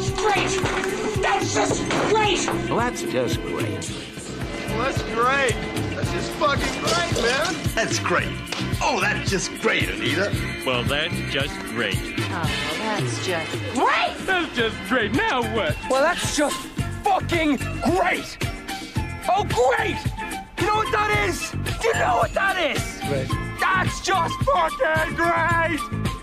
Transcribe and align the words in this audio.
That's 0.00 0.12
great! 0.12 1.22
That's 1.22 1.54
just 1.54 1.90
great! 2.08 2.46
Well, 2.70 2.78
that's 2.78 3.02
just 3.02 3.38
great. 3.42 3.90
Well, 4.70 4.78
that's 4.78 5.02
great. 5.02 5.54
That's 5.94 6.10
just 6.12 6.30
fucking 6.32 6.80
great, 6.80 7.22
man. 7.22 7.54
That's 7.74 7.98
great. 7.98 8.28
Oh, 8.80 8.98
that's 9.02 9.28
just 9.28 9.52
great, 9.60 9.90
Anita. 9.90 10.34
Well, 10.64 10.84
that's 10.84 11.14
just 11.30 11.54
great. 11.66 11.98
Oh, 12.32 12.50
that's 12.78 13.26
just 13.26 13.52
Great! 13.74 14.14
That's 14.24 14.56
just 14.56 14.76
great. 14.88 15.12
Now 15.12 15.42
what? 15.54 15.76
Well, 15.90 16.00
that's 16.00 16.34
just 16.34 16.56
fucking 17.04 17.56
great. 17.56 18.38
Oh, 19.28 19.44
great! 19.44 19.98
You 20.58 20.66
know 20.66 20.76
what 20.76 20.92
that 20.92 21.26
is? 21.28 21.52
You 21.84 21.92
know 21.92 22.16
what 22.16 22.32
that 22.32 22.56
is? 22.56 23.00
Great. 23.06 23.28
That's 23.60 24.00
just 24.00 24.34
fucking 24.44 25.14
great. 25.14 26.19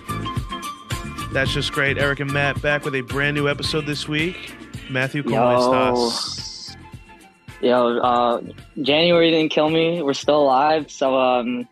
That's 1.34 1.52
just 1.54 1.72
great. 1.72 1.98
Eric 1.98 2.20
and 2.20 2.32
Matt 2.32 2.62
back 2.62 2.84
with 2.86 2.96
a 2.96 3.02
brand 3.02 3.36
new 3.36 3.48
episode 3.48 3.86
this 3.86 4.08
week. 4.08 4.54
Matthew, 4.90 5.24
¿cómo 5.24 5.32
Yo. 5.32 5.60
estás? 5.60 6.76
Yo, 7.62 7.98
uh, 8.00 8.42
January 8.82 9.32
didn't 9.32 9.50
kill 9.52 9.70
me. 9.70 10.02
We're 10.02 10.14
still 10.14 10.42
alive, 10.44 10.90
so 10.90 11.16
um, 11.20 11.68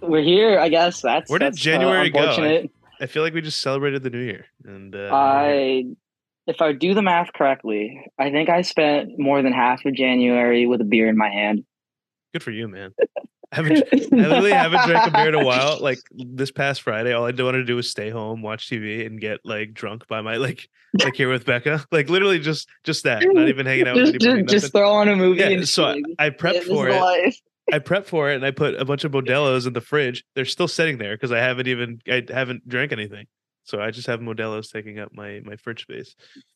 we're 0.00 0.22
here. 0.22 0.58
I 0.58 0.68
guess 0.68 1.02
that's 1.02 1.28
Where 1.30 1.38
did 1.38 1.52
that's, 1.52 1.60
uh, 1.60 1.64
January 1.64 2.10
go? 2.10 2.20
unfortunate. 2.20 2.70
I 3.00 3.06
feel 3.06 3.22
like 3.22 3.34
we 3.34 3.42
just 3.42 3.60
celebrated 3.60 4.02
the 4.02 4.10
new 4.10 4.20
year. 4.20 4.46
And 4.64 4.94
uh, 4.94 5.10
I, 5.12 5.84
if 6.46 6.62
I 6.62 6.72
do 6.72 6.94
the 6.94 7.02
math 7.02 7.32
correctly, 7.34 8.00
I 8.18 8.30
think 8.30 8.48
I 8.48 8.62
spent 8.62 9.18
more 9.18 9.42
than 9.42 9.52
half 9.52 9.84
of 9.84 9.94
January 9.94 10.66
with 10.66 10.80
a 10.80 10.84
beer 10.84 11.08
in 11.08 11.16
my 11.16 11.28
hand. 11.28 11.64
good 12.32 12.42
for 12.42 12.50
you, 12.52 12.66
man. 12.68 12.92
I 13.52 13.56
haven't 13.56 13.84
I 13.92 14.16
literally 14.16 14.52
haven't 14.52 14.86
drank 14.86 15.06
a 15.06 15.10
beer 15.10 15.28
in 15.28 15.34
a 15.34 15.44
while. 15.44 15.78
Like 15.86 15.98
this 16.10 16.50
past 16.50 16.82
Friday, 16.82 17.12
all 17.12 17.24
I 17.26 17.30
wanted 17.30 17.58
to 17.58 17.64
do 17.64 17.76
was 17.76 17.90
stay 17.90 18.10
home, 18.10 18.42
watch 18.42 18.68
TV, 18.68 19.06
and 19.06 19.20
get 19.20 19.40
like 19.44 19.72
drunk 19.72 20.06
by 20.08 20.20
my 20.20 20.36
like 20.36 20.68
like 21.02 21.14
here 21.14 21.30
with 21.30 21.44
Becca. 21.44 21.84
Like 21.92 22.08
literally 22.08 22.38
just 22.38 22.68
just 22.84 23.04
that. 23.04 23.22
Not 23.24 23.48
even 23.48 23.66
hanging 23.66 23.86
out 23.86 23.96
with 23.96 24.14
just, 24.14 24.24
anybody. 24.26 24.42
just, 24.44 24.64
just 24.64 24.72
throw 24.72 24.90
on 24.90 25.08
a 25.08 25.16
movie 25.16 25.40
Yeah, 25.40 25.48
and 25.48 25.68
so 25.68 25.84
I. 25.84 26.02
I 26.18 26.30
prepped 26.30 26.64
for 26.64 26.88
it. 26.88 27.00
life. 27.00 27.40
I 27.72 27.78
prepped 27.78 28.06
for 28.06 28.30
it 28.30 28.36
and 28.36 28.44
I 28.44 28.52
put 28.52 28.74
a 28.80 28.84
bunch 28.84 29.04
of 29.04 29.12
Modelo's 29.12 29.66
in 29.66 29.72
the 29.72 29.80
fridge. 29.80 30.24
They're 30.34 30.44
still 30.44 30.68
sitting 30.68 30.98
there 30.98 31.14
because 31.14 31.32
I 31.32 31.38
haven't 31.38 31.68
even 31.68 32.00
I 32.08 32.24
haven't 32.28 32.68
drank 32.68 32.92
anything. 32.92 33.26
So 33.64 33.80
I 33.80 33.90
just 33.90 34.06
have 34.06 34.20
Modelo's 34.20 34.70
taking 34.70 34.98
up 34.98 35.12
my 35.12 35.40
my 35.44 35.56
fridge 35.56 35.82
space. 35.82 36.14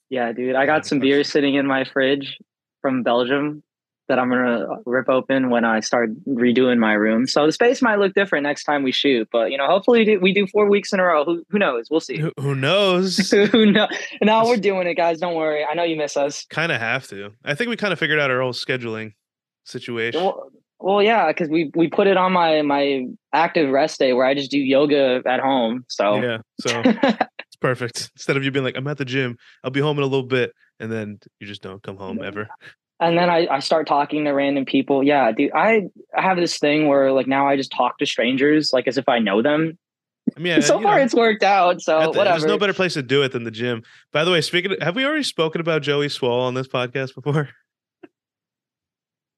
Yeah, 0.09 0.33
dude, 0.33 0.57
I 0.57 0.67
got 0.67 0.87
some 0.87 0.99
beer 1.01 1.23
sitting 1.25 1.55
in 1.55 1.67
my 1.67 1.85
fridge 1.85 2.39
from 2.81 3.03
Belgium 3.03 3.63
that 4.11 4.19
I'm 4.19 4.29
gonna 4.29 4.67
rip 4.87 5.09
open 5.09 5.51
when 5.51 5.65
I 5.65 5.79
start 5.79 6.11
redoing 6.27 6.79
my 6.79 6.95
room. 6.95 7.29
So 7.29 7.47
the 7.47 7.53
space 7.53 7.81
might 7.81 8.01
look 8.01 8.13
different 8.13 8.43
next 8.43 8.65
time 8.65 8.83
we 8.83 8.91
shoot, 8.91 9.29
but 9.31 9.53
you 9.53 9.57
know, 9.57 9.69
hopefully 9.69 10.19
we 10.19 10.35
do- 10.35 10.49
four 10.49 10.69
weeks 10.69 10.93
in 10.93 10.99
a 10.99 11.05
row. 11.05 11.25
Who 11.25 11.45
who 11.49 11.59
knows? 11.61 11.87
We'll 11.91 12.01
see. 12.01 12.19
Who, 12.19 12.33
who 12.41 12.57
knows? 12.57 13.31
who 13.53 13.67
know? 13.67 13.87
No, 14.21 14.45
we're 14.45 14.57
doing 14.57 14.89
it, 14.89 14.95
guys. 14.95 15.21
Don't 15.21 15.37
worry. 15.37 15.65
I 15.65 15.75
know 15.75 15.85
you 15.85 15.97
miss 15.97 16.17
us. 16.17 16.45
kind 16.51 16.73
of 16.73 16.81
have 16.81 17.07
to. 17.09 17.31
I 17.45 17.55
think 17.55 17.71
we 17.71 17.77
kind 17.77 17.93
of 17.93 17.99
figured 18.01 18.19
out 18.19 18.31
our 18.31 18.41
whole 18.41 18.53
scheduling 18.53 19.13
situation. 19.65 20.21
Well, 20.21 20.51
well 20.81 21.03
yeah, 21.03 21.29
because 21.29 21.49
we 21.49 21.71
we 21.77 21.89
put 21.89 22.09
it 22.09 22.17
on 22.17 22.33
my 22.33 22.63
my 22.63 23.07
active 23.33 23.71
rest 23.71 24.01
day 24.01 24.13
where 24.13 24.27
I 24.27 24.35
just 24.35 24.51
do 24.51 24.59
yoga 24.59 25.23
at 25.25 25.39
home. 25.39 25.85
So 25.89 26.21
Yeah, 26.21 26.39
so 26.61 26.83
it's 26.85 27.57
perfect. 27.61 28.11
Instead 28.17 28.37
of 28.37 28.43
you 28.43 28.51
being 28.51 28.65
like, 28.65 28.77
I'm 28.77 28.89
at 28.89 28.99
the 28.99 29.05
gym, 29.05 29.37
I'll 29.63 29.71
be 29.71 29.81
home 29.81 29.99
in 29.99 30.03
a 30.03 30.09
little 30.09 30.27
bit, 30.27 30.53
and 30.81 30.91
then 30.91 31.21
you 31.39 31.47
just 31.47 31.63
don't 31.63 31.83
come 31.83 31.97
home 31.97 32.21
ever. 32.23 32.49
And 33.01 33.17
then 33.17 33.31
I, 33.31 33.47
I 33.51 33.59
start 33.61 33.87
talking 33.87 34.27
to 34.27 34.31
random 34.33 34.67
people. 34.67 35.03
Yeah, 35.03 35.33
dude, 35.33 35.53
I, 35.55 35.89
I 36.15 36.21
have 36.23 36.37
this 36.37 36.59
thing 36.59 36.87
where 36.87 37.13
like 37.13 37.27
now 37.27 37.49
I 37.49 37.57
just 37.57 37.73
talk 37.73 37.99
to 37.99 38.07
strangers 38.07 38.73
like 38.73 38.87
as 38.87 38.99
if 38.99 39.09
I 39.09 39.19
know 39.19 39.41
them. 39.41 39.79
I 40.37 40.41
mean, 40.41 40.59
uh, 40.59 40.61
so 40.61 40.81
far 40.81 40.99
know, 40.99 41.03
it's 41.03 41.15
worked 41.15 41.43
out. 41.43 41.81
So 41.81 41.99
the- 41.99 42.09
whatever. 42.09 42.39
there's 42.39 42.45
no 42.45 42.59
better 42.59 42.75
place 42.75 42.95
to 42.95 43.03
do 43.03 43.23
it 43.23 43.33
than 43.33 43.45
the 43.45 43.51
gym. 43.51 43.83
By 44.13 44.25
the 44.25 44.31
way, 44.31 44.43
speaking, 44.43 44.73
of, 44.73 44.83
have 44.83 44.95
we 44.95 45.05
already 45.05 45.23
spoken 45.23 45.63
about 45.63 45.83
Joey 45.83 46.09
Swoll 46.09 46.43
on 46.43 46.55
this 46.55 46.69
podcast 46.69 47.15
before? 47.15 47.49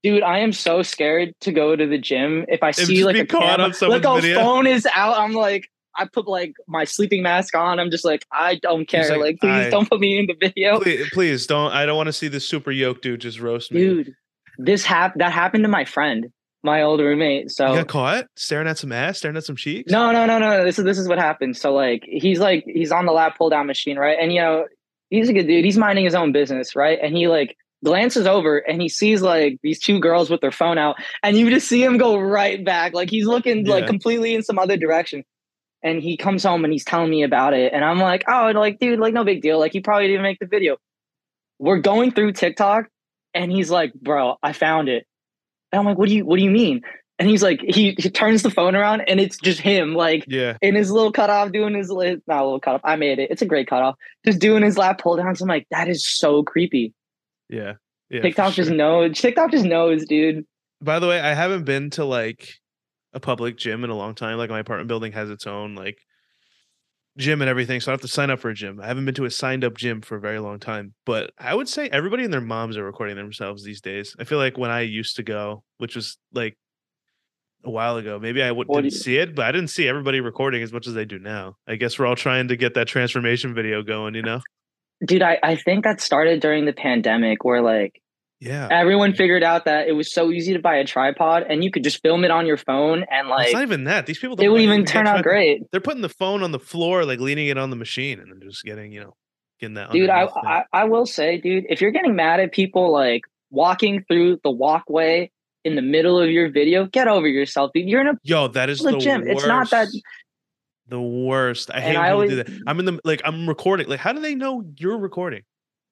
Dude, 0.02 0.24
I 0.24 0.40
am 0.40 0.52
so 0.52 0.82
scared 0.82 1.32
to 1.42 1.52
go 1.52 1.76
to 1.76 1.86
the 1.86 1.98
gym. 1.98 2.44
If 2.48 2.64
I 2.64 2.72
see 2.72 3.04
like 3.04 3.14
a 3.14 3.24
caught 3.24 3.42
camera, 3.60 3.72
on 3.82 3.88
like 3.88 4.04
a 4.04 4.20
video. 4.20 4.40
phone 4.40 4.66
is 4.66 4.84
out, 4.92 5.16
I'm 5.16 5.32
like, 5.32 5.70
I 5.96 6.06
put 6.06 6.26
like 6.28 6.54
my 6.66 6.84
sleeping 6.84 7.22
mask 7.22 7.54
on. 7.54 7.78
I'm 7.78 7.90
just 7.90 8.04
like, 8.04 8.24
I 8.32 8.56
don't 8.56 8.86
care. 8.86 9.08
like, 9.10 9.20
Like, 9.20 9.40
please 9.40 9.66
I- 9.66 9.70
don't 9.70 9.88
put 9.88 10.00
me 10.00 10.18
in 10.18 10.26
the 10.26 10.34
video, 10.40 10.80
Please, 10.80 11.08
please 11.12 11.46
don't. 11.46 11.72
I 11.72 11.84
don't 11.86 11.96
want 11.96 12.06
to 12.08 12.12
see 12.12 12.28
this 12.28 12.48
super 12.48 12.70
yoked 12.70 13.02
dude 13.02 13.20
just 13.20 13.40
roast 13.40 13.72
me. 13.72 13.80
dude. 13.80 14.12
This 14.58 14.84
hap 14.84 15.14
that 15.16 15.32
happened 15.32 15.64
to 15.64 15.68
my 15.68 15.84
friend, 15.84 16.26
my 16.62 16.82
old 16.82 17.00
roommate. 17.00 17.44
you 17.44 17.48
So 17.48 17.74
got 17.74 17.88
caught 17.88 18.26
staring 18.36 18.68
at 18.68 18.78
some 18.78 18.92
ass, 18.92 19.18
staring 19.18 19.36
at 19.36 19.44
some 19.44 19.56
cheeks. 19.56 19.90
No, 19.90 20.12
no, 20.12 20.26
no, 20.26 20.38
no. 20.38 20.64
This 20.64 20.78
is 20.78 20.84
this 20.84 20.98
is 20.98 21.08
what 21.08 21.18
happened. 21.18 21.56
So 21.56 21.72
like 21.74 22.02
he's 22.06 22.38
like 22.38 22.64
he's 22.66 22.92
on 22.92 23.06
the 23.06 23.12
lat 23.12 23.36
pull 23.36 23.48
down 23.50 23.66
machine, 23.66 23.98
right? 23.98 24.16
And 24.20 24.32
you 24.32 24.40
know, 24.40 24.66
he's 25.10 25.28
a 25.28 25.32
good 25.32 25.46
dude. 25.46 25.64
He's 25.64 25.78
minding 25.78 26.04
his 26.04 26.14
own 26.14 26.32
business, 26.32 26.76
right? 26.76 26.98
And 27.02 27.16
he 27.16 27.28
like 27.28 27.56
glances 27.84 28.26
over 28.26 28.58
and 28.58 28.80
he 28.80 28.88
sees 28.88 29.22
like 29.22 29.58
these 29.62 29.80
two 29.80 29.98
girls 29.98 30.30
with 30.30 30.40
their 30.42 30.52
phone 30.52 30.76
out, 30.78 30.96
and 31.22 31.36
you 31.36 31.48
just 31.50 31.66
see 31.66 31.82
him 31.82 31.96
go 31.96 32.18
right 32.18 32.62
back. 32.64 32.92
Like 32.92 33.08
he's 33.10 33.26
looking 33.26 33.66
like 33.66 33.86
completely 33.86 34.34
in 34.34 34.42
some 34.42 34.58
other 34.58 34.76
direction. 34.76 35.24
And 35.82 36.00
he 36.00 36.16
comes 36.16 36.44
home 36.44 36.64
and 36.64 36.72
he's 36.72 36.84
telling 36.84 37.10
me 37.10 37.22
about 37.24 37.54
it. 37.54 37.72
And 37.72 37.84
I'm 37.84 37.98
like, 37.98 38.24
oh, 38.28 38.52
like, 38.54 38.78
dude, 38.78 39.00
like 39.00 39.14
no 39.14 39.24
big 39.24 39.42
deal. 39.42 39.58
Like 39.58 39.72
he 39.72 39.80
probably 39.80 40.06
didn't 40.06 40.22
make 40.22 40.38
the 40.38 40.46
video. 40.46 40.76
We're 41.58 41.78
going 41.78 42.12
through 42.12 42.32
TikTok 42.32 42.86
and 43.34 43.50
he's 43.50 43.70
like, 43.70 43.92
bro, 43.94 44.36
I 44.42 44.52
found 44.52 44.88
it. 44.88 45.06
And 45.72 45.80
I'm 45.80 45.86
like, 45.86 45.98
what 45.98 46.08
do 46.08 46.14
you 46.14 46.24
what 46.24 46.36
do 46.36 46.44
you 46.44 46.50
mean? 46.50 46.82
And 47.18 47.28
he's 47.28 47.42
like, 47.42 47.60
he, 47.60 47.94
he 47.98 48.10
turns 48.10 48.42
the 48.42 48.50
phone 48.50 48.74
around 48.74 49.02
and 49.02 49.20
it's 49.20 49.38
just 49.38 49.60
him, 49.60 49.94
like 49.94 50.24
Yeah, 50.26 50.56
in 50.60 50.74
his 50.74 50.90
little 50.90 51.12
cutoff, 51.12 51.52
doing 51.52 51.74
his 51.74 51.88
not 51.88 51.98
a 51.98 52.44
little 52.44 52.60
cutoff. 52.60 52.80
I 52.84 52.96
made 52.96 53.18
it. 53.18 53.30
It's 53.30 53.42
a 53.42 53.46
great 53.46 53.68
cutoff. 53.68 53.96
Just 54.24 54.40
doing 54.40 54.62
his 54.62 54.76
lat 54.76 54.98
pull 54.98 55.16
downs. 55.16 55.40
I'm 55.40 55.48
like, 55.48 55.66
that 55.70 55.88
is 55.88 56.08
so 56.08 56.42
creepy. 56.42 56.94
yeah, 57.48 57.74
yeah. 58.10 58.22
TikTok 58.22 58.54
just 58.54 58.68
sure. 58.68 58.76
knows. 58.76 59.18
TikTok 59.18 59.52
just 59.52 59.64
knows, 59.64 60.04
dude. 60.04 60.44
By 60.80 60.98
the 60.98 61.06
way, 61.06 61.20
I 61.20 61.34
haven't 61.34 61.64
been 61.64 61.90
to 61.90 62.04
like 62.04 62.54
a 63.12 63.20
public 63.20 63.56
gym 63.56 63.84
in 63.84 63.90
a 63.90 63.96
long 63.96 64.14
time. 64.14 64.38
Like 64.38 64.50
my 64.50 64.60
apartment 64.60 64.88
building 64.88 65.12
has 65.12 65.30
its 65.30 65.46
own 65.46 65.74
like 65.74 65.98
gym 67.18 67.42
and 67.42 67.48
everything, 67.48 67.80
so 67.80 67.90
I 67.90 67.94
have 67.94 68.00
to 68.02 68.08
sign 68.08 68.30
up 68.30 68.40
for 68.40 68.50
a 68.50 68.54
gym. 68.54 68.80
I 68.80 68.86
haven't 68.86 69.04
been 69.04 69.14
to 69.16 69.24
a 69.24 69.30
signed 69.30 69.64
up 69.64 69.76
gym 69.76 70.00
for 70.00 70.16
a 70.16 70.20
very 70.20 70.38
long 70.38 70.58
time. 70.58 70.94
But 71.04 71.32
I 71.38 71.54
would 71.54 71.68
say 71.68 71.88
everybody 71.90 72.24
and 72.24 72.32
their 72.32 72.40
moms 72.40 72.76
are 72.76 72.84
recording 72.84 73.16
themselves 73.16 73.64
these 73.64 73.80
days. 73.80 74.16
I 74.18 74.24
feel 74.24 74.38
like 74.38 74.56
when 74.56 74.70
I 74.70 74.80
used 74.80 75.16
to 75.16 75.22
go, 75.22 75.62
which 75.78 75.94
was 75.94 76.16
like 76.32 76.56
a 77.64 77.70
while 77.70 77.96
ago, 77.96 78.18
maybe 78.18 78.42
I 78.42 78.50
would, 78.50 78.66
didn't 78.68 78.84
you- 78.86 78.90
see 78.90 79.18
it, 79.18 79.34
but 79.34 79.44
I 79.44 79.52
didn't 79.52 79.68
see 79.68 79.86
everybody 79.86 80.20
recording 80.20 80.62
as 80.62 80.72
much 80.72 80.86
as 80.86 80.94
they 80.94 81.04
do 81.04 81.18
now. 81.18 81.56
I 81.66 81.76
guess 81.76 81.98
we're 81.98 82.06
all 82.06 82.16
trying 82.16 82.48
to 82.48 82.56
get 82.56 82.74
that 82.74 82.88
transformation 82.88 83.54
video 83.54 83.82
going, 83.82 84.14
you 84.14 84.22
know? 84.22 84.40
Dude, 85.04 85.22
I, 85.22 85.38
I 85.42 85.56
think 85.56 85.84
that 85.84 86.00
started 86.00 86.40
during 86.40 86.64
the 86.64 86.72
pandemic 86.72 87.44
where 87.44 87.60
like 87.60 88.00
Yeah. 88.42 88.68
everyone 88.70 89.14
figured 89.14 89.44
out 89.44 89.64
that 89.66 89.86
it 89.86 89.92
was 89.92 90.12
so 90.12 90.30
easy 90.32 90.52
to 90.52 90.58
buy 90.58 90.74
a 90.76 90.84
tripod 90.84 91.44
and 91.48 91.62
you 91.62 91.70
could 91.70 91.84
just 91.84 92.02
film 92.02 92.24
it 92.24 92.30
on 92.32 92.44
your 92.44 92.56
phone 92.56 93.04
and 93.10 93.28
Well, 93.28 93.38
it's 93.38 93.52
like 93.52 93.54
not 93.54 93.62
even 93.62 93.84
that. 93.84 94.06
These 94.06 94.18
people 94.18 94.34
don't 94.34 94.44
it 94.46 94.48
would 94.48 94.60
even 94.60 94.84
turn 94.84 95.06
out 95.06 95.22
great. 95.22 95.62
They're 95.70 95.80
putting 95.80 96.02
the 96.02 96.08
phone 96.08 96.42
on 96.42 96.50
the 96.50 96.58
floor, 96.58 97.04
like 97.04 97.20
leaning 97.20 97.46
it 97.46 97.56
on 97.56 97.70
the 97.70 97.76
machine, 97.76 98.18
and 98.18 98.32
then 98.32 98.40
just 98.42 98.64
getting, 98.64 98.90
you 98.90 99.00
know, 99.00 99.14
getting 99.60 99.74
that. 99.74 99.92
Dude, 99.92 100.10
I. 100.10 100.24
I 100.24 100.64
I 100.72 100.84
will 100.84 101.06
say, 101.06 101.38
dude, 101.38 101.66
if 101.68 101.80
you're 101.80 101.92
getting 101.92 102.16
mad 102.16 102.40
at 102.40 102.50
people 102.52 102.90
like 102.92 103.22
walking 103.50 104.04
through 104.08 104.40
the 104.42 104.50
walkway 104.50 105.30
in 105.64 105.76
the 105.76 105.82
middle 105.82 106.18
of 106.18 106.28
your 106.28 106.50
video, 106.50 106.86
get 106.86 107.06
over 107.06 107.28
yourself, 107.28 107.70
dude. 107.72 107.88
You're 107.88 108.00
in 108.00 108.08
a 108.08 108.14
Yo, 108.24 108.48
that 108.48 108.68
is 108.68 108.80
the 108.80 108.98
gym. 108.98 109.20
worst. 109.20 109.30
It's 109.32 109.46
not 109.46 109.70
that 109.70 109.88
the 110.88 111.00
worst. 111.00 111.70
I 111.72 111.80
hate 111.80 111.96
when 111.96 112.04
I 112.04 112.10
always- 112.10 112.30
do 112.30 112.36
that. 112.42 112.50
I'm 112.66 112.80
in 112.80 112.86
the 112.86 112.98
like 113.04 113.22
I'm 113.24 113.48
recording. 113.48 113.86
Like, 113.88 114.00
how 114.00 114.12
do 114.12 114.20
they 114.20 114.34
know 114.34 114.64
you're 114.78 114.98
recording? 114.98 115.42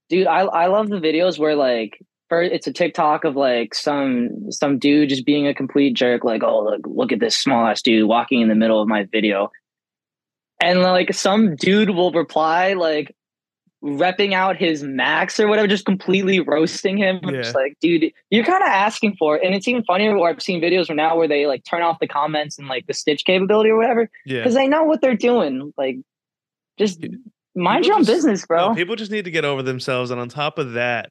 dude 0.08 0.26
i 0.26 0.40
i 0.40 0.66
love 0.66 0.88
the 0.88 0.98
videos 0.98 1.38
where 1.38 1.54
like 1.54 2.04
first 2.30 2.52
it's 2.52 2.66
a 2.66 2.72
tiktok 2.72 3.24
of 3.24 3.36
like 3.36 3.74
some 3.74 4.50
some 4.50 4.78
dude 4.78 5.10
just 5.10 5.26
being 5.26 5.46
a 5.46 5.52
complete 5.54 5.92
jerk 5.94 6.24
like 6.24 6.42
oh 6.42 6.64
look 6.64 6.80
look 6.86 7.12
at 7.12 7.20
this 7.20 7.36
small 7.36 7.66
ass 7.66 7.82
dude 7.82 8.08
walking 8.08 8.40
in 8.40 8.48
the 8.48 8.54
middle 8.54 8.80
of 8.80 8.88
my 8.88 9.04
video. 9.12 9.50
And 10.62 10.80
like 10.80 11.12
some 11.14 11.56
dude 11.56 11.90
will 11.90 12.12
reply 12.12 12.74
like 12.74 13.14
repping 13.82 14.34
out 14.34 14.58
his 14.58 14.82
max 14.82 15.40
or 15.40 15.48
whatever 15.48 15.66
just 15.66 15.86
completely 15.86 16.38
roasting 16.40 16.98
him. 16.98 17.18
I'm 17.24 17.32
just 17.34 17.54
like 17.54 17.76
dude 17.80 18.12
you're 18.30 18.44
kind 18.44 18.62
of 18.62 18.68
asking 18.68 19.16
for 19.18 19.36
it. 19.36 19.42
And 19.44 19.54
it's 19.54 19.66
even 19.68 19.82
funnier 19.84 20.16
where 20.18 20.30
i've 20.30 20.42
seen 20.42 20.60
videos 20.60 20.88
where 20.88 20.96
now 20.96 21.16
where 21.16 21.28
they 21.28 21.46
like 21.46 21.64
turn 21.64 21.82
off 21.82 21.98
the 21.98 22.06
comments 22.06 22.58
and 22.58 22.68
like 22.68 22.86
the 22.86 22.94
stitch 22.94 23.24
capability 23.24 23.70
or 23.70 23.76
whatever 23.76 24.10
Yeah. 24.26 24.40
because 24.40 24.54
they 24.54 24.68
know 24.68 24.84
what 24.84 25.00
they're 25.00 25.16
doing. 25.16 25.72
Like 25.78 25.96
just 26.78 27.00
mind 27.54 27.82
People 27.84 27.86
your 27.86 27.94
own 27.96 28.04
just- 28.04 28.16
business 28.18 28.46
bro. 28.46 28.68
No, 28.68 28.74
people 28.74 28.96
just 28.96 29.10
need 29.10 29.24
to 29.24 29.30
get 29.30 29.44
over 29.46 29.62
themselves, 29.62 30.10
and 30.10 30.20
on 30.20 30.28
top 30.28 30.58
of 30.58 30.72
that, 30.74 31.10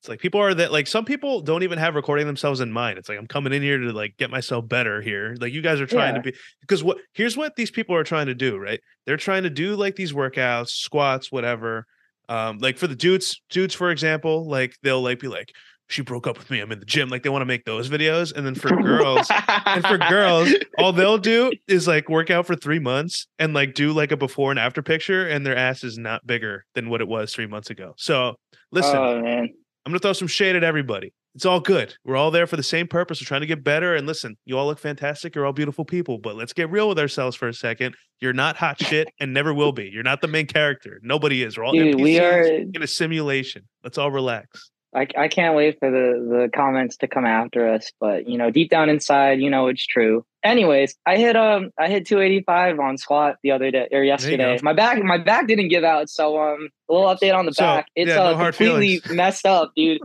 it's 0.00 0.08
like 0.08 0.20
people 0.20 0.40
are 0.40 0.54
that 0.54 0.72
like 0.72 0.86
some 0.86 1.04
people 1.04 1.40
don't 1.40 1.62
even 1.62 1.78
have 1.78 1.94
recording 1.94 2.26
themselves 2.26 2.60
in 2.60 2.70
mind. 2.70 2.98
It's 2.98 3.08
like 3.08 3.18
I'm 3.18 3.26
coming 3.26 3.52
in 3.52 3.62
here 3.62 3.78
to 3.78 3.92
like 3.92 4.16
get 4.18 4.30
myself 4.30 4.68
better 4.68 5.00
here. 5.00 5.36
Like 5.40 5.52
you 5.52 5.62
guys 5.62 5.80
are 5.80 5.86
trying 5.86 6.14
Yeah. 6.14 6.22
to 6.22 6.32
be 6.32 6.36
because 6.60 6.84
what 6.84 6.98
here's 7.14 7.36
what 7.36 7.56
these 7.56 7.70
people 7.70 7.96
are 7.96 8.04
trying 8.04 8.26
to 8.26 8.34
do, 8.34 8.56
right? 8.58 8.80
They're 9.06 9.16
trying 9.16 9.42
to 9.44 9.50
do 9.50 9.74
like 9.74 9.96
these 9.96 10.12
workouts, 10.12 10.68
squats, 10.68 11.32
whatever. 11.32 11.86
Um, 12.28 12.58
like 12.58 12.76
for 12.76 12.86
the 12.86 12.96
dudes, 12.96 13.40
dudes, 13.50 13.74
for 13.74 13.90
example, 13.90 14.48
like 14.48 14.74
they'll 14.82 15.02
like 15.02 15.20
be 15.20 15.28
like, 15.28 15.52
she 15.88 16.02
broke 16.02 16.26
up 16.26 16.36
with 16.36 16.50
me. 16.50 16.58
I'm 16.58 16.72
in 16.72 16.80
the 16.80 16.84
gym. 16.84 17.08
Like 17.08 17.22
they 17.22 17.28
want 17.28 17.42
to 17.42 17.46
make 17.46 17.64
those 17.64 17.88
videos. 17.88 18.32
And 18.34 18.44
then 18.44 18.56
for 18.56 18.70
girls, 18.82 19.28
and 19.66 19.84
for 19.86 19.96
girls, 19.98 20.52
all 20.78 20.92
they'll 20.92 21.18
do 21.18 21.52
is 21.68 21.86
like 21.86 22.08
work 22.08 22.28
out 22.28 22.44
for 22.46 22.56
three 22.56 22.80
months 22.80 23.28
and 23.38 23.54
like 23.54 23.74
do 23.74 23.92
like 23.92 24.10
a 24.10 24.16
before 24.16 24.50
and 24.50 24.58
after 24.58 24.82
picture, 24.82 25.26
and 25.28 25.46
their 25.46 25.56
ass 25.56 25.84
is 25.84 25.96
not 25.96 26.26
bigger 26.26 26.64
than 26.74 26.90
what 26.90 27.00
it 27.00 27.06
was 27.06 27.32
three 27.32 27.46
months 27.46 27.70
ago. 27.70 27.94
So 27.96 28.34
listen, 28.72 28.96
oh 28.96 29.46
I'm 29.86 29.92
gonna 29.92 30.00
throw 30.00 30.12
some 30.12 30.26
shade 30.26 30.56
at 30.56 30.64
everybody. 30.64 31.12
It's 31.36 31.46
all 31.46 31.60
good. 31.60 31.94
We're 32.04 32.16
all 32.16 32.32
there 32.32 32.48
for 32.48 32.56
the 32.56 32.62
same 32.64 32.88
purpose. 32.88 33.20
We're 33.20 33.26
trying 33.26 33.42
to 33.42 33.46
get 33.46 33.62
better. 33.62 33.94
And 33.94 34.04
listen, 34.04 34.36
you 34.44 34.58
all 34.58 34.66
look 34.66 34.80
fantastic. 34.80 35.34
You're 35.34 35.46
all 35.46 35.52
beautiful 35.52 35.84
people. 35.84 36.18
But 36.18 36.34
let's 36.34 36.52
get 36.52 36.68
real 36.70 36.88
with 36.88 36.98
ourselves 36.98 37.36
for 37.36 37.46
a 37.46 37.54
second. 37.54 37.94
You're 38.18 38.32
not 38.32 38.56
hot 38.56 38.82
shit 38.82 39.08
and 39.20 39.32
never 39.32 39.54
will 39.54 39.70
be. 39.70 39.88
You're 39.92 40.02
not 40.02 40.22
the 40.22 40.26
main 40.28 40.46
character. 40.46 40.98
Nobody 41.04 41.44
is. 41.44 41.56
We're 41.56 41.64
all 41.64 41.72
dude, 41.72 42.00
we 42.00 42.18
are. 42.18 42.42
in 42.42 42.82
a 42.82 42.86
simulation. 42.86 43.62
Let's 43.84 43.96
all 43.96 44.10
relax. 44.10 44.72
I, 44.96 45.06
I 45.18 45.28
can't 45.28 45.54
wait 45.54 45.78
for 45.78 45.90
the 45.90 46.26
the 46.28 46.50
comments 46.54 46.96
to 46.98 47.06
come 47.06 47.26
after 47.26 47.68
us, 47.68 47.92
but 48.00 48.26
you 48.26 48.38
know, 48.38 48.50
deep 48.50 48.70
down 48.70 48.88
inside, 48.88 49.40
you 49.40 49.50
know 49.50 49.66
it's 49.68 49.86
true. 49.86 50.24
Anyways, 50.42 50.94
I 51.04 51.18
hit 51.18 51.36
um 51.36 51.70
I 51.78 51.88
hit 51.88 52.06
285 52.06 52.80
on 52.80 52.96
squat 52.96 53.36
the 53.42 53.50
other 53.50 53.70
day 53.70 53.88
or 53.92 54.02
yesterday. 54.02 54.58
My 54.62 54.72
back 54.72 55.02
my 55.02 55.18
back 55.18 55.48
didn't 55.48 55.68
give 55.68 55.84
out, 55.84 56.08
so 56.08 56.40
um 56.40 56.68
a 56.88 56.92
little 56.94 57.14
update 57.14 57.36
on 57.36 57.44
the 57.44 57.52
So, 57.52 57.62
back. 57.62 57.88
It's 57.94 58.08
yeah, 58.08 58.16
no 58.16 58.22
uh, 58.22 58.44
completely 58.44 59.00
feelings. 59.00 59.10
messed 59.16 59.44
up, 59.44 59.72
dude. 59.76 60.00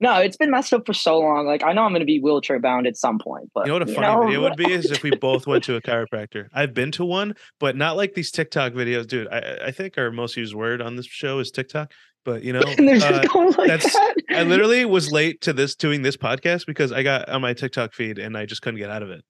no, 0.00 0.18
it's 0.18 0.36
been 0.36 0.50
messed 0.50 0.72
up 0.72 0.86
for 0.86 0.94
so 0.94 1.20
long. 1.20 1.46
Like 1.46 1.62
I 1.62 1.72
know 1.72 1.82
I'm 1.82 1.92
gonna 1.92 2.04
be 2.04 2.18
wheelchair 2.18 2.58
bound 2.58 2.88
at 2.88 2.96
some 2.96 3.20
point, 3.20 3.48
but 3.54 3.66
You 3.66 3.68
know 3.68 3.78
what 3.78 3.88
a 3.88 3.94
funny 3.94 4.08
know, 4.08 4.24
video 4.24 4.42
would 4.42 4.56
be 4.56 4.72
is 4.72 4.90
if 4.90 5.04
we 5.04 5.10
both 5.20 5.46
went 5.46 5.62
to 5.64 5.76
a 5.76 5.80
chiropractor. 5.80 6.48
I've 6.52 6.74
been 6.74 6.90
to 6.92 7.04
one, 7.04 7.36
but 7.60 7.76
not 7.76 7.96
like 7.96 8.14
these 8.14 8.32
TikTok 8.32 8.72
videos, 8.72 9.06
dude. 9.06 9.28
I, 9.28 9.66
I 9.66 9.70
think 9.70 9.96
our 9.98 10.10
most 10.10 10.36
used 10.36 10.54
word 10.54 10.82
on 10.82 10.96
this 10.96 11.06
show 11.06 11.38
is 11.38 11.52
TikTok. 11.52 11.92
But 12.24 12.42
you 12.44 12.52
know, 12.52 12.62
and 12.78 12.88
they're 12.88 12.98
just 12.98 13.34
uh, 13.34 13.44
like 13.58 13.68
that's- 13.68 13.92
that. 13.92 14.14
I 14.30 14.42
literally 14.44 14.84
was 14.84 15.10
late 15.12 15.40
to 15.42 15.52
this 15.52 15.74
doing 15.74 16.02
this 16.02 16.16
podcast 16.16 16.66
because 16.66 16.92
I 16.92 17.02
got 17.02 17.28
on 17.28 17.40
my 17.42 17.52
TikTok 17.52 17.92
feed 17.94 18.18
and 18.18 18.36
I 18.36 18.46
just 18.46 18.62
couldn't 18.62 18.78
get 18.78 18.90
out 18.90 19.02
of 19.02 19.10
it. 19.10 19.22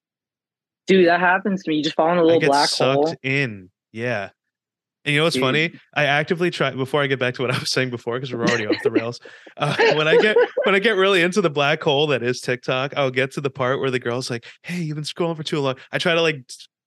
dude, 0.86 1.08
that 1.08 1.20
happens 1.20 1.62
to 1.62 1.70
me. 1.70 1.76
You 1.76 1.82
just 1.84 1.96
fall 1.96 2.12
in 2.12 2.18
a 2.18 2.24
little 2.24 2.40
black 2.40 2.68
sucked 2.68 2.94
hole. 2.96 3.14
in. 3.22 3.70
Yeah. 3.92 4.30
And 5.04 5.12
you 5.14 5.18
know 5.18 5.24
what's 5.24 5.34
Dude. 5.34 5.42
funny? 5.42 5.72
I 5.94 6.04
actively 6.04 6.50
try 6.50 6.70
before 6.70 7.02
I 7.02 7.08
get 7.08 7.18
back 7.18 7.34
to 7.34 7.42
what 7.42 7.50
I 7.50 7.58
was 7.58 7.72
saying 7.72 7.90
before 7.90 8.14
because 8.18 8.32
we're 8.32 8.44
already 8.46 8.66
off 8.68 8.76
the 8.84 8.90
rails. 8.92 9.18
Uh, 9.56 9.74
when 9.96 10.06
I 10.08 10.16
get 10.16 10.34
when 10.64 10.74
I 10.74 10.78
get 10.78 10.92
really 10.96 11.20
into 11.22 11.40
the 11.42 11.50
black 11.50 11.82
hole 11.82 12.06
that 12.06 12.22
is 12.22 12.40
TikTok, 12.40 12.94
I'll 12.96 13.10
get 13.10 13.32
to 13.32 13.40
the 13.42 13.50
part 13.50 13.80
where 13.80 13.90
the 13.90 13.98
girl's 13.98 14.30
like, 14.30 14.46
"Hey, 14.62 14.80
you've 14.80 14.94
been 14.94 15.04
scrolling 15.04 15.36
for 15.36 15.42
too 15.42 15.60
long." 15.60 15.74
I 15.90 15.98
try 15.98 16.14
to 16.14 16.22
like 16.22 16.36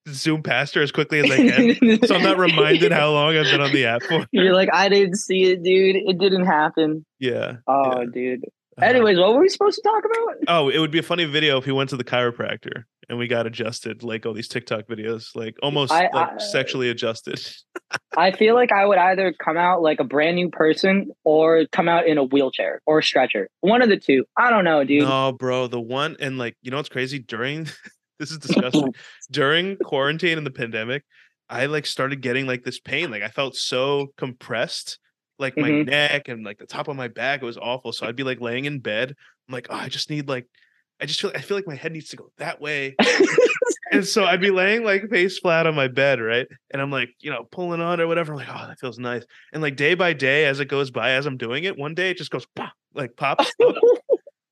zoom 0.10 0.44
past 0.44 0.76
her 0.76 0.82
as 0.82 0.92
quickly 0.92 1.20
as 1.20 1.32
I 1.32 1.38
can, 1.38 2.04
so 2.08 2.16
I'm 2.16 2.24
not 2.24 2.38
reminded 2.38 2.92
how 2.92 3.12
long 3.12 3.36
I've 3.36 3.46
been 3.46 3.62
on 3.62 3.72
the 3.72 3.86
app 3.86 4.04
for. 4.04 4.26
You're 4.32 4.54
like, 4.54 4.70
I 4.74 4.90
didn't 4.90 5.16
see 5.18 5.44
it, 5.46 5.64
dude. 5.64 5.96
It 5.96 6.18
didn't 6.20 6.46
happen. 6.46 7.06
Yeah. 7.20 7.58
Oh, 7.68 8.02
yeah. 8.02 8.06
dude. 8.14 8.44
Uh, 8.82 8.86
Anyways, 8.86 9.18
what 9.18 9.34
were 9.34 9.40
we 9.40 9.48
supposed 9.50 9.76
to 9.78 9.82
talk 9.82 10.04
about? 10.06 10.36
oh, 10.50 10.70
it 10.70 10.80
would 10.80 10.92
be 10.92 11.00
a 11.00 11.04
funny 11.04 11.24
video 11.26 11.58
if 11.58 11.66
he 11.66 11.72
went 11.72 11.90
to 11.92 11.98
the 11.98 12.04
chiropractor 12.04 12.84
and 13.08 13.18
we 13.18 13.28
got 13.28 13.48
adjusted, 13.48 14.04
like 14.04 14.26
all 14.26 14.34
these 14.34 14.50
TikTok 14.50 14.88
videos, 14.88 15.28
like 15.34 15.56
almost 15.64 15.92
I- 15.94 16.10
like 16.12 16.34
I- 16.34 16.38
sexually 16.40 16.90
adjusted. 16.90 17.40
I 18.18 18.32
feel 18.32 18.54
like 18.56 18.72
I 18.74 18.86
would 18.86 18.98
either 18.98 19.34
come 19.34 19.58
out 19.58 19.82
like 19.82 20.00
a 20.00 20.04
brand 20.04 20.36
new 20.36 20.50
person 20.50 21.12
or 21.24 21.66
come 21.72 21.88
out 21.88 22.06
in 22.08 22.18
a 22.18 22.24
wheelchair 22.24 22.82
or 22.86 23.00
a 23.00 23.04
stretcher. 23.04 23.48
One 23.62 23.82
of 23.82 23.90
the 23.90 23.98
two. 23.98 24.26
I 24.38 24.50
don't 24.50 24.64
know, 24.66 24.84
dude. 24.84 25.04
No, 25.04 25.32
bro, 25.32 25.68
the 25.68 25.80
one 25.80 26.18
and 26.20 26.38
like 26.38 26.56
you 26.62 26.72
know 26.72 26.78
what's 26.78 26.90
crazy 26.90 27.20
during 27.20 27.68
this 28.20 28.32
is 28.32 28.38
disgusting. 28.40 28.94
during 29.32 29.78
quarantine 29.78 30.38
and 30.38 30.46
the 30.48 30.52
pandemic, 30.52 31.04
I 31.50 31.66
like 31.68 31.86
started 31.86 32.22
getting 32.22 32.48
like 32.48 32.64
this 32.64 32.80
pain. 32.80 33.12
Like 33.12 33.24
I 33.24 33.28
felt 33.30 33.56
so 33.56 34.08
compressed, 34.18 35.00
like 35.40 35.58
my 35.58 35.70
Mhm. 35.70 35.86
neck 35.88 36.28
and 36.28 36.44
like 36.46 36.58
the 36.58 36.66
top 36.66 36.88
of 36.88 36.96
my 36.96 37.08
back. 37.08 37.42
It 37.42 37.46
was 37.46 37.58
awful. 37.58 37.92
So 37.94 38.08
I'd 38.08 38.16
be 38.16 38.24
like 38.24 38.42
laying 38.42 38.66
in 38.66 38.80
bed. 38.80 39.14
I'm 39.48 39.54
like, 39.54 39.68
oh, 39.70 39.76
I 39.76 39.90
just 39.90 40.10
need 40.10 40.28
like 40.28 40.46
I 41.02 41.06
just 41.06 41.20
feel 41.22 41.32
I 41.36 41.42
feel 41.42 41.58
like 41.58 41.68
my 41.68 41.76
head 41.76 41.92
needs 41.92 42.10
to 42.10 42.16
go 42.16 42.32
that 42.38 42.62
way. 42.62 42.96
and 43.92 44.06
so 44.06 44.24
I'd 44.24 44.40
be 44.42 44.50
laying 44.50 44.84
like 44.86 45.10
face 45.10 45.38
flat 45.40 45.68
on 45.68 45.76
my 45.76 45.88
bed, 45.90 46.22
right? 46.22 46.48
And 46.72 46.82
I'm 46.82 46.90
like, 46.90 47.10
you 47.20 47.30
know, 47.32 47.44
pulling 47.52 47.82
on 47.82 48.00
or 48.00 48.08
whatever. 48.08 48.34
like, 48.36 48.48
oh, 48.50 48.68
that 48.68 48.80
feels 48.80 48.98
nice. 48.98 49.24
And 49.54 49.62
like 49.62 49.76
day 49.76 49.94
by 49.94 50.14
day, 50.14 50.46
as 50.46 50.60
it 50.62 50.66
goes 50.70 50.92
by, 50.92 51.12
as 51.12 51.26
I'm 51.26 51.36
doing 51.38 51.66
it, 51.66 51.78
one 51.78 51.94
day 51.96 52.12
it 52.12 52.18
just 52.18 52.32
goes 52.32 52.46
pop, 52.56 52.74
like 52.94 53.16
pops. 53.18 53.52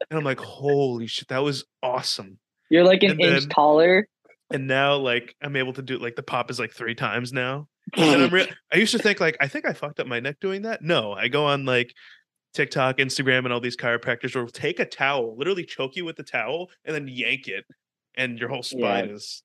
And 0.09 0.19
I'm 0.19 0.25
like, 0.25 0.39
holy 0.39 1.07
shit, 1.07 1.29
that 1.29 1.41
was 1.43 1.63
awesome. 1.81 2.37
You're 2.73 2.83
like 2.83 3.03
an 3.03 3.11
And 3.11 3.21
inch 3.21 3.39
then- 3.41 3.49
taller. 3.49 4.07
And 4.51 4.65
now 4.67 4.95
like 4.97 5.35
I'm 5.41 5.55
able 5.55 5.73
to 5.73 5.81
do 5.83 5.97
like 5.99 6.15
the 6.15 6.23
pop 6.23 6.49
is 6.49 6.59
like 6.59 6.71
three 6.73 6.95
times 6.95 7.31
now. 7.31 7.67
And 7.95 8.23
I'm 8.23 8.29
real 8.33 8.47
I 8.71 8.77
used 8.77 8.91
to 8.93 8.99
think 8.99 9.19
like 9.19 9.37
I 9.39 9.47
think 9.47 9.65
I 9.67 9.73
fucked 9.73 9.99
up 9.99 10.07
my 10.07 10.19
neck 10.19 10.37
doing 10.41 10.63
that. 10.63 10.81
No, 10.81 11.13
I 11.13 11.27
go 11.27 11.45
on 11.45 11.65
like 11.65 11.93
TikTok, 12.55 12.97
Instagram, 12.97 13.45
and 13.45 13.53
all 13.53 13.59
these 13.59 13.77
chiropractors 13.77 14.35
will 14.35 14.47
take 14.47 14.79
a 14.79 14.85
towel, 14.85 15.35
literally 15.37 15.65
choke 15.65 15.95
you 15.95 16.03
with 16.05 16.15
the 16.17 16.23
towel, 16.23 16.69
and 16.85 16.95
then 16.95 17.07
yank 17.07 17.47
it, 17.47 17.63
and 18.15 18.37
your 18.39 18.49
whole 18.49 18.63
spine 18.63 19.09
is 19.09 19.43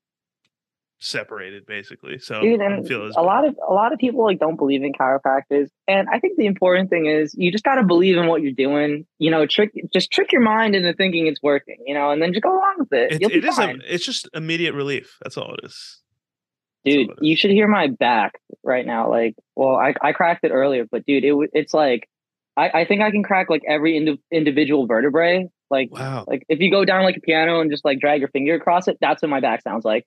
separated 1.01 1.65
basically. 1.67 2.19
So 2.19 2.41
Dude, 2.41 2.61
and 2.61 2.85
a 2.85 2.89
bad. 2.89 3.15
lot 3.23 3.47
of 3.47 3.57
a 3.69 3.73
lot 3.73 3.93
of 3.93 3.99
people 3.99 4.25
like 4.25 4.39
don't 4.39 4.57
believe 4.57 4.83
in 4.83 4.93
chiropractors. 4.93 5.69
And 5.87 6.09
I 6.13 6.19
think 6.19 6.37
the 6.39 6.47
important 6.47 6.91
thing 6.91 7.07
is 7.07 7.35
you 7.37 7.53
just 7.53 7.65
gotta 7.65 7.85
believe 7.85 8.17
in 8.17 8.27
what 8.27 8.43
you're 8.43 8.53
doing. 8.53 9.07
You 9.19 9.31
know, 9.31 9.47
trick 9.47 9.71
just 9.93 10.11
trick 10.11 10.33
your 10.33 10.41
mind 10.43 10.75
into 10.75 10.93
thinking 10.95 11.27
it's 11.27 11.41
working, 11.43 11.77
you 11.87 11.95
know, 11.95 12.11
and 12.11 12.21
then 12.21 12.33
just 12.33 12.43
go 12.43 12.51
along 12.53 12.77
with 12.79 12.93
it. 12.93 13.13
It, 13.13 13.21
You'll 13.21 13.31
be 13.31 13.37
it 13.39 13.45
is 13.45 13.57
fine. 13.57 13.81
a, 13.81 13.95
it's 13.95 14.05
just 14.05 14.29
immediate 14.35 14.75
relief. 14.75 15.17
That's 15.23 15.37
all 15.37 15.55
it 15.55 15.61
is. 15.65 16.01
That's 16.85 16.97
dude 16.97 17.09
it 17.11 17.13
is. 17.13 17.19
you 17.21 17.37
should 17.37 17.51
hear 17.51 17.69
my 17.69 17.89
back 17.89 18.41
right 18.63 18.87
now 18.87 19.11
like 19.11 19.35
well 19.57 19.75
i, 19.77 19.95
I 20.01 20.13
cracked 20.13 20.45
it 20.45 20.51
earlier 20.53 20.87
but 20.91 21.05
dude 21.07 21.25
it, 21.25 21.35
it's 21.53 21.75
like 21.75 22.09
I, 22.57 22.71
I 22.71 22.85
think 22.85 23.03
i 23.03 23.11
can 23.11 23.25
crack 23.25 23.51
like 23.51 23.63
every 23.69 23.97
indi- 23.97 24.21
individual 24.31 24.87
vertebrae 24.87 25.49
like 25.71 25.91
Wow. 25.91 26.25
like 26.29 26.45
if 26.49 26.61
you 26.61 26.71
go 26.71 26.85
down 26.85 27.03
like 27.03 27.17
a 27.17 27.21
piano 27.21 27.61
and 27.61 27.71
just 27.71 27.85
like 27.85 27.99
drag 27.99 28.21
your 28.21 28.29
finger 28.29 28.55
across 28.55 28.87
it 28.87 28.97
that's 29.01 29.21
what 29.23 29.29
my 29.29 29.41
back 29.41 29.63
sounds 29.63 29.85
like 29.85 30.07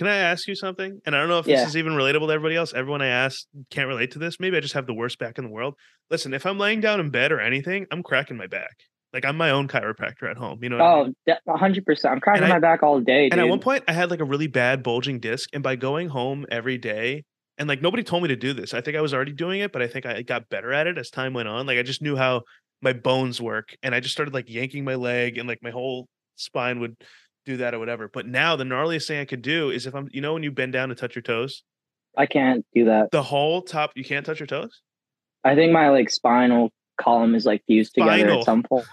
Can 0.00 0.06
I 0.06 0.16
ask 0.16 0.48
you 0.48 0.54
something? 0.54 0.98
And 1.04 1.14
I 1.14 1.20
don't 1.20 1.28
know 1.28 1.40
if 1.40 1.46
Yeah. 1.46 1.56
this 1.56 1.68
is 1.68 1.76
even 1.76 1.92
relatable 1.92 2.28
to 2.28 2.32
everybody 2.32 2.56
else. 2.56 2.72
Everyone 2.72 3.02
I 3.02 3.08
ask 3.08 3.44
can't 3.70 3.86
relate 3.86 4.12
to 4.12 4.18
this. 4.18 4.40
Maybe 4.40 4.56
I 4.56 4.60
just 4.60 4.72
have 4.72 4.86
the 4.86 4.94
worst 4.94 5.18
back 5.18 5.36
in 5.36 5.44
the 5.44 5.50
world. 5.50 5.74
Listen, 6.08 6.32
if 6.32 6.46
I'm 6.46 6.58
laying 6.58 6.80
down 6.80 7.00
in 7.00 7.10
bed 7.10 7.32
or 7.32 7.38
anything, 7.38 7.86
I'm 7.90 8.02
cracking 8.02 8.38
my 8.38 8.46
back. 8.46 8.78
Like 9.12 9.26
I'm 9.26 9.36
my 9.36 9.50
own 9.50 9.68
chiropractor 9.68 10.30
at 10.30 10.38
home. 10.38 10.60
You 10.62 10.70
know 10.70 10.78
what 10.78 10.86
I 10.86 10.92
oh, 10.94 11.04
mean? 11.04 11.14
oh 11.28 11.34
de- 11.34 11.82
100% 11.82 12.10
i'm 12.12 12.18
cracking 12.18 12.44
And 12.44 12.50
I- 12.50 12.56
my 12.56 12.60
back 12.60 12.82
all 12.82 12.98
day 13.00 13.24
dude. 13.24 13.32
And 13.34 13.42
at 13.42 13.48
one 13.50 13.60
point, 13.60 13.84
I 13.86 13.92
had 13.92 14.10
like 14.10 14.20
a 14.20 14.24
really 14.24 14.46
bad 14.46 14.82
bulging 14.82 15.20
disc. 15.20 15.50
And 15.52 15.62
by 15.62 15.76
going 15.76 16.08
home 16.08 16.46
every 16.50 16.78
day, 16.78 17.24
and 17.58 17.68
like 17.68 17.82
nobody 17.82 18.02
told 18.02 18.22
me 18.22 18.28
to 18.30 18.36
do 18.36 18.54
this, 18.54 18.72
I 18.72 18.80
think 18.80 18.96
I 18.96 19.02
was 19.02 19.12
already 19.12 19.34
doing 19.34 19.60
it, 19.60 19.70
but 19.70 19.82
I 19.82 19.86
think 19.86 20.06
I 20.06 20.22
got 20.22 20.48
better 20.48 20.72
at 20.72 20.86
it 20.86 20.96
as 20.96 21.10
time 21.10 21.34
went 21.34 21.48
on. 21.48 21.66
Like 21.66 21.76
I 21.76 21.82
just 21.82 22.00
knew 22.00 22.16
how 22.16 22.44
my 22.80 22.94
bones 22.94 23.38
work. 23.38 23.76
And 23.82 23.94
I 23.94 24.00
just 24.00 24.14
started 24.14 24.32
like 24.32 24.48
yanking 24.48 24.82
my 24.82 24.94
leg, 24.94 25.36
and 25.36 25.46
like 25.46 25.58
my 25.62 25.70
whole 25.72 26.08
spine 26.36 26.80
would 26.80 26.96
do 27.46 27.56
that 27.58 27.74
or 27.74 27.78
whatever. 27.78 28.08
But 28.08 28.26
now 28.26 28.56
the 28.56 28.64
gnarliest 28.64 29.06
thing 29.06 29.20
I 29.20 29.24
could 29.24 29.42
do 29.42 29.70
is 29.70 29.86
if 29.86 29.94
I'm, 29.94 30.08
you 30.12 30.20
know, 30.20 30.34
when 30.34 30.42
you 30.42 30.50
bend 30.50 30.72
down 30.72 30.90
to 30.90 30.94
touch 30.94 31.14
your 31.14 31.22
toes, 31.22 31.62
i 32.16 32.26
can't 32.26 32.64
do 32.74 32.84
that 32.86 33.10
the 33.10 33.22
whole 33.22 33.62
top, 33.62 33.92
you 33.94 34.04
can't 34.04 34.26
touch 34.26 34.40
your 34.40 34.46
toes. 34.46 34.80
i 35.44 35.54
think 35.54 35.72
my 35.72 35.88
like 35.90 36.10
spinal 36.10 36.70
column 37.00 37.34
is 37.34 37.46
like 37.46 37.62
fused 37.66 37.94
together 37.94 38.18
Spinal. 38.18 38.38
at 38.40 38.44
some 38.44 38.62
point 38.62 38.86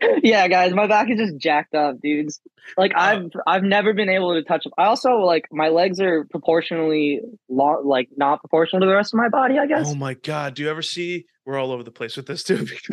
yeah 0.22 0.46
guys 0.48 0.72
my 0.74 0.86
back 0.86 1.08
is 1.10 1.18
just 1.18 1.36
jacked 1.38 1.74
up 1.74 2.00
dudes 2.00 2.40
like 2.76 2.92
i've 2.96 3.30
i've 3.46 3.62
never 3.62 3.92
been 3.94 4.08
able 4.08 4.34
to 4.34 4.42
touch 4.42 4.66
i 4.76 4.84
also 4.84 5.16
like 5.18 5.46
my 5.50 5.68
legs 5.68 6.00
are 6.00 6.24
proportionally 6.30 7.20
long 7.48 7.86
like 7.86 8.08
not 8.16 8.40
proportional 8.40 8.80
to 8.80 8.86
the 8.86 8.94
rest 8.94 9.14
of 9.14 9.18
my 9.18 9.28
body 9.28 9.58
i 9.58 9.66
guess 9.66 9.86
Oh 9.88 9.94
my 9.94 10.14
God. 10.14 10.54
Do 10.54 10.62
you 10.62 10.70
ever 10.70 10.82
see? 10.82 11.24
We're 11.46 11.58
all 11.58 11.72
over 11.72 11.82
the 11.82 11.90
place 11.90 12.16
with 12.16 12.26
this 12.26 12.42
too. 12.42 12.66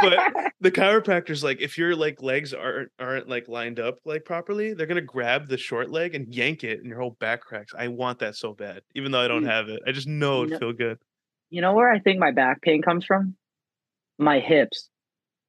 but 0.00 0.52
the 0.60 0.70
chiropractor's 0.70 1.42
like, 1.42 1.60
if 1.60 1.76
your 1.76 1.96
like 1.96 2.22
legs 2.22 2.54
aren't 2.54 2.90
aren't 3.00 3.28
like 3.28 3.48
lined 3.48 3.80
up 3.80 3.98
like 4.04 4.24
properly, 4.24 4.74
they're 4.74 4.86
gonna 4.86 5.00
grab 5.00 5.48
the 5.48 5.58
short 5.58 5.90
leg 5.90 6.14
and 6.14 6.32
yank 6.32 6.62
it, 6.62 6.78
and 6.78 6.86
your 6.88 7.00
whole 7.00 7.16
back 7.18 7.40
cracks. 7.40 7.72
I 7.76 7.88
want 7.88 8.20
that 8.20 8.36
so 8.36 8.52
bad, 8.52 8.82
even 8.94 9.10
though 9.10 9.20
I 9.20 9.26
don't 9.28 9.42
mm. 9.44 9.50
have 9.50 9.68
it. 9.68 9.82
I 9.86 9.90
just 9.92 10.06
know 10.06 10.38
You 10.38 10.42
it'd 10.42 10.50
know- 10.52 10.58
feel 10.58 10.72
good. 10.72 10.98
you 11.50 11.60
know 11.60 11.72
where 11.74 11.90
i 11.92 11.98
think 11.98 12.18
my 12.18 12.30
back 12.30 12.62
pain 12.62 12.80
comes 12.82 13.04
from 13.04 13.34
my 14.18 14.38
hips 14.40 14.88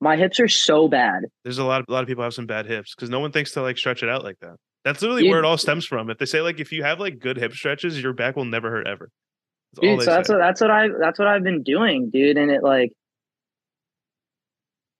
my 0.01 0.15
hips 0.17 0.39
are 0.39 0.47
so 0.47 0.87
bad 0.87 1.23
There's 1.43 1.57
a 1.57 1.63
lot 1.63 1.81
of 1.81 1.85
a 1.89 1.91
lot 1.91 2.01
of 2.01 2.07
people 2.07 2.23
have 2.23 2.33
some 2.33 2.45
bad 2.45 2.65
hips 2.65 2.93
because 2.95 3.09
no 3.09 3.19
one 3.19 3.31
thinks 3.31 3.51
to 3.53 3.61
like 3.61 3.77
stretch 3.77 4.03
it 4.03 4.09
out 4.09 4.23
like 4.23 4.39
that. 4.41 4.55
That's 4.83 5.01
literally 5.01 5.29
where 5.29 5.39
it 5.39 5.45
all 5.45 5.57
stems 5.57 5.85
from. 5.85 6.09
If 6.09 6.19
they 6.19 6.25
say 6.25 6.41
like 6.41 6.59
if 6.59 6.71
you 6.71 6.83
have 6.83 6.99
like 6.99 7.19
good 7.19 7.37
hip 7.37 7.53
stretches, 7.53 8.01
your 8.01 8.13
back 8.13 8.35
will 8.35 8.45
never 8.45 8.69
hurt 8.69 8.87
ever. 8.87 9.09
That's 9.73 9.87
all 9.87 9.95
dude 9.97 10.05
so 10.05 10.11
that's 10.11 10.27
say. 10.27 10.33
what 10.33 10.39
that's 10.39 10.61
what 10.61 10.71
i 10.71 10.87
that's 10.99 11.19
what 11.19 11.27
i've 11.27 11.43
been 11.43 11.63
doing 11.63 12.09
dude 12.09 12.37
and 12.37 12.49
it 12.49 12.63
like 12.63 12.93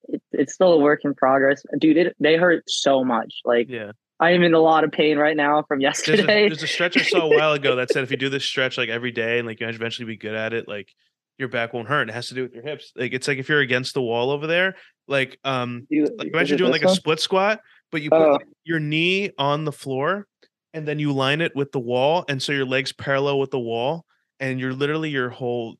it, 0.10 0.22
it's 0.32 0.54
still 0.54 0.74
a 0.74 0.80
work 0.80 1.02
in 1.04 1.14
progress 1.14 1.64
dude 1.80 1.98
it, 1.98 2.16
they 2.20 2.36
hurt 2.36 2.64
so 2.68 3.04
much 3.04 3.36
like 3.46 3.68
yeah. 3.70 3.92
i 4.20 4.32
am 4.32 4.44
in 4.44 4.54
a 4.54 4.60
lot 4.60 4.84
of 4.84 4.92
pain 4.92 5.18
right 5.18 5.38
now 5.38 5.64
from 5.68 5.80
There's 5.80 5.96
a, 6.10 6.12
yesterday 6.12 6.50
there's 6.50 6.64
a 6.64 6.68
stretch 6.68 6.98
I 6.98 7.04
saw 7.04 7.22
a 7.22 7.38
while 7.38 7.54
ago 7.54 7.78
that 7.78 7.90
said 7.90 8.04
if 8.04 8.12
you 8.12 8.18
do 8.18 8.30
this 8.30 8.46
stretch 8.54 8.78
like 8.78 8.90
every 8.90 9.12
day 9.12 9.40
and 9.40 9.48
like 9.48 9.60
you 9.60 9.68
eventually 9.68 10.06
be 10.06 10.18
good 10.18 10.36
at 10.36 10.54
it, 10.54 10.68
like 10.68 10.90
your 11.38 11.50
back 11.50 11.74
won't 11.74 11.88
hurt. 11.88 12.10
It 12.10 12.14
has 12.14 12.28
to 12.30 12.34
do 12.34 12.44
with 12.44 12.54
your 12.54 12.64
hips. 12.64 12.92
Like 12.96 13.14
it's 13.14 13.28
like 13.28 13.38
if 13.38 13.50
you're 13.50 13.60
against 13.60 13.94
the 13.94 14.02
wall 14.02 14.32
over 14.32 14.48
there, 14.48 14.76
like 15.08 15.38
um 15.44 15.86
Dude, 15.90 16.12
like 16.18 16.28
imagine 16.30 16.58
doing 16.58 16.72
like 16.72 16.84
a 16.84 16.90
split 16.90 17.20
squat, 17.20 17.62
but 17.92 18.02
you 18.02 18.10
put 18.10 18.20
Oh. 18.20 18.40
your 18.64 18.80
knee 18.80 19.32
on 19.38 19.66
the 19.66 19.72
floor 19.72 20.28
and 20.74 20.88
then 20.88 21.00
you 21.00 21.12
line 21.14 21.42
it 21.42 21.56
with 21.56 21.72
the 21.72 21.80
wall, 21.80 22.26
and 22.28 22.42
so 22.42 22.52
your 22.52 22.66
legs 22.66 22.92
parallel 22.92 23.40
with 23.40 23.52
the 23.52 23.60
wall, 23.60 24.06
and 24.40 24.60
you're 24.60 24.74
literally 24.74 25.10
your 25.10 25.30
whole 25.30 25.76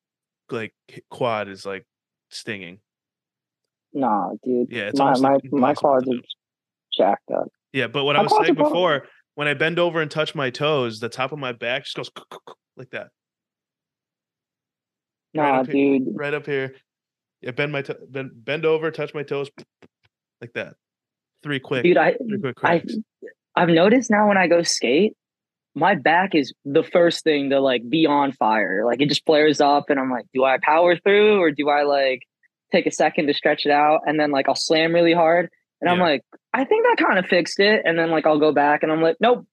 like 0.50 0.74
quad 1.10 1.48
is 1.50 1.66
like 1.66 1.86
stinging. 2.30 2.80
Nah, 3.94 4.32
dude. 4.44 4.72
Yeah, 4.72 4.90
it's 4.90 5.00
my 5.00 5.18
my 5.20 5.34
like 5.34 5.52
my 5.52 5.74
quads 5.74 6.08
are 6.08 6.20
jacked 6.98 7.32
up. 7.32 7.48
Yeah, 7.74 7.88
but 7.88 8.04
what 8.06 8.16
My 8.16 8.22
I 8.22 8.24
was 8.24 8.38
saying 8.42 8.56
before, 8.56 9.08
when 9.36 9.48
I 9.48 9.54
bend 9.54 9.80
over 9.80 10.02
and 10.02 10.10
touch 10.10 10.34
my 10.36 10.50
toes, 10.50 11.00
the 11.00 11.10
top 11.10 11.32
of 11.32 11.40
my 11.40 11.52
back 11.52 11.84
just 11.86 11.96
goes 11.96 12.10
like 12.78 12.90
that, 12.92 13.08
Right 15.36 15.52
Nah, 15.52 15.60
up 15.62 15.68
here. 15.68 16.00
dude. 16.00 16.08
right 16.16 16.34
up 16.34 16.46
here. 16.46 16.76
Yeah, 17.42 17.52
bend 17.52 17.72
my 17.72 17.82
to- 17.84 17.98
bend 18.10 18.32
bend 18.44 18.66
over, 18.66 18.90
touch 18.92 19.14
my 19.14 19.24
toes, 19.24 19.50
like 20.42 20.54
that. 20.54 20.76
Three 21.44 21.60
quick, 21.60 21.84
Dude, 21.84 21.98
I, 21.98 22.14
quick 22.42 22.56
I 22.64 22.82
I've 23.56 23.70
noticed 23.70 24.10
now 24.10 24.28
when 24.28 24.38
I 24.38 24.48
go 24.48 24.64
skate, 24.64 25.14
my 25.76 25.94
back 25.94 26.34
is 26.34 26.54
the 26.64 26.84
first 26.84 27.24
thing 27.24 27.52
to 27.52 27.60
like 27.60 27.88
be 27.88 28.08
on 28.08 28.32
fire. 28.32 28.84
Like 28.86 29.02
it 29.02 29.10
just 29.10 29.26
flares 29.26 29.62
up 29.62 29.90
and 29.90 30.00
I'm 30.00 30.10
like, 30.10 30.26
do 30.34 30.44
I 30.44 30.58
power 30.62 30.96
through 30.98 31.40
or 31.40 31.52
do 31.52 31.70
I 31.70 31.84
like 31.84 32.22
take 32.72 32.88
a 32.88 32.92
second 32.92 33.28
to 33.28 33.34
stretch 33.34 33.66
it 33.66 33.72
out 33.72 34.02
and 34.08 34.20
then 34.20 34.32
like 34.32 34.50
I'll 34.50 34.56
slam 34.56 34.92
really 34.94 35.14
hard 35.14 35.50
and 35.82 35.90
I'm 35.90 36.00
like, 36.00 36.22
I 36.54 36.64
think 36.66 36.84
that 36.86 37.06
kind 37.06 37.20
of 37.20 37.26
fixed 37.28 37.60
it 37.60 37.84
and 37.86 38.00
then 38.00 38.10
like 38.10 38.26
I'll 38.26 38.40
go 38.40 38.52
back 38.52 38.82
and 38.82 38.92
I'm 38.92 39.02
like, 39.02 39.18
nope. 39.20 39.46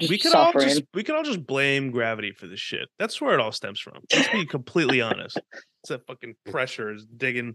We 0.00 0.18
could 0.18 0.34
all 0.34 0.52
just 0.52 0.82
we 0.92 1.02
could 1.02 1.14
all 1.14 1.22
just 1.22 1.46
blame 1.46 1.90
gravity 1.90 2.32
for 2.32 2.46
this 2.46 2.60
shit. 2.60 2.88
That's 2.98 3.20
where 3.20 3.32
it 3.34 3.40
all 3.40 3.52
stems 3.52 3.80
from. 3.80 4.02
Let's 4.12 4.28
be 4.28 4.44
completely 4.46 5.00
honest. 5.00 5.40
It's 5.82 5.90
that 5.90 6.06
fucking 6.08 6.34
pressure 6.50 6.92
is 6.92 7.06
digging 7.16 7.54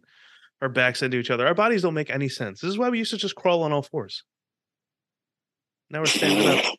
our 0.62 0.70
backs 0.70 1.02
into 1.02 1.18
each 1.18 1.30
other. 1.30 1.46
Our 1.46 1.54
bodies 1.54 1.82
don't 1.82 1.94
make 1.94 2.10
any 2.10 2.30
sense. 2.30 2.62
This 2.62 2.70
is 2.70 2.78
why 2.78 2.90
we 2.90 2.98
used 2.98 3.12
to 3.12 3.18
just 3.18 3.36
crawl 3.36 3.64
on 3.64 3.74
all 3.74 3.82
fours. 3.82 4.24
Now 5.90 6.00
we're 6.00 6.06
standing 6.06 6.48
up. 6.48 6.64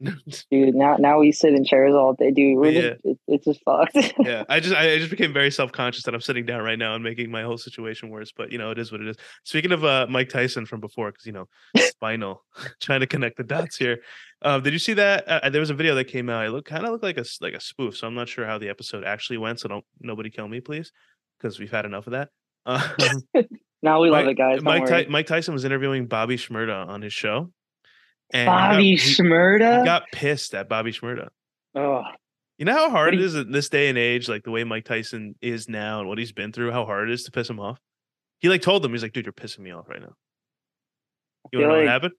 Dude, 0.50 0.74
now 0.74 0.96
now 0.96 1.20
we 1.20 1.30
sit 1.32 1.54
in 1.54 1.64
chairs 1.64 1.94
all 1.94 2.12
day, 2.14 2.32
dude. 2.32 2.58
We're 2.58 2.70
Yeah. 2.72 2.80
just, 2.90 3.04
it, 3.04 3.18
it's 3.28 3.44
just 3.46 3.62
fucked. 3.64 3.96
yeah, 4.18 4.42
I 4.48 4.58
just 4.60 4.74
I 4.74 4.92
I 4.92 4.98
just 4.98 5.08
became 5.10 5.32
very 5.32 5.50
self 5.50 5.70
conscious 5.72 6.02
that 6.02 6.14
I'm 6.14 6.20
sitting 6.20 6.44
down 6.44 6.62
right 6.62 6.78
now 6.78 6.94
and 6.96 7.02
making 7.02 7.30
my 7.30 7.42
whole 7.44 7.56
situation 7.56 8.10
worse. 8.10 8.32
But 8.36 8.50
you 8.52 8.58
know, 8.58 8.70
it 8.72 8.78
is 8.78 8.90
what 8.92 9.00
it 9.00 9.06
is. 9.06 9.16
Speaking 9.44 9.72
of 9.72 9.84
uh, 9.84 10.06
Mike 10.10 10.28
Tyson 10.28 10.66
from 10.66 10.80
before, 10.80 11.12
because 11.12 11.24
you 11.24 11.32
know, 11.32 11.48
spinal, 11.76 12.44
trying 12.80 13.00
to 13.00 13.06
connect 13.06 13.36
the 13.38 13.44
dots 13.44 13.76
here. 13.76 14.00
Um, 14.44 14.62
did 14.62 14.74
you 14.74 14.78
see 14.78 14.92
that? 14.92 15.26
Uh, 15.26 15.48
there 15.48 15.60
was 15.60 15.70
a 15.70 15.74
video 15.74 15.94
that 15.94 16.04
came 16.04 16.28
out. 16.28 16.44
It 16.44 16.50
looked 16.50 16.68
kind 16.68 16.84
of 16.84 16.92
looked 16.92 17.02
like 17.02 17.16
a 17.16 17.24
like 17.40 17.54
a 17.54 17.60
spoof. 17.60 17.96
So 17.96 18.06
I'm 18.06 18.14
not 18.14 18.28
sure 18.28 18.44
how 18.46 18.58
the 18.58 18.68
episode 18.68 19.02
actually 19.02 19.38
went. 19.38 19.58
So 19.58 19.68
don't 19.68 19.84
nobody 20.00 20.28
kill 20.28 20.46
me, 20.46 20.60
please, 20.60 20.92
because 21.38 21.58
we've 21.58 21.70
had 21.70 21.86
enough 21.86 22.06
of 22.06 22.12
that. 22.12 22.28
Um, 22.66 22.80
now 23.82 24.00
we 24.00 24.08
love 24.08 24.24
Mike, 24.24 24.32
it, 24.32 24.38
guys. 24.38 24.54
Don't 24.56 24.64
Mike. 24.64 24.86
Ty- 24.86 25.06
Mike 25.10 25.26
Tyson 25.26 25.52
was 25.52 25.64
interviewing 25.66 26.06
Bobby 26.06 26.36
Shmurda 26.38 26.86
on 26.88 27.02
his 27.02 27.12
show, 27.12 27.50
and 28.32 28.46
Bobby 28.46 28.96
Shmurda. 28.96 29.80
he 29.80 29.84
got 29.84 30.04
pissed 30.12 30.54
at 30.54 30.66
Bobby 30.66 30.90
Shmurda. 30.90 31.28
oh, 31.74 32.02
You 32.56 32.64
know 32.64 32.72
how 32.72 32.88
hard 32.88 33.14
it 33.14 33.20
in 33.34 33.50
this 33.52 33.68
day 33.68 33.88
and 33.90 33.98
age, 33.98 34.30
like 34.30 34.44
the 34.44 34.50
way 34.50 34.64
Mike 34.64 34.86
Tyson 34.86 35.34
is 35.42 35.68
now 35.68 36.00
and 36.00 36.08
what 36.08 36.16
he's 36.16 36.32
been 36.32 36.52
through, 36.52 36.70
how 36.70 36.86
hard 36.86 37.10
it 37.10 37.12
is 37.12 37.24
to 37.24 37.30
piss 37.30 37.50
him 37.50 37.60
off. 37.60 37.78
He 38.40 38.48
like 38.48 38.62
told 38.62 38.82
him, 38.82 38.92
he's 38.92 39.02
like, 39.02 39.12
dude, 39.12 39.26
you're 39.26 39.34
pissing 39.34 39.58
me 39.60 39.72
off 39.72 39.86
right 39.88 40.00
now. 40.00 40.14
You 41.52 41.58
wanna 41.60 41.72
know 41.72 41.78
what 41.80 41.88
happened? 41.88 42.14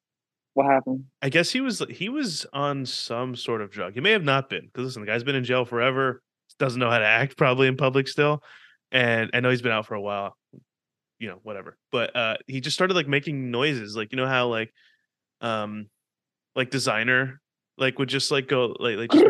What 0.55 0.67
happened? 0.67 1.03
I 1.21 1.27
guess 1.27 1.51
he 1.51 1.59
was 1.59 1.83
he 1.89 2.07
was 2.07 2.45
on 2.53 2.85
some 2.85 3.35
sort 3.35 3.61
of 3.61 3.71
drug. 3.71 3.93
He 3.93 3.99
may 3.99 4.11
have 4.11 4.23
not 4.23 4.49
been, 4.49 4.65
because 4.65 4.85
listen, 4.85 5.01
the 5.01 5.05
guy's 5.05 5.23
been 5.23 5.35
in 5.35 5.43
jail 5.43 5.65
forever, 5.65 6.21
doesn't 6.59 6.79
know 6.79 6.89
how 6.89 6.97
to 6.99 7.05
act 7.05 7.37
probably 7.37 7.67
in 7.67 7.75
public 7.75 8.07
still. 8.07 8.41
And 8.89 9.31
I 9.33 9.41
know 9.41 9.49
he's 9.49 9.61
been 9.61 9.73
out 9.73 9.85
for 9.85 9.95
a 9.95 10.01
while, 10.01 10.37
you 11.19 11.27
know, 11.27 11.39
whatever. 11.43 11.77
But 11.91 12.15
uh 12.15 12.37
he 12.47 12.61
just 12.61 12.73
started 12.73 12.93
like 12.93 13.07
making 13.07 13.51
noises, 13.51 13.97
like 13.97 14.13
you 14.13 14.15
know 14.15 14.27
how 14.27 14.47
like 14.47 14.73
um 15.41 15.89
like 16.55 16.71
Desiigner 16.71 17.35
like 17.77 17.99
would 17.99 18.07
just 18.07 18.31
like 18.31 18.47
go 18.47 18.77
like 18.79 18.95
like 18.95 19.11
just. 19.11 19.25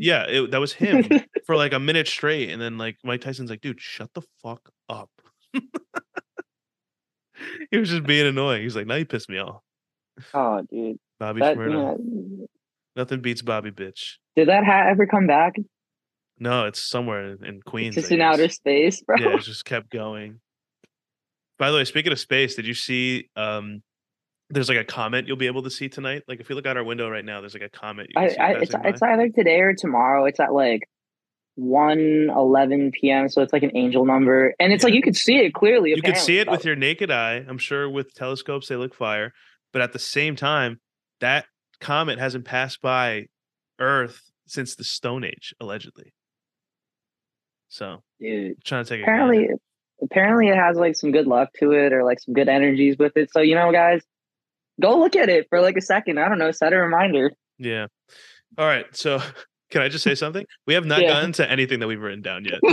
Yeah, 0.00 0.24
it, 0.28 0.50
that 0.50 0.60
was 0.60 0.74
him 0.74 1.08
for 1.46 1.56
like 1.56 1.72
a 1.72 1.80
minute 1.80 2.08
straight, 2.08 2.50
and 2.50 2.60
then 2.60 2.76
like 2.76 2.98
Mike 3.02 3.22
Tyson's 3.22 3.48
like, 3.48 3.62
dude, 3.62 3.80
shut 3.80 4.10
the 4.12 4.20
fuck 4.42 4.68
up. 4.90 5.08
he 7.70 7.78
was 7.78 7.88
just 7.88 8.04
being 8.04 8.26
annoying. 8.26 8.62
He's 8.62 8.76
like, 8.76 8.86
now 8.86 8.96
you 8.96 9.06
pissed 9.06 9.30
me 9.30 9.38
off. 9.38 9.62
Oh, 10.34 10.62
dude. 10.70 10.98
Bobby 11.18 11.40
That, 11.40 11.56
yeah. 11.56 12.46
Nothing 12.96 13.20
beats 13.20 13.42
Bobby 13.42 13.70
bitch. 13.70 14.14
Did 14.36 14.48
that 14.48 14.64
hat 14.64 14.88
ever 14.88 15.06
come 15.06 15.26
back? 15.26 15.54
No, 16.38 16.66
it's 16.66 16.80
somewhere 16.80 17.36
in, 17.42 17.60
Queens. 17.62 17.94
Just 17.94 18.12
I 18.12 18.16
in 18.16 18.20
outer 18.20 18.48
space, 18.48 19.02
bro. 19.02 19.16
Yeah, 19.18 19.34
it 19.36 19.40
just 19.42 19.64
kept 19.64 19.90
going. 19.90 20.40
By 21.58 21.70
the 21.70 21.76
way, 21.76 21.84
speaking 21.84 22.12
of 22.12 22.20
space, 22.20 22.54
did 22.54 22.66
you 22.66 22.74
see 22.74 23.28
um 23.34 23.82
there's 24.50 24.68
like 24.68 24.78
a 24.78 24.84
comet 24.84 25.26
you'll 25.26 25.36
be 25.36 25.46
able 25.46 25.62
to 25.64 25.70
see 25.70 25.88
tonight? 25.88 26.22
Like 26.28 26.40
if 26.40 26.48
you 26.48 26.54
look 26.56 26.66
out 26.66 26.76
our 26.76 26.84
window 26.84 27.08
right 27.10 27.24
now, 27.24 27.40
there's 27.40 27.54
like 27.54 27.62
a 27.62 27.68
comet 27.68 28.06
you 28.14 28.20
I, 28.20 28.28
see 28.28 28.36
I, 28.36 28.52
it's 28.52 28.74
it's 28.84 29.02
either 29.02 29.28
today 29.28 29.60
or 29.60 29.74
tomorrow. 29.74 30.24
It's 30.24 30.40
at 30.40 30.52
like 30.52 30.88
1 31.56 32.30
11 32.30 32.92
p.m. 32.92 33.28
So 33.28 33.42
it's 33.42 33.52
like 33.52 33.64
an 33.64 33.76
angel 33.76 34.06
number, 34.06 34.54
and 34.60 34.72
it's 34.72 34.84
like 34.84 34.94
you 34.94 35.02
could 35.02 35.16
see 35.16 35.38
it 35.38 35.52
clearly. 35.54 35.90
you 35.90 36.02
could 36.02 36.16
see 36.16 36.38
it 36.38 36.48
with 36.48 36.64
your 36.64 36.76
naked 36.76 37.10
eye. 37.10 37.44
I'm 37.48 37.58
sure 37.58 37.90
with 37.90 38.14
telescopes 38.14 38.68
they 38.68 38.76
look 38.76 38.94
fire, 38.94 39.32
but 39.72 39.82
at 39.82 39.92
the 39.92 39.98
same 39.98 40.36
time, 40.36 40.80
that 41.20 41.46
comet 41.80 42.18
hasn't 42.18 42.44
passed 42.44 42.80
by 42.80 43.26
Earth 43.78 44.20
since 44.46 44.74
the 44.74 44.84
Stone 44.84 45.24
Age, 45.24 45.54
allegedly. 45.60 46.12
So 47.68 48.02
Dude, 48.20 48.62
trying 48.64 48.84
to 48.84 48.88
take 48.88 49.02
apparently, 49.02 49.48
apparently 50.02 50.48
it 50.48 50.56
has 50.56 50.76
like 50.76 50.96
some 50.96 51.12
good 51.12 51.26
luck 51.26 51.50
to 51.60 51.72
it 51.72 51.92
or 51.92 52.02
like 52.02 52.20
some 52.20 52.34
good 52.34 52.48
energies 52.48 52.96
with 52.98 53.16
it. 53.16 53.30
So 53.30 53.40
you 53.40 53.54
know, 53.54 53.70
guys, 53.72 54.02
go 54.80 54.98
look 54.98 55.16
at 55.16 55.28
it 55.28 55.46
for 55.50 55.60
like 55.60 55.76
a 55.76 55.82
second. 55.82 56.18
I 56.18 56.28
don't 56.28 56.38
know, 56.38 56.50
set 56.50 56.72
a 56.72 56.78
reminder. 56.78 57.32
Yeah. 57.58 57.86
All 58.56 58.66
right. 58.66 58.86
So 58.96 59.20
can 59.70 59.82
I 59.82 59.88
just 59.88 60.04
say 60.04 60.14
something? 60.14 60.44
We 60.66 60.74
have 60.74 60.86
not 60.86 61.02
Yeah. 61.02 61.08
gotten 61.08 61.32
to 61.32 61.50
anything 61.50 61.80
that 61.80 61.86
we've 61.86 62.00
written 62.00 62.22
down 62.22 62.44
yet. 62.44 62.60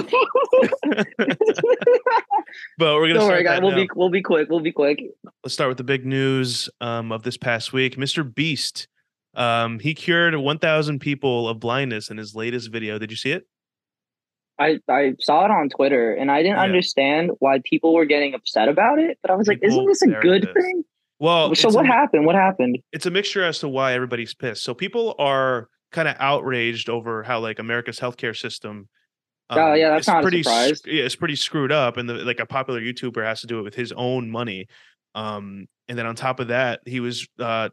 but 2.78 2.96
we're 2.96 3.08
gonna 3.08 3.14
Don't 3.16 3.24
start 3.24 3.30
worry, 3.32 3.44
guys. 3.44 3.62
We'll 3.62 3.72
now. 3.72 3.78
be 3.78 3.90
we'll 3.96 4.10
be 4.10 4.22
quick. 4.22 4.50
We'll 4.50 4.60
be 4.60 4.72
quick. 4.72 5.02
Let's 5.44 5.54
start 5.54 5.70
with 5.70 5.78
the 5.78 5.84
big 5.84 6.06
news 6.06 6.70
um, 6.82 7.12
of 7.12 7.24
this 7.24 7.38
past 7.38 7.74
week. 7.74 7.98
Mr. 7.98 8.24
Beast, 8.34 8.88
um, 9.36 9.80
he 9.80 9.94
cured 9.94 10.36
1,000 10.36 11.00
people 11.00 11.50
of 11.50 11.60
blindness 11.60 12.10
in 12.10 12.18
his 12.18 12.36
latest 12.36 12.72
video. 12.72 12.98
Did 12.98 13.12
you 13.12 13.18
see 13.18 13.32
it? 13.32 13.46
I 14.58 14.80
I 14.90 15.14
saw 15.20 15.44
it 15.46 15.52
on 15.52 15.68
Twitter 15.70 16.14
and 16.14 16.32
I 16.32 16.42
didn't 16.42 16.58
Yeah. 16.58 16.64
understand 16.64 17.32
why 17.40 17.60
people 17.66 17.94
were 17.94 18.06
getting 18.06 18.34
upset 18.34 18.70
about 18.70 19.00
it. 19.00 19.18
But 19.22 19.32
I 19.32 19.36
was 19.36 19.48
like, 19.48 19.60
People 19.62 19.88
isn't 19.88 19.88
this 19.88 20.02
a 20.04 20.22
good 20.22 20.50
thing? 20.54 20.84
Well, 21.20 21.56
so 21.56 21.70
what 21.70 21.86
a, 21.86 21.88
happened? 21.88 22.26
What 22.26 22.36
happened? 22.36 22.78
it's 22.92 23.06
a 23.06 23.12
mixture 23.12 23.44
as 23.44 23.60
to 23.60 23.70
why 23.70 23.94
everybody's 23.94 24.34
pissed. 24.34 24.64
So 24.64 24.74
people 24.74 25.16
are 25.20 25.70
kind 25.96 26.08
of 26.08 26.16
outraged 26.20 26.90
over 26.90 27.24
how 27.24 27.40
like 27.40 27.58
America's 27.58 28.00
healthcare 28.00 28.38
system. 28.38 28.88
Oh, 29.50 29.74
yeah, 29.74 29.90
that's 29.90 30.04
is 30.04 30.08
not 30.08 30.22
pretty 30.24 30.44
yeah, 30.46 31.04
it's 31.04 31.16
pretty 31.16 31.36
screwed 31.36 31.72
up, 31.72 31.98
and 31.98 32.10
the, 32.10 32.16
like 32.16 32.40
a 32.40 32.46
popular 32.46 32.82
YouTuber 32.82 33.24
has 33.24 33.42
to 33.42 33.48
do 33.48 33.60
it 33.60 33.64
with 33.64 33.76
his 33.76 33.92
own 33.92 34.30
money. 34.30 34.68
Um, 35.14 35.68
and 35.88 35.98
then 35.98 36.06
on 36.06 36.16
top 36.16 36.40
of 36.40 36.50
that, 36.50 36.82
he 36.86 37.00
was 37.00 37.28
uh, 37.40 37.70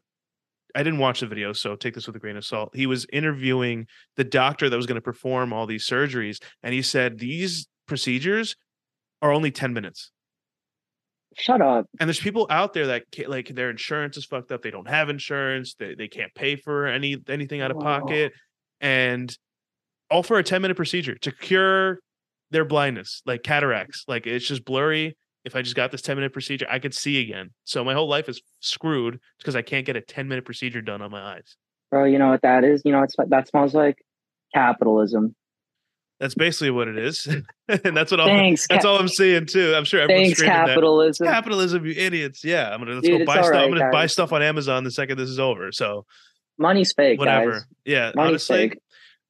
I 0.74 0.82
didn't 0.82 1.00
watch 1.00 1.20
the 1.20 1.26
video, 1.26 1.52
so 1.52 1.74
take 1.76 1.94
this 1.94 2.06
with 2.06 2.16
a 2.16 2.18
grain 2.18 2.36
of 2.36 2.44
salt. 2.44 2.70
He 2.74 2.86
was 2.86 3.06
interviewing 3.12 3.86
the 4.16 4.24
doctor 4.24 4.70
that 4.70 4.76
was 4.76 4.86
going 4.86 4.96
to 4.96 5.02
perform 5.02 5.52
all 5.52 5.66
these 5.66 5.86
surgeries, 5.86 6.42
and 6.62 6.72
he 6.72 6.82
said 6.82 7.18
these 7.18 7.66
procedures 7.88 8.54
are 9.20 9.32
only 9.32 9.50
ten 9.50 9.72
minutes. 9.72 10.12
Shut 11.36 11.60
up. 11.60 11.86
And 12.00 12.08
there's 12.08 12.20
people 12.20 12.46
out 12.50 12.72
there 12.72 12.88
that 12.88 13.04
can't, 13.10 13.28
like 13.30 13.48
their 13.48 13.70
insurance 13.70 14.16
is 14.16 14.24
fucked 14.24 14.52
up. 14.52 14.62
They 14.62 14.70
don't 14.70 14.88
have 14.88 15.08
insurance. 15.08 15.74
They 15.74 15.94
they 15.94 16.08
can't 16.08 16.32
pay 16.34 16.56
for 16.56 16.86
any 16.86 17.16
anything 17.28 17.60
out 17.60 17.70
of 17.70 17.76
Wow. 17.78 18.00
pocket, 18.00 18.32
and 18.80 19.36
all 20.10 20.22
for 20.22 20.38
a 20.38 20.42
10 20.42 20.60
minute 20.60 20.76
procedure 20.76 21.14
to 21.16 21.32
cure 21.32 21.98
their 22.50 22.64
blindness, 22.64 23.22
like 23.24 23.42
cataracts. 23.42 24.04
Like 24.06 24.26
it's 24.26 24.46
just 24.46 24.64
blurry. 24.64 25.16
If 25.44 25.56
I 25.56 25.62
just 25.62 25.74
got 25.74 25.90
this 25.90 26.02
10 26.02 26.16
minute 26.16 26.32
procedure, 26.32 26.66
I 26.70 26.78
could 26.78 26.94
see 26.94 27.20
again. 27.20 27.50
So 27.64 27.82
my 27.82 27.94
whole 27.94 28.08
life 28.08 28.28
is 28.28 28.40
screwed 28.60 29.18
because 29.38 29.56
I 29.56 29.62
can't 29.62 29.84
get 29.86 29.96
a 29.96 30.00
10 30.00 30.28
minute 30.28 30.44
procedure 30.44 30.82
done 30.82 31.02
on 31.02 31.10
my 31.10 31.34
eyes. 31.36 31.56
Bro, 31.90 32.04
you 32.04 32.18
know 32.18 32.28
what 32.28 32.42
that 32.42 32.62
is? 32.64 32.82
You 32.84 32.92
know, 32.92 33.02
it's 33.02 33.16
that 33.28 33.48
smells 33.48 33.74
like 33.74 33.96
capitalism. 34.54 35.34
That's 36.22 36.36
basically 36.36 36.70
what 36.70 36.86
it 36.86 36.96
is, 36.96 37.26
and 37.68 37.96
that's 37.96 38.12
what 38.12 38.20
all 38.20 38.28
Thanks, 38.28 38.68
that's 38.68 38.84
all 38.84 38.96
I'm 38.96 39.08
seeing 39.08 39.44
too. 39.44 39.74
I'm 39.74 39.84
sure 39.84 40.00
everyone's 40.00 40.28
Thanks, 40.28 40.38
screaming 40.38 40.56
that. 40.56 40.68
capitalism. 40.68 41.26
Capitalism, 41.26 41.84
you 41.84 41.94
idiots! 41.96 42.44
Yeah, 42.44 42.72
I'm 42.72 42.78
gonna 42.78 42.92
let's 42.92 43.08
Dude, 43.08 43.18
go 43.18 43.24
buy 43.26 43.42
stuff. 43.42 43.56
I'm 43.56 43.70
gonna 43.70 43.90
buy 43.90 44.06
stuff 44.06 44.32
on 44.32 44.40
Amazon 44.40 44.84
the 44.84 44.92
second 44.92 45.18
this 45.18 45.28
is 45.28 45.40
over. 45.40 45.72
So 45.72 46.06
Money's 46.58 46.92
fake, 46.92 47.18
whatever. 47.18 47.50
guys. 47.50 47.64
Yeah, 47.84 48.12
Money's 48.14 48.48
honestly. 48.48 48.68
fake. 48.68 48.78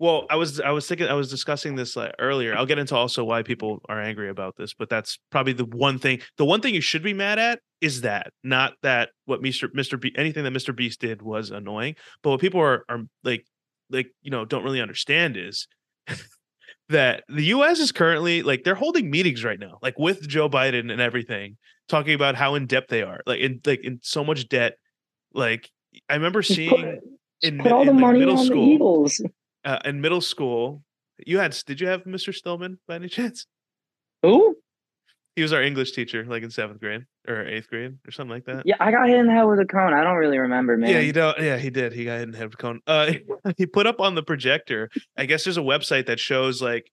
Well, 0.00 0.26
I 0.28 0.37
was 0.37 0.61
I 0.61 0.68
was 0.72 0.87
thinking 0.87 1.06
I 1.06 1.14
was 1.14 1.30
discussing 1.30 1.76
this 1.76 1.96
uh, 1.96 2.11
earlier. 2.18 2.54
I'll 2.54 2.66
get 2.66 2.78
into 2.78 2.94
also 2.94 3.25
why 3.25 3.42
people 3.42 3.80
are 3.88 3.99
angry 3.99 4.28
about 4.28 4.56
this, 4.58 4.75
but 4.75 4.90
that's 4.90 5.18
probably 5.30 5.54
the 5.54 5.64
one 5.64 5.99
thing. 5.99 6.20
The 6.37 6.44
one 6.44 6.61
thing 6.61 6.75
you 6.75 6.82
should 6.82 7.02
be 7.02 7.14
mad 7.14 7.38
at 7.38 7.61
is 7.80 8.02
that, 8.02 8.34
not 8.44 8.75
that 8.82 9.12
what 9.25 9.40
Mr. 9.42 9.68
Mr. 9.75 9.99
Anything 10.18 10.44
that 10.44 10.52
Mr. 10.52 10.76
Beast 10.76 11.00
did 11.00 11.22
was 11.22 11.52
annoying, 11.52 11.94
but 12.22 12.32
what 12.32 12.40
people 12.40 12.61
are 12.61 12.84
are 12.90 13.00
like 13.25 13.46
like 13.88 14.12
you 14.20 14.30
know 14.30 14.44
don't 14.44 14.62
really 14.62 14.82
understand 14.82 15.38
is 15.38 15.68
that 16.89 17.25
the 17.29 17.45
U.S. 17.45 17.79
is 17.79 17.93
currently 17.93 18.43
like 18.43 18.65
they're 18.65 18.75
holding 18.75 19.11
meetings 19.11 19.45
right 19.45 19.59
now, 19.59 19.79
like 19.83 19.99
with 19.99 20.27
Joe 20.29 20.49
Biden 20.49 20.91
and 20.91 21.01
everything, 21.01 21.57
talking 21.89 22.15
about 22.15 22.35
how 22.35 22.55
in 22.55 22.67
depth 22.67 22.89
they 22.89 23.03
are, 23.03 23.21
like 23.27 23.41
in 23.41 23.61
like 23.65 23.85
in 23.85 24.01
so 24.03 24.25
much 24.25 24.49
debt. 24.49 24.75
Like 25.33 25.71
I 26.09 26.15
remember 26.15 26.43
seeing 26.43 26.71
put, 26.71 26.99
in, 27.43 27.59
put 27.59 27.67
mi- 27.67 27.71
all 27.71 27.85
the 27.85 27.91
in, 27.91 28.01
like, 28.01 28.17
middle 28.17 28.39
school 28.39 29.09
uh, 29.65 29.79
in 29.85 30.01
middle 30.01 30.21
school, 30.21 30.83
you 31.25 31.39
had 31.39 31.57
did 31.67 31.81
you 31.81 31.89
have 31.89 32.05
Mr. 32.05 32.35
Stillman 32.35 32.79
by 32.87 32.97
any 32.97 33.09
chance? 33.09 33.47
Who? 34.23 34.57
He 35.37 35.43
was 35.43 35.53
our 35.53 35.62
English 35.62 35.93
teacher, 35.93 36.25
like 36.27 36.43
in 36.43 36.51
seventh 36.51 36.81
grade 36.81 37.07
or 37.29 37.47
eighth 37.47 37.69
grade 37.69 37.97
or 38.07 38.11
something 38.11 38.33
like 38.33 38.45
that. 38.47 38.62
Yeah, 38.64 38.76
I 38.81 38.91
got 38.91 39.09
hit 39.09 39.19
in 39.19 39.26
the 39.26 39.33
head 39.33 39.45
with 39.45 39.61
a 39.61 39.64
cone. 39.64 39.95
I 39.95 40.02
don't 40.02 40.17
really 40.17 40.38
remember, 40.38 40.76
man. 40.76 40.91
Yeah, 40.91 41.00
you 41.00 41.12
know, 41.12 41.35
yeah, 41.38 41.57
he 41.57 41.71
did. 41.71 41.93
He 41.93 42.05
got 42.05 42.14
hit 42.14 42.23
in 42.23 42.31
the 42.33 42.38
head 42.38 42.47
with 42.47 42.55
a 42.55 42.57
cone. 42.57 42.81
Uh, 42.87 43.12
he 43.57 43.67
put 43.67 43.87
up 43.87 44.00
on 44.00 44.14
the 44.14 44.23
projector. 44.23 44.91
I 45.17 45.26
guess 45.26 45.45
there's 45.45 45.59
a 45.59 45.62
website 45.62 46.07
that 46.07 46.19
shows 46.19 46.61
like 46.61 46.91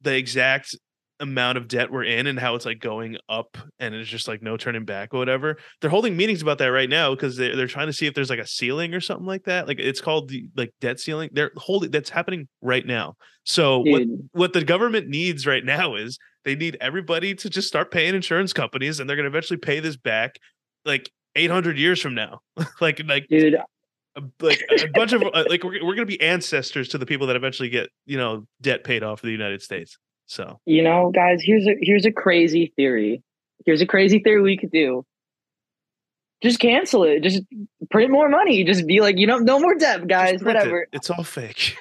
the 0.00 0.16
exact 0.16 0.74
amount 1.20 1.58
of 1.58 1.66
debt 1.66 1.90
we're 1.90 2.04
in 2.04 2.26
and 2.26 2.38
how 2.38 2.54
it's 2.54 2.64
like 2.64 2.78
going 2.78 3.16
up 3.28 3.58
and 3.80 3.94
it's 3.94 4.08
just 4.08 4.28
like 4.28 4.40
no 4.40 4.56
turning 4.56 4.84
back 4.84 5.12
or 5.12 5.18
whatever. 5.18 5.56
They're 5.80 5.90
holding 5.90 6.16
meetings 6.16 6.42
about 6.42 6.58
that 6.58 6.66
right 6.66 6.88
now 6.88 7.14
because 7.14 7.36
they're, 7.36 7.56
they're 7.56 7.66
trying 7.66 7.88
to 7.88 7.92
see 7.92 8.06
if 8.06 8.14
there's 8.14 8.30
like 8.30 8.38
a 8.38 8.46
ceiling 8.46 8.94
or 8.94 9.00
something 9.00 9.26
like 9.26 9.44
that. 9.44 9.66
Like 9.66 9.80
it's 9.80 10.00
called 10.00 10.28
the 10.28 10.48
like 10.56 10.72
debt 10.80 11.00
ceiling. 11.00 11.30
They're 11.32 11.50
holding 11.56 11.90
that's 11.90 12.10
happening 12.10 12.48
right 12.62 12.86
now. 12.86 13.16
So 13.44 13.80
what 13.80 14.02
what 14.32 14.52
the 14.52 14.64
government 14.64 15.08
needs 15.08 15.46
right 15.46 15.64
now 15.64 15.96
is 15.96 16.18
they 16.44 16.54
need 16.54 16.76
everybody 16.80 17.34
to 17.34 17.50
just 17.50 17.68
start 17.68 17.90
paying 17.90 18.14
insurance 18.14 18.52
companies 18.52 19.00
and 19.00 19.08
they're 19.08 19.16
going 19.16 19.24
to 19.24 19.30
eventually 19.30 19.58
pay 19.58 19.80
this 19.80 19.96
back 19.96 20.38
like 20.84 21.10
800 21.34 21.78
years 21.78 22.00
from 22.00 22.14
now. 22.14 22.40
like 22.80 23.00
like 23.06 23.26
Dude, 23.28 23.54
a, 23.54 24.22
like 24.40 24.62
a 24.70 24.86
bunch 24.94 25.12
of 25.12 25.22
uh, 25.22 25.44
like 25.48 25.62
we're, 25.64 25.84
we're 25.84 25.94
going 25.94 25.98
to 25.98 26.06
be 26.06 26.20
ancestors 26.20 26.88
to 26.88 26.98
the 26.98 27.06
people 27.06 27.26
that 27.28 27.36
eventually 27.36 27.68
get, 27.68 27.90
you 28.06 28.16
know, 28.16 28.46
debt 28.60 28.84
paid 28.84 29.02
off 29.02 29.22
of 29.22 29.26
the 29.26 29.32
United 29.32 29.62
States. 29.62 29.98
So, 30.26 30.60
you 30.66 30.82
know, 30.82 31.10
guys, 31.14 31.40
here's 31.42 31.66
a 31.66 31.74
here's 31.80 32.04
a 32.04 32.12
crazy 32.12 32.72
theory. 32.76 33.22
Here's 33.64 33.80
a 33.80 33.86
crazy 33.86 34.18
theory 34.18 34.42
we 34.42 34.56
could 34.56 34.70
do. 34.70 35.04
Just 36.42 36.60
cancel 36.60 37.02
it. 37.02 37.22
Just 37.22 37.42
print 37.90 38.12
more 38.12 38.28
money. 38.28 38.62
Just 38.62 38.86
be 38.86 39.00
like, 39.00 39.18
you 39.18 39.26
know, 39.26 39.38
no 39.38 39.58
more 39.58 39.74
debt, 39.74 40.06
guys. 40.06 40.40
print 40.40 40.56
it. 40.56 40.60
Whatever. 40.60 40.86
It's 40.92 41.10
all 41.10 41.24
fake. 41.24 41.76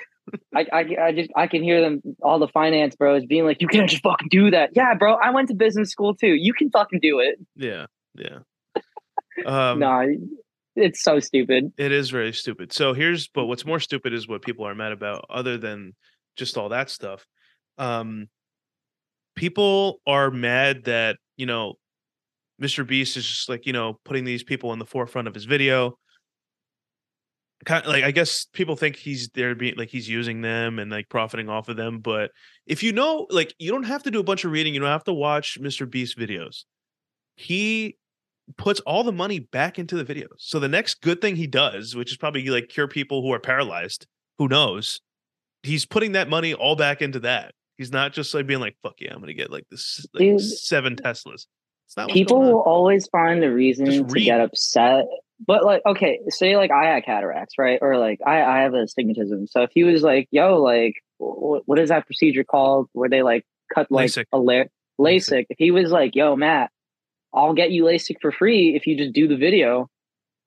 I, 0.55 0.65
I 0.71 0.95
I 1.01 1.11
just 1.11 1.31
I 1.35 1.47
can 1.47 1.63
hear 1.63 1.81
them 1.81 2.01
all 2.21 2.39
the 2.39 2.47
finance 2.47 2.95
bros 2.95 3.25
being 3.25 3.45
like, 3.45 3.61
you 3.61 3.67
can't 3.67 3.89
just 3.89 4.03
fucking 4.03 4.29
do 4.29 4.51
that. 4.51 4.71
Yeah, 4.73 4.93
bro. 4.95 5.15
I 5.15 5.31
went 5.31 5.49
to 5.49 5.53
business 5.55 5.89
school 5.89 6.15
too. 6.15 6.33
You 6.33 6.53
can 6.53 6.69
fucking 6.69 6.99
do 7.01 7.19
it. 7.19 7.39
Yeah. 7.55 7.85
Yeah. 8.15 8.39
Um 9.45 9.77
nah, 9.77 10.03
it's 10.75 11.03
so 11.03 11.19
stupid. 11.19 11.71
It 11.77 11.91
is 11.91 12.09
very 12.09 12.33
stupid. 12.33 12.73
So 12.73 12.93
here's 12.93 13.27
but 13.27 13.45
what's 13.45 13.67
more 13.67 13.79
stupid 13.79 14.11
is 14.11 14.27
what 14.27 14.41
people 14.41 14.65
are 14.65 14.73
mad 14.73 14.93
about 14.93 15.25
other 15.29 15.59
than 15.59 15.93
just 16.35 16.57
all 16.57 16.69
that 16.69 16.89
stuff. 16.89 17.23
Um 17.77 18.29
people 19.35 20.01
are 20.07 20.31
mad 20.31 20.85
that, 20.85 21.17
you 21.35 21.45
know, 21.45 21.75
Mr. 22.59 22.85
Beast 22.85 23.15
is 23.15 23.27
just 23.27 23.47
like, 23.47 23.67
you 23.67 23.73
know, 23.73 23.99
putting 24.03 24.25
these 24.25 24.43
people 24.43 24.73
in 24.73 24.79
the 24.79 24.85
forefront 24.85 25.27
of 25.27 25.35
his 25.35 25.45
video. 25.45 25.97
Kind 27.65 27.85
of 27.85 27.91
like 27.91 28.03
I 28.03 28.11
guess 28.11 28.45
people 28.53 28.75
think 28.75 28.95
he's 28.95 29.29
there 29.29 29.55
being 29.55 29.75
like 29.77 29.89
he's 29.89 30.07
using 30.07 30.41
them 30.41 30.77
and 30.77 30.91
like 30.91 31.09
profiting 31.09 31.49
off 31.49 31.69
of 31.69 31.75
them, 31.75 31.99
but 31.99 32.31
if 32.67 32.83
you 32.83 32.91
know 32.91 33.25
like 33.31 33.53
you 33.57 33.71
don't 33.71 33.83
have 33.83 34.03
to 34.03 34.11
do 34.11 34.19
a 34.19 34.23
bunch 34.23 34.45
of 34.45 34.51
reading, 34.51 34.73
you 34.73 34.79
don't 34.79 34.89
have 34.89 35.03
to 35.05 35.13
watch 35.13 35.59
Mr. 35.59 35.89
Beast 35.89 36.17
videos. 36.17 36.65
He 37.35 37.97
puts 38.57 38.79
all 38.81 39.03
the 39.03 39.11
money 39.11 39.39
back 39.39 39.79
into 39.79 40.01
the 40.01 40.05
videos. 40.05 40.37
So 40.37 40.59
the 40.59 40.69
next 40.69 41.01
good 41.01 41.19
thing 41.19 41.35
he 41.35 41.47
does, 41.47 41.95
which 41.95 42.11
is 42.11 42.17
probably 42.17 42.47
like 42.47 42.69
cure 42.69 42.87
people 42.87 43.21
who 43.21 43.33
are 43.33 43.39
paralyzed, 43.39 44.05
who 44.37 44.47
knows, 44.47 45.01
he's 45.63 45.85
putting 45.85 46.13
that 46.13 46.29
money 46.29 46.53
all 46.53 46.75
back 46.75 47.01
into 47.01 47.19
that. 47.21 47.53
He's 47.77 47.91
not 47.91 48.13
just 48.13 48.33
like 48.33 48.47
being 48.47 48.59
like, 48.59 48.75
"Fuck 48.81 48.95
yeah, 48.99 49.13
I'm 49.13 49.19
gonna 49.19 49.33
get 49.33 49.51
like 49.51 49.65
this 49.69 50.05
like 50.13 50.21
Dude, 50.21 50.41
seven 50.41 50.95
Teslas." 50.95 51.45
It's 51.85 51.95
not 51.95 52.09
People 52.09 52.41
will 52.41 52.61
always 52.61 53.07
find 53.07 53.43
a 53.43 53.51
reason 53.51 54.07
to 54.07 54.19
get 54.19 54.41
upset. 54.41 55.05
But 55.45 55.63
like, 55.63 55.81
okay, 55.85 56.19
say 56.29 56.57
like 56.57 56.71
I 56.71 56.85
had 56.85 57.05
cataracts, 57.05 57.55
right? 57.57 57.79
Or 57.81 57.97
like 57.97 58.19
I, 58.25 58.41
I 58.41 58.57
have 58.61 58.73
a 58.73 58.83
astigmatism. 58.83 59.47
So 59.47 59.61
if 59.61 59.71
he 59.73 59.83
was 59.83 60.01
like, 60.01 60.27
yo, 60.31 60.61
like 60.61 60.95
what, 61.17 61.63
what 61.65 61.79
is 61.79 61.89
that 61.89 62.05
procedure 62.05 62.43
called 62.43 62.89
where 62.93 63.09
they 63.09 63.21
like 63.21 63.45
cut 63.73 63.91
like 63.91 64.09
LASIK. 64.09 64.25
a 64.33 64.39
layer 64.39 64.69
LASIK. 64.99 65.45
If 65.49 65.57
he 65.59 65.71
was 65.71 65.91
like, 65.91 66.15
yo, 66.15 66.35
Matt, 66.35 66.71
I'll 67.33 67.53
get 67.53 67.71
you 67.71 67.83
LASIK 67.83 68.15
for 68.21 68.31
free 68.31 68.75
if 68.75 68.87
you 68.87 68.97
just 68.97 69.13
do 69.13 69.27
the 69.27 69.37
video. 69.37 69.89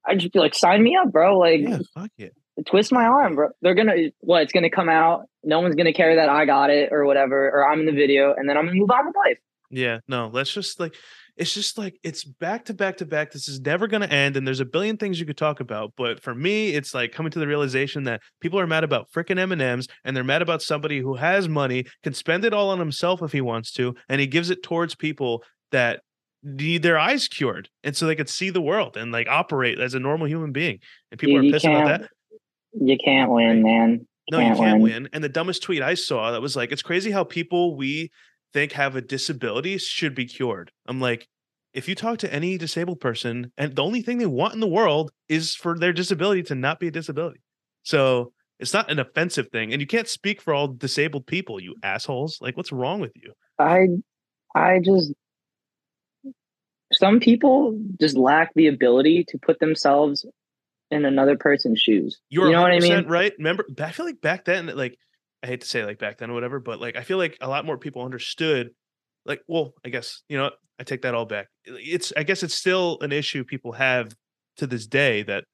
I'd 0.04 0.18
just 0.18 0.32
be 0.32 0.38
like, 0.38 0.54
sign 0.54 0.82
me 0.82 0.96
up, 0.96 1.12
bro. 1.12 1.38
Like 1.38 1.60
Yeah, 1.60 1.78
fuck 1.94 2.10
it. 2.18 2.34
twist 2.66 2.90
my 2.90 3.04
arm, 3.04 3.36
bro. 3.36 3.50
They're 3.62 3.74
gonna 3.74 4.10
what? 4.20 4.42
It's 4.42 4.52
gonna 4.52 4.70
come 4.70 4.88
out. 4.88 5.26
No 5.44 5.60
one's 5.60 5.76
gonna 5.76 5.92
care 5.92 6.16
that 6.16 6.28
I 6.28 6.46
got 6.46 6.70
it 6.70 6.88
or 6.92 7.04
whatever, 7.04 7.48
or 7.48 7.68
I'm 7.68 7.80
in 7.80 7.86
the 7.86 7.92
video, 7.92 8.34
and 8.34 8.48
then 8.48 8.56
I'm 8.56 8.64
gonna 8.66 8.76
move 8.76 8.90
on 8.90 9.06
with 9.06 9.14
life. 9.24 9.38
Yeah, 9.70 10.00
no, 10.08 10.28
let's 10.32 10.52
just 10.52 10.80
like 10.80 10.94
it's 11.36 11.54
just 11.54 11.78
like 11.78 11.98
it's 12.02 12.24
back 12.24 12.64
to 12.66 12.74
back 12.74 12.96
to 12.98 13.06
back. 13.06 13.32
This 13.32 13.48
is 13.48 13.60
never 13.60 13.86
going 13.86 14.02
to 14.02 14.12
end, 14.12 14.36
and 14.36 14.46
there's 14.46 14.60
a 14.60 14.64
billion 14.64 14.96
things 14.96 15.18
you 15.18 15.26
could 15.26 15.36
talk 15.36 15.60
about. 15.60 15.92
But 15.96 16.22
for 16.22 16.34
me, 16.34 16.70
it's 16.70 16.94
like 16.94 17.12
coming 17.12 17.32
to 17.32 17.38
the 17.38 17.46
realization 17.46 18.04
that 18.04 18.20
people 18.40 18.58
are 18.58 18.66
mad 18.66 18.84
about 18.84 19.10
freaking 19.10 19.38
M 19.38 19.52
and 19.52 19.62
M's, 19.62 19.88
and 20.04 20.16
they're 20.16 20.24
mad 20.24 20.42
about 20.42 20.62
somebody 20.62 21.00
who 21.00 21.14
has 21.14 21.48
money, 21.48 21.84
can 22.02 22.14
spend 22.14 22.44
it 22.44 22.54
all 22.54 22.70
on 22.70 22.78
himself 22.78 23.22
if 23.22 23.32
he 23.32 23.40
wants 23.40 23.72
to, 23.72 23.94
and 24.08 24.20
he 24.20 24.26
gives 24.26 24.50
it 24.50 24.62
towards 24.62 24.94
people 24.94 25.42
that 25.72 26.00
need 26.42 26.82
their 26.82 26.98
eyes 26.98 27.28
cured, 27.28 27.68
and 27.84 27.96
so 27.96 28.06
they 28.06 28.16
could 28.16 28.28
see 28.28 28.50
the 28.50 28.62
world 28.62 28.96
and 28.96 29.12
like 29.12 29.28
operate 29.28 29.78
as 29.78 29.94
a 29.94 30.00
normal 30.00 30.26
human 30.26 30.52
being. 30.52 30.78
And 31.10 31.20
people 31.20 31.40
Dude, 31.40 31.50
are 31.50 31.52
pissed 31.54 31.66
about 31.66 31.86
that. 31.86 32.10
You 32.72 32.96
can't 33.04 33.30
win, 33.30 33.62
man. 33.62 34.06
No, 34.30 34.38
you 34.38 34.54
can't 34.54 34.80
win. 34.80 35.08
And 35.12 35.24
the 35.24 35.28
dumbest 35.28 35.62
tweet 35.62 35.82
I 35.82 35.94
saw 35.94 36.30
that 36.30 36.40
was 36.40 36.54
like, 36.54 36.70
it's 36.70 36.82
crazy 36.82 37.10
how 37.10 37.24
people 37.24 37.76
we 37.76 38.10
think 38.52 38.72
have 38.72 38.96
a 38.96 39.00
disability 39.00 39.78
should 39.78 40.14
be 40.14 40.26
cured. 40.26 40.70
I'm 40.86 41.00
like, 41.00 41.28
if 41.72 41.88
you 41.88 41.94
talk 41.94 42.18
to 42.18 42.32
any 42.32 42.58
disabled 42.58 43.00
person, 43.00 43.52
and 43.56 43.74
the 43.76 43.82
only 43.82 44.02
thing 44.02 44.18
they 44.18 44.26
want 44.26 44.54
in 44.54 44.60
the 44.60 44.66
world 44.66 45.12
is 45.28 45.54
for 45.54 45.78
their 45.78 45.92
disability 45.92 46.42
to 46.44 46.54
not 46.54 46.80
be 46.80 46.88
a 46.88 46.90
disability. 46.90 47.40
So 47.82 48.32
it's 48.58 48.74
not 48.74 48.90
an 48.90 48.98
offensive 48.98 49.48
thing. 49.48 49.72
And 49.72 49.80
you 49.80 49.86
can't 49.86 50.08
speak 50.08 50.42
for 50.42 50.52
all 50.52 50.68
disabled 50.68 51.26
people, 51.26 51.60
you 51.60 51.76
assholes. 51.82 52.38
Like, 52.40 52.56
what's 52.56 52.72
wrong 52.72 53.00
with 53.00 53.12
you? 53.14 53.32
I 53.58 53.86
I 54.54 54.80
just 54.84 55.12
some 56.92 57.20
people 57.20 57.78
just 58.00 58.16
lack 58.16 58.52
the 58.54 58.66
ability 58.66 59.24
to 59.28 59.38
put 59.38 59.60
themselves 59.60 60.26
in 60.90 61.04
another 61.04 61.36
person's 61.36 61.80
shoes. 61.80 62.20
You're 62.28 62.46
you 62.46 62.52
know 62.52 62.62
what 62.62 62.72
I 62.72 62.78
100% 62.78 62.82
mean? 62.82 63.06
right. 63.06 63.32
Remember, 63.38 63.64
I 63.80 63.92
feel 63.92 64.06
like 64.06 64.20
back 64.20 64.44
then, 64.44 64.66
like, 64.66 64.98
I 65.42 65.46
hate 65.46 65.60
to 65.62 65.66
say 65.66 65.84
like 65.84 65.98
back 65.98 66.18
then 66.18 66.30
or 66.30 66.34
whatever, 66.34 66.60
but 66.60 66.80
like, 66.80 66.96
I 66.96 67.02
feel 67.02 67.18
like 67.18 67.38
a 67.40 67.48
lot 67.48 67.64
more 67.64 67.78
people 67.78 68.02
understood. 68.02 68.70
Like, 69.24 69.40
well, 69.48 69.74
I 69.84 69.88
guess, 69.88 70.22
you 70.28 70.38
know. 70.38 70.50
I 70.78 70.82
take 70.82 71.02
that 71.02 71.14
all 71.14 71.26
back. 71.26 71.48
It's, 71.66 72.10
I 72.16 72.22
guess 72.22 72.42
it's 72.42 72.54
still 72.54 72.96
an 73.02 73.12
issue 73.12 73.44
people 73.44 73.72
have 73.72 74.14
to 74.56 74.66
this 74.66 74.86
day 74.86 75.22
that 75.24 75.44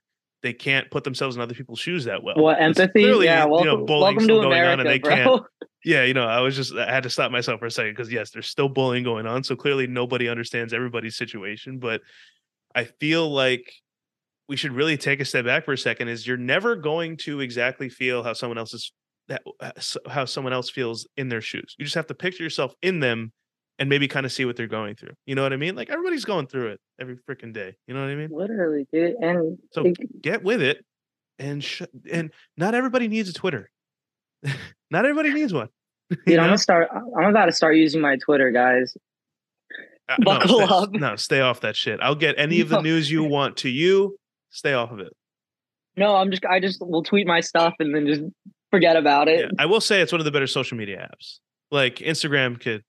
they 0.45 0.53
can't 0.53 0.89
put 0.89 1.03
themselves 1.03 1.35
in 1.35 1.43
other 1.43 1.53
people's 1.53 1.81
shoes 1.81 2.05
that 2.05 2.23
well. 2.23 2.37
What 2.37 2.61
empathy? 2.61 3.03
clearly, 3.03 3.25
yeah, 3.25 3.43
you 3.43 3.49
know, 3.49 3.65
welcome, 3.65 3.87
bullying's 3.87 4.23
still 4.23 4.41
going 4.41 4.63
on 4.63 4.79
and 4.79 4.89
they 4.89 5.01
bro. 5.01 5.15
can't- 5.17 5.43
yeah, 5.85 6.05
you 6.05 6.15
know, 6.15 6.25
I 6.25 6.43
was 6.43 6.55
just, 6.55 6.77
I 6.77 6.89
had 6.89 7.03
to 7.03 7.11
stop 7.11 7.33
myself 7.33 7.59
for 7.59 7.67
a 7.67 7.73
second 7.73 7.91
because 7.95 8.13
yes, 8.13 8.31
there's 8.31 8.47
still 8.47 8.69
bullying 8.69 9.03
going 9.03 9.27
on. 9.27 9.43
So 9.43 9.57
clearly 9.57 9.89
nobody 9.89 10.29
understands 10.29 10.73
everybody's 10.73 11.17
situation. 11.17 11.81
But 11.81 12.03
I 12.73 12.85
feel 12.85 13.29
like 13.29 13.73
we 14.49 14.57
should 14.57 14.73
really 14.75 14.97
take 14.97 15.19
a 15.21 15.25
step 15.25 15.45
back 15.45 15.65
for 15.65 15.73
a 15.73 15.79
second 15.79 16.07
is 16.07 16.25
you're 16.25 16.37
never 16.37 16.77
going 16.77 17.17
to 17.25 17.41
exactly 17.41 17.89
feel 17.89 18.23
how 18.23 18.33
someone 18.33 18.59
else 18.59 18.73
is 18.75 18.93
that 19.29 19.43
uh, 19.61 19.73
how 20.09 20.25
someone 20.25 20.53
else 20.53 20.71
feels 20.71 21.07
in 21.17 21.29
their 21.29 21.41
shoes. 21.41 21.75
You 21.79 21.85
just 21.85 21.95
have 21.97 22.07
to 22.09 22.15
picture 22.15 22.43
yourself 22.43 22.75
in 22.83 23.01
them 23.01 23.33
and 23.79 23.89
maybe 23.89 24.09
kind 24.09 24.25
of 24.25 24.33
see 24.33 24.45
what 24.45 24.57
they're 24.57 24.67
going 24.67 24.95
through. 24.95 25.13
You 25.27 25.35
know 25.35 25.43
what 25.43 25.53
I 25.53 25.57
mean? 25.57 25.75
Like 25.75 25.91
everybody's 25.91 26.25
going 26.25 26.47
through 26.47 26.69
it 26.69 26.81
every 27.01 27.17
freaking 27.29 27.53
day. 27.53 27.75
You 27.87 27.95
know 27.95 28.01
what 28.01 28.11
I 28.11 28.15
mean? 28.15 28.31
Literally, 28.33 28.87
dude. 28.93 29.15
And 29.21 29.59
So 29.73 29.85
it- 29.87 30.23
get 30.23 30.43
with 30.43 30.63
it 30.63 30.85
and 31.39 31.63
sh- 31.63 31.83
and 32.11 32.33
not 32.57 32.75
everybody 32.75 33.09
needs 33.09 33.29
a 33.29 33.33
Twitter. 33.33 33.71
not 34.91 35.05
everybody 35.05 35.33
needs 35.33 35.53
one. 35.53 35.69
dude, 36.11 36.21
You 36.27 36.39
I'm 36.39 36.47
gonna 36.47 36.59
start. 36.59 36.89
I'm 36.93 37.31
about 37.31 37.47
to 37.47 37.53
start 37.53 37.77
using 37.77 38.01
my 38.01 38.17
Twitter, 38.17 38.51
guys. 38.51 38.97
Uh, 40.09 40.17
Buckle 40.25 40.61
no, 40.61 40.67
stay, 40.67 40.75
up. 40.75 40.93
No, 40.93 41.17
stay 41.17 41.41
off 41.41 41.61
that 41.61 41.75
shit. 41.77 41.99
I'll 42.01 42.15
get 42.15 42.37
any 42.39 42.61
of 42.61 42.69
the 42.69 42.81
news 42.81 43.11
you 43.11 43.25
want 43.25 43.57
to 43.59 43.69
you. 43.69 44.17
Stay 44.51 44.73
off 44.73 44.93
of 44.93 45.01
it. 45.01 45.13
No, 45.97 46.15
I'm 46.15 46.31
just. 46.31 46.45
I 46.47 46.61
just 46.61 46.81
will 46.81 47.03
tweet 47.03 47.27
my 47.27 47.41
stuff 47.41 47.75
and 47.81 47.95
then 47.95 48.07
just 48.07 48.23
forget 48.71 48.97
about 48.97 49.29
it. 49.29 49.41
Yeah, 49.41 49.51
I 49.59 49.67
will 49.67 49.81
say 49.81 50.01
it's 50.01 50.13
one 50.13 50.21
of 50.21 50.25
the 50.25 50.31
better 50.31 50.47
social 50.47 50.77
media 50.77 51.09
apps. 51.11 51.39
Like 51.71 51.97
Instagram 51.97 52.61
could 52.61 52.83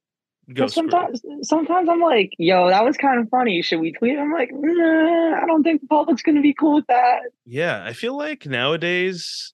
go. 0.54 0.64
But 0.64 0.72
screw 0.72 0.90
sometimes, 0.90 1.22
sometimes 1.42 1.90
I'm 1.90 2.02
like, 2.02 2.32
"Yo, 2.38 2.70
that 2.70 2.84
was 2.84 2.98
kind 2.98 3.20
of 3.20 3.30
funny. 3.30 3.62
Should 3.62 3.80
we 3.80 3.94
tweet?" 3.94 4.18
I'm 4.18 4.32
like, 4.32 4.50
nah, 4.52 5.42
"I 5.42 5.46
don't 5.48 5.64
think 5.64 5.82
the 5.82 5.88
public's 5.88 6.22
gonna 6.22 6.42
be 6.42 6.54
cool 6.54 6.76
with 6.76 6.88
that." 6.88 7.22
Yeah, 7.46 7.84
I 7.84 7.94
feel 7.94 8.18
like 8.18 8.46
nowadays, 8.46 9.54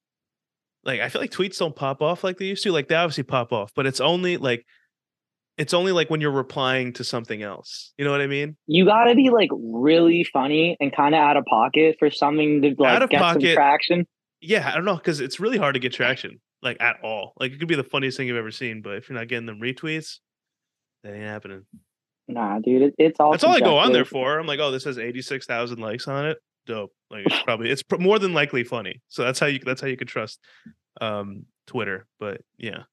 like 0.83 0.99
I 0.99 1.09
feel 1.09 1.21
like 1.21 1.31
tweets 1.31 1.57
don't 1.57 1.75
pop 1.75 2.01
off 2.01 2.23
like 2.23 2.37
they 2.37 2.45
used 2.45 2.63
to. 2.63 2.71
Like 2.71 2.87
they 2.87 2.95
obviously 2.95 3.23
pop 3.23 3.53
off, 3.53 3.71
but 3.75 3.85
it's 3.85 4.01
only 4.01 4.37
like 4.37 4.65
it's 5.57 5.73
only 5.73 5.91
like 5.91 6.09
when 6.09 6.21
you're 6.21 6.31
replying 6.31 6.93
to 6.93 7.03
something 7.03 7.41
else. 7.43 7.93
You 7.97 8.05
know 8.05 8.11
what 8.11 8.21
I 8.21 8.27
mean? 8.27 8.57
You 8.67 8.85
got 8.85 9.05
to 9.05 9.15
be 9.15 9.29
like 9.29 9.49
really 9.53 10.23
funny 10.23 10.75
and 10.79 10.93
kind 10.93 11.13
of 11.13 11.19
out 11.19 11.37
of 11.37 11.45
pocket 11.45 11.97
for 11.99 12.09
something 12.09 12.61
to 12.61 12.75
like 12.77 12.95
Out 12.95 13.03
of 13.03 13.09
get 13.09 13.21
some 13.21 13.41
traction. 13.41 14.07
Yeah, 14.43 14.69
I 14.69 14.75
don't 14.75 14.85
know 14.85 14.95
because 14.95 15.19
it's 15.19 15.39
really 15.39 15.57
hard 15.57 15.73
to 15.75 15.79
get 15.79 15.93
traction 15.93 16.39
like 16.61 16.77
at 16.81 16.97
all. 17.03 17.33
Like 17.39 17.51
it 17.51 17.59
could 17.59 17.67
be 17.67 17.75
the 17.75 17.83
funniest 17.83 18.17
thing 18.17 18.27
you've 18.27 18.37
ever 18.37 18.51
seen, 18.51 18.81
but 18.81 18.95
if 18.95 19.09
you're 19.09 19.17
not 19.17 19.27
getting 19.27 19.45
them 19.45 19.59
retweets, 19.59 20.19
that 21.03 21.13
ain't 21.13 21.23
happening. 21.23 21.65
Nah, 22.27 22.59
dude, 22.59 22.81
it, 22.81 22.95
it's 22.97 23.19
all. 23.19 23.31
That's 23.31 23.43
all 23.43 23.53
I 23.55 23.59
go 23.59 23.77
on 23.77 23.91
there 23.91 24.05
for. 24.05 24.39
I'm 24.39 24.47
like, 24.47 24.59
oh, 24.59 24.71
this 24.71 24.85
has 24.85 24.97
86,000 24.97 25.79
likes 25.79 26.07
on 26.07 26.25
it. 26.25 26.37
Dope. 26.65 26.91
Like 27.09 27.25
it's 27.25 27.41
probably 27.43 27.69
it's 27.69 27.83
pr- 27.83 27.97
more 27.97 28.19
than 28.19 28.33
likely 28.33 28.63
funny. 28.63 29.01
So 29.09 29.23
that's 29.23 29.39
how 29.39 29.47
you 29.47 29.59
that's 29.59 29.81
how 29.81 29.87
you 29.87 29.97
can 29.97 30.07
trust 30.07 30.39
um 31.01 31.45
Twitter. 31.67 32.07
But 32.19 32.41
yeah. 32.57 32.83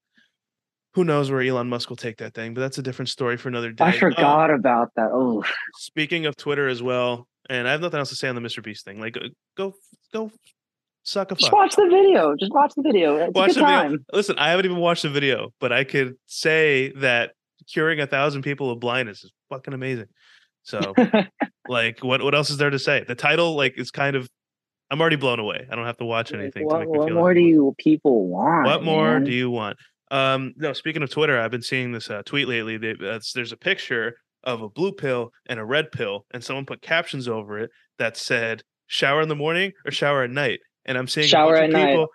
who 0.95 1.05
knows 1.05 1.31
where 1.31 1.41
Elon 1.41 1.69
Musk 1.69 1.89
will 1.89 1.97
take 1.97 2.17
that 2.19 2.35
thing, 2.35 2.53
but 2.55 2.61
that's 2.61 2.79
a 2.79 2.83
different 2.83 3.09
story 3.09 3.37
for 3.37 3.49
another 3.49 3.71
day. 3.71 3.85
I 3.85 3.93
Um, 3.93 3.99
forgot 3.99 4.51
about 4.51 4.89
that. 4.97 5.11
Oh, 5.13 5.45
speaking 5.77 6.27
of 6.27 6.37
Twitter 6.37 6.67
as 6.67 6.83
well, 6.83 7.29
and 7.49 7.69
I 7.69 7.71
have 7.71 7.81
nothing 7.81 7.99
else 7.99 8.09
to 8.09 8.17
say 8.17 8.29
on 8.29 8.35
the 8.35 8.41
Mr. 8.41 8.63
Beast 8.63 8.85
thing. 8.85 9.01
Like, 9.01 9.17
uh, 9.17 9.29
go, 9.57 9.75
go, 10.13 10.33
suck 11.03 11.33
a 11.33 11.35
just 11.35 11.53
watch 11.53 11.77
the 11.77 11.89
video. 11.89 12.35
Just 12.37 12.53
watch 12.53 12.73
the 12.77 12.83
video. 12.83 13.17
It's 13.17 13.35
Watch 13.35 13.51
a 13.51 13.55
the 13.55 13.61
good 13.61 13.67
video. 13.67 13.83
time. 13.83 14.05
Listen, 14.13 14.39
I 14.39 14.51
haven't 14.51 14.67
even 14.67 14.79
watched 14.79 15.03
the 15.03 15.11
video, 15.11 15.53
but 15.61 15.73
I 15.73 15.85
could 15.85 16.15
say 16.27 16.93
that 16.97 17.33
curing 17.73 18.01
a 18.01 18.07
thousand 18.07 18.43
people 18.43 18.71
of 18.71 18.81
blindness 18.81 19.25
is 19.25 19.33
fucking 19.49 19.75
amazing. 19.75 20.07
So, 20.63 20.95
like, 21.69 22.05
what 22.05 22.23
what 22.23 22.35
else 22.35 22.51
is 22.51 22.59
there 22.59 22.71
to 22.71 22.79
say? 22.79 23.05
The 23.07 23.15
title, 23.15 23.57
like, 23.57 23.79
is 23.79 23.91
kind 23.91 24.17
of. 24.17 24.29
I'm 24.93 25.01
already 25.01 25.17
blown 25.17 25.39
away. 25.39 25.69
I 25.71 25.77
don't 25.77 25.87
have 25.87 25.99
to 25.99 26.05
watch 26.05 26.33
anything. 26.33 26.63
to 26.63 26.67
what 26.67 26.81
make 26.81 26.89
me 26.89 26.99
what 26.99 27.09
feel 27.09 27.15
more 27.15 27.33
do 27.33 27.41
you 27.41 27.75
people 27.79 28.27
want? 28.27 28.67
What 28.67 28.83
more 28.83 29.13
man? 29.13 29.25
do 29.25 29.31
you 29.31 29.49
want? 29.49 29.77
Um, 30.11 30.53
no, 30.57 30.73
speaking 30.73 31.05
of 31.05 31.11
Twitter, 31.11 31.39
I've 31.39 31.53
been 31.53 31.63
seeing 31.63 31.93
this 31.93 32.11
uh, 32.11 32.23
tweet 32.27 32.49
lately. 32.49 32.77
That, 32.77 32.97
that's, 33.01 33.33
there's 33.33 33.53
a 33.53 33.57
picture 33.57 34.17
of 34.43 34.63
a 34.63 34.69
blue 34.69 34.91
pill 34.91 35.31
and 35.47 35.61
a 35.61 35.65
red 35.65 35.93
pill, 35.93 36.27
and 36.33 36.43
someone 36.43 36.67
put 36.67 36.83
captions 36.83 37.29
over 37.29 37.57
it 37.61 37.71
that 37.99 38.17
said 38.17 38.65
"shower 38.89 39.23
in 39.23 39.29
the 39.29 39.37
morning" 39.37 39.71
or 39.87 39.93
"shower 39.93 40.25
at 40.25 40.31
night." 40.31 40.59
And 40.87 40.97
I'm 40.99 41.09
seeing 41.09 41.27
Shower 41.29 41.55
a 41.55 41.61
bunch 41.61 41.63
at 41.63 41.65
of 41.67 41.73
night. 41.73 41.91
people. 41.91 42.09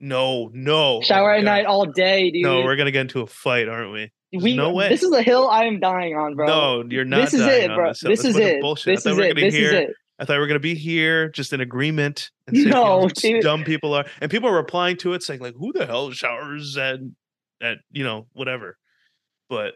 No, 0.00 0.50
no. 0.52 0.96
oh 0.96 1.00
Shower 1.02 1.30
my 1.30 1.36
at 1.36 1.40
God. 1.40 1.44
night 1.44 1.66
all 1.66 1.86
day, 1.86 2.30
dude. 2.30 2.42
No, 2.42 2.60
we're 2.62 2.76
gonna 2.76 2.90
get 2.90 3.02
into 3.02 3.20
a 3.20 3.26
fight, 3.26 3.68
aren't 3.68 3.92
we? 3.92 4.12
There's 4.32 4.42
we, 4.44 4.56
no 4.56 4.72
way. 4.72 4.88
This 4.88 5.02
is 5.02 5.12
a 5.12 5.22
hill 5.22 5.48
I 5.48 5.64
am 5.64 5.80
dying 5.80 6.14
on, 6.16 6.34
bro. 6.34 6.46
No, 6.46 6.84
you're 6.90 7.04
not. 7.04 7.20
this 7.22 7.34
is 7.34 7.42
it, 7.42 7.68
bro. 7.74 7.90
This. 7.90 8.00
This 8.00 8.24
is 8.24 8.36
a 8.36 8.38
bunch 8.38 8.44
of 8.44 8.56
it. 8.56 8.60
Bullshit. 8.60 8.96
This 8.96 9.06
I 9.06 9.10
thought 9.10 9.12
is 9.12 9.18
we 9.18 9.24
it. 9.26 9.34
gonna 9.34 9.46
This 9.46 9.54
hear. 9.54 9.72
it. 9.72 9.90
I 10.18 10.24
thought 10.24 10.34
we 10.34 10.38
were 10.40 10.46
gonna 10.46 10.60
be 10.60 10.74
here 10.74 11.28
just 11.30 11.52
in 11.52 11.60
agreement 11.60 12.30
and 12.46 12.56
No, 12.66 13.08
dumb 13.40 13.64
people 13.64 13.94
are, 13.94 14.04
and 14.20 14.30
people 14.30 14.48
are 14.48 14.54
replying 14.56 14.96
to 14.98 15.12
it 15.14 15.22
saying 15.22 15.40
like, 15.40 15.54
"Who 15.58 15.72
the 15.72 15.86
hell 15.86 16.10
showers 16.10 16.76
at 16.76 16.98
at 17.62 17.78
you 17.90 18.04
know 18.04 18.26
whatever?" 18.32 18.76
But 19.48 19.74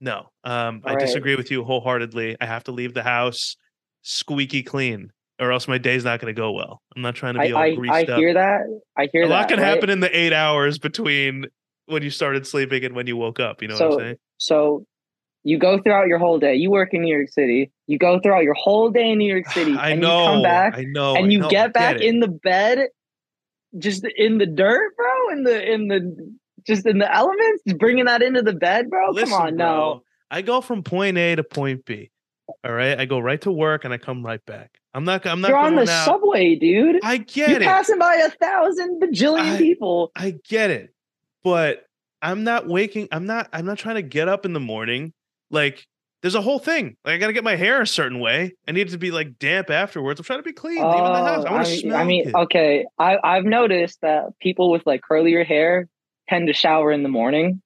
no, 0.00 0.30
um, 0.44 0.82
I 0.84 0.94
right. 0.94 0.98
disagree 1.00 1.36
with 1.36 1.50
you 1.50 1.64
wholeheartedly. 1.64 2.36
I 2.40 2.46
have 2.46 2.64
to 2.64 2.72
leave 2.72 2.94
the 2.94 3.02
house 3.02 3.56
squeaky 4.02 4.62
clean, 4.62 5.10
or 5.40 5.52
else 5.52 5.66
my 5.68 5.78
day's 5.78 6.04
not 6.04 6.20
going 6.20 6.34
to 6.34 6.38
go 6.40 6.52
well. 6.52 6.80
I'm 6.94 7.02
not 7.02 7.14
trying 7.14 7.34
to 7.34 7.40
I, 7.40 7.46
be 7.48 7.52
all 7.52 7.62
I, 7.62 7.74
greased 7.74 7.92
I 7.94 8.02
up. 8.04 8.18
hear 8.18 8.34
that. 8.34 8.60
I 8.96 9.08
hear 9.12 9.26
that. 9.26 9.28
A 9.28 9.34
lot 9.34 9.48
that. 9.48 9.54
can 9.54 9.58
right? 9.62 9.66
happen 9.68 9.90
in 9.90 10.00
the 10.00 10.16
eight 10.16 10.32
hours 10.32 10.78
between 10.78 11.46
when 11.86 12.02
you 12.02 12.10
started 12.10 12.46
sleeping 12.46 12.84
and 12.84 12.94
when 12.94 13.06
you 13.06 13.16
woke 13.16 13.40
up. 13.40 13.60
You 13.62 13.68
know 13.68 13.74
what 13.74 13.82
I'm 13.82 13.92
So- 13.92 13.98
saying? 13.98 14.16
So 14.38 14.86
you 15.42 15.58
go 15.58 15.78
throughout 15.80 16.06
your 16.06 16.18
whole 16.18 16.38
day. 16.38 16.54
You 16.54 16.70
work 16.70 16.94
in 16.94 17.02
New 17.02 17.14
York 17.14 17.28
City. 17.30 17.70
You 17.86 17.98
go 17.98 18.18
throughout 18.20 18.44
your 18.44 18.54
whole 18.54 18.90
day 18.90 19.10
in 19.10 19.18
New 19.18 19.30
York 19.32 19.46
City, 19.50 19.76
I 19.76 19.90
and 19.90 20.00
know. 20.00 20.20
you 20.22 20.26
come 20.34 20.42
back 20.42 20.74
I 20.76 20.84
know. 20.84 21.14
and 21.16 21.32
you 21.32 21.40
know, 21.40 21.50
get 21.50 21.72
back 21.72 21.96
it. 21.96 22.02
in 22.02 22.20
the 22.20 22.28
bed, 22.28 22.88
just 23.78 24.04
in 24.16 24.38
the 24.38 24.46
dirt, 24.46 24.96
bro. 24.96 25.30
In 25.32 25.44
the 25.44 25.72
in 25.72 25.88
the 25.88 26.34
just 26.66 26.86
in 26.86 26.98
the 26.98 27.14
elements, 27.14 27.62
bringing 27.78 28.06
that 28.06 28.22
into 28.22 28.40
the 28.42 28.54
bed, 28.54 28.88
bro. 28.88 29.10
Listen, 29.10 29.30
come 29.30 29.40
on, 29.40 29.56
bro, 29.56 29.66
no. 29.66 30.02
I 30.30 30.40
go 30.42 30.60
from 30.62 30.82
point 30.82 31.18
A 31.18 31.36
to 31.36 31.44
point 31.44 31.84
B. 31.84 32.10
All 32.64 32.72
right, 32.72 32.98
I 32.98 33.04
go 33.04 33.18
right 33.18 33.40
to 33.42 33.52
work 33.52 33.84
and 33.84 33.92
I 33.92 33.98
come 33.98 34.24
right 34.24 34.44
back. 34.46 34.78
I'm 34.94 35.04
not. 35.04 35.26
I'm 35.26 35.40
not 35.40 35.48
You're 35.48 35.58
on 35.58 35.74
the 35.74 35.82
out. 35.90 36.04
subway, 36.04 36.54
dude. 36.54 37.00
I 37.02 37.16
get 37.18 37.48
You're 37.50 37.62
it. 37.62 37.64
passing 37.64 37.98
by 37.98 38.14
a 38.16 38.30
thousand 38.30 39.02
bajillion 39.02 39.54
I- 39.54 39.58
people. 39.58 40.12
I 40.14 40.34
get 40.48 40.70
it. 40.70 40.94
But 41.42 41.84
I'm 42.22 42.44
not 42.44 42.66
waking. 42.68 43.08
I'm 43.12 43.26
not. 43.26 43.48
I'm 43.52 43.66
not 43.66 43.78
trying 43.78 43.96
to 43.96 44.02
get 44.02 44.28
up 44.28 44.46
in 44.46 44.52
the 44.52 44.60
morning. 44.60 45.12
Like 45.50 45.84
there's 46.22 46.34
a 46.36 46.40
whole 46.40 46.58
thing. 46.58 46.96
Like 47.04 47.14
I 47.14 47.18
got 47.18 47.26
to 47.26 47.32
get 47.32 47.44
my 47.44 47.56
hair 47.56 47.82
a 47.82 47.86
certain 47.86 48.18
way. 48.20 48.54
I 48.68 48.72
need 48.72 48.86
it 48.88 48.90
to 48.92 48.98
be 48.98 49.10
like 49.10 49.38
damp 49.38 49.68
afterwards. 49.68 50.18
I'm 50.20 50.24
trying 50.24 50.38
to 50.38 50.42
be 50.44 50.52
clean, 50.54 50.76
leaving 50.76 50.90
the 50.90 50.96
house. 51.24 51.44
I 51.44 51.48
Oh, 51.50 51.52
want 51.54 51.66
to 51.66 51.72
mean- 51.72 51.80
smell. 51.80 51.96
I 51.96 52.04
mean, 52.04 52.24
good. 52.24 52.34
okay. 52.36 52.86
I 52.98 53.18
I've 53.22 53.44
noticed 53.44 54.00
that 54.02 54.26
people 54.40 54.70
with 54.70 54.86
like 54.86 55.02
curlier 55.08 55.44
hair 55.44 55.88
tend 56.28 56.46
to 56.46 56.52
shower 56.54 56.92
in 56.92 57.02
the 57.02 57.08
morning. 57.10 57.60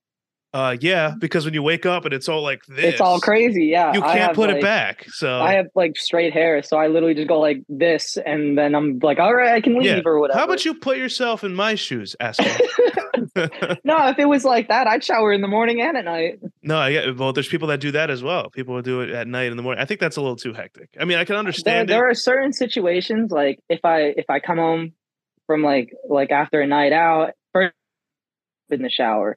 Uh, 0.54 0.76
yeah, 0.80 1.12
because 1.18 1.44
when 1.44 1.52
you 1.52 1.62
wake 1.62 1.84
up 1.84 2.06
and 2.06 2.14
it's 2.14 2.26
all 2.28 2.42
like 2.42 2.60
this, 2.66 2.84
It's 2.94 3.00
all 3.02 3.20
crazy. 3.20 3.66
Yeah, 3.66 3.92
You 3.92 4.00
can't 4.00 4.34
put 4.34 4.48
it 4.48 4.62
back. 4.62 5.04
So 5.10 5.40
I 5.40 5.52
have 5.52 5.66
like 5.74 5.96
straight 5.98 6.32
hair, 6.32 6.62
so 6.62 6.78
I 6.78 6.86
literally 6.86 7.14
just 7.14 7.28
go 7.28 7.38
like 7.38 7.62
this, 7.68 8.16
and 8.24 8.56
then 8.56 8.74
I'm 8.74 8.98
like, 9.02 9.18
all 9.18 9.34
right, 9.34 9.52
I 9.52 9.60
can 9.60 9.74
leave 9.74 9.84
Yeah. 9.84 10.00
or 10.06 10.18
whatever. 10.18 10.38
How 10.38 10.46
about 10.46 10.64
you 10.64 10.72
put 10.74 10.96
yourself 10.96 11.44
in 11.44 11.54
my 11.54 11.74
shoes, 11.74 12.16
asshole? 12.18 12.46
No, 13.84 14.08
if 14.08 14.18
it 14.18 14.28
was 14.28 14.44
like 14.44 14.68
that, 14.68 14.86
I'd 14.86 15.04
shower 15.04 15.32
in 15.32 15.42
the 15.42 15.48
morning 15.48 15.80
and 15.80 15.96
at 15.96 16.04
night. 16.04 16.38
no, 16.62 16.78
I 16.78 16.92
get 16.92 17.16
well. 17.16 17.32
There's 17.32 17.48
people 17.48 17.68
that 17.68 17.78
do 17.80 17.90
that 17.92 18.10
as 18.10 18.22
well. 18.22 18.48
People 18.50 18.74
will 18.74 18.82
do 18.82 19.00
it 19.00 19.10
at 19.10 19.26
night 19.28 19.50
in 19.50 19.56
the 19.56 19.62
morning. 19.62 19.80
I 19.82 19.84
think 19.84 20.00
that's 20.00 20.16
a 20.16 20.20
little 20.20 20.36
too 20.36 20.52
hectic. 20.52 20.88
I 20.98 21.04
mean, 21.04 21.18
I 21.18 21.24
can 21.24 21.36
understand 21.36 21.88
there 21.88 22.08
it. 22.08 22.12
are 22.12 22.14
certain 22.14 22.52
situations 22.52 23.30
like 23.30 23.58
if 23.68 23.80
I 23.84 24.14
if 24.16 24.24
I 24.28 24.40
come 24.40 24.58
home 24.58 24.92
from 25.46 25.62
like 25.62 25.92
like 26.08 26.30
after 26.30 26.60
a 26.60 26.66
night 26.66 26.92
out, 26.92 27.32
first 27.52 27.74
in 28.70 28.82
the 28.82 28.90
shower. 28.90 29.36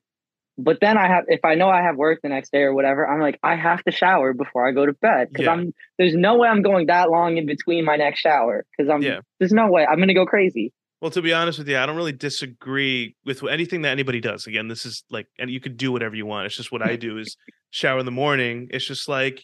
But 0.58 0.80
then 0.82 0.98
I 0.98 1.08
have 1.08 1.24
if 1.28 1.44
I 1.44 1.56
know 1.56 1.70
I 1.70 1.82
have 1.82 1.96
work 1.96 2.20
the 2.22 2.30
next 2.30 2.52
day 2.52 2.62
or 2.62 2.74
whatever, 2.74 3.08
I'm 3.08 3.20
like 3.22 3.40
I 3.42 3.56
have 3.56 3.84
to 3.86 3.92
shower 3.92 4.34
before 4.34 4.68
I 4.68 4.72
go 4.72 4.86
to 4.86 4.94
bed 4.94 5.30
because 5.32 5.46
Yeah. 5.46 5.52
I'm 5.54 5.74
there's 5.98 6.14
no 6.16 6.36
way 6.38 6.48
I'm 6.50 6.62
going 6.62 6.88
that 6.88 7.10
long 7.10 7.38
in 7.38 7.46
between 7.46 7.86
my 7.86 7.96
next 7.96 8.20
shower 8.20 8.66
because 8.78 8.90
I'm 8.90 9.02
Yeah. 9.02 9.20
there's 9.40 9.54
no 9.54 9.68
way 9.70 9.86
I'm 9.86 10.00
gonna 10.00 10.14
go 10.14 10.26
crazy. 10.26 10.74
Well, 11.02 11.10
to 11.12 11.22
be 11.24 11.34
honest 11.34 11.58
with 11.58 11.68
you, 11.68 11.78
I 11.80 11.86
don't 11.88 11.96
really 11.96 12.12
disagree 12.12 13.16
with 13.26 13.44
anything 13.44 13.82
that 13.84 13.90
anybody 13.90 14.20
does. 14.20 14.46
Again, 14.46 14.68
this 14.68 14.86
is 14.86 15.04
like, 15.10 15.26
and 15.40 15.50
you 15.50 15.60
could 15.60 15.76
do 15.76 15.92
whatever 15.92 16.16
you 16.16 16.28
want. 16.28 16.46
It's 16.46 16.56
just 16.56 16.72
what 16.72 16.84
I 16.84 16.96
do 16.96 17.18
is 17.18 17.38
shower 17.72 17.98
in 18.00 18.06
the 18.06 18.12
morning. 18.12 18.68
It's 18.72 18.86
just 18.86 19.10
like 19.10 19.44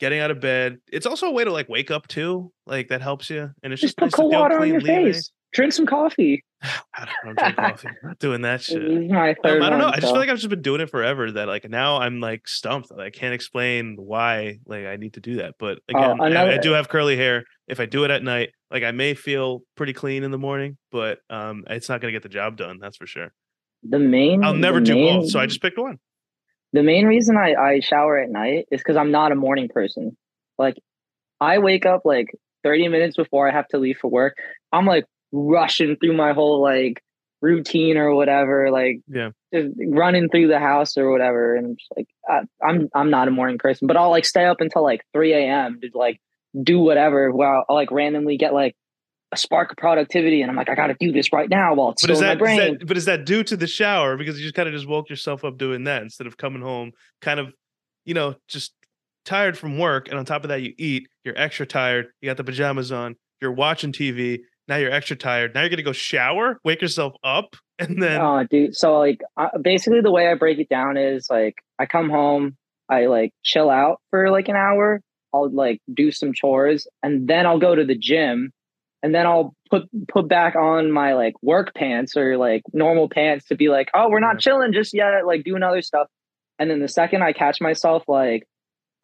getting 0.00 0.20
out 0.20 0.30
of 0.30 0.40
bed. 0.40 0.78
It's 0.90 1.04
also 1.04 1.26
a 1.26 1.30
way 1.32 1.44
to 1.44 1.52
like 1.52 1.68
wake 1.68 1.90
up 1.90 2.08
too. 2.08 2.52
Like 2.66 2.88
that 2.88 3.02
helps 3.02 3.28
you. 3.28 3.50
And 3.62 3.72
it's 3.72 3.82
Just 3.82 3.98
just, 3.98 4.00
nice 4.00 4.10
put 4.12 4.16
to 4.16 4.22
cold 4.22 4.32
water 4.32 4.58
on 4.60 4.68
your 4.68 4.80
leaving. 4.80 4.96
Eh? 5.08 5.12
face. 5.12 5.30
Drink 5.54 5.72
some 5.72 5.86
coffee. 5.86 6.44
I 6.62 7.06
don't 7.24 7.36
know, 7.36 7.42
drink 7.42 7.56
coffee. 7.56 7.88
I'm 7.88 7.96
not 8.02 8.18
doing 8.18 8.42
that 8.42 8.60
shit. 8.62 8.82
Um, 8.82 9.12
I 9.12 9.34
don't 9.34 9.78
know. 9.78 9.84
one, 9.86 9.94
I 9.94 9.94
just 9.96 10.02
so- 10.02 10.08
feel 10.12 10.18
like 10.20 10.28
I've 10.28 10.36
just 10.38 10.48
been 10.48 10.62
doing 10.62 10.80
it 10.80 10.90
forever. 10.90 11.30
That 11.30 11.46
like 11.48 11.68
now 11.70 11.98
I'm 11.98 12.20
like 12.20 12.46
stumped. 12.48 12.90
I 12.92 13.10
can't 13.10 13.32
explain 13.34 13.96
why 13.96 14.58
like 14.66 14.84
I 14.86 14.96
need 14.96 15.14
to 15.14 15.20
do 15.20 15.36
that. 15.36 15.54
But 15.58 15.78
Oh, 15.94 16.12
again, 16.12 16.36
I, 16.36 16.54
I 16.54 16.58
do 16.58 16.72
have 16.72 16.88
curly 16.88 17.16
hair. 17.16 17.44
If 17.68 17.80
I 17.80 17.86
do 17.86 18.04
it 18.04 18.10
at 18.10 18.22
night, 18.22 18.50
like 18.70 18.82
I 18.82 18.90
may 18.90 19.14
feel 19.14 19.62
pretty 19.76 19.92
clean 19.92 20.24
in 20.24 20.30
the 20.32 20.38
morning, 20.38 20.76
but 20.90 21.18
um, 21.30 21.64
it's 21.70 21.88
not 21.88 22.00
gonna 22.00 22.12
get 22.12 22.22
the 22.24 22.28
job 22.28 22.56
done. 22.56 22.78
That's 22.80 22.96
for 22.96 23.06
sure. 23.06 23.32
the 23.82 23.98
main 23.98 24.42
I'll 24.44 24.54
never 24.54 24.80
do 24.80 24.94
main, 24.94 25.20
both, 25.20 25.30
so 25.30 25.38
I 25.38 25.46
just 25.46 25.62
picked 25.62 25.78
one. 25.78 25.98
the 26.72 26.82
main 26.82 27.06
reason 27.06 27.36
I, 27.36 27.54
I 27.54 27.80
shower 27.80 28.18
at 28.18 28.28
night 28.30 28.66
is 28.72 28.80
because 28.80 28.96
I'm 28.96 29.10
not 29.12 29.30
a 29.32 29.36
morning 29.36 29.68
person. 29.68 30.16
Like 30.58 30.76
I 31.40 31.58
wake 31.58 31.86
up 31.86 32.02
like 32.04 32.26
30 32.64 32.88
minutes 32.88 33.16
before 33.16 33.48
I 33.48 33.52
have 33.52 33.68
to 33.68 33.78
leave 33.78 33.98
for 34.00 34.08
work. 34.10 34.36
I'm 34.72 34.86
like 34.86 35.04
rushing 35.34 35.96
through 35.96 36.16
my 36.16 36.32
whole 36.32 36.62
like 36.62 37.02
routine 37.42 37.96
or 37.98 38.14
whatever, 38.14 38.70
like 38.70 39.00
Yeah. 39.08 39.30
just 39.52 39.68
running 39.88 40.28
through 40.30 40.48
the 40.48 40.60
house 40.60 40.96
or 40.96 41.10
whatever. 41.10 41.56
And 41.56 41.78
like 41.96 42.06
I, 42.28 42.42
I'm 42.66 42.88
I'm 42.94 43.10
not 43.10 43.28
a 43.28 43.32
morning 43.32 43.58
person, 43.58 43.86
but 43.86 43.96
I'll 43.96 44.10
like 44.10 44.24
stay 44.24 44.44
up 44.46 44.60
until 44.60 44.82
like 44.82 45.02
3 45.12 45.32
a.m. 45.34 45.80
to 45.82 45.90
like 45.94 46.20
do 46.62 46.78
whatever 46.78 47.32
while 47.32 47.64
I'll 47.68 47.74
like 47.76 47.90
randomly 47.90 48.36
get 48.36 48.54
like 48.54 48.76
a 49.32 49.36
spark 49.36 49.72
of 49.72 49.76
productivity 49.76 50.40
and 50.42 50.50
I'm 50.50 50.56
like, 50.56 50.68
I 50.70 50.76
gotta 50.76 50.94
do 51.00 51.10
this 51.10 51.32
right 51.32 51.50
now 51.50 51.74
while 51.74 51.90
it's 51.90 52.02
But 52.02 52.14
still 52.14 52.16
is 52.16 52.20
in 52.22 52.26
my 52.28 52.34
that, 52.34 52.36
is 52.36 52.56
brain. 52.56 52.78
that 52.78 52.86
but 52.86 52.96
is 52.96 53.04
that 53.06 53.26
due 53.26 53.42
to 53.42 53.56
the 53.56 53.66
shower 53.66 54.16
because 54.16 54.38
you 54.38 54.44
just 54.44 54.54
kind 54.54 54.68
of 54.68 54.74
just 54.74 54.86
woke 54.86 55.10
yourself 55.10 55.44
up 55.44 55.58
doing 55.58 55.84
that 55.84 56.02
instead 56.02 56.28
of 56.28 56.36
coming 56.36 56.62
home 56.62 56.92
kind 57.20 57.40
of 57.40 57.52
you 58.04 58.14
know 58.14 58.36
just 58.46 58.72
tired 59.24 59.58
from 59.58 59.78
work 59.78 60.08
and 60.08 60.18
on 60.18 60.24
top 60.24 60.44
of 60.44 60.48
that 60.50 60.62
you 60.62 60.72
eat 60.78 61.08
you're 61.24 61.36
extra 61.36 61.66
tired 61.66 62.06
you 62.20 62.28
got 62.30 62.36
the 62.36 62.44
pajamas 62.44 62.92
on 62.92 63.16
you're 63.40 63.50
watching 63.50 63.90
TV 63.90 64.38
now 64.68 64.76
you're 64.76 64.90
extra 64.92 65.16
tired 65.16 65.54
now 65.54 65.60
you're 65.60 65.70
gonna 65.70 65.82
go 65.82 65.92
shower 65.92 66.58
wake 66.64 66.80
yourself 66.82 67.14
up 67.24 67.56
and 67.78 68.00
then 68.02 68.20
Oh, 68.20 68.44
dude. 68.48 68.76
So 68.76 68.98
like, 68.98 69.20
uh, 69.36 69.48
basically, 69.60 70.00
the 70.00 70.12
way 70.12 70.28
I 70.28 70.34
break 70.34 70.60
it 70.60 70.68
down 70.68 70.96
is 70.96 71.26
like, 71.28 71.56
I 71.80 71.86
come 71.86 72.08
home, 72.08 72.56
I 72.88 73.06
like 73.06 73.32
chill 73.42 73.68
out 73.68 74.00
for 74.10 74.30
like 74.30 74.46
an 74.48 74.54
hour. 74.54 75.00
I'll 75.32 75.50
like 75.50 75.80
do 75.92 76.12
some 76.12 76.32
chores, 76.32 76.86
and 77.02 77.26
then 77.26 77.46
I'll 77.46 77.58
go 77.58 77.74
to 77.74 77.84
the 77.84 77.96
gym, 77.98 78.52
and 79.02 79.12
then 79.12 79.26
I'll 79.26 79.56
put 79.70 79.88
put 80.06 80.28
back 80.28 80.54
on 80.54 80.92
my 80.92 81.14
like 81.14 81.34
work 81.42 81.74
pants 81.74 82.16
or 82.16 82.36
like 82.36 82.62
normal 82.72 83.08
pants 83.08 83.46
to 83.46 83.56
be 83.56 83.68
like, 83.68 83.88
oh, 83.92 84.08
we're 84.08 84.20
not 84.20 84.36
Yeah. 84.36 84.38
chilling 84.52 84.72
just 84.72 84.94
yet. 84.94 85.26
Like 85.26 85.42
doing 85.42 85.64
other 85.64 85.82
stuff, 85.82 86.06
and 86.60 86.70
then 86.70 86.78
the 86.78 86.86
second 86.86 87.24
I 87.24 87.32
catch 87.32 87.60
myself 87.60 88.04
like 88.06 88.46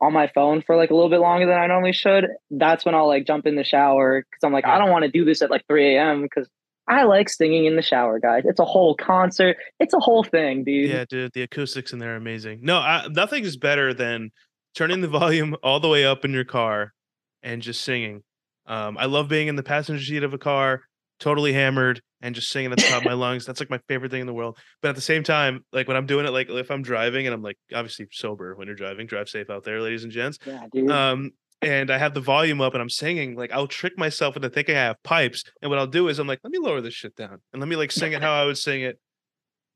on 0.01 0.13
my 0.13 0.29
phone 0.35 0.63
for 0.63 0.77
like 0.77 0.91
a 0.91 0.95
little 0.95 1.11
bit 1.11 1.21
longer 1.21 1.47
than 1.47 1.59
I 1.59 1.67
normally 1.67 1.93
should, 1.93 2.27
that's 2.51 2.85
when 2.85 2.95
I'll 2.95 3.07
like 3.09 3.27
jump 3.27 3.47
in 3.47 3.57
the 3.57 3.65
shower 3.65 4.23
because 4.23 4.43
I'm 4.43 4.53
like, 4.53 4.67
I 4.67 4.79
don't 4.79 4.91
want 4.91 5.05
to 5.05 5.11
do 5.11 5.25
this 5.25 5.43
at 5.43 5.51
like 5.51 5.67
3 5.69 5.97
a.m. 5.97 6.23
because 6.23 6.49
I 6.89 7.05
like 7.05 7.29
singing 7.29 7.67
in 7.67 7.77
the 7.77 7.83
shower, 7.83 8.19
guys. 8.19 8.43
It's 8.47 8.59
a 8.59 8.65
whole 8.65 8.95
concert. 8.97 9.57
It's 9.79 9.95
a 9.95 9.99
whole 10.01 10.25
thing, 10.25 10.65
dude. 10.65 10.91
yeah 10.91 11.05
dude 11.09 11.33
the 11.35 11.43
acoustics 11.43 11.93
in 11.93 11.99
there 11.99 12.15
are 12.15 12.17
amazing 12.17 12.61
no 12.63 12.79
I, 12.79 13.07
nothing 13.09 13.45
is 13.45 13.57
better 13.57 13.95
than 13.95 14.31
turning 14.75 15.01
the 15.01 15.09
volume 15.21 15.55
all 15.63 15.81
the 15.81 15.89
way 15.89 16.05
up 16.05 16.25
in 16.25 16.33
your 16.33 16.45
car 16.45 16.93
and 17.43 17.63
just 17.63 17.83
singing 17.83 18.23
um 18.67 18.97
i 18.99 19.05
love 19.07 19.29
being 19.29 19.49
in 19.49 19.57
the 19.57 19.63
passenger 19.63 20.03
seat 20.05 20.23
of 20.23 20.35
a 20.35 20.39
car 20.39 20.83
totally 21.21 21.53
hammered 21.53 22.01
and 22.23 22.35
just 22.35 22.51
singing 22.51 22.73
at 22.73 22.79
the 22.79 22.85
top 22.85 22.99
of 22.99 23.05
my 23.05 23.13
lungs 23.25 23.47
that's 23.47 23.61
like 23.61 23.71
my 23.71 23.81
favorite 23.89 24.11
thing 24.11 24.21
in 24.21 24.27
the 24.27 24.35
world 24.35 24.59
but 24.83 24.89
at 24.89 24.95
the 24.95 25.01
same 25.01 25.23
time 25.23 25.65
like 25.73 25.87
when 25.87 25.97
i'm 25.97 26.07
doing 26.07 26.27
it 26.27 26.31
like 26.33 26.49
if 26.51 26.71
i'm 26.71 26.83
driving 26.83 27.27
and 27.27 27.35
i'm 27.35 27.43
like 27.43 27.57
obviously 27.75 28.07
sober 28.11 28.55
when 28.57 28.67
you're 28.67 28.77
driving 28.77 29.07
drive 29.07 29.29
safe 29.29 29.49
out 29.51 29.63
there 29.63 29.81
ladies 29.81 30.03
and 30.03 30.13
gents 30.13 30.39
Yeah, 30.45 30.67
dude. 30.73 30.91
um 30.91 31.31
and 31.63 31.91
I 31.91 31.99
have 31.99 32.15
the 32.15 32.23
volume 32.23 32.63
up 32.63 32.73
and 32.73 32.81
I'm 32.81 32.89
singing, 32.89 33.37
like 33.37 33.53
I'll 33.53 33.67
trick 33.67 33.99
myself 33.99 34.35
into 34.35 34.49
thinking 34.49 34.77
I 34.77 34.81
have 34.81 35.03
pipes. 35.03 35.45
And 35.61 35.69
what 35.71 35.79
I'll 35.79 35.87
do 35.87 36.09
is 36.09 36.19
I'm 36.19 36.27
like, 36.27 36.41
let 36.43 36.51
me 36.53 36.59
lower 36.59 36.81
this 36.81 36.95
shit 36.95 37.15
down 37.17 37.39
and 37.53 37.61
let 37.61 37.69
me 37.69 37.77
like 37.77 37.93
sing 37.93 38.13
it 38.13 38.23
how 38.23 38.33
I 38.33 38.47
would 38.47 38.57
sing 38.57 38.81
it 38.81 38.99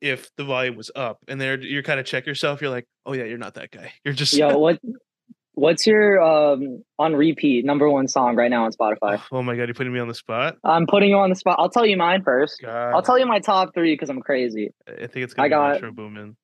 if 0.00 0.30
the 0.37 0.44
volume 0.44 0.76
was 0.76 0.90
up, 0.96 1.18
and 1.28 1.40
there 1.40 1.61
you're 1.61 1.83
kind 1.83 2.00
of 2.00 2.07
check 2.07 2.24
yourself. 2.26 2.61
You're 2.62 2.70
like, 2.70 2.87
oh 3.04 3.12
yeah, 3.12 3.24
you're 3.24 3.37
not 3.37 3.54
that 3.54 3.70
guy. 3.70 3.92
You're 4.02 4.14
just 4.14 4.33
Yo, 4.35 4.57
what 4.59 4.80
what's 5.55 5.87
your 5.87 6.21
um 6.21 6.83
on 6.99 7.14
repeat 7.17 7.64
number 7.64 7.88
one 7.90 8.07
song 8.09 8.37
right 8.37 8.51
now 8.51 8.64
on 8.64 8.73
Spotify? 8.73 9.21
oh 9.33 9.43
my 9.43 9.57
god, 9.57 9.69
you're 9.69 9.75
putting 9.75 9.93
me 9.93 10.01
on 10.01 10.09
the 10.09 10.14
spot. 10.14 10.57
I'm 10.64 10.87
putting 10.87 11.11
you 11.11 11.17
on 11.17 11.31
the 11.31 11.37
spot. 11.37 11.57
I'll 11.59 11.71
tell 11.71 11.87
you 11.87 11.97
mine 11.97 12.23
first. 12.23 12.61
God, 12.62 12.93
I'll 12.95 13.03
tell 13.03 13.19
you 13.19 13.27
my 13.27 13.40
top 13.40 13.75
three 13.75 13.95
because 13.95 14.11
I'm 14.11 14.21
crazy. 14.21 14.71
I 14.88 15.07
think 15.07 15.25
it's 15.25 15.35
I 15.38 15.49
gonna 15.49 15.49
be 15.49 15.51
got- 15.51 15.73
Metro 15.75 15.93
Boomin. 15.93 16.37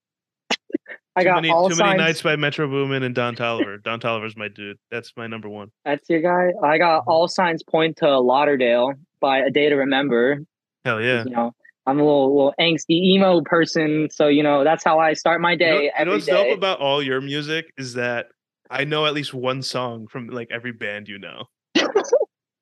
I 1.16 1.22
Too 1.22 1.24
got 1.28 1.34
many, 1.36 1.50
all 1.50 1.68
too 1.68 1.74
signs. 1.74 1.88
many 1.88 1.98
nights 1.98 2.22
by 2.22 2.36
Metro 2.36 2.68
Boomin 2.68 3.02
and 3.02 3.14
Don 3.14 3.34
Toliver. 3.34 3.82
Don 3.82 3.98
Toliver's 4.00 4.36
my 4.36 4.46
dude. 4.46 4.78
That's 4.92 5.12
my 5.16 5.26
number 5.26 5.48
one. 5.48 5.72
That's 5.84 6.08
your 6.08 6.20
guy. 6.22 6.52
I 6.64 6.78
got 6.78 7.02
all 7.08 7.26
signs 7.26 7.64
point 7.64 7.96
to 7.96 8.18
Lauderdale 8.20 8.92
by 9.20 9.38
A 9.38 9.50
Day 9.50 9.68
to 9.68 9.74
Remember. 9.74 10.38
Hell 10.84 11.02
yeah. 11.02 11.24
You 11.24 11.30
know, 11.30 11.52
I'm 11.84 11.98
a 11.98 12.02
little 12.04 12.34
little 12.36 12.54
angsty 12.60 12.90
emo 12.92 13.40
person, 13.42 14.08
so 14.10 14.28
you 14.28 14.44
know 14.44 14.62
that's 14.62 14.84
how 14.84 15.00
I 15.00 15.14
start 15.14 15.40
my 15.40 15.52
You 15.52 15.58
know, 15.58 15.64
day 15.66 15.90
you 15.98 16.04
know 16.04 16.12
what's 16.12 16.26
day. 16.26 16.32
dope 16.48 16.56
about 16.56 16.78
all 16.78 17.02
your 17.02 17.20
music 17.20 17.72
is 17.76 17.94
that 17.94 18.26
I 18.70 18.84
know 18.84 19.04
at 19.04 19.14
least 19.14 19.34
one 19.34 19.62
song 19.62 20.06
from 20.06 20.28
like 20.28 20.48
every 20.50 20.72
band 20.72 21.08
you 21.08 21.18
know. 21.18 21.44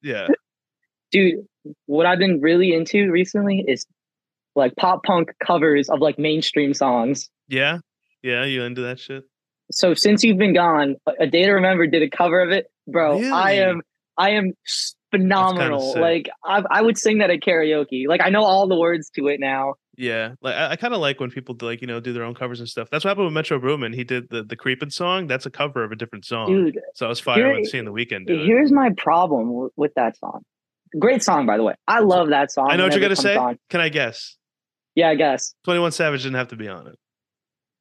yeah. 0.02 0.26
Dude, 1.12 1.46
what 1.86 2.06
I've 2.06 2.18
been 2.18 2.40
really 2.40 2.72
into 2.72 3.10
recently 3.10 3.64
is 3.66 3.86
like 4.56 4.74
pop 4.76 5.04
punk 5.04 5.32
covers 5.44 5.88
of 5.88 6.00
like 6.00 6.18
mainstream 6.18 6.72
songs. 6.72 7.28
Yeah. 7.46 7.78
Yeah. 8.22 8.44
You 8.44 8.62
into 8.62 8.80
that 8.82 8.98
shit? 8.98 9.24
So 9.70 9.94
since 9.94 10.24
you've 10.24 10.38
been 10.38 10.54
gone, 10.54 10.96
A- 11.20 11.26
Day 11.26 11.44
to 11.44 11.52
Remember 11.52 11.86
did 11.86 12.02
a 12.02 12.08
cover 12.10 12.40
of 12.40 12.50
it, 12.50 12.66
bro. 12.86 13.20
I 13.32 13.52
am 13.52 13.82
I 14.16 14.30
am 14.30 14.52
phenomenal. 15.10 15.94
Like 15.98 16.30
I 16.44 16.62
I 16.70 16.82
would 16.82 16.96
sing 16.96 17.18
that 17.18 17.30
at 17.30 17.40
karaoke. 17.40 18.08
Like 18.08 18.22
I 18.22 18.30
know 18.30 18.44
all 18.44 18.66
the 18.66 18.78
words 18.78 19.10
to 19.16 19.28
it 19.28 19.40
now. 19.40 19.74
Yeah. 20.00 20.34
Like 20.40 20.54
I, 20.54 20.70
I 20.70 20.76
kind 20.76 20.94
of 20.94 21.00
like 21.00 21.18
when 21.18 21.30
people 21.30 21.54
do, 21.56 21.66
like, 21.66 21.80
you 21.80 21.88
know, 21.88 21.98
do 21.98 22.12
their 22.12 22.22
own 22.22 22.34
covers 22.34 22.60
and 22.60 22.68
stuff. 22.68 22.88
That's 22.88 23.04
what 23.04 23.08
happened 23.10 23.26
with 23.26 23.34
Metro 23.34 23.58
Boomin. 23.58 23.92
He 23.92 24.04
did 24.04 24.28
the 24.30 24.44
the 24.44 24.54
creeping 24.56 24.90
song. 24.90 25.26
That's 25.26 25.44
a 25.44 25.50
cover 25.50 25.82
of 25.82 25.90
a 25.90 25.96
different 25.96 26.24
song. 26.24 26.46
Dude, 26.46 26.78
so 26.94 27.04
I 27.06 27.08
was 27.08 27.18
fire 27.18 27.52
when 27.52 27.64
seeing 27.64 27.84
the 27.84 27.92
Weeknd 27.92 28.26
do 28.28 28.40
it. 28.40 28.46
here's 28.46 28.70
my 28.70 28.90
problem 28.96 29.48
w- 29.48 29.70
with 29.76 29.92
that 29.94 30.16
song. 30.16 30.42
Great 31.00 31.22
song, 31.24 31.46
by 31.46 31.56
the 31.56 31.64
way. 31.64 31.74
I 31.88 31.98
love 32.00 32.28
that 32.28 32.52
song. 32.52 32.68
I 32.70 32.76
know 32.76 32.84
what 32.84 32.92
you're 32.92 33.02
gonna 33.02 33.16
say. 33.16 33.34
on. 33.36 33.58
Can 33.70 33.80
I 33.80 33.88
guess? 33.88 34.36
Yeah, 34.94 35.08
I 35.10 35.16
guess. 35.16 35.52
Twenty 35.64 35.80
One 35.80 35.90
Savage 35.92 36.22
didn't 36.22 36.36
have 36.36 36.48
to 36.48 36.56
be 36.56 36.68
on 36.68 36.86
it. 36.86 36.94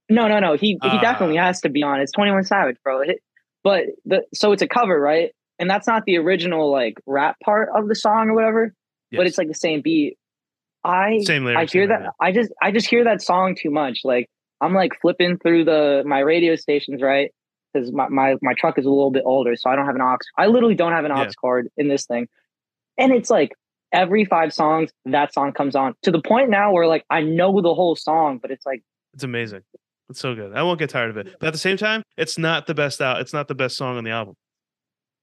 No, 0.10 0.28
no, 0.28 0.40
no. 0.40 0.54
He 0.56 0.70
he 0.72 0.78
Ah. 0.82 1.00
definitely 1.00 1.38
has 1.38 1.62
to 1.62 1.70
be 1.70 1.84
on. 1.84 2.00
It. 2.00 2.04
It's 2.04 2.12
Twenty 2.14 2.32
One 2.32 2.44
Savage, 2.44 2.78
bro. 2.84 3.02
It- 3.02 3.20
but 3.64 3.84
the 4.06 4.24
so 4.34 4.54
it's 4.54 4.62
a 4.64 4.68
cover, 4.68 5.00
right? 5.00 5.32
And 5.60 5.70
that's 5.70 5.86
not 5.88 6.06
the 6.06 6.18
original 6.18 6.72
like 6.72 6.96
rap 7.06 7.36
part 7.44 7.70
of 7.76 7.88
the 7.88 7.96
song 7.96 8.30
or 8.30 8.34
whatever. 8.34 8.74
But 9.12 9.26
it's 9.28 9.38
like 9.38 9.48
the 9.48 9.54
same 9.54 9.82
beat. 9.82 10.18
I 10.84 11.20
Same 11.24 11.46
I 11.48 11.62
hear 11.66 11.68
same 11.68 11.90
that. 11.90 12.12
I 12.22 12.32
just 12.32 12.52
I 12.62 12.72
just 12.72 12.88
hear 12.88 13.04
that 13.04 13.22
song 13.22 13.56
too 13.60 13.70
much. 13.72 14.00
Like 14.04 14.28
I'm 14.62 14.74
like 14.74 14.94
flipping 15.02 15.38
through 15.38 15.66
the 15.66 16.04
my 16.06 16.20
radio 16.20 16.56
stations, 16.56 17.02
right? 17.02 17.32
Because 17.74 17.92
my, 17.92 18.08
my 18.10 18.36
my 18.42 18.54
truck 18.58 18.78
is 18.78 18.86
a 18.86 18.90
little 18.90 19.12
bit 19.12 19.24
older, 19.26 19.56
so 19.56 19.70
I 19.70 19.76
don't 19.76 19.86
have 19.86 19.96
an 19.96 20.02
aux. 20.02 20.18
I 20.38 20.48
literally 20.48 20.76
don't 20.76 20.94
have 20.94 21.06
an 21.06 21.12
aux 21.12 21.24
Yeah. 21.24 21.32
cord 21.40 21.68
in 21.78 21.88
this 21.90 22.06
thing, 22.06 22.28
and 22.98 23.12
it's 23.12 23.30
like 23.30 23.52
every 23.94 24.26
five 24.26 24.54
songs 24.54 24.92
that 25.06 25.34
song 25.34 25.52
comes 25.54 25.76
on 25.76 25.94
to 26.04 26.12
the 26.12 26.22
point 26.22 26.50
now 26.50 26.72
where 26.74 26.88
like 26.88 27.04
I 27.10 27.22
know 27.22 27.62
the 27.62 27.74
whole 27.74 27.96
song, 27.96 28.40
but 28.42 28.52
it's 28.52 28.66
like 28.66 28.82
It's 29.14 29.24
amazing. 29.24 29.62
It's 30.10 30.22
so 30.22 30.34
good. 30.36 30.54
I 30.54 30.64
won't 30.64 30.80
get 30.80 30.90
tired 30.90 31.10
of 31.10 31.18
it. 31.18 31.36
But 31.40 31.48
at 31.48 31.54
the 31.54 31.60
same 31.60 31.76
time, 31.76 32.02
it's 32.18 32.38
not 32.38 32.66
the 32.66 32.74
best 32.74 33.02
out. 33.02 33.20
It's 33.20 33.34
not 33.34 33.50
the 33.50 33.56
best 33.56 33.76
song 33.76 33.98
on 33.98 34.06
the 34.06 34.12
album. 34.12 34.36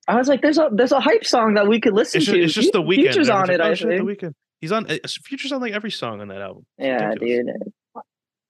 I 0.06 0.16
was 0.16 0.28
like, 0.28 0.42
there's 0.42 0.58
a 0.58 0.68
there's 0.70 0.92
a 0.92 1.00
hype 1.00 1.24
song 1.24 1.54
that 1.54 1.66
we 1.66 1.80
could 1.80 1.94
listen 1.94 2.18
It's 2.18 2.26
just, 2.26 2.34
to. 2.36 2.42
it's 2.44 2.52
just 2.54 2.72
the 2.72 2.82
Weeknd. 2.82 2.96
Future's 2.96 3.30
on 3.30 3.48
it. 3.50 3.60
I 3.62 3.72
shit, 3.72 3.88
the 3.88 4.04
Weeknd. 4.04 4.32
He's 4.64 4.72
on. 4.72 4.90
uh, 4.90 4.96
Future's 5.24 5.52
on 5.52 5.60
like 5.60 5.74
every 5.74 5.90
song 5.90 6.22
on 6.22 6.28
that 6.28 6.40
album. 6.40 6.64
It's 6.78 6.86
Yeah, 6.86 7.08
ridiculous. 7.08 7.54
dude. 7.58 8.02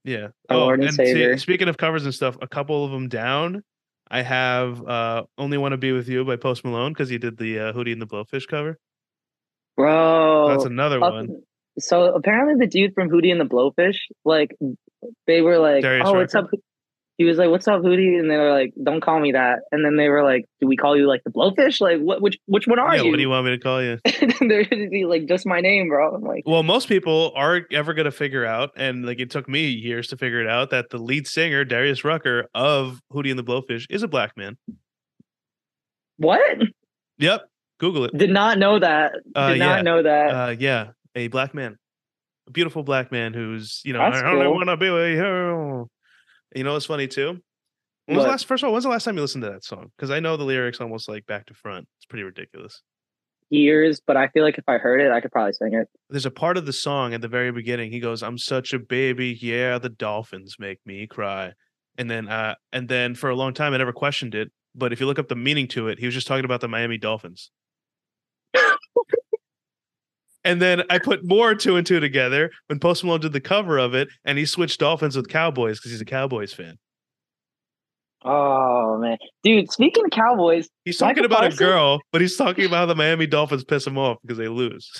Yeah. 0.04 0.28
Oh, 0.48 0.58
Lord 0.58 0.80
and 0.80 0.94
see, 0.94 1.36
speaking 1.38 1.66
of 1.66 1.76
covers 1.76 2.04
and 2.04 2.14
stuff, 2.14 2.36
a 2.40 2.46
couple 2.46 2.84
of 2.84 2.92
them 2.92 3.08
down. 3.08 3.64
I 4.08 4.22
have 4.22 4.80
uh 4.86 5.24
"Only 5.36 5.58
Want 5.58 5.72
to 5.72 5.76
Be 5.76 5.90
with 5.90 6.08
You" 6.08 6.24
by 6.24 6.36
Post 6.36 6.64
Malone 6.64 6.92
because 6.92 7.08
he 7.08 7.18
did 7.18 7.36
the 7.36 7.58
uh, 7.58 7.72
Hootie 7.72 7.90
and 7.90 8.00
the 8.00 8.06
Blowfish 8.06 8.46
cover. 8.46 8.78
Bro, 9.76 10.50
That's 10.50 10.66
another 10.66 11.00
one. 11.00 11.42
So 11.80 12.14
apparently, 12.14 12.64
the 12.64 12.70
dude 12.70 12.94
from 12.94 13.08
Hootie 13.10 13.32
and 13.32 13.40
the 13.40 13.44
Blowfish, 13.44 13.96
like, 14.24 14.54
they 15.26 15.40
were 15.40 15.58
like, 15.58 15.82
Darius 15.82 16.06
"Oh, 16.06 16.12
what's 16.14 16.32
Rucker? 16.32 16.46
up?" 16.54 16.60
He 17.16 17.24
was 17.24 17.38
like, 17.38 17.48
"What's 17.48 17.68
up, 17.68 17.82
Hootie?" 17.82 18.18
And 18.18 18.28
they 18.28 18.36
were 18.36 18.50
like, 18.50 18.72
"Don't 18.82 19.00
call 19.00 19.20
me 19.20 19.30
that." 19.32 19.60
And 19.70 19.84
then 19.84 19.96
they 19.96 20.08
were 20.08 20.24
like, 20.24 20.46
"Do 20.60 20.66
we 20.66 20.76
call 20.76 20.96
you 20.96 21.06
like 21.06 21.22
the 21.24 21.30
Blowfish? 21.30 21.80
Like, 21.80 22.00
what? 22.00 22.20
Which 22.20 22.38
which 22.46 22.66
one 22.66 22.78
are 22.80 22.96
Yeah. 22.96 23.02
you?" 23.02 23.10
What 23.10 23.16
do 23.16 23.22
you 23.22 23.30
want 23.30 23.46
me 23.46 23.52
to 23.52 23.58
call 23.58 23.80
you? 23.82 23.98
and 24.40 24.50
they're 24.50 24.64
gonna 24.64 24.88
be 24.88 25.04
like, 25.04 25.26
"Just 25.26 25.46
my 25.46 25.60
name, 25.60 25.88
bro." 25.88 26.14
I'm 26.14 26.22
like, 26.22 26.42
Well, 26.44 26.64
most 26.64 26.88
people 26.88 27.32
aren't 27.36 27.72
ever 27.72 27.94
going 27.94 28.06
to 28.06 28.10
figure 28.10 28.44
out, 28.44 28.70
and 28.76 29.06
like 29.06 29.20
it 29.20 29.30
took 29.30 29.48
me 29.48 29.68
years 29.68 30.08
to 30.08 30.16
figure 30.16 30.40
it 30.40 30.48
out, 30.48 30.70
that 30.70 30.90
the 30.90 30.98
lead 30.98 31.28
singer 31.28 31.64
Darius 31.64 32.02
Rucker 32.04 32.48
of 32.54 33.00
Hootie 33.12 33.30
and 33.30 33.38
the 33.38 33.44
Blowfish 33.44 33.86
is 33.90 34.02
a 34.02 34.08
black 34.08 34.36
man. 34.36 34.56
"What?" 36.16 36.58
Yep, 37.18 37.42
Google 37.78 38.06
it. 38.06 38.16
Did 38.18 38.30
not 38.30 38.58
know 38.58 38.78
that. 38.80 39.12
Did 39.12 39.36
Uh, 39.36 39.48
not 39.54 39.58
yeah. 39.76 39.82
know 39.82 40.02
that. 40.02 40.30
Uh, 40.30 40.56
yeah, 40.58 40.88
a 41.14 41.28
black 41.28 41.54
man, 41.54 41.76
a 42.48 42.50
beautiful 42.50 42.82
black 42.82 43.12
man 43.12 43.34
who's 43.34 43.82
you 43.84 43.92
know 43.92 44.00
That's 44.00 44.20
I 44.22 44.32
only 44.32 44.46
cool. 44.46 44.54
want 44.54 44.68
to 44.68 44.76
be 44.76 44.90
with 44.90 45.16
you. 45.16 45.88
You 46.54 46.64
know 46.64 46.74
what's 46.74 46.86
funny 46.86 47.08
too? 47.08 47.40
When 48.06 48.16
was 48.16 48.24
the 48.24 48.30
last? 48.30 48.46
First 48.46 48.62
of 48.62 48.68
all, 48.68 48.72
when's 48.72 48.84
the 48.84 48.90
last 48.90 49.04
time 49.04 49.16
you 49.16 49.22
listened 49.22 49.44
to 49.44 49.50
that 49.50 49.64
song? 49.64 49.90
Because 49.96 50.10
I 50.10 50.20
know 50.20 50.36
the 50.36 50.44
lyrics 50.44 50.80
almost 50.80 51.08
like 51.08 51.26
back 51.26 51.46
to 51.46 51.54
front. 51.54 51.88
It's 51.98 52.06
pretty 52.06 52.22
ridiculous. 52.22 52.82
Years, 53.50 54.00
but 54.06 54.16
I 54.16 54.28
feel 54.28 54.42
like 54.42 54.58
if 54.58 54.64
I 54.68 54.78
heard 54.78 55.00
it, 55.00 55.10
I 55.12 55.20
could 55.20 55.32
probably 55.32 55.52
sing 55.52 55.74
it. 55.74 55.88
There's 56.10 56.26
a 56.26 56.30
part 56.30 56.56
of 56.56 56.66
the 56.66 56.72
song 56.72 57.14
at 57.14 57.20
the 57.20 57.28
very 57.28 57.52
beginning. 57.52 57.92
He 57.92 58.00
goes, 58.00 58.22
"I'm 58.22 58.38
such 58.38 58.72
a 58.72 58.78
baby, 58.78 59.38
yeah. 59.40 59.78
The 59.78 59.90
dolphins 59.90 60.56
make 60.58 60.78
me 60.84 61.06
cry." 61.06 61.52
And 61.96 62.10
then, 62.10 62.28
uh, 62.28 62.56
and 62.72 62.88
then 62.88 63.14
for 63.14 63.30
a 63.30 63.36
long 63.36 63.54
time, 63.54 63.72
I 63.72 63.78
never 63.78 63.92
questioned 63.92 64.34
it. 64.34 64.50
But 64.74 64.92
if 64.92 65.00
you 65.00 65.06
look 65.06 65.18
up 65.18 65.28
the 65.28 65.36
meaning 65.36 65.68
to 65.68 65.88
it, 65.88 65.98
he 65.98 66.06
was 66.06 66.14
just 66.14 66.26
talking 66.26 66.44
about 66.44 66.60
the 66.60 66.68
Miami 66.68 66.98
Dolphins. 66.98 67.50
And 70.44 70.60
then 70.60 70.82
I 70.90 70.98
put 70.98 71.20
more 71.24 71.54
two 71.54 71.76
and 71.76 71.86
two 71.86 72.00
together 72.00 72.50
when 72.66 72.78
Post 72.78 73.02
Malone 73.04 73.20
did 73.20 73.32
the 73.32 73.40
cover 73.40 73.78
of 73.78 73.94
it, 73.94 74.08
and 74.24 74.36
he 74.38 74.44
switched 74.44 74.80
Dolphins 74.80 75.16
with 75.16 75.28
Cowboys 75.28 75.78
because 75.78 75.92
he's 75.92 76.00
a 76.00 76.04
Cowboys 76.06 76.52
fan. 76.52 76.76
Oh 78.26 78.98
man, 78.98 79.18
dude! 79.42 79.70
Speaking 79.70 80.04
of 80.04 80.10
Cowboys, 80.10 80.68
He's 80.84 80.96
talking 80.96 81.16
Micah 81.22 81.26
about 81.26 81.40
Parsons? 81.40 81.60
a 81.60 81.64
girl, 81.64 82.00
but 82.10 82.20
he's 82.22 82.36
talking 82.36 82.64
about 82.64 82.76
how 82.76 82.86
the 82.86 82.94
Miami 82.94 83.26
Dolphins 83.26 83.64
piss 83.64 83.86
him 83.86 83.98
off 83.98 84.16
because 84.22 84.38
they 84.38 84.48
lose. 84.48 84.90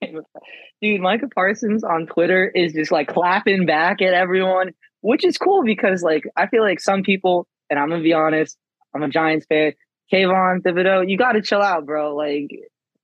dude, 0.80 1.00
Micah 1.00 1.28
Parsons 1.34 1.82
on 1.82 2.06
Twitter 2.06 2.48
is 2.54 2.72
just 2.72 2.92
like 2.92 3.08
clapping 3.08 3.66
back 3.66 4.00
at 4.00 4.14
everyone, 4.14 4.70
which 5.00 5.24
is 5.24 5.36
cool 5.38 5.64
because 5.64 6.02
like 6.02 6.24
I 6.36 6.46
feel 6.46 6.62
like 6.62 6.80
some 6.80 7.02
people, 7.02 7.48
and 7.68 7.78
I'm 7.80 7.88
gonna 7.88 8.02
be 8.02 8.12
honest, 8.12 8.56
I'm 8.94 9.02
a 9.02 9.08
Giants 9.08 9.46
fan. 9.48 9.72
Kayvon 10.12 10.60
Thibodeaux, 10.62 11.08
you 11.08 11.16
got 11.16 11.32
to 11.32 11.42
chill 11.42 11.62
out, 11.62 11.86
bro. 11.86 12.14
Like 12.14 12.48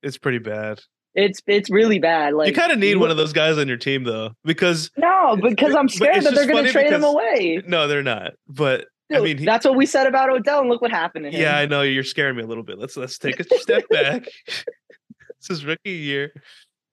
it's 0.03 0.17
pretty 0.17 0.39
bad. 0.39 0.79
It's 1.17 1.41
it's 1.47 1.69
really 1.69 1.99
bad. 1.99 2.33
Like 2.33 2.47
you 2.47 2.53
kind 2.53 2.71
of 2.71 2.79
need 2.79 2.95
one 2.97 3.11
of 3.11 3.17
those 3.17 3.33
guys 3.33 3.57
on 3.57 3.67
your 3.67 3.75
team 3.77 4.05
though, 4.05 4.31
because 4.45 4.89
No, 4.95 5.35
because 5.41 5.75
I'm 5.75 5.89
scared 5.89 6.23
that 6.23 6.33
they're 6.35 6.45
gonna 6.45 6.59
funny 6.59 6.71
trade 6.71 6.93
him 6.93 7.03
away. 7.03 7.61
no, 7.67 7.87
they're 7.89 8.03
not. 8.03 8.33
But 8.47 8.85
I 9.11 9.19
mean, 9.19 9.37
he- 9.39 9.45
that's 9.45 9.65
what 9.65 9.75
we 9.75 9.85
said 9.85 10.07
about 10.07 10.29
Odell, 10.29 10.59
and 10.61 10.69
look 10.69 10.81
what 10.81 10.91
happened 10.91 11.25
to 11.25 11.31
him. 11.31 11.41
yeah, 11.41 11.57
I 11.57 11.65
know 11.65 11.81
you're 11.81 12.03
scaring 12.03 12.35
me 12.37 12.43
a 12.43 12.47
little 12.47 12.63
bit. 12.63 12.77
Let's 12.77 12.95
let's 12.95 13.17
take 13.17 13.39
a 13.39 13.43
step 13.59 13.83
back. 13.89 14.27
this 14.47 15.49
is 15.49 15.65
rookie 15.65 15.91
year, 15.91 16.31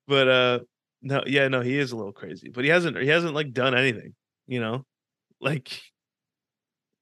but 0.08 0.28
uh, 0.28 0.58
no, 1.02 1.22
yeah, 1.26 1.48
no, 1.48 1.60
he 1.60 1.78
is 1.78 1.92
a 1.92 1.96
little 1.96 2.12
crazy, 2.12 2.48
but 2.50 2.64
he 2.64 2.70
hasn't 2.70 2.96
he 2.98 3.08
hasn't 3.08 3.34
like 3.34 3.52
done 3.52 3.74
anything, 3.76 4.14
you 4.46 4.60
know, 4.60 4.84
like 5.40 5.80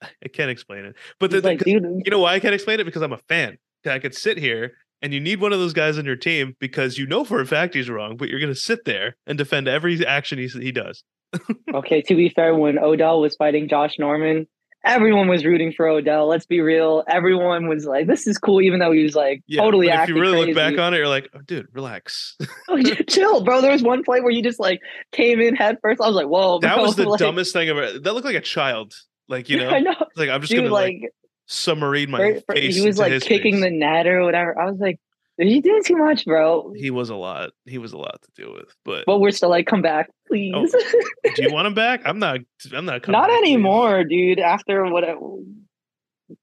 I 0.03 0.29
can't 0.29 0.51
explain 0.51 0.85
it. 0.87 0.97
But 1.21 1.31
the, 1.31 1.41
the- 1.41 1.49
like, 1.49 1.67
you 1.67 1.81
know 2.11 2.19
why 2.19 2.35
I 2.35 2.41
can't 2.41 2.55
explain 2.55 2.81
it? 2.81 2.85
Because 2.85 3.03
I'm 3.03 3.13
a 3.13 3.19
fan. 3.29 3.59
I 3.87 3.99
could 3.99 4.15
sit 4.15 4.39
here 4.39 4.73
and 5.03 5.13
you 5.13 5.21
need 5.21 5.41
one 5.41 5.53
of 5.53 5.59
those 5.59 5.73
guys 5.73 5.99
on 5.99 6.05
your 6.05 6.17
team 6.17 6.57
because 6.61 6.97
you 6.97 7.07
know 7.07 7.25
for 7.25 7.41
a 7.41 7.47
fact 7.47 7.75
he's 7.75 7.91
wrong, 7.91 8.17
but 8.17 8.29
you're 8.29 8.41
going 8.41 8.53
to 8.53 8.59
sit 8.59 8.85
there 8.85 9.17
and 9.27 9.37
defend 9.37 9.69
every 9.69 10.05
action 10.07 10.39
he, 10.39 10.47
he 10.49 10.73
does. 10.73 11.03
Okay, 11.75 12.03
to 12.03 12.15
be 12.15 12.29
fair, 12.29 12.55
when 12.55 12.79
Odell 12.79 13.21
was 13.23 13.35
fighting 13.37 13.67
Josh 13.67 13.99
Norman, 13.99 14.47
everyone 14.85 15.29
was 15.29 15.45
rooting 15.45 15.73
for 15.73 15.89
Odell. 15.89 16.29
Let's 16.29 16.45
be 16.45 16.61
real. 16.61 17.03
Everyone 17.09 17.67
was 17.67 17.87
like, 17.87 18.07
"This 18.07 18.27
is 18.27 18.37
cool," 18.37 18.61
even 18.61 18.79
though 18.79 18.93
he 18.93 19.03
was 19.03 19.15
like 19.15 19.43
Yeah, 19.47 19.63
totally 19.63 19.89
if 19.89 20.09
you 20.09 20.21
really 20.21 20.47
look 20.47 20.55
back 20.55 20.79
on 20.79 20.93
it, 20.93 20.99
you're 20.99 21.09
like, 21.09 21.31
oh, 21.35 21.41
dude, 21.47 21.67
relax. 21.73 22.37
Oh, 22.69 22.81
chill, 23.09 23.43
bro. 23.43 23.63
There 23.63 23.73
was 23.73 23.83
one 23.83 24.03
play 24.03 24.21
where 24.21 24.31
you 24.31 24.43
just 24.43 24.61
like 24.61 24.81
came 25.13 25.41
in 25.41 25.57
head 25.57 25.79
first. 25.83 26.01
I 26.01 26.07
was 26.07 26.15
like, 26.17 26.27
"Whoa!" 26.27 26.59
that 26.61 26.79
was 26.79 26.97
the 26.97 27.05
like, 27.09 27.19
dumbest 27.19 27.55
thing 27.55 27.69
ever. 27.71 27.99
That 27.99 28.13
looked 28.13 28.27
like 28.27 28.37
a 28.37 28.41
child. 28.41 28.93
Like, 29.29 29.49
you 29.49 29.59
know, 29.59 29.71
I 29.71 29.81
know, 29.81 29.95
like, 30.17 30.29
I'm 30.29 30.43
just 30.43 30.51
dude. 30.51 30.59
going 30.59 30.69
to 30.69 30.75
like, 30.75 30.99
Like, 31.03 31.13
submarine 31.47 32.11
my 32.11 32.41
for- 32.47 32.55
face. 32.55 32.77
he 32.77 32.87
was 32.87 32.99
like 32.99 33.21
kicking 33.23 33.55
face. 33.55 33.63
the 33.65 33.71
net 33.71 34.07
or 34.07 34.25
whatever. 34.25 34.59
I 34.59 34.71
was 34.71 34.79
like, 34.79 34.99
"You 35.39 35.61
did 35.63 35.85
too 35.85 35.97
much, 35.97 36.25
bro." 36.25 36.73
He 36.77 36.91
was 36.91 37.11
a 37.11 37.17
lot. 37.17 37.51
He 37.67 37.79
was 37.79 37.93
a 37.93 37.99
lot 37.99 38.21
to 38.23 38.43
deal 38.43 38.53
with. 38.55 38.75
But 38.85 39.05
But 39.07 39.19
we're 39.21 39.31
still 39.33 39.51
like, 39.51 39.67
"Come 39.67 39.83
back, 39.83 40.09
oh, 40.11 40.15
please." 40.29 40.53
Oh, 40.55 41.31
do 41.35 41.43
you 41.43 41.53
want 41.53 41.67
him 41.67 41.75
back? 41.75 42.03
I'm 42.05 42.19
not. 42.19 42.41
I'm 42.73 42.85
not. 42.85 43.03
coming 43.03 43.21
Not 43.21 43.29
back, 43.29 43.41
please. 43.41 43.53
anymore, 43.55 44.05
dude. 44.05 44.39
After 44.39 44.85
what? 44.87 45.05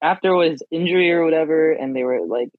After 0.01 0.39
his 0.41 0.61
injury 0.71 1.11
or 1.11 1.23
whatever, 1.25 1.71
and 1.71 1.95
they 1.95 2.03
were 2.03 2.21
like, 2.25 2.49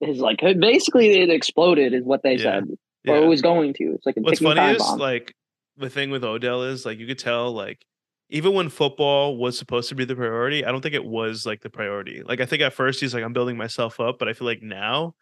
his 0.00 0.18
like 0.18 0.40
basically 0.58 1.20
it 1.20 1.30
exploded, 1.30 1.94
is 1.94 2.04
what 2.04 2.22
they 2.22 2.32
Yeah, 2.34 2.42
said, 2.42 2.64
or 3.06 3.16
Yeah. 3.16 3.22
it 3.22 3.26
was 3.26 3.42
going 3.42 3.74
to. 3.74 3.92
It's 3.94 4.04
like 4.06 4.16
a 4.16 4.20
What's 4.20 4.40
funny 4.40 4.60
is 4.74 4.78
bomb. 4.78 4.98
like 4.98 5.32
the 5.76 5.88
thing 5.90 6.10
with 6.10 6.24
Odell 6.24 6.64
is 6.64 6.84
like 6.84 6.98
you 6.98 7.06
could 7.06 7.18
tell 7.18 7.52
like 7.52 7.84
even 8.30 8.54
when 8.54 8.68
football 8.68 9.36
was 9.36 9.58
supposed 9.58 9.88
to 9.90 9.94
be 9.94 10.04
the 10.04 10.16
priority, 10.16 10.64
I 10.64 10.70
don't 10.70 10.80
think 10.80 10.94
it 10.94 11.04
was 11.04 11.44
like 11.44 11.60
the 11.60 11.70
priority. 11.70 12.22
Like 12.24 12.40
I 12.40 12.46
think 12.46 12.62
at 12.62 12.72
first 12.72 13.00
he's 13.00 13.12
like 13.12 13.24
I'm 13.24 13.32
building 13.32 13.56
myself 13.56 14.00
up, 14.00 14.18
but 14.18 14.28
I 14.28 14.32
feel 14.32 14.46
like 14.46 14.62
now 14.62 15.14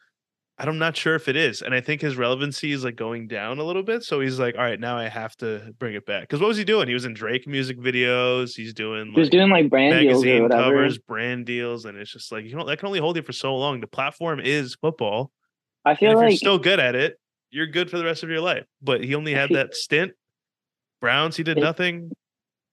I'm 0.59 0.79
not 0.79 0.97
sure 0.97 1.15
if 1.15 1.29
it 1.29 1.37
is. 1.37 1.63
And 1.63 1.73
I 1.73 1.81
think 1.81 2.01
his 2.01 2.17
relevancy 2.17 2.73
is 2.73 2.83
like 2.83 2.97
going 2.97 3.29
down 3.29 3.59
a 3.59 3.63
little 3.63 3.85
bit. 3.85 4.03
So 4.03 4.21
he's 4.21 4.41
like, 4.41 4.57
all 4.57 4.63
right, 4.63 4.81
now 4.81 4.99
I 4.99 5.09
have 5.09 5.37
to 5.37 5.73
bring 5.79 5.95
it 5.95 6.05
back. 6.05 6.23
Because 6.23 6.41
what 6.41 6.49
was 6.49 6.57
he 6.57 6.65
doing? 6.65 6.89
He 6.89 6.95
was 6.95 7.05
in 7.05 7.15
Drake 7.15 7.47
music 7.47 7.79
videos. 7.79 8.57
He's 8.57 8.75
doing 8.75 9.13
He 9.13 9.21
was 9.21 9.27
like, 9.27 9.33
doing 9.33 9.51
like 9.51 9.71
brand 9.71 9.95
magazine 9.95 10.49
covers, 10.49 10.99
brand 10.99 11.47
deals, 11.47 11.85
and 11.85 11.97
it's 11.97 12.13
just 12.13 12.33
like 12.33 12.45
you 12.45 12.57
know 12.57 12.67
that 12.67 12.79
can 12.79 12.87
only 12.87 12.99
hold 12.99 13.17
you 13.17 13.23
for 13.23 13.33
so 13.33 13.57
long. 13.57 13.81
The 13.81 13.87
platform 13.87 14.41
is 14.41 14.75
football. 14.75 15.31
I 15.85 15.95
feel 15.95 16.11
if 16.11 16.15
you're 16.15 16.29
like 16.31 16.39
still 16.39 16.59
good 16.59 16.81
at 16.81 16.97
it, 16.97 17.21
you're 17.51 17.69
good 17.69 17.89
for 17.89 17.97
the 17.97 18.05
rest 18.05 18.25
of 18.25 18.29
your 18.29 18.41
life. 18.41 18.65
But 18.83 19.05
he 19.05 19.15
only 19.15 19.35
had 19.35 19.51
that 19.53 19.75
stint. 19.75 20.13
Browns, 21.01 21.37
he 21.37 21.45
did 21.45 21.59
nothing. 21.59 22.11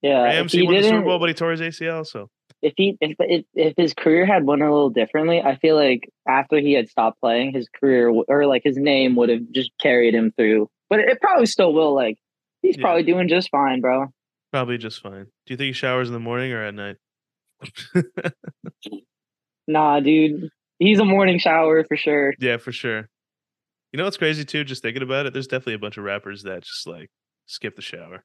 Yeah, 0.02 0.42
he, 0.48 0.62
won 0.62 0.74
the 0.76 0.82
Super 0.82 1.02
Bowl, 1.02 1.18
but 1.18 1.28
he 1.28 1.34
tore 1.34 1.50
his 1.52 1.60
ACL. 1.60 2.06
So 2.06 2.28
if 2.62 2.72
he 2.76 2.96
if, 3.00 3.16
if 3.18 3.44
if 3.54 3.74
his 3.76 3.94
career 3.94 4.24
had 4.26 4.44
went 4.44 4.62
a 4.62 4.64
little 4.66 4.90
differently, 4.90 5.40
I 5.40 5.56
feel 5.56 5.76
like 5.76 6.08
after 6.28 6.58
he 6.58 6.72
had 6.74 6.88
stopped 6.88 7.20
playing, 7.20 7.52
his 7.52 7.68
career 7.68 8.08
or 8.08 8.46
like 8.46 8.62
his 8.64 8.76
name 8.76 9.16
would 9.16 9.28
have 9.28 9.50
just 9.52 9.70
carried 9.80 10.14
him 10.14 10.32
through. 10.36 10.68
But 10.88 11.00
it 11.00 11.20
probably 11.20 11.46
still 11.46 11.72
will. 11.72 11.94
Like 11.94 12.16
he's 12.62 12.76
Yeah. 12.76 12.82
probably 12.82 13.02
doing 13.02 13.28
just 13.28 13.50
fine, 13.50 13.80
bro. 13.80 14.06
probably 14.52 14.78
just 14.78 15.00
fine. 15.02 15.24
Do 15.46 15.52
you 15.52 15.56
think 15.56 15.66
he 15.66 15.72
showers 15.72 16.08
in 16.08 16.14
the 16.14 16.20
morning 16.20 16.52
or 16.52 16.62
at 16.62 16.74
night? 16.74 16.96
Nah, 19.68 19.98
dude, 20.00 20.48
he's 20.78 21.00
a 21.00 21.04
morning 21.04 21.38
shower 21.40 21.82
for 21.84 21.96
sure. 21.96 22.34
yeah, 22.38 22.56
for 22.56 22.70
sure. 22.70 23.08
You 23.92 23.98
know 23.98 24.04
what's 24.04 24.16
crazy 24.16 24.44
too? 24.44 24.62
Just 24.64 24.82
thinking 24.82 25.02
about 25.02 25.26
it, 25.26 25.32
there's 25.32 25.48
definitely 25.48 25.74
a 25.74 25.78
bunch 25.78 25.96
of 25.96 26.04
rappers 26.04 26.42
that 26.44 26.62
just 26.62 26.86
like 26.86 27.08
skip 27.46 27.74
the 27.76 27.82
shower. 27.82 28.24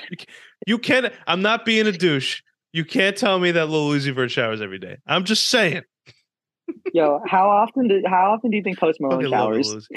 you 0.66 0.78
can't. 0.78 1.12
I'm 1.26 1.42
not 1.42 1.64
being 1.64 1.86
a 1.86 1.92
douche. 1.92 2.42
You 2.72 2.84
can't 2.84 3.16
tell 3.16 3.38
me 3.38 3.50
that 3.52 3.66
Lil 3.68 3.88
Uzi 3.90 4.14
Vert 4.14 4.30
showers 4.30 4.60
every 4.60 4.78
day. 4.78 4.96
I'm 5.06 5.24
just 5.24 5.48
saying. 5.48 5.82
Yo, 6.94 7.20
how 7.26 7.48
often 7.50 7.88
do 7.88 8.02
how 8.06 8.32
often 8.32 8.50
do 8.50 8.56
you 8.56 8.62
think 8.62 8.78
Post 8.78 8.98
Malone 9.00 9.18
Fucking 9.20 9.30
love 9.30 9.50
Lil 9.50 9.62
showers? 9.62 9.88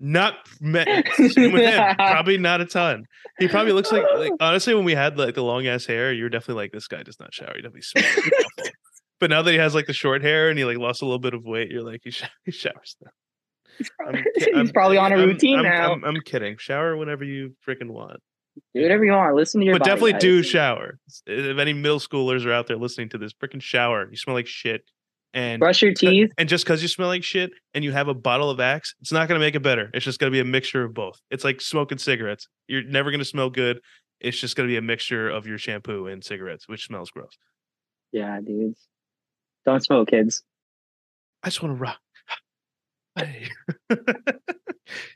Not 0.00 0.34
me- 0.60 0.84
same 1.30 1.52
with 1.52 1.62
him. 1.62 1.94
Probably 1.96 2.38
not 2.38 2.60
a 2.60 2.64
ton. 2.64 3.04
He 3.38 3.48
probably 3.48 3.72
looks 3.72 3.92
like 3.92 4.04
like 4.16 4.32
honestly 4.40 4.74
when 4.74 4.84
we 4.84 4.94
had 4.94 5.18
like 5.18 5.34
the 5.34 5.42
long 5.42 5.66
ass 5.66 5.84
hair, 5.84 6.12
you 6.12 6.22
were 6.24 6.28
definitely 6.30 6.62
like 6.62 6.72
this 6.72 6.88
guy 6.88 7.02
does 7.02 7.18
not 7.20 7.34
shower. 7.34 7.52
He 7.56 7.62
definitely 7.62 7.82
smells. 7.82 8.06
awful." 8.16 8.70
but 9.20 9.30
now 9.30 9.42
that 9.42 9.52
he 9.52 9.58
has 9.58 9.74
like 9.74 9.86
the 9.86 9.92
short 9.92 10.22
hair 10.22 10.48
and 10.48 10.58
he 10.58 10.64
like 10.64 10.78
lost 10.78 11.02
a 11.02 11.04
little 11.04 11.18
bit 11.18 11.34
of 11.34 11.44
weight, 11.44 11.70
you're 11.70 11.82
like 11.84 12.00
he, 12.04 12.10
sh- 12.10 12.24
he 12.44 12.50
showers 12.52 12.96
now. 13.02 13.10
I'm 14.06 14.14
ki- 14.14 14.22
He's 14.36 14.48
I'm- 14.54 14.68
probably 14.68 14.96
on 14.98 15.12
a 15.12 15.16
I'm- 15.16 15.28
routine 15.28 15.58
I'm, 15.58 15.64
now. 15.64 15.92
I'm, 15.92 16.04
I'm 16.04 16.20
kidding. 16.22 16.56
Shower 16.56 16.96
whenever 16.96 17.24
you 17.24 17.56
freaking 17.66 17.90
want, 17.90 18.20
do 18.74 18.82
whatever 18.82 19.04
you 19.04 19.12
want. 19.12 19.34
Listen 19.34 19.60
to 19.60 19.66
your 19.66 19.74
but 19.74 19.80
body, 19.80 19.90
definitely 19.90 20.12
guys. 20.12 20.20
do 20.20 20.42
shower. 20.42 20.98
Uh, 21.28 21.32
if 21.32 21.58
any 21.58 21.72
middle 21.72 21.98
schoolers 21.98 22.44
are 22.46 22.52
out 22.52 22.66
there 22.66 22.76
listening 22.76 23.08
to 23.10 23.18
this, 23.18 23.32
freaking 23.32 23.62
shower. 23.62 24.08
You 24.10 24.16
smell 24.16 24.34
like 24.34 24.46
shit, 24.46 24.84
and 25.34 25.60
Brush 25.60 25.82
your 25.82 25.92
uh, 25.92 25.94
teeth. 25.96 26.30
and 26.38 26.48
just 26.48 26.64
because 26.64 26.82
you 26.82 26.88
smell 26.88 27.08
like 27.08 27.24
shit 27.24 27.52
and 27.74 27.84
you 27.84 27.92
have 27.92 28.08
a 28.08 28.14
bottle 28.14 28.50
of 28.50 28.60
Axe, 28.60 28.94
it's 29.00 29.12
not 29.12 29.28
going 29.28 29.40
to 29.40 29.44
make 29.44 29.54
it 29.54 29.62
better. 29.62 29.90
It's 29.94 30.04
just 30.04 30.18
going 30.18 30.30
to 30.30 30.34
be 30.34 30.40
a 30.40 30.44
mixture 30.44 30.84
of 30.84 30.94
both. 30.94 31.20
It's 31.30 31.44
like 31.44 31.60
smoking 31.60 31.98
cigarettes. 31.98 32.48
You're 32.68 32.82
never 32.84 33.10
going 33.10 33.20
to 33.20 33.24
smell 33.24 33.50
good. 33.50 33.80
It's 34.20 34.38
just 34.38 34.56
going 34.56 34.68
to 34.68 34.72
be 34.72 34.76
a 34.76 34.82
mixture 34.82 35.28
of 35.28 35.46
your 35.46 35.58
shampoo 35.58 36.06
and 36.06 36.22
cigarettes, 36.22 36.68
which 36.68 36.86
smells 36.86 37.10
gross. 37.10 37.36
Yeah, 38.12 38.40
dudes. 38.40 38.78
Don't 39.64 39.82
smoke, 39.82 40.10
kids. 40.10 40.42
I 41.42 41.48
just 41.48 41.62
want 41.62 41.76
to 41.76 41.80
rock. 41.80 41.98
Hey. 43.14 43.48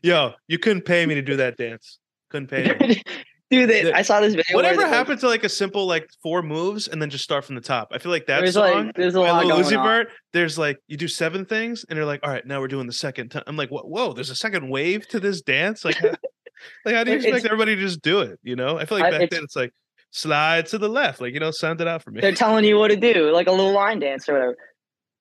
Yo, 0.02 0.32
you 0.48 0.58
couldn't 0.58 0.82
pay 0.82 1.06
me 1.06 1.14
to 1.14 1.22
do 1.22 1.36
that 1.36 1.56
dance. 1.56 1.98
Couldn't 2.30 2.48
pay. 2.48 3.00
Dude, 3.50 3.70
they, 3.70 3.84
The- 3.84 3.96
I 3.96 4.02
saw 4.02 4.20
this 4.20 4.34
video. 4.34 4.56
Whatever 4.56 4.84
happened 4.86 5.20
to 5.20 5.28
like 5.28 5.44
a 5.44 5.48
simple 5.48 5.86
like 5.86 6.08
four 6.20 6.42
moves 6.42 6.88
and 6.88 7.00
then 7.00 7.10
just 7.10 7.22
start 7.22 7.44
from 7.44 7.54
the 7.54 7.60
top? 7.60 7.88
I 7.92 7.98
feel 7.98 8.10
like 8.10 8.26
that's 8.26 8.42
There's 8.42 8.54
song. 8.54 8.86
like 8.86 8.96
there's 8.96 9.14
a 9.14 9.20
lot 9.20 9.44
going 9.44 9.62
Uzi 9.62 9.78
on. 9.78 9.84
Vert, 9.86 10.08
there's 10.32 10.58
like 10.58 10.78
you 10.88 10.96
do 10.96 11.06
seven 11.06 11.44
things 11.44 11.84
and 11.88 11.96
you're 11.96 12.06
like, 12.06 12.20
all 12.24 12.30
right, 12.30 12.44
now 12.44 12.58
we're 12.60 12.66
doing 12.66 12.88
the 12.88 12.92
second 12.92 13.28
time. 13.30 13.44
I'm 13.46 13.56
like, 13.56 13.68
whoa, 13.68 13.82
whoa, 13.82 14.12
there's 14.12 14.30
a 14.30 14.34
second 14.34 14.68
wave 14.68 15.06
to 15.10 15.20
this 15.20 15.42
dance. 15.42 15.84
Like, 15.84 15.94
how, 15.96 16.08
like 16.84 16.94
how 16.96 17.04
do 17.04 17.12
you 17.12 17.18
It's- 17.18 17.24
expect 17.24 17.44
everybody 17.46 17.76
to 17.76 17.80
just 17.80 18.02
do 18.02 18.18
it? 18.20 18.40
You 18.42 18.56
know, 18.56 18.78
I 18.78 18.84
feel 18.84 18.98
like 18.98 19.06
I- 19.06 19.10
back 19.12 19.22
it's- 19.22 19.36
then 19.38 19.44
it's 19.44 19.54
like 19.54 19.70
slide 20.10 20.66
to 20.66 20.78
the 20.78 20.88
left, 20.88 21.20
like 21.20 21.32
you 21.32 21.38
know, 21.38 21.52
sound 21.52 21.80
it 21.80 21.86
out 21.86 22.02
for 22.02 22.10
me. 22.10 22.20
They're 22.20 22.32
telling 22.32 22.64
you 22.64 22.78
what 22.78 22.88
to 22.88 22.96
do, 22.96 23.30
like 23.32 23.46
a 23.46 23.52
little 23.52 23.72
line 23.72 24.00
dance 24.00 24.28
or 24.28 24.32
whatever. 24.32 24.56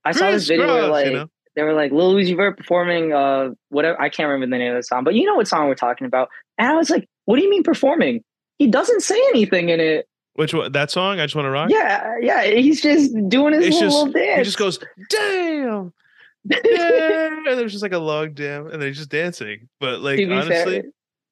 I 0.03 0.13
saw 0.13 0.31
this 0.31 0.47
video 0.47 0.65
where 0.73 0.87
like 0.87 1.05
you 1.05 1.13
know? 1.13 1.27
They 1.55 1.63
were 1.63 1.73
like 1.73 1.91
Lil 1.91 2.13
Uzi 2.15 2.35
Vert 2.35 2.57
performing 2.57 3.13
uh 3.13 3.49
whatever 3.69 3.99
I 3.99 4.09
can't 4.09 4.27
remember 4.27 4.55
the 4.55 4.59
name 4.59 4.71
of 4.71 4.77
the 4.77 4.83
song, 4.83 5.03
but 5.03 5.15
you 5.15 5.25
know 5.25 5.35
what 5.35 5.47
song 5.47 5.67
we're 5.67 5.75
talking 5.75 6.05
about. 6.07 6.29
And 6.57 6.67
I 6.67 6.73
was 6.75 6.89
like, 6.89 7.07
what 7.25 7.37
do 7.37 7.43
you 7.43 7.49
mean 7.49 7.63
performing? 7.63 8.23
He 8.57 8.67
doesn't 8.67 9.01
say 9.01 9.17
anything 9.29 9.69
in 9.69 9.79
it. 9.79 10.07
Which 10.33 10.53
one? 10.53 10.71
That 10.73 10.91
song? 10.91 11.19
I 11.19 11.25
just 11.25 11.35
want 11.35 11.45
to 11.45 11.49
rock. 11.49 11.69
Yeah, 11.69 12.15
yeah, 12.21 12.43
he's 12.43 12.81
just 12.81 13.13
doing 13.29 13.53
his 13.53 13.67
It's 13.67 13.75
little, 13.81 14.05
just 14.05 14.15
dance. 14.15 14.37
he 14.39 14.43
just 14.43 14.57
goes, 14.57 14.79
damn. 15.09 15.93
Yeah, 16.47 17.27
and 17.27 17.57
there's 17.57 17.71
just 17.71 17.81
like 17.81 17.93
a 17.93 17.97
long 17.97 18.33
damn, 18.33 18.67
and 18.67 18.79
they're 18.79 18.91
just 18.91 19.09
dancing. 19.09 19.67
But 19.79 20.01
like 20.01 20.19
honestly, 20.19 20.81
fair, 20.81 20.83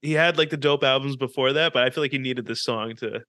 he 0.01 0.13
had 0.13 0.39
like 0.39 0.49
the 0.49 0.57
dope 0.57 0.83
albums 0.83 1.17
before 1.17 1.53
that, 1.53 1.71
but 1.71 1.83
I 1.83 1.91
feel 1.91 2.03
like 2.03 2.11
he 2.11 2.17
needed 2.17 2.47
this 2.47 2.63
song 2.63 2.95
to 2.95 3.23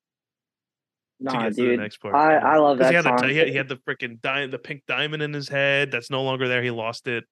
nah, 1.20 1.33
get 1.33 1.48
to 1.50 1.55
the 1.55 1.62
dude. 1.62 1.81
next 1.81 1.98
part. 1.98 2.14
I? 2.14 2.37
I 2.37 2.57
love 2.59 2.79
that 2.79 2.88
he 2.90 2.94
had, 2.94 3.05
song. 3.05 3.16
the, 3.16 3.29
he 3.29 3.37
had 3.37 3.48
he 3.48 3.55
had 3.57 3.68
the 3.68 3.77
freaking 3.77 4.20
di- 4.20 4.46
the 4.46 4.59
pink 4.59 4.83
diamond 4.87 5.22
in 5.22 5.33
his 5.33 5.48
head 5.48 5.90
that's 5.90 6.11
no 6.11 6.22
longer 6.22 6.48
there. 6.48 6.62
He 6.62 6.70
lost 6.70 7.07
it. 7.09 7.24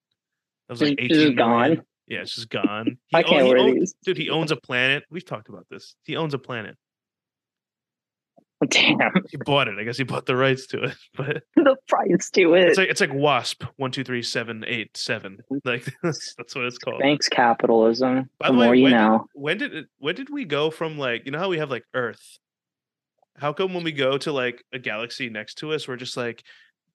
That 0.67 0.73
was 0.73 0.81
like 0.81 0.97
Just- 0.97 0.99
eighteen 0.99 1.09
just 1.09 1.35
million. 1.35 1.75
gone. 1.75 1.85
Yeah, 2.07 2.19
it's 2.21 2.35
just 2.35 2.49
gone. 2.49 2.97
He 3.07 3.17
I 3.17 3.23
can't 3.23 3.47
wear 3.47 3.57
own- 3.57 3.75
these. 3.79 3.93
Dude, 4.05 4.17
he 4.17 4.29
owns 4.29 4.51
a 4.51 4.55
planet. 4.57 5.03
We've 5.09 5.25
talked 5.25 5.49
about 5.49 5.65
this. 5.69 5.95
He 6.03 6.15
owns 6.17 6.33
a 6.33 6.39
planet. 6.39 6.75
Damn, 8.69 9.11
He 9.29 9.35
bought 9.45 9.67
it. 9.67 9.77
I 9.77 9.83
guess 9.83 9.97
he 9.97 10.05
bought 10.05 10.25
the 10.25 10.37
rights 10.37 10.67
to 10.67 10.83
it. 10.83 10.95
But 11.17 11.43
the 11.57 11.75
price 11.89 12.29
to 12.31 12.53
it. 12.53 12.69
it's 12.69 12.77
like 12.77 12.87
it's 12.87 13.01
like 13.01 13.13
Wasp 13.13 13.63
one 13.75 13.91
two 13.91 14.05
three 14.05 14.21
seven 14.21 14.63
eight 14.65 14.95
seven. 14.95 15.39
Mm-hmm. 15.51 15.57
Like 15.69 15.93
that's, 16.01 16.33
that's 16.35 16.55
what 16.55 16.63
it's 16.65 16.77
called. 16.77 17.01
Thanks, 17.01 17.27
capitalism. 17.27 18.29
By 18.39 18.47
the 18.47 18.53
the 18.53 18.59
way, 18.59 18.65
more 18.67 18.75
you 18.75 18.83
when 18.83 18.91
know. 18.93 19.17
Did, 19.33 19.41
when 19.41 19.57
did 19.57 19.75
it, 19.75 19.85
when 19.97 20.15
did 20.15 20.29
we 20.29 20.45
go 20.45 20.71
from 20.71 20.97
like 20.97 21.23
you 21.25 21.31
know 21.31 21.39
how 21.39 21.49
we 21.49 21.57
have 21.57 21.69
like 21.69 21.83
Earth? 21.93 22.39
How 23.37 23.53
come 23.53 23.73
when 23.73 23.83
we 23.83 23.91
go 23.91 24.17
to 24.17 24.31
like 24.31 24.63
a 24.73 24.79
galaxy 24.79 25.29
next 25.29 25.55
to 25.55 25.73
us, 25.73 25.87
we're 25.87 25.95
just 25.95 26.15
like, 26.17 26.43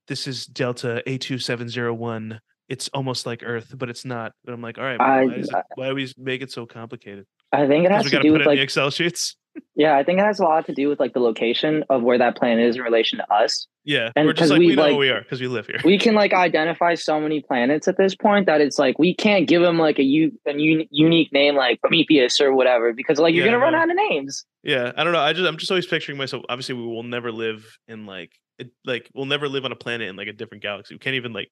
this 0.06 0.26
is 0.26 0.46
Delta 0.46 1.02
A 1.06 1.18
two 1.18 1.38
seven 1.38 1.68
zero 1.68 1.92
one. 1.92 2.40
It's 2.68 2.88
almost 2.92 3.26
like 3.26 3.42
Earth, 3.44 3.74
but 3.76 3.88
it's 3.88 4.04
not. 4.04 4.32
But 4.44 4.52
I'm 4.54 4.62
like, 4.62 4.78
all 4.78 4.84
right, 4.84 5.00
I- 5.00 5.24
why, 5.24 5.34
is 5.34 5.48
it, 5.48 5.56
why 5.74 5.88
do 5.88 5.94
we 5.94 6.12
make 6.16 6.42
it 6.42 6.50
so 6.52 6.66
complicated? 6.66 7.26
I 7.52 7.66
think 7.66 7.84
it 7.86 7.90
has 7.90 8.10
to 8.10 8.20
do 8.22 8.32
with 8.32 8.46
like 8.46 8.58
Excel 8.58 8.90
sheets. 8.90 9.36
Yeah, 9.74 9.96
I 9.96 10.02
think 10.04 10.18
it 10.18 10.24
has 10.24 10.40
a 10.40 10.44
lot 10.44 10.66
to 10.66 10.74
do 10.74 10.88
with 10.88 10.98
like 11.00 11.12
the 11.12 11.20
location 11.20 11.84
of 11.90 12.02
where 12.02 12.18
that 12.18 12.36
planet 12.36 12.64
is 12.66 12.76
in 12.76 12.82
relation 12.82 13.18
to 13.18 13.32
us. 13.32 13.66
Yeah, 13.84 14.10
And 14.16 14.26
we're 14.26 14.34
just 14.34 14.50
like 14.50 14.58
we, 14.58 14.66
we 14.68 14.74
know 14.76 14.82
like- 14.82 14.90
where 14.90 14.98
we 14.98 15.08
are 15.10 15.22
because 15.22 15.40
we 15.40 15.46
live 15.48 15.66
here. 15.66 15.80
We 15.84 15.98
can 15.98 16.14
like 16.14 16.32
identify 16.34 16.94
so 16.94 17.20
many 17.20 17.40
planets 17.40 17.88
at 17.88 17.96
this 17.96 18.14
point 18.14 18.46
that 18.46 18.60
it's 18.60 18.78
like 18.78 18.98
we 18.98 19.14
can't 19.14 19.48
give 19.48 19.62
them 19.62 19.78
like 19.78 19.98
a, 19.98 20.02
u- 20.02 20.38
a 20.46 20.50
un- 20.50 20.86
unique 20.90 21.32
name 21.32 21.54
like 21.56 21.80
Prometheus 21.80 22.40
or 22.40 22.52
whatever 22.54 22.92
because 22.92 23.18
like 23.18 23.34
you're 23.34 23.46
Yeah, 23.46 23.52
gonna 23.52 23.62
run 23.64 23.74
out 23.74 23.88
of 23.90 23.96
names. 24.10 24.44
Yeah, 24.62 24.92
I 24.96 25.04
don't 25.04 25.12
know. 25.12 25.20
I 25.20 25.32
just 25.32 25.46
I'm 25.48 25.56
just 25.56 25.70
always 25.70 25.86
picturing 25.86 26.18
myself. 26.18 26.44
Obviously, 26.48 26.74
we 26.74 26.86
will 26.86 27.02
never 27.02 27.32
live 27.32 27.64
in 27.86 28.04
like 28.04 28.32
it, 28.58 28.70
like 28.84 29.08
we'll 29.14 29.24
never 29.26 29.48
live 29.48 29.64
on 29.64 29.72
a 29.72 29.76
planet 29.76 30.08
in 30.08 30.16
like 30.16 30.28
a 30.28 30.32
different 30.32 30.62
galaxy. 30.62 30.94
We 30.94 30.98
can't 30.98 31.16
even 31.16 31.32
like. 31.32 31.50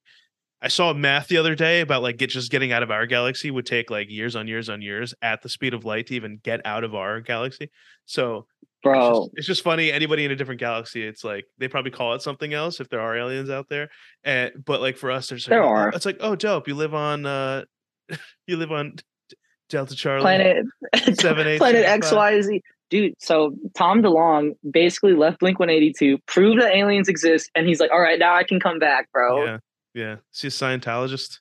I 0.67 0.69
saw 0.69 0.91
a 0.91 0.95
math 0.95 1.29
the 1.29 1.37
other 1.37 1.55
day 1.55 1.81
about 1.81 2.03
like 2.03 2.17
get 2.17 2.29
just 2.29 2.51
getting 2.51 2.73
out 2.73 2.83
of 2.83 2.91
our 2.91 3.07
galaxy 3.07 3.53
would 3.53 3.67
take 3.67 3.89
like 3.89 4.11
years 4.11 4.35
on 4.35 4.49
years 4.49 4.69
on 4.69 4.83
years 4.83 5.15
at 5.23 5.41
the 5.43 5.49
speed 5.49 5.75
of 5.75 5.85
light 5.85 6.09
to 6.09 6.17
even 6.17 6.41
get 6.43 6.61
out 6.67 6.83
of 6.83 6.93
our 6.93 7.21
galaxy. 7.21 7.71
So 8.05 8.49
it's 8.63 8.67
Bro, 8.83 9.11
just, 9.11 9.31
it's 9.37 9.47
just 9.47 9.63
funny. 9.63 9.93
Anybody 9.93 10.25
in 10.25 10.33
a 10.33 10.35
different 10.35 10.59
galaxy, 10.59 11.07
it's 11.07 11.23
like 11.23 11.45
they 11.59 11.69
probably 11.69 11.93
call 11.93 12.15
it 12.15 12.23
something 12.23 12.53
else 12.53 12.81
if 12.81 12.89
there 12.89 12.99
are 12.99 13.17
aliens 13.17 13.49
out 13.49 13.69
there. 13.71 13.91
And 14.25 14.55
but 14.65 14.81
like 14.81 14.97
for 14.97 15.13
us, 15.13 15.29
there's 15.29 15.47
There 15.47 15.63
oh, 15.63 15.69
are. 15.69 15.89
It's 15.91 16.05
like 16.05 16.17
oh 16.19 16.35
dope. 16.35 16.67
You 16.67 16.75
live 16.75 16.95
on 16.95 17.27
uh, 17.27 17.63
you 18.49 18.57
live 18.57 18.73
on 18.73 18.97
Delta 19.69 19.95
Charlie. 19.95 20.23
planet 20.23 20.67
Seven, 21.15 21.47
eight, 21.47 21.59
planet 21.59 21.85
X. 21.85 22.11
Y 22.11 22.41
Z. 22.41 22.61
Dude, 22.91 23.15
so 23.21 23.53
Tom 23.77 24.03
DeLonge 24.03 24.57
basically 24.69 25.15
left 25.15 25.41
Blink 25.41 25.61
182, 25.61 26.19
proved 26.27 26.61
that 26.61 26.75
aliens 26.75 27.09
exist, 27.09 27.51
and 27.55 27.69
he's 27.69 27.79
like, 27.79 27.91
"All 27.93 28.01
right, 28.01 28.19
now 28.19 28.35
I 28.35 28.43
can 28.43 28.59
come 28.59 28.81
back, 28.81 29.11
bro." 29.13 29.45
Yeah, 29.45 29.59
yeah. 29.97 30.17
See 30.31 30.49
a 30.49 30.51
Scientologist. 30.51 31.41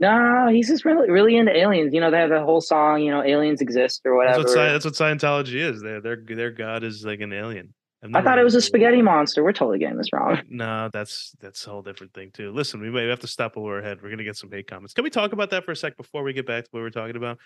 No, 0.00 0.48
he's 0.48 0.68
just 0.68 0.84
really, 0.84 1.10
really 1.10 1.36
into 1.36 1.56
aliens. 1.56 1.94
You 1.94 2.00
know, 2.00 2.10
they 2.10 2.18
have 2.18 2.30
a 2.30 2.44
whole 2.44 2.60
song, 2.60 3.00
you 3.00 3.10
know, 3.10 3.22
aliens 3.22 3.60
exist 3.60 4.02
or 4.04 4.24
That's 4.24 4.38
whatever. 4.38 4.60
what, 4.60 4.72
that's 4.72 4.84
what 4.84 4.94
Scientology 4.94 5.56
is. 5.56 5.80
Their 5.80 6.00
their 6.00 6.16
their 6.24 6.50
god 6.50 6.84
is 6.84 7.04
like 7.04 7.20
an 7.20 7.32
alien. 7.32 7.74
I 8.02 8.22
thought 8.22 8.38
it 8.38 8.44
was 8.44 8.54
a 8.54 8.60
spaghetti 8.60 9.02
monster. 9.02 9.42
We're 9.42 9.52
totally 9.52 9.78
getting 9.78 9.96
this 9.96 10.12
wrong. 10.12 10.40
No, 10.48 10.88
that's 10.92 11.34
that's 11.40 11.66
a 11.66 11.70
whole 11.70 11.82
different 11.82 12.12
thing 12.14 12.30
too. 12.32 12.52
Listen, 12.52 12.80
we 12.80 12.90
may 12.90 13.06
have 13.08 13.20
to 13.20 13.26
stop 13.26 13.56
while 13.56 13.64
we're 13.64 13.78
ahead. 13.78 14.02
We're 14.02 14.10
gonna 14.10 14.24
get 14.24 14.36
some 14.36 14.50
hate 14.50 14.66
comments. 14.66 14.92
Can 14.94 15.04
we 15.04 15.10
talk 15.10 15.32
about 15.32 15.50
that 15.50 15.64
for 15.64 15.72
a 15.72 15.76
sec 15.76 15.96
before 15.96 16.22
we 16.22 16.32
get 16.32 16.46
back 16.46 16.64
to 16.64 16.70
what 16.72 16.80
we're 16.80 16.90
talking 16.90 17.16
about? 17.16 17.38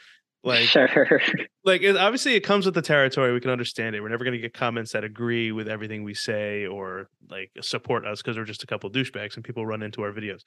Like, 0.45 0.65
sure. 0.65 1.21
like 1.65 1.83
it, 1.83 1.97
obviously 1.97 2.35
it 2.35 2.41
comes 2.41 2.65
with 2.67 2.75
the 2.75 2.83
territory. 2.83 3.33
We 3.33 3.41
can 3.41 3.51
understand 3.51 3.95
it. 3.97 4.01
We're 4.01 4.09
never 4.09 4.25
gonna 4.25 4.39
get 4.39 4.55
comments 4.55 4.93
that 4.93 5.05
agree 5.05 5.53
with 5.53 5.69
everything 5.69 6.05
we 6.05 6.15
say 6.15 6.67
or 6.67 7.09
like 7.31 7.51
support 7.61 8.07
us 8.07 8.23
because 8.23 8.37
we're 8.37 8.45
just 8.45 8.63
a 8.63 8.67
couple 8.67 8.91
douchebags 8.91 9.37
and 9.37 9.45
people 9.45 9.67
run 9.67 9.83
into 9.83 10.03
our 10.03 10.13
videos. 10.13 10.43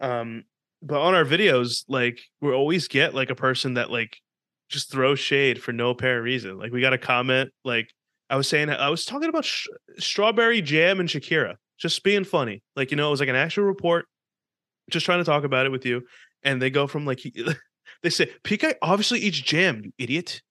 Um, 0.00 0.44
but 0.82 1.00
on 1.00 1.14
our 1.14 1.24
videos, 1.24 1.84
like 1.88 2.20
we 2.40 2.52
always 2.52 2.88
get 2.88 3.14
like 3.14 3.30
a 3.30 3.34
person 3.34 3.74
that 3.74 3.90
like 3.90 4.18
just 4.68 4.90
throws 4.90 5.18
shade 5.18 5.62
for 5.62 5.72
no 5.72 5.90
apparent 5.90 6.24
reason. 6.24 6.58
Like 6.58 6.72
we 6.72 6.80
got 6.80 6.92
a 6.92 6.98
comment 6.98 7.50
like 7.64 7.92
I 8.30 8.36
was 8.36 8.48
saying 8.48 8.70
I 8.70 8.88
was 8.90 9.04
talking 9.04 9.28
about 9.28 9.44
sh- 9.44 9.68
strawberry 9.98 10.60
jam 10.60 11.00
and 11.00 11.08
Shakira, 11.08 11.56
just 11.78 12.02
being 12.02 12.24
funny. 12.24 12.62
Like 12.76 12.90
you 12.90 12.96
know, 12.96 13.08
it 13.08 13.10
was 13.10 13.20
like 13.20 13.28
an 13.28 13.36
actual 13.36 13.64
report, 13.64 14.06
just 14.90 15.06
trying 15.06 15.18
to 15.18 15.24
talk 15.24 15.44
about 15.44 15.66
it 15.66 15.72
with 15.72 15.86
you. 15.86 16.02
And 16.42 16.60
they 16.60 16.70
go 16.70 16.86
from 16.86 17.06
like 17.06 17.20
they 18.02 18.10
say 18.10 18.30
Piqué 18.44 18.74
obviously 18.82 19.20
eats 19.20 19.38
jam, 19.38 19.82
you 19.84 19.92
idiot. 19.98 20.42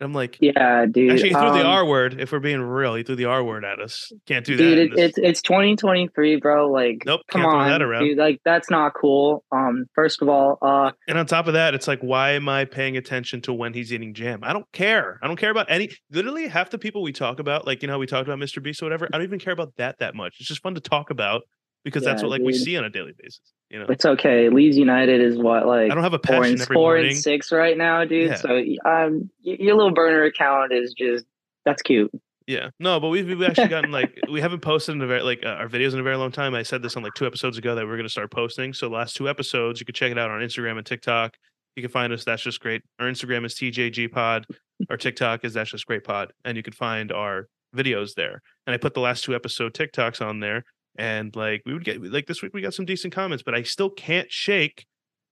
I'm 0.00 0.12
like, 0.12 0.36
Yeah, 0.40 0.86
dude. 0.86 1.12
actually, 1.12 1.28
he 1.30 1.34
threw 1.34 1.50
the 1.52 1.60
um, 1.60 1.66
R 1.66 1.86
word. 1.86 2.20
If 2.20 2.32
we're 2.32 2.40
being 2.40 2.60
real, 2.60 2.94
he 2.94 3.02
threw 3.04 3.16
the 3.16 3.26
R 3.26 3.42
word 3.44 3.64
at 3.64 3.80
us. 3.80 4.12
Can't 4.26 4.44
do 4.44 4.56
that. 4.56 4.62
dude 4.62 4.78
it, 4.78 4.98
it's 4.98 5.18
it's 5.18 5.42
2023 5.42 6.36
bro 6.40 6.70
like 6.70 7.02
Nope, 7.06 7.20
come 7.30 7.42
can't 7.42 7.52
throw 7.52 7.60
on 7.60 7.68
that 7.68 7.82
around. 7.82 8.02
dude 8.04 8.18
like 8.18 8.40
that's 8.44 8.70
not 8.70 8.92
cool 8.94 9.44
um 9.52 9.86
first 9.94 10.20
of 10.20 10.28
all 10.28 10.58
uh 10.62 10.90
And 11.08 11.16
on 11.18 11.26
top 11.26 11.46
of 11.46 11.54
that, 11.54 11.74
it's 11.74 11.86
like, 11.88 12.00
why 12.00 12.30
am 12.32 12.48
I 12.48 12.64
paying 12.64 12.96
attention 12.96 13.40
to 13.42 13.52
when 13.52 13.72
he's 13.72 13.92
eating 13.92 14.14
jam? 14.14 14.40
I 14.42 14.52
don't 14.52 14.70
care. 14.72 15.18
I 15.22 15.26
don't 15.26 15.36
care 15.36 15.50
about 15.50 15.70
any. 15.70 15.90
Literally, 16.10 16.48
half 16.48 16.70
the 16.70 16.78
people 16.78 17.02
we 17.02 17.12
talk 17.12 17.38
about, 17.38 17.66
like 17.66 17.82
you 17.82 17.86
know, 17.86 17.94
how 17.94 17.98
we 17.98 18.06
talked 18.06 18.28
about 18.28 18.38
Mr. 18.38 18.62
Beast 18.62 18.82
or 18.82 18.86
whatever. 18.86 19.08
I 19.12 19.16
don't 19.18 19.24
even 19.26 19.38
care 19.38 19.52
about 19.52 19.72
that 19.76 19.98
that 20.00 20.14
much. 20.14 20.36
It's 20.40 20.48
just 20.48 20.62
fun 20.62 20.74
to 20.74 20.80
talk 20.80 21.10
about 21.10 21.42
because 21.84 22.02
that's 22.04 22.22
what 22.22 22.30
like 22.30 22.42
we 22.42 22.52
see 22.52 22.76
on 22.76 22.84
a 22.84 22.90
daily 22.90 23.12
basis. 23.16 23.40
You 23.70 23.80
know, 23.80 23.86
it's 23.88 24.04
okay 24.04 24.48
leeds 24.50 24.76
united 24.76 25.20
is 25.20 25.36
what 25.38 25.66
like 25.66 25.90
I 25.90 25.94
don't 25.94 26.04
have 26.04 26.14
a 26.14 26.18
four 26.18 26.36
passion 26.42 26.52
and 26.52 26.62
every 26.62 26.74
four 26.74 26.92
morning. 26.94 27.10
and 27.12 27.16
six 27.18 27.50
right 27.50 27.76
now 27.76 28.04
dude 28.04 28.30
Yeah. 28.30 28.36
so 28.36 28.62
um 28.84 29.30
your 29.40 29.74
little 29.74 29.92
burner 29.92 30.22
account 30.24 30.72
is 30.72 30.94
just 30.96 31.24
that's 31.64 31.82
cute 31.82 32.12
Yeah, 32.46 32.68
no, 32.78 33.00
but 33.00 33.08
we've, 33.08 33.26
we've 33.26 33.42
actually 33.42 33.68
gotten 33.68 33.90
like 33.90 34.18
we 34.30 34.40
haven't 34.40 34.60
posted 34.60 34.94
in 34.94 35.00
a 35.00 35.06
very 35.06 35.22
like 35.22 35.40
uh, 35.44 35.48
our 35.48 35.68
videos 35.68 35.94
in 35.94 35.98
a 35.98 36.02
very 36.02 36.16
long 36.16 36.30
time. 36.30 36.54
I 36.54 36.62
said 36.62 36.82
this 36.82 36.94
on 36.96 37.02
like 37.02 37.14
two 37.14 37.26
episodes 37.26 37.56
ago 37.58 37.74
that 37.74 37.84
we 37.86 37.90
are 37.90 37.96
going 37.96 38.04
to 38.06 38.10
start 38.12 38.30
posting. 38.30 38.74
So 38.74 38.88
the 38.90 38.94
last 38.94 39.16
two 39.16 39.28
episodes, 39.30 39.80
you 39.80 39.86
can 39.86 39.94
check 39.94 40.12
it 40.12 40.18
out 40.18 40.30
on 40.30 40.40
Instagram 40.42 40.76
and 40.76 40.84
TikTok. 40.86 41.36
You 41.74 41.82
can 41.82 41.90
find 41.90 42.12
us. 42.12 42.22
That's 42.22 42.42
just 42.42 42.60
great. 42.60 42.82
Our 43.00 43.06
Instagram 43.06 43.46
is 43.46 43.54
TJG 43.54 44.12
Pod. 44.12 44.44
Our 44.90 44.98
TikTok 44.98 45.44
is 45.44 45.54
That's 45.54 45.70
Just 45.70 45.86
Great 45.86 46.04
Pod, 46.04 46.32
and 46.44 46.56
you 46.56 46.62
can 46.62 46.74
find 46.74 47.10
our 47.10 47.48
videos 47.74 48.14
there. 48.14 48.42
And 48.66 48.74
I 48.74 48.76
put 48.76 48.92
the 48.94 49.00
last 49.00 49.24
two 49.24 49.34
episode 49.34 49.72
TikToks 49.72 50.20
on 50.24 50.40
there, 50.40 50.64
and 50.96 51.34
like 51.36 51.62
we 51.66 51.72
would 51.72 51.84
get 51.84 52.02
like 52.02 52.26
this 52.26 52.42
week 52.42 52.54
we 52.54 52.62
got 52.62 52.74
some 52.74 52.84
decent 52.84 53.12
comments, 53.14 53.42
but 53.42 53.54
I 53.54 53.62
still 53.62 53.90
can't 53.90 54.30
shake 54.30 54.86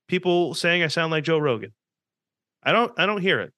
people 0.08 0.54
saying 0.54 0.82
I 0.82 0.88
sound 0.88 1.10
like 1.12 1.24
Joe 1.24 1.38
Rogan. 1.38 1.72
I 2.62 2.72
don't. 2.72 2.92
I 2.98 3.06
don't 3.06 3.20
hear 3.22 3.40
it. 3.40 3.52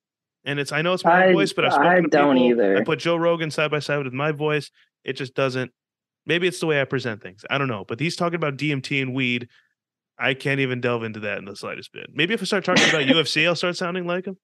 And 0.45 0.59
it's 0.59 0.73
I 0.73 0.83
know 0.83 0.93
it's 0.93 1.05
my 1.05 1.27
I- 1.29 1.33
voice, 1.33 1.53
but 1.53 1.65
I've 1.65 1.73
I 1.75 2.01
don't 2.01 2.37
people. 2.37 2.39
either. 2.51 2.77
I 2.79 2.85
put 2.85 2.99
Joe 2.99 3.17
Rogan 3.17 3.51
side 3.51 3.71
by 3.71 3.79
side 3.79 4.05
with 4.05 4.13
my 4.13 4.33
voice. 4.33 4.71
It 5.05 5.15
just 5.15 5.35
doesn't. 5.35 5.71
Maybe 6.27 6.47
it's 6.47 6.61
the 6.61 6.67
way 6.67 6.81
I 6.81 6.85
present 6.85 7.23
things. 7.23 7.45
I 7.51 7.59
don't 7.59 7.69
know. 7.69 7.85
But 7.87 8.01
he's 8.01 8.17
talking 8.17 8.37
about 8.37 8.57
DMT 8.57 9.03
and 9.03 9.15
weed. 9.15 9.49
I 10.19 10.33
can't 10.35 10.61
even 10.61 10.81
delve 10.81 11.03
into 11.03 11.21
that 11.21 11.39
in 11.39 11.45
the 11.45 11.57
slightest 11.57 11.93
bit. 11.93 12.07
Maybe 12.15 12.33
if 12.35 12.41
I 12.41 12.45
start 12.45 12.65
talking 12.65 12.89
about 12.89 13.03
UFC, 13.15 13.47
I'll 13.47 13.57
start 13.57 13.77
sounding 13.77 14.07
like 14.07 14.27
him. 14.27 14.37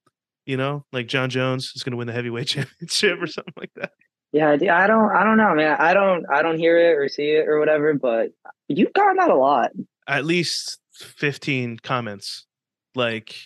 You 0.47 0.57
know, 0.57 0.85
like 0.93 1.07
Jon 1.07 1.31
Jones 1.31 1.73
is 1.77 1.83
going 1.83 1.93
to 1.93 1.97
win 1.97 2.07
the 2.07 2.13
heavyweight 2.13 2.47
championship 2.49 3.23
or 3.23 3.27
something 3.27 3.55
like 3.57 3.71
that. 3.77 3.93
Yeah 4.33 4.57
dude, 4.57 4.69
i 4.69 4.87
don't 4.87 5.11
i 5.11 5.25
don't 5.25 5.37
know 5.37 5.55
man 5.55 5.77
i 5.81 5.93
don't 5.93 6.25
i 6.33 6.43
don't 6.43 6.59
hear 6.59 6.79
it 6.79 6.97
or 6.97 7.09
see 7.09 7.31
it 7.31 7.49
or 7.49 7.59
whatever 7.59 7.95
but 7.95 8.31
you've 8.69 8.93
gotten 8.93 9.17
that 9.17 9.31
a 9.31 9.35
lot 9.37 9.71
At 10.07 10.25
least 10.25 10.79
15 11.01 11.79
comments. 11.79 12.47
Like, 12.95 13.37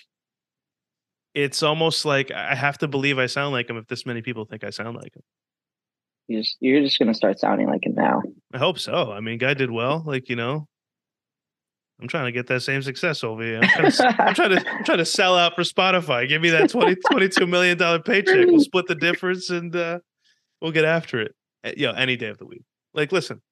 it's 1.34 1.62
almost 1.62 2.04
like 2.04 2.30
I 2.30 2.54
have 2.54 2.78
to 2.78 2.88
believe 2.88 3.18
I 3.18 3.26
sound 3.26 3.52
like 3.52 3.68
him 3.68 3.76
if 3.76 3.86
this 3.86 4.06
many 4.06 4.22
people 4.22 4.44
think 4.44 4.64
I 4.64 4.70
sound 4.70 4.96
like 4.96 5.14
him. 5.14 5.22
you 6.28 6.40
just, 6.40 6.56
you're 6.60 6.80
just 6.80 6.98
gonna 6.98 7.14
start 7.14 7.38
sounding 7.38 7.66
like 7.66 7.84
it 7.84 7.94
now 7.94 8.22
I 8.52 8.58
hope 8.58 8.78
so. 8.78 9.12
I 9.12 9.20
mean, 9.20 9.38
guy 9.38 9.54
did 9.54 9.70
well. 9.70 10.02
Like, 10.06 10.28
you 10.28 10.36
know, 10.36 10.66
I'm 12.00 12.08
trying 12.08 12.26
to 12.26 12.32
get 12.32 12.46
that 12.48 12.60
same 12.60 12.82
success 12.82 13.24
over 13.24 13.42
here. 13.42 13.60
I'm 13.62 13.68
trying 13.68 13.90
to, 13.90 14.22
I'm 14.22 14.34
trying 14.34 14.50
to, 14.56 14.70
I'm 14.70 14.84
trying 14.84 14.98
to 14.98 15.04
sell 15.04 15.36
out 15.36 15.54
for 15.54 15.62
Spotify. 15.62 16.28
Give 16.28 16.40
me 16.40 16.50
that 16.50 16.70
20, 16.70 16.96
22 17.10 17.46
million 17.46 17.76
dollar 17.78 18.00
paycheck. 18.00 18.46
We'll 18.46 18.60
split 18.60 18.86
the 18.86 18.94
difference 18.94 19.50
and 19.50 19.74
uh, 19.74 19.98
we'll 20.64 20.72
get 20.72 20.86
after 20.86 21.20
it. 21.20 21.34
Uh, 21.62 21.72
Yo, 21.76 21.92
any 21.92 22.16
day 22.16 22.28
of 22.28 22.38
the 22.38 22.46
week. 22.46 22.64
Like, 22.94 23.12
listen, 23.12 23.42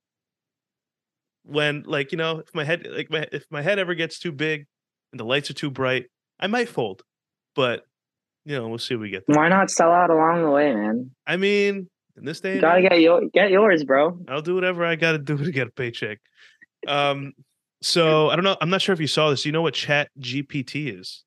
when 1.45 1.83
like 1.87 2.11
you 2.11 2.19
know, 2.19 2.39
if 2.39 2.55
my 2.55 2.65
head, 2.65 2.87
like 2.91 3.11
my, 3.11 3.27
if 3.31 3.45
my 3.51 3.63
head 3.63 3.79
ever 3.79 3.95
gets 3.95 4.19
too 4.19 4.33
big 4.33 4.67
and 5.13 5.21
the 5.21 5.25
lights 5.25 5.51
are 5.51 5.55
too 5.55 5.71
bright, 5.71 6.07
I 6.41 6.47
might 6.47 6.69
fold. 6.69 7.03
But 7.55 7.85
you 8.45 8.57
know, 8.57 8.67
we'll 8.69 8.79
see 8.79 8.95
what 8.95 9.03
we 9.03 9.11
get. 9.11 9.25
There. 9.29 9.37
why 9.37 9.49
not 9.49 9.71
sell 9.71 9.93
out 9.93 10.11
along 10.11 10.43
the 10.43 10.51
way 10.51 10.75
man 10.75 11.11
I 11.27 11.37
mean, 11.37 11.89
in 12.17 12.25
this 12.25 12.41
day, 12.41 12.57
you 12.57 12.61
gotta 12.61 12.83
get 12.83 13.01
your 13.01 13.23
get 13.33 13.51
yours 13.51 13.85
bro 13.85 14.19
I'll 14.29 14.43
do 14.43 14.55
whatever 14.55 14.85
I 14.85 14.97
got 14.97 15.13
to 15.13 15.19
do 15.19 15.37
to 15.37 15.51
get 15.53 15.69
a 15.69 15.71
paycheck. 15.71 16.19
Um, 16.89 17.33
so 17.83 18.31
I 18.31 18.37
don't 18.37 18.45
know. 18.45 18.57
I'm 18.61 18.71
not 18.71 18.81
sure 18.81 18.93
if 18.93 19.01
you 19.01 19.07
saw 19.07 19.31
this. 19.31 19.45
You 19.45 19.53
know 19.53 19.63
what 19.63 19.75
Chat 19.75 20.09
GPT 20.19 20.99
is? 20.99 21.25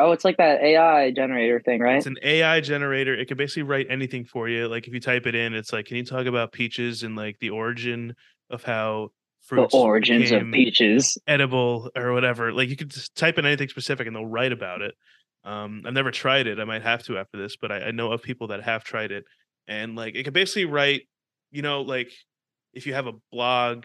Oh 0.00 0.12
it's 0.12 0.24
like 0.24 0.36
that 0.38 0.60
ai 0.62 1.10
generator 1.10 1.60
thing 1.60 1.80
right 1.80 1.98
It's 1.98 2.06
an 2.06 2.16
AI 2.22 2.60
generator. 2.60 3.14
It 3.14 3.28
can 3.28 3.36
basically 3.36 3.62
write 3.64 3.86
anything 3.90 4.24
for 4.24 4.48
you. 4.48 4.66
Like 4.66 4.88
if 4.88 4.94
you 4.94 5.00
type 5.00 5.26
it 5.26 5.34
in, 5.34 5.54
it's 5.54 5.72
like, 5.72 5.86
can 5.86 5.96
you 5.96 6.04
talk 6.04 6.26
about 6.26 6.52
peaches 6.52 7.02
and 7.02 7.14
like 7.16 7.38
the 7.38 7.50
origin 7.50 8.14
of 8.48 8.64
how 8.64 9.10
fruits 9.42 9.72
the 9.72 9.78
origins 9.78 10.30
of 10.32 10.50
peaches 10.50 11.18
edible 11.26 11.90
or 11.94 12.12
whatever? 12.12 12.52
Like 12.52 12.68
you 12.68 12.76
could 12.76 12.90
just 12.90 13.14
type 13.14 13.38
in 13.38 13.46
anything 13.46 13.68
specific 13.68 14.06
and 14.06 14.16
they'll 14.16 14.26
write 14.26 14.52
about 14.52 14.82
it. 14.82 14.94
Um, 15.44 15.82
I've 15.86 15.94
never 15.94 16.10
tried 16.10 16.46
it. 16.46 16.58
I 16.58 16.64
might 16.64 16.82
have 16.82 17.02
to 17.04 17.18
after 17.18 17.38
this, 17.38 17.56
but 17.56 17.70
I, 17.72 17.80
I 17.84 17.90
know 17.92 18.12
of 18.12 18.22
people 18.22 18.48
that 18.48 18.62
have 18.62 18.84
tried 18.84 19.10
it, 19.10 19.24
and 19.68 19.96
like 19.96 20.14
it 20.14 20.24
can 20.24 20.32
basically 20.32 20.66
write, 20.66 21.02
you 21.50 21.62
know, 21.62 21.82
like 21.82 22.10
if 22.74 22.86
you 22.86 22.94
have 22.94 23.06
a 23.06 23.14
blog 23.32 23.84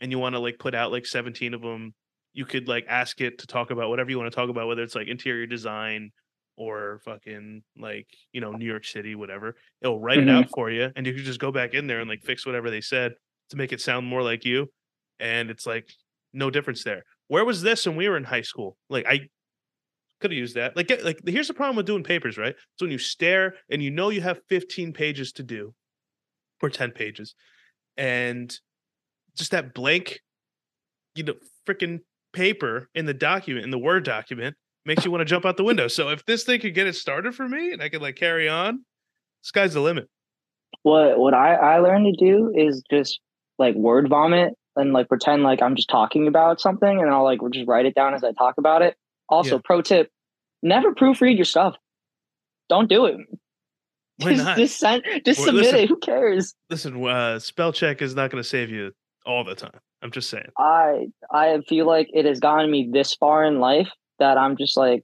and 0.00 0.10
you 0.10 0.18
want 0.18 0.34
to 0.34 0.40
like 0.40 0.58
put 0.58 0.74
out 0.74 0.92
like 0.92 1.06
17 1.06 1.54
of 1.54 1.62
them, 1.62 1.94
you 2.38 2.44
could 2.44 2.68
like 2.68 2.86
ask 2.88 3.20
it 3.20 3.38
to 3.38 3.48
talk 3.48 3.72
about 3.72 3.88
whatever 3.88 4.10
you 4.10 4.16
want 4.16 4.30
to 4.30 4.36
talk 4.36 4.48
about, 4.48 4.68
whether 4.68 4.84
it's 4.84 4.94
like 4.94 5.08
interior 5.08 5.44
design 5.44 6.12
or 6.56 7.00
fucking 7.04 7.64
like 7.76 8.06
you 8.30 8.40
know 8.40 8.52
New 8.52 8.64
York 8.64 8.84
City, 8.84 9.16
whatever. 9.16 9.56
It'll 9.82 9.98
write 9.98 10.18
it 10.18 10.26
mm-hmm. 10.26 10.36
out 10.44 10.50
for 10.50 10.70
you, 10.70 10.88
and 10.94 11.04
you 11.04 11.14
can 11.14 11.24
just 11.24 11.40
go 11.40 11.50
back 11.50 11.74
in 11.74 11.88
there 11.88 11.98
and 11.98 12.08
like 12.08 12.22
fix 12.22 12.46
whatever 12.46 12.70
they 12.70 12.80
said 12.80 13.14
to 13.50 13.56
make 13.56 13.72
it 13.72 13.80
sound 13.80 14.06
more 14.06 14.22
like 14.22 14.44
you. 14.44 14.70
And 15.18 15.50
it's 15.50 15.66
like 15.66 15.90
no 16.32 16.48
difference 16.48 16.84
there. 16.84 17.02
Where 17.26 17.44
was 17.44 17.60
this 17.60 17.84
when 17.84 17.96
we 17.96 18.08
were 18.08 18.16
in 18.16 18.22
high 18.22 18.42
school? 18.42 18.76
Like 18.88 19.04
I 19.08 19.28
could 20.20 20.30
have 20.30 20.38
used 20.38 20.54
that. 20.54 20.76
Like, 20.76 20.86
get, 20.86 21.04
like 21.04 21.18
here's 21.26 21.48
the 21.48 21.54
problem 21.54 21.74
with 21.74 21.86
doing 21.86 22.04
papers, 22.04 22.38
right? 22.38 22.54
So 22.76 22.84
when 22.84 22.92
you 22.92 22.98
stare 22.98 23.56
and 23.68 23.82
you 23.82 23.90
know 23.90 24.10
you 24.10 24.20
have 24.20 24.38
15 24.48 24.92
pages 24.92 25.32
to 25.32 25.42
do, 25.42 25.74
or 26.62 26.70
10 26.70 26.92
pages, 26.92 27.34
and 27.96 28.56
just 29.34 29.50
that 29.50 29.74
blank, 29.74 30.20
you 31.16 31.24
know, 31.24 31.34
freaking 31.66 31.98
paper 32.32 32.88
in 32.94 33.06
the 33.06 33.14
document, 33.14 33.64
in 33.64 33.70
the 33.70 33.78
Word 33.78 34.04
document, 34.04 34.56
makes 34.84 35.04
you 35.04 35.10
want 35.10 35.20
to 35.20 35.24
jump 35.26 35.44
out 35.44 35.56
the 35.56 35.64
window. 35.64 35.88
So 35.88 36.08
if 36.10 36.24
this 36.26 36.44
thing 36.44 36.60
could 36.60 36.74
get 36.74 36.86
it 36.86 36.94
started 36.94 37.34
for 37.34 37.48
me 37.48 37.72
and 37.72 37.82
I 37.82 37.88
could 37.88 38.02
like 38.02 38.16
carry 38.16 38.48
on, 38.48 38.84
sky's 39.42 39.74
the 39.74 39.80
limit. 39.80 40.08
what 40.82 41.18
what 41.18 41.34
I, 41.34 41.54
I 41.54 41.78
learned 41.78 42.14
to 42.18 42.24
do 42.24 42.52
is 42.56 42.82
just 42.90 43.20
like 43.58 43.74
word 43.74 44.08
vomit 44.08 44.54
and 44.76 44.92
like 44.92 45.08
pretend 45.08 45.42
like 45.42 45.60
I'm 45.62 45.74
just 45.76 45.88
talking 45.88 46.28
about 46.28 46.60
something 46.60 47.00
and 47.00 47.10
I'll 47.10 47.24
like 47.24 47.40
just 47.52 47.66
write 47.68 47.86
it 47.86 47.94
down 47.94 48.14
as 48.14 48.22
I 48.24 48.32
talk 48.32 48.54
about 48.58 48.82
it. 48.82 48.96
Also, 49.28 49.56
Yeah. 49.56 49.60
pro 49.64 49.82
tip: 49.82 50.10
never 50.62 50.94
proofread 50.94 51.36
your 51.36 51.44
stuff. 51.44 51.76
Don't 52.68 52.88
do 52.88 53.06
it. 53.06 53.16
Why 54.18 54.32
just, 54.34 54.44
not? 54.44 54.56
just 54.56 54.78
send, 54.78 55.02
just 55.24 55.38
Well, 55.38 55.46
submit 55.46 55.64
listen. 55.64 55.78
it. 55.80 55.88
Who 55.88 55.96
cares? 55.98 56.54
Listen, 56.70 57.04
uh, 57.06 57.38
spell 57.38 57.72
check 57.72 58.02
is 58.02 58.14
not 58.14 58.30
going 58.30 58.42
to 58.42 58.48
save 58.48 58.68
you 58.70 58.92
all 59.24 59.44
the 59.44 59.54
time. 59.54 59.78
I'm 60.02 60.10
just 60.10 60.30
saying. 60.30 60.46
I 60.56 61.08
I 61.30 61.60
feel 61.68 61.86
like 61.86 62.08
it 62.12 62.24
has 62.24 62.40
gotten 62.40 62.70
me 62.70 62.88
this 62.92 63.14
far 63.14 63.44
in 63.44 63.58
life 63.58 63.88
that 64.18 64.38
I'm 64.38 64.56
just 64.56 64.76
like, 64.76 65.02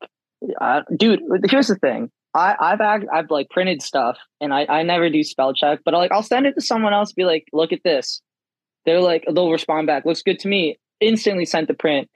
I, 0.60 0.82
dude. 0.96 1.20
Here's 1.48 1.68
the 1.68 1.76
thing. 1.76 2.10
I, 2.34 2.56
I've 2.58 2.80
act, 2.80 3.04
I've 3.12 3.30
like 3.30 3.48
printed 3.50 3.80
stuff 3.80 4.18
and 4.40 4.52
I, 4.52 4.66
I 4.68 4.82
never 4.82 5.08
do 5.08 5.22
spell 5.22 5.54
check, 5.54 5.80
but 5.84 5.94
like 5.94 6.10
I'll 6.10 6.22
send 6.22 6.46
it 6.46 6.54
to 6.54 6.60
someone 6.60 6.92
else, 6.92 7.12
be 7.12 7.24
like, 7.24 7.44
look 7.52 7.72
at 7.72 7.82
this. 7.84 8.20
They're 8.84 9.00
like, 9.00 9.24
they'll 9.32 9.52
respond 9.52 9.86
back, 9.86 10.04
looks 10.04 10.22
good 10.22 10.40
to 10.40 10.48
me. 10.48 10.78
Instantly 11.00 11.44
sent 11.44 11.68
the 11.68 11.74
print. 11.74 12.08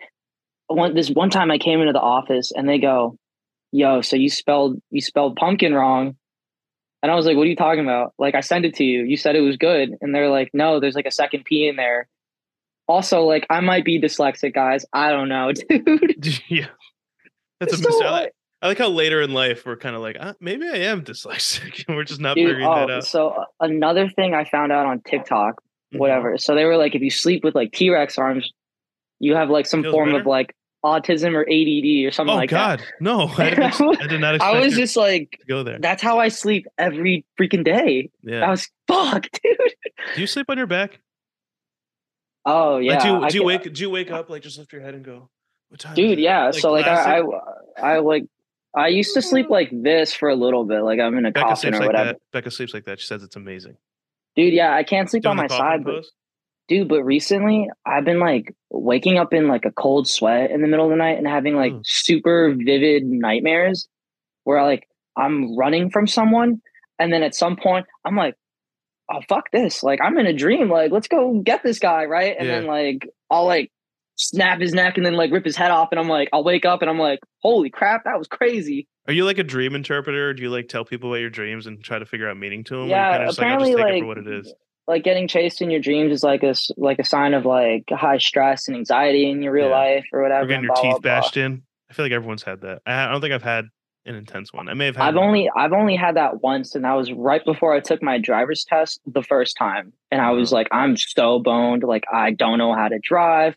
One 0.66 0.94
this 0.94 1.08
one 1.08 1.30
time 1.30 1.50
I 1.50 1.58
came 1.58 1.80
into 1.80 1.92
the 1.92 2.00
office 2.00 2.52
and 2.54 2.68
they 2.68 2.78
go, 2.78 3.16
Yo, 3.70 4.00
so 4.00 4.16
you 4.16 4.28
spelled 4.28 4.80
you 4.90 5.00
spelled 5.00 5.36
pumpkin 5.36 5.74
wrong. 5.74 6.16
And 7.02 7.12
I 7.12 7.14
was 7.14 7.26
like, 7.26 7.36
What 7.36 7.44
are 7.44 7.50
you 7.50 7.56
talking 7.56 7.84
about? 7.84 8.12
Like 8.18 8.34
I 8.34 8.40
sent 8.40 8.64
it 8.64 8.74
to 8.76 8.84
you. 8.84 9.04
You 9.04 9.16
said 9.16 9.36
it 9.36 9.40
was 9.40 9.56
good. 9.56 9.94
And 10.00 10.14
they're 10.14 10.28
like, 10.28 10.50
No, 10.52 10.80
there's 10.80 10.94
like 10.94 11.06
a 11.06 11.12
second 11.12 11.44
P 11.44 11.68
in 11.68 11.76
there. 11.76 12.08
Also, 12.88 13.22
like 13.22 13.46
I 13.50 13.60
might 13.60 13.84
be 13.84 14.00
dyslexic, 14.00 14.54
guys. 14.54 14.84
I 14.92 15.10
don't 15.10 15.28
know, 15.28 15.52
dude. 15.68 16.40
yeah, 16.48 16.66
that's 17.60 17.74
a 17.74 17.76
So, 17.76 17.88
mistake. 17.88 18.06
I 18.06 18.10
like- 18.10 18.22
like, 18.22 18.32
I 18.60 18.66
like 18.68 18.78
how 18.78 18.88
later 18.88 19.22
in 19.22 19.32
life 19.32 19.64
we're 19.64 19.76
kind 19.76 19.94
of 19.94 20.02
like, 20.02 20.16
ah, 20.18 20.34
maybe 20.40 20.66
I 20.66 20.78
am 20.78 21.04
dyslexic, 21.04 21.84
and 21.86 21.96
we're 21.96 22.02
just 22.04 22.20
not 22.20 22.34
Dude, 22.34 22.48
figuring 22.48 22.66
that 22.68 22.90
oh, 22.90 22.96
out. 22.96 23.04
so 23.04 23.28
uh, 23.28 23.44
another 23.60 24.08
thing 24.08 24.34
I 24.34 24.44
found 24.44 24.72
out 24.72 24.84
on 24.86 25.00
TikTok, 25.02 25.62
Mhm. 25.94 25.98
whatever. 26.00 26.36
So 26.38 26.54
they 26.56 26.64
were 26.64 26.76
like, 26.76 26.94
if 26.96 27.02
you 27.02 27.10
sleep 27.10 27.44
with 27.44 27.54
like 27.54 27.70
T 27.72 27.88
Rex 27.90 28.18
arms, 28.18 28.52
you 29.20 29.36
have 29.36 29.48
like 29.48 29.66
some 29.66 29.82
Feels 29.82 29.92
form 29.92 30.08
better? 30.08 30.20
of 30.20 30.26
like 30.26 30.54
autism 30.84 31.34
or 31.34 31.42
ADD 31.42 32.06
or 32.06 32.10
something 32.10 32.34
like 32.34 32.50
that. 32.50 32.56
Oh 32.56 32.70
like 32.70 32.78
God, 32.80 32.86
no! 33.00 33.20
I, 33.38 33.48
ex- 33.50 33.80
I 33.80 34.06
did 34.08 34.20
not 34.20 34.40
I 34.40 34.58
was 34.60 34.74
just 34.74 34.96
like, 34.96 35.40
go 35.48 35.62
there. 35.62 35.78
that's 35.78 36.02
how 36.02 36.18
I 36.18 36.28
sleep 36.28 36.66
every 36.78 37.24
freaking 37.38 37.64
day. 37.64 38.10
Yeah, 38.24 38.44
I 38.44 38.50
was 38.50 38.68
fuck, 38.88 39.22
dude. 39.42 39.56
Do 40.14 40.20
you 40.20 40.26
sleep 40.26 40.46
on 40.48 40.56
your 40.58 40.66
back? 40.66 40.98
Oh 42.50 42.78
yeah, 42.78 42.94
Like, 42.94 43.02
do 43.02 43.08
you, 43.08 43.28
do 43.30 43.36
you 43.38 43.44
wake? 43.44 43.72
Do 43.72 43.80
you 43.82 43.90
wake 43.90 44.10
up 44.10 44.30
like 44.30 44.42
just 44.42 44.58
lift 44.58 44.72
your 44.72 44.82
head 44.82 44.94
and 44.94 45.04
go? 45.04 45.28
What 45.68 45.80
time? 45.80 45.94
dude? 45.94 46.18
it?" 46.18 46.22
Yeah. 46.22 46.50
so 46.50 46.72
like 46.72 46.86
I. 46.86 47.20
I, 47.20 47.22
I 47.80 47.98
like 47.98 48.24
I 48.76 48.88
used 48.88 49.14
to 49.14 49.22
sleep 49.22 49.48
like 49.50 49.70
this 49.72 50.12
for 50.12 50.28
a 50.28 50.34
little 50.36 50.64
bit, 50.64 50.82
like 50.82 51.00
I'm 51.00 51.16
in 51.16 51.24
a 51.26 51.30
Becca 51.30 51.46
coffin 51.46 51.74
or 51.74 51.78
like 51.78 51.86
whatever. 51.88 52.12
that. 52.12 52.20
Becca 52.32 52.50
sleeps 52.50 52.74
like 52.74 52.84
that. 52.84 53.00
She 53.00 53.06
says 53.06 53.22
it's 53.22 53.34
amazing. 53.36 53.76
Dude, 54.36 54.52
yeah, 54.52 54.74
I 54.74 54.82
can't 54.84 55.10
sleep 55.10 55.22
Doing 55.24 55.30
on 55.32 55.36
my 55.36 55.46
side, 55.48 55.84
but 55.84 56.04
dude, 56.68 56.86
but 56.88 57.02
recently 57.02 57.68
I've 57.86 58.04
been 58.04 58.20
like 58.20 58.54
waking 58.70 59.18
up 59.18 59.32
in 59.32 59.48
like 59.48 59.64
a 59.64 59.72
cold 59.72 60.06
sweat 60.06 60.50
in 60.50 60.60
the 60.60 60.68
middle 60.68 60.84
of 60.84 60.90
the 60.90 60.96
night 60.96 61.18
and 61.18 61.26
having 61.26 61.56
like 61.56 61.72
Mm. 61.72 61.80
super 61.84 62.54
vivid 62.54 63.04
nightmares 63.04 63.88
where 64.44 64.62
like 64.62 64.86
I'm 65.16 65.56
running 65.56 65.90
from 65.90 66.06
someone 66.06 66.60
and 66.98 67.12
then 67.12 67.22
at 67.22 67.34
some 67.34 67.56
point 67.56 67.86
I'm 68.04 68.16
like, 68.16 68.34
oh 69.10 69.20
fuck 69.28 69.50
this. 69.50 69.82
Like 69.82 70.00
I'm 70.02 70.18
in 70.18 70.26
a 70.26 70.32
dream. 70.32 70.70
Like, 70.70 70.90
let's 70.92 71.08
go 71.08 71.40
get 71.40 71.62
this 71.62 71.78
guy, 71.78 72.04
right? 72.04 72.36
And 72.38 72.48
then 72.48 72.66
like 72.66 73.08
I'll 73.30 73.46
like 73.46 73.70
snap 74.16 74.60
his 74.60 74.74
neck 74.74 74.96
and 74.96 75.06
then 75.06 75.14
like 75.14 75.30
rip 75.30 75.44
his 75.44 75.56
head 75.56 75.70
off 75.70 75.88
and 75.92 76.00
I'm 76.00 76.08
like, 76.08 76.28
I'll 76.32 76.44
wake 76.44 76.64
up 76.64 76.82
and 76.82 76.90
I'm 76.90 76.98
like, 76.98 77.20
holy 77.40 77.70
crap, 77.70 78.04
that 78.04 78.18
was 78.18 78.26
crazy. 78.26 78.88
Are 79.06 79.12
you 79.12 79.24
like 79.24 79.38
a 79.38 79.44
dream 79.44 79.74
interpreter? 79.74 80.30
Or 80.30 80.34
do 80.34 80.42
you 80.42 80.50
like 80.50 80.68
tell 80.68 80.84
people 80.84 81.10
about 81.10 81.20
your 81.20 81.30
dreams 81.30 81.66
and 81.66 81.82
try 81.82 81.98
to 81.98 82.04
figure 82.04 82.28
out 82.28 82.36
meaning 82.36 82.64
to 82.64 82.76
them? 82.76 82.88
Yeah, 82.88 83.10
kind 83.10 83.22
of 83.22 83.28
like, 83.28 83.38
apparently, 83.38 83.72
for 83.72 83.78
like, 83.78 84.04
what 84.04 84.18
it 84.18 84.26
is. 84.26 84.52
Like 84.86 85.04
getting 85.04 85.28
chased 85.28 85.62
in 85.62 85.70
your 85.70 85.80
dreams 85.80 86.12
is 86.12 86.22
like 86.22 86.42
a 86.42 86.54
like 86.76 86.98
a 86.98 87.04
sign 87.04 87.34
of 87.34 87.44
like 87.46 87.84
high 87.90 88.18
stress 88.18 88.68
and 88.68 88.76
anxiety 88.76 89.30
in 89.30 89.42
your 89.42 89.52
real 89.52 89.68
Yeah. 89.68 89.76
life 89.76 90.06
or 90.12 90.22
whatever. 90.22 90.44
Or 90.44 90.46
getting 90.46 90.64
your 90.64 90.74
blah, 90.74 90.82
blah, 90.82 90.92
teeth 90.94 91.02
blah. 91.02 91.20
bashed 91.20 91.36
in. 91.36 91.62
I 91.90 91.94
feel 91.94 92.04
like 92.04 92.12
everyone's 92.12 92.42
had 92.42 92.62
that. 92.62 92.82
I 92.86 93.06
don't 93.10 93.20
think 93.20 93.32
I've 93.32 93.42
had 93.42 93.66
an 94.06 94.14
intense 94.14 94.52
one. 94.52 94.68
I 94.68 94.74
may 94.74 94.86
have 94.86 94.96
had. 94.96 95.08
I've 95.08 95.14
one. 95.14 95.24
only 95.24 95.50
I've 95.56 95.72
only 95.72 95.96
had 95.96 96.16
that 96.16 96.42
once, 96.42 96.74
and 96.74 96.84
that 96.84 96.94
was 96.94 97.12
right 97.12 97.44
before 97.44 97.74
I 97.74 97.80
took 97.80 98.02
my 98.02 98.18
driver's 98.18 98.64
test 98.64 99.00
the 99.06 99.22
first 99.22 99.56
time, 99.58 99.92
and 100.10 100.20
I 100.20 100.30
was 100.30 100.52
like, 100.52 100.68
I'm 100.72 100.96
so 100.96 101.38
boned, 101.38 101.82
like 101.82 102.04
I 102.12 102.32
don't 102.32 102.58
know 102.58 102.74
how 102.74 102.88
to 102.88 102.98
drive, 102.98 103.56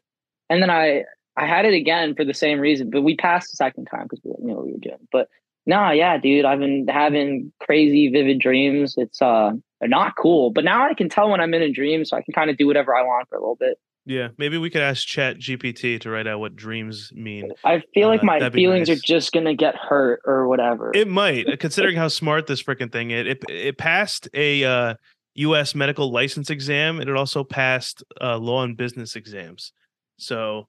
and 0.50 0.62
then 0.62 0.70
I 0.70 1.04
I 1.38 1.48
had 1.48 1.66
it 1.66 1.74
again 1.74 2.16
for 2.16 2.26
the 2.26 2.34
same 2.34 2.60
reason, 2.60 2.90
but 2.90 3.02
we 3.02 3.16
passed 3.16 3.52
the 3.52 3.56
second 3.56 3.86
time 3.86 4.04
because 4.04 4.20
we 4.24 4.32
know 4.46 4.56
what 4.56 4.66
we 4.66 4.74
were 4.74 4.80
doing. 4.80 5.08
But 5.12 5.30
nah, 5.66 5.92
yeah, 5.92 6.18
dude, 6.18 6.46
I've 6.46 6.60
been 6.60 6.88
having 6.88 7.54
crazy 7.60 8.10
vivid 8.10 8.40
dreams. 8.40 8.96
It's 8.98 9.22
uh 9.22 9.52
not 9.82 10.16
cool, 10.16 10.52
but 10.52 10.64
now 10.64 10.88
I 10.88 10.94
can 10.94 11.10
tell 11.10 11.30
when 11.30 11.42
I'm 11.42 11.54
in 11.54 11.62
a 11.62 11.72
dream, 11.72 12.06
so 12.06 12.18
I 12.18 12.22
can 12.22 12.34
kind 12.34 12.50
of 12.50 12.58
do 12.58 12.68
whatever 12.68 12.96
I 12.96 13.04
want 13.04 13.30
for 13.30 13.36
a 13.36 13.40
little 13.40 13.56
bit. 13.56 13.80
Yeah, 14.06 14.30
maybe 14.38 14.58
we 14.58 14.70
could 14.72 14.82
ask 14.82 15.08
ChatGPT 15.08 16.02
to 16.02 16.10
write 16.10 16.26
out 16.26 16.40
what 16.40 16.56
dreams 16.56 17.12
mean. 17.14 17.52
I 17.64 17.84
feel 17.94 18.08
like 18.08 18.24
Uh, 18.24 18.26
my 18.26 18.50
feelings 18.50 18.90
nice. 18.90 18.98
are 18.98 19.02
just 19.06 19.32
gonna 19.32 19.54
get 19.54 19.76
hurt 19.76 20.22
or 20.26 20.48
whatever. 20.48 20.92
It 20.96 21.08
might, 21.08 21.48
uh, 21.48 21.56
considering 21.58 21.96
how 21.96 22.08
smart 22.08 22.48
this 22.48 22.64
freaking 22.64 22.92
thing 22.92 23.12
is. 23.12 23.28
It 23.28 23.44
it 23.50 23.78
passed 23.78 24.28
a 24.34 24.64
uh, 24.64 24.94
U.S. 25.36 25.76
medical 25.76 26.12
license 26.12 26.50
exam, 26.50 27.00
and 27.00 27.08
it 27.10 27.16
also 27.16 27.44
passed 27.44 28.04
uh, 28.20 28.38
law 28.38 28.64
and 28.64 28.76
business 28.76 29.16
exams. 29.16 29.72
So, 30.18 30.68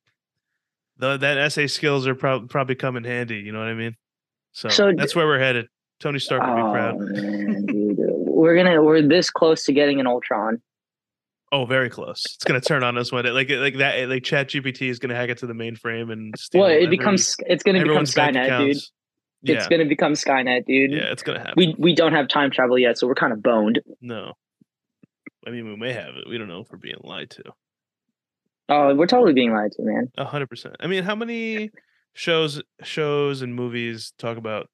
the 0.98 1.16
that 1.16 1.38
essay 1.38 1.66
skills 1.68 2.06
are 2.06 2.14
prob- 2.14 2.50
probably 2.50 2.74
come 2.74 2.96
in 2.96 3.04
handy. 3.04 3.36
You 3.38 3.52
know 3.52 3.60
what 3.60 3.68
I 3.68 3.74
mean? 3.74 3.96
So, 4.52 4.68
So 4.68 4.90
d- 4.90 4.96
that's 4.98 5.16
where 5.16 5.26
we're 5.26 5.38
headed. 5.38 5.66
Tony 6.00 6.18
Stark 6.18 6.42
would 6.42 6.54
be 6.56 6.60
proud. 6.60 6.94
Oh, 6.96 6.98
man, 6.98 7.64
dude. 7.66 7.96
We're 7.98 8.56
gonna 8.56 8.82
we're 8.82 9.00
this 9.00 9.30
close 9.30 9.64
to 9.64 9.72
getting 9.72 10.00
an 10.00 10.06
Ultron. 10.06 10.60
Oh, 11.52 11.66
very 11.66 11.90
close. 11.90 12.24
It's 12.34 12.44
gonna 12.44 12.60
turn 12.62 12.82
on 12.82 12.96
us 12.96 13.12
one 13.12 13.24
day. 13.24 13.30
Like 13.30 13.50
like 13.50 13.76
that. 13.76 14.08
Like 14.08 14.22
ChatGPT 14.22 14.88
is 14.88 14.98
gonna 14.98 15.14
hack 15.14 15.28
it 15.28 15.38
to 15.38 15.46
the 15.46 15.52
mainframe 15.52 16.10
and 16.10 16.34
steal 16.38 16.62
Well, 16.62 16.70
it 16.70 16.76
every- 16.76 16.86
becomes 16.96 17.36
it's 17.46 17.62
gonna 17.62 17.82
become 17.82 18.04
Skynet, 18.04 18.58
dude. 18.58 18.76
Yeah, 19.42 19.56
It's 19.56 19.68
gonna 19.68 19.84
become 19.84 20.12
Skynet, 20.14 20.64
dude. 20.66 20.92
yeah, 20.92 21.12
it's 21.12 21.22
gonna 21.22 21.40
happen. 21.40 21.54
We 21.56 21.74
we 21.78 21.94
don't 21.94 22.12
have 22.12 22.28
time 22.28 22.50
travel 22.50 22.78
yet, 22.78 22.96
so 22.96 23.06
we're 23.06 23.14
kind 23.14 23.32
of 23.34 23.42
boned. 23.42 23.80
no, 24.00 24.32
I 25.46 25.50
mean 25.50 25.66
we 25.68 25.76
may 25.76 25.92
have 25.92 26.14
it. 26.16 26.28
We 26.28 26.38
don't 26.38 26.48
know 26.48 26.60
if 26.60 26.70
we're 26.72 26.78
being 26.78 26.96
lied 27.02 27.30
to. 27.30 27.42
Oh, 28.68 28.94
we're 28.94 29.06
totally 29.06 29.34
being 29.34 29.52
lied 29.52 29.72
to, 29.72 29.82
man. 29.82 30.10
A 30.16 30.24
hundred 30.24 30.48
percent. 30.48 30.76
I 30.80 30.86
mean, 30.86 31.02
how 31.04 31.14
many 31.14 31.70
shows, 32.14 32.62
shows 32.82 33.42
and 33.42 33.54
movies 33.54 34.12
talk 34.18 34.38
about 34.38 34.68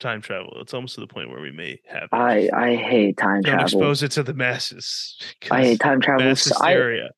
time 0.00 0.20
travel? 0.20 0.56
It's 0.60 0.74
almost 0.74 0.94
to 0.96 1.00
the 1.00 1.06
point 1.06 1.30
where 1.30 1.40
we 1.40 1.52
may 1.52 1.80
have. 1.86 2.04
it. 2.04 2.08
I 2.12 2.48
I 2.52 2.76
hate 2.76 3.16
time 3.16 3.42
don't 3.42 3.52
travel. 3.58 3.64
expose 3.64 4.02
it 4.02 4.10
to 4.12 4.22
the 4.22 4.34
masses. 4.34 5.18
I 5.50 5.62
hate 5.62 5.80
time 5.80 6.00
travel. 6.00 6.24
mass 6.26 6.50
I, 6.60 6.70
hysteria. 6.72 7.10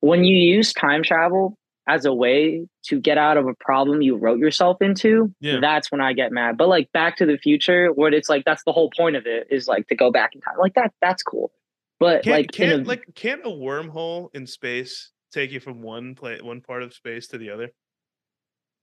when 0.00 0.24
you 0.24 0.36
use 0.36 0.72
time 0.72 1.02
travel 1.02 1.56
as 1.88 2.04
a 2.04 2.12
way 2.12 2.66
to 2.84 3.00
get 3.00 3.16
out 3.16 3.36
of 3.36 3.46
a 3.46 3.54
problem 3.60 4.02
you 4.02 4.16
wrote 4.16 4.38
yourself 4.40 4.76
into, 4.82 5.32
Yeah. 5.40 5.60
that's 5.60 5.92
when 5.92 6.00
I 6.00 6.14
get 6.14 6.32
mad. 6.32 6.56
But 6.58 6.68
like 6.68 6.90
Back 6.92 7.16
to 7.18 7.26
the 7.26 7.38
Future, 7.38 7.88
where 7.92 8.12
it's 8.12 8.28
like 8.28 8.44
that's 8.44 8.64
the 8.64 8.72
whole 8.72 8.90
point 8.96 9.14
of 9.14 9.24
it 9.26 9.46
is 9.50 9.68
like 9.68 9.86
to 9.88 9.94
go 9.94 10.10
back 10.10 10.34
in 10.34 10.40
time. 10.40 10.54
Like 10.58 10.74
that, 10.74 10.92
that's 11.00 11.22
cool. 11.22 11.52
But 12.00 12.24
Can't, 12.24 12.36
like 12.36 12.50
can't 12.52 12.82
a, 12.82 12.84
like 12.84 13.04
can't 13.14 13.40
a 13.44 13.48
wormhole 13.48 14.28
in 14.34 14.46
space 14.46 15.12
take 15.32 15.50
you 15.52 15.60
from 15.60 15.80
one 15.80 16.14
play 16.16 16.38
one 16.42 16.60
part 16.60 16.82
of 16.82 16.92
space 16.92 17.28
to 17.28 17.38
the 17.38 17.50
other? 17.50 17.70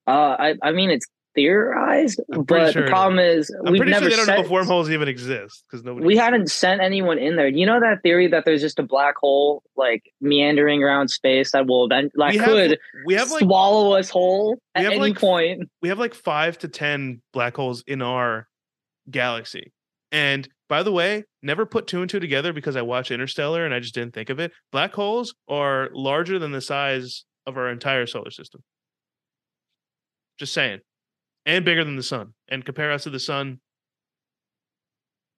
Uh, 0.08 0.36
I, 0.40 0.56
I 0.64 0.72
mean, 0.72 0.90
it's 0.90 1.06
theorized, 1.36 2.20
I'm 2.32 2.44
but 2.44 2.74
sure 2.74 2.84
the 2.84 2.90
problem 2.90 3.20
is 3.20 3.50
I'm 3.66 3.72
we've 3.72 3.80
pretty 3.80 3.92
sure 3.94 4.02
never 4.02 4.10
they 4.10 4.16
don't 4.16 4.28
know 4.28 4.44
if 4.44 4.50
wormholes 4.50 4.90
even 4.90 5.08
exist 5.08 5.64
because 5.70 5.84
nobody. 5.84 6.06
we 6.06 6.18
haven't 6.18 6.52
sent 6.52 6.82
anyone 6.82 7.18
in 7.18 7.36
there. 7.36 7.48
You 7.48 7.66
know 7.66 7.80
that 7.80 8.02
theory 8.04 8.28
that 8.28 8.46
there's 8.46 8.62
just 8.62 8.80
a 8.80 8.84
black 8.84 9.16
hole 9.18 9.64
like 9.76 10.04
meandering 10.22 10.84
around 10.84 11.10
space 11.10 11.52
that 11.52 11.68
will 11.68 11.88
then 11.88 12.10
like 12.16 12.34
we 12.34 12.38
have, 12.38 12.48
could 12.48 12.80
we 13.06 13.14
have 13.16 13.32
like 13.32 13.44
swallow 13.44 13.94
us 13.94 14.10
whole 14.10 14.60
at 14.76 14.86
any 14.86 14.98
like, 14.98 15.18
point. 15.18 15.70
we 15.82 15.90
have 15.90 16.00
like 16.00 16.14
five 16.14 16.58
to 16.60 16.68
ten 16.68 17.22
black 17.32 17.56
holes 17.56 17.84
in 17.88 18.02
our 18.02 18.48
galaxy. 19.10 19.72
And 20.12 20.48
by 20.70 20.84
the 20.84 20.92
way, 20.92 21.24
never 21.42 21.66
put 21.66 21.88
two 21.88 22.02
and 22.02 22.10
two 22.10 22.20
together 22.20 22.54
because 22.54 22.76
I 22.76 22.82
watched 22.82 23.12
Interstellar 23.12 23.66
and 23.66 23.74
I 23.74 23.80
just 23.80 23.94
didn't 23.94 24.14
think 24.14 24.30
of 24.30 24.40
it. 24.40 24.52
Black 24.72 24.94
holes 24.94 25.36
are 25.48 25.90
larger 25.94 26.40
than 26.40 26.52
the 26.52 26.62
size 26.62 27.26
of 27.46 27.58
our 27.58 27.70
entire 27.70 28.06
solar 28.06 28.32
system. 28.32 28.62
Just 30.38 30.54
saying. 30.54 30.80
And 31.46 31.66
bigger 31.66 31.84
than 31.84 31.96
the 31.96 32.04
sun. 32.04 32.34
And 32.48 32.64
compare 32.64 32.92
us 32.92 33.04
to 33.04 33.10
the 33.10 33.20
sun. 33.20 33.60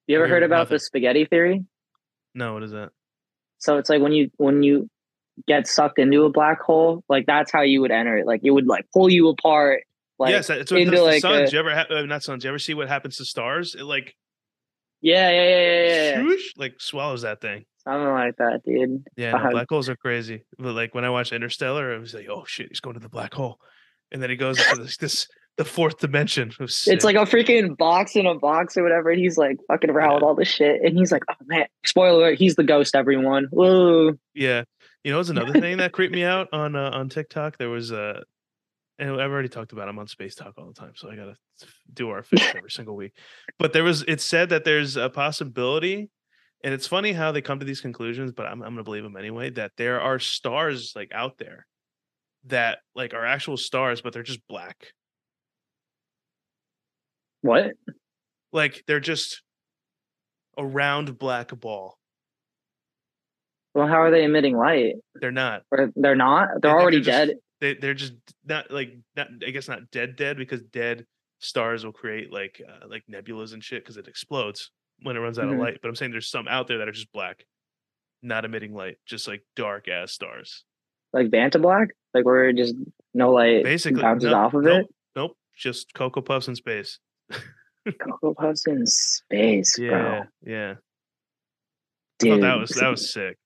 You 0.07 0.17
ever 0.17 0.27
heard 0.27 0.43
about 0.43 0.59
nothing. 0.59 0.75
the 0.75 0.79
spaghetti 0.79 1.25
theory? 1.25 1.65
No, 2.35 2.53
what 2.53 2.63
is 2.63 2.71
that? 2.71 2.89
So 3.57 3.77
it's 3.77 3.89
like 3.89 4.01
when 4.01 4.11
you 4.11 4.29
when 4.37 4.61
you 4.61 4.87
get 5.47 5.67
sucked 5.67 5.97
into 5.97 6.23
a 6.25 6.29
black 6.29 6.61
hole, 6.61 7.03
like 7.09 7.25
that's 7.25 7.51
how 7.51 7.61
you 7.61 7.81
would 7.81 7.91
enter 7.91 8.17
it. 8.17 8.27
Like 8.27 8.41
it 8.43 8.51
would 8.51 8.67
like 8.67 8.85
pull 8.93 9.09
you 9.09 9.29
apart. 9.29 9.81
Like 10.19 10.29
yes, 10.31 10.47
that's 10.47 10.71
what 10.71 10.79
into 10.81 10.95
to 10.97 11.03
like 11.03 11.21
suns. 11.21 11.49
a- 11.51 11.53
you 11.53 11.59
ever 11.59 11.73
ha- 11.73 11.87
uh, 11.89 12.01
not 12.03 12.23
suns? 12.23 12.43
You 12.43 12.49
ever 12.49 12.59
see 12.59 12.73
what 12.75 12.87
happens 12.87 13.17
to 13.17 13.25
stars? 13.25 13.73
It 13.75 13.83
like 13.83 14.13
yeah, 15.01 15.29
yeah, 15.29 15.43
yeah, 15.43 15.57
yeah, 15.85 16.03
yeah, 16.17 16.21
swoosh, 16.21 16.51
like 16.57 16.73
swallows 16.79 17.23
that 17.23 17.41
thing. 17.41 17.65
something 17.83 18.09
like 18.11 18.35
that, 18.37 18.61
dude. 18.65 19.03
Yeah, 19.17 19.31
no, 19.31 19.37
Uh-huh. 19.37 19.49
black 19.51 19.67
holes 19.69 19.89
are 19.89 19.95
crazy. 19.97 20.43
But 20.57 20.73
like 20.73 20.93
when 20.95 21.03
I 21.05 21.09
watched 21.09 21.33
Interstellar, 21.33 21.93
I 21.93 21.97
was 21.97 22.13
like, 22.13 22.27
"Oh 22.29 22.43
shit, 22.47 22.69
he's 22.69 22.79
going 22.79 22.93
to 22.93 22.99
the 22.99 23.09
black 23.09 23.33
hole," 23.33 23.59
and 24.11 24.21
then 24.21 24.29
he 24.29 24.35
goes 24.35 24.59
into 24.59 24.83
this, 24.83 24.97
this 24.97 25.27
the 25.57 25.65
fourth 25.65 25.99
dimension. 25.99 26.51
It 26.59 26.83
it's 26.87 27.03
like 27.05 27.15
a 27.15 27.19
freaking 27.19 27.77
box 27.77 28.15
in 28.15 28.25
a 28.25 28.35
box 28.35 28.75
or 28.75 28.83
whatever. 28.83 29.09
And 29.09 29.19
he's 29.19 29.37
like 29.37 29.57
fucking 29.67 29.89
around 29.89 30.09
Yeah. 30.09 30.13
with 30.15 30.23
all 30.23 30.35
this 30.35 30.47
shit. 30.49 30.81
And 30.83 30.97
he's 30.97 31.11
like, 31.11 31.23
oh 31.29 31.33
man, 31.45 31.65
spoiler 31.85 32.19
alert, 32.19 32.37
he's 32.39 32.55
the 32.55 32.63
ghost, 32.63 32.95
everyone. 32.95 33.47
Whoa. 33.51 34.13
yeah. 34.33 34.63
You 35.03 35.11
know, 35.11 35.19
it's 35.19 35.29
another 35.29 35.53
thing 35.61 35.77
that 35.77 35.91
creeped 35.91 36.13
me 36.13 36.23
out 36.23 36.47
on 36.51 36.75
uh, 36.75 36.89
on 36.93 37.09
TikTok. 37.09 37.57
There 37.57 37.69
was 37.69 37.91
a, 37.91 38.23
and 38.97 39.11
I've 39.11 39.31
already 39.31 39.49
talked 39.49 39.71
about. 39.71 39.87
I'm 39.87 39.99
on 39.99 40.07
Space 40.07 40.35
Talk 40.35 40.53
all 40.57 40.65
the 40.67 40.73
time, 40.73 40.93
so 40.95 41.09
I 41.11 41.15
gotta 41.15 41.35
do 41.93 42.09
our 42.09 42.23
fix 42.23 42.43
every 42.55 42.71
single 42.71 42.95
week. 42.95 43.13
But 43.59 43.71
there 43.71 43.83
was 43.83 44.03
it 44.07 44.19
said 44.19 44.49
that 44.49 44.63
there's 44.65 44.97
a 44.97 45.09
possibility, 45.09 46.09
and 46.63 46.73
it's 46.73 46.87
funny 46.87 47.13
how 47.13 47.31
they 47.31 47.41
come 47.41 47.59
to 47.59 47.65
these 47.65 47.81
conclusions, 47.81 48.31
but 48.31 48.45
I'm 48.47 48.61
I'm 48.63 48.71
gonna 48.71 48.83
believe 48.83 49.03
them 49.03 49.15
anyway. 49.15 49.51
That 49.51 49.73
there 49.77 50.01
are 50.01 50.17
stars 50.17 50.93
like 50.95 51.11
out 51.13 51.37
there 51.37 51.67
that 52.45 52.79
like 52.95 53.13
are 53.13 53.25
actual 53.25 53.57
stars, 53.57 54.01
but 54.01 54.11
they're 54.11 54.23
just 54.23 54.45
black. 54.47 54.87
What? 57.45 57.71
like 58.53 58.83
they're 58.87 58.99
just 59.01 59.41
a 60.57 60.65
round 60.65 61.17
black 61.19 61.49
ball. 61.59 61.97
Well, 63.73 63.87
how 63.87 64.01
are 64.01 64.11
they 64.11 64.23
emitting 64.23 64.55
light? 64.57 64.95
They're 65.15 65.31
not. 65.31 65.63
Or 65.71 65.91
they're 65.95 66.15
not? 66.15 66.47
They're 66.61 66.71
think 66.71 66.81
already 66.81 67.01
they're 67.01 67.25
dead. 67.25 67.27
just- 67.29 67.39
They 67.61 67.73
they're 67.75 67.93
just 67.93 68.13
not 68.45 68.71
like 68.71 68.97
not. 69.15 69.27
I 69.45 69.51
guess 69.51 69.67
not 69.67 69.91
dead 69.91 70.15
dead 70.15 70.37
because 70.37 70.61
dead 70.61 71.05
stars 71.39 71.83
will 71.85 71.91
create 71.91 72.31
like 72.31 72.61
uh, 72.67 72.87
like 72.87 73.03
nebulas 73.11 73.53
and 73.53 73.63
shit 73.63 73.83
because 73.83 73.97
it 73.97 74.07
explodes 74.07 74.71
when 75.01 75.15
it 75.17 75.19
runs 75.19 75.37
out 75.39 75.45
Mhm. 75.45 75.53
of 75.55 75.59
light. 75.59 75.79
But 75.81 75.89
I'm 75.89 75.95
saying 75.95 76.11
there's 76.11 76.29
some 76.29 76.47
out 76.47 76.67
there 76.67 76.77
that 76.79 76.87
are 76.87 76.91
just 76.93 77.11
black, 77.11 77.43
not 78.21 78.45
emitting 78.45 78.73
light, 78.73 78.97
just 79.05 79.27
like 79.27 79.43
dark 79.55 79.87
ass 79.89 80.11
stars. 80.13 80.63
Like 81.13 81.27
Vantablack? 81.27 81.87
Like 82.13 82.25
where 82.25 82.51
just 82.53 82.75
no 83.13 83.31
light 83.31 83.63
Basically, 83.63 84.01
bounces 84.01 84.31
no- 84.31 84.37
off 84.37 84.53
of 84.53 84.63
nope, 84.63 84.85
it? 84.85 84.95
Nope, 85.15 85.37
just 85.55 85.93
cocoa 85.93 86.21
puffs 86.21 86.47
in 86.47 86.55
space. 86.55 86.99
Cocoa 87.99 88.33
Puffs 88.33 88.65
in 88.67 88.85
space, 88.85 89.77
Yeah, 89.77 89.89
bro. 89.89 90.23
yeah. 90.45 90.73
Dude. 92.19 92.41
that 92.43 92.55
was 92.55 92.69
that 92.71 92.89
was 92.89 93.11
sick. 93.11 93.37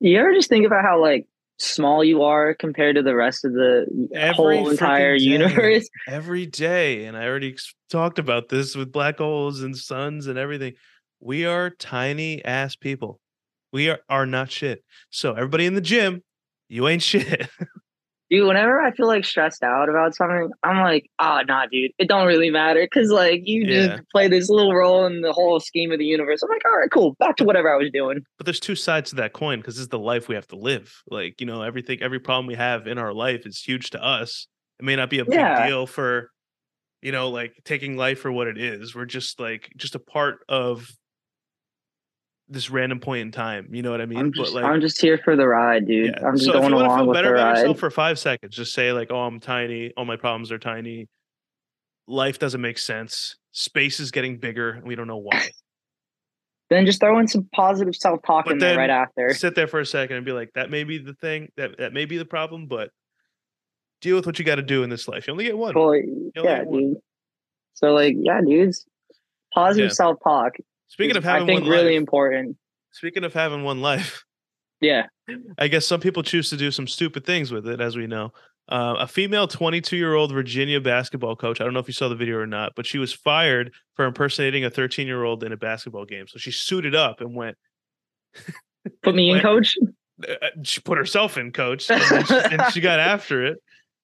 You 0.00 0.18
ever 0.18 0.34
just 0.34 0.48
think 0.48 0.66
about 0.66 0.84
how 0.84 1.00
like 1.00 1.26
small 1.58 2.04
you 2.04 2.22
are 2.22 2.54
compared 2.54 2.96
to 2.96 3.02
the 3.02 3.14
rest 3.14 3.44
of 3.44 3.52
the 3.52 3.86
Every 4.14 4.34
whole 4.58 4.68
entire 4.68 5.16
day. 5.16 5.24
universe? 5.24 5.88
every 6.06 6.44
day 6.44 7.06
and 7.06 7.16
i 7.16 7.24
already 7.24 7.56
talked 7.88 8.18
about 8.18 8.50
this 8.50 8.76
with 8.76 8.92
black 8.92 9.16
holes 9.18 9.62
and 9.62 9.74
suns 9.74 10.26
and 10.26 10.38
everything 10.38 10.74
we 11.18 11.46
are 11.46 11.70
tiny 11.70 12.44
ass 12.44 12.76
people 12.76 13.18
we 13.72 13.88
are, 13.88 14.00
are 14.10 14.26
not 14.26 14.50
shit 14.50 14.84
so 15.08 15.32
everybody 15.32 15.64
in 15.64 15.72
the 15.74 15.80
gym 15.80 16.22
you 16.68 16.86
ain't 16.88 17.02
shit 17.02 17.48
dude, 18.30 18.46
whenever 18.46 18.80
I 18.80 18.90
feel 18.92 19.06
like 19.06 19.24
stressed 19.24 19.62
out 19.62 19.88
about 19.88 20.14
something, 20.14 20.50
I'm 20.62 20.82
like, 20.82 21.08
oh 21.18 21.40
nah, 21.46 21.66
dude, 21.66 21.92
it 21.98 22.08
don't 22.08 22.26
really 22.26 22.50
matter 22.50 22.82
because 22.84 23.10
like 23.10 23.42
you 23.44 23.64
Yeah. 23.64 23.96
just 23.96 24.08
play 24.10 24.28
this 24.28 24.48
little 24.48 24.74
role 24.74 25.06
in 25.06 25.20
the 25.20 25.32
whole 25.32 25.60
scheme 25.60 25.92
of 25.92 25.98
the 25.98 26.04
universe. 26.04 26.42
I'm 26.42 26.48
like, 26.48 26.64
all 26.64 26.76
right, 26.76 26.90
cool, 26.90 27.14
back 27.18 27.36
to 27.36 27.44
whatever 27.44 27.72
I 27.72 27.76
was 27.76 27.90
doing. 27.92 28.20
But 28.38 28.46
there's 28.46 28.60
two 28.60 28.74
sides 28.74 29.10
to 29.10 29.16
that 29.16 29.32
coin 29.32 29.60
because 29.60 29.74
this 29.76 29.82
is 29.82 29.88
the 29.88 29.98
life 29.98 30.28
we 30.28 30.34
have 30.34 30.48
to 30.48 30.56
live. 30.56 30.92
Like, 31.08 31.40
you 31.40 31.46
know, 31.46 31.62
everything, 31.62 32.02
every 32.02 32.20
problem 32.20 32.46
we 32.46 32.54
have 32.54 32.86
in 32.86 32.98
our 32.98 33.12
life 33.12 33.46
is 33.46 33.62
huge 33.62 33.90
to 33.90 34.02
us. 34.04 34.46
It 34.78 34.84
may 34.84 34.96
not 34.96 35.10
be 35.10 35.20
a 35.20 35.24
big 35.24 35.34
Yeah. 35.34 35.66
deal 35.66 35.86
for, 35.86 36.30
you 37.02 37.12
know, 37.12 37.30
like 37.30 37.54
taking 37.64 37.96
life 37.96 38.20
for 38.20 38.32
what 38.32 38.48
it 38.48 38.58
is. 38.58 38.94
We're 38.94 39.04
just 39.06 39.38
like 39.40 39.70
just 39.76 39.94
a 39.94 40.00
part 40.00 40.40
of 40.48 40.88
this 42.48 42.70
random 42.70 43.00
point 43.00 43.22
in 43.22 43.32
time. 43.32 43.68
You 43.72 43.82
know 43.82 43.90
what 43.90 44.00
I 44.00 44.06
mean? 44.06 44.18
I'm 44.18 44.32
just, 44.32 44.52
but 44.54 44.62
like, 44.62 44.70
I'm 44.70 44.80
just 44.80 45.00
here 45.00 45.18
for 45.18 45.34
the 45.36 45.46
ride, 45.48 45.86
dude. 45.86 46.06
yeah. 46.06 46.26
I'm 46.26 46.34
just 46.34 46.44
so 46.44 46.52
if 46.52 46.60
going 46.60 46.70
you 46.70 46.76
want 46.76 46.84
to 46.84 46.88
along 46.88 46.98
feel 47.00 47.06
with 47.08 47.14
better 47.16 47.28
the 47.28 47.34
ride. 47.34 47.58
yourself 47.58 47.78
for 47.78 47.90
five 47.90 48.18
seconds, 48.18 48.54
just 48.54 48.72
say 48.72 48.92
like, 48.92 49.10
"Oh, 49.10 49.20
I'm 49.20 49.40
tiny. 49.40 49.92
All 49.96 50.04
my 50.04 50.16
problems 50.16 50.52
are 50.52 50.58
tiny. 50.58 51.08
Life 52.06 52.38
doesn't 52.38 52.60
make 52.60 52.78
sense. 52.78 53.36
Space 53.52 53.98
is 53.98 54.10
getting 54.12 54.38
bigger, 54.38 54.70
and 54.70 54.84
we 54.84 54.94
don't 54.94 55.08
know 55.08 55.16
why." 55.18 55.48
Then 56.68 56.84
just 56.84 56.98
throw 56.98 57.20
in 57.20 57.28
some 57.28 57.48
positive 57.54 57.94
self 57.94 58.22
talk 58.26 58.50
in 58.50 58.58
there 58.58 58.76
right 58.76 58.90
after. 58.90 59.32
sit 59.34 59.54
there 59.54 59.68
for 59.68 59.78
a 59.78 59.86
second 59.86 60.16
and 60.16 60.26
be 60.26 60.32
like, 60.32 60.50
that 60.56 60.68
may 60.68 60.82
be 60.82 60.98
the 60.98 61.14
thing, 61.14 61.52
that 61.56 61.78
that 61.78 61.92
may 61.92 62.06
be 62.06 62.18
the 62.18 62.24
problem, 62.24 62.66
but 62.66 62.90
deal 64.00 64.16
with 64.16 64.26
what 64.26 64.40
you 64.40 64.44
got 64.44 64.56
to 64.56 64.62
do 64.62 64.82
in 64.82 64.90
this 64.90 65.06
life. 65.06 65.28
You 65.28 65.32
only 65.32 65.44
get 65.44 65.56
one. 65.56 65.76
Well, 65.76 65.84
only 65.84 66.32
yeah, 66.34 66.42
get 66.42 66.66
one. 66.66 66.94
dude. 66.94 66.96
So 67.74 67.92
like, 67.94 68.16
yeah, 68.18 68.40
dudes, 68.44 68.84
positive 69.54 69.90
Yeah. 69.90 69.94
self 69.94 70.16
talk. 70.24 70.56
Speaking 70.88 71.16
of 71.16 71.24
having 71.24 71.42
one. 71.46 71.50
I 71.50 71.54
think 71.56 71.62
one 71.64 71.70
really 71.70 71.92
life, 71.92 71.96
important. 71.96 72.56
speaking 72.92 73.24
of 73.24 73.32
having 73.34 73.62
one 73.64 73.80
life, 73.82 74.24
Yeah, 74.80 75.06
I 75.58 75.68
guess 75.68 75.86
some 75.86 76.00
people 76.00 76.22
choose 76.22 76.50
to 76.50 76.56
do 76.56 76.70
some 76.70 76.86
stupid 76.86 77.24
things 77.24 77.50
with 77.52 77.66
it, 77.68 77.80
as 77.80 77.96
we 77.96 78.06
know. 78.06 78.32
Uh, 78.68 78.96
a 78.98 79.06
female 79.06 79.46
22 79.46 79.96
year 79.96 80.14
old 80.14 80.32
Virginia 80.32 80.80
basketball 80.80 81.36
coach. 81.36 81.60
I 81.60 81.64
don't 81.64 81.72
know 81.72 81.78
if 81.80 81.86
you 81.86 81.94
saw 81.94 82.08
the 82.08 82.16
video 82.16 82.36
or 82.38 82.46
not, 82.46 82.72
but 82.74 82.84
she 82.86 82.98
was 82.98 83.12
fired 83.12 83.72
for 83.94 84.04
impersonating 84.06 84.64
a 84.64 84.70
13 84.70 85.06
year 85.06 85.22
old 85.22 85.44
in 85.44 85.52
a 85.52 85.56
basketball 85.56 86.04
game. 86.04 86.26
So 86.28 86.38
she 86.38 86.50
suited 86.50 86.94
up 86.94 87.20
and 87.20 87.34
went. 87.34 87.56
put 89.02 89.14
me 89.14 89.30
in, 89.32 89.40
coach. 89.40 89.76
uh, 90.28 90.34
she 90.62 90.80
put 90.80 90.98
herself 90.98 91.36
in 91.38 91.52
coach 91.52 91.90
and, 91.90 92.26
she, 92.26 92.34
and 92.34 92.72
she 92.72 92.80
got 92.80 93.00
after 93.14 93.44
it 93.44 93.58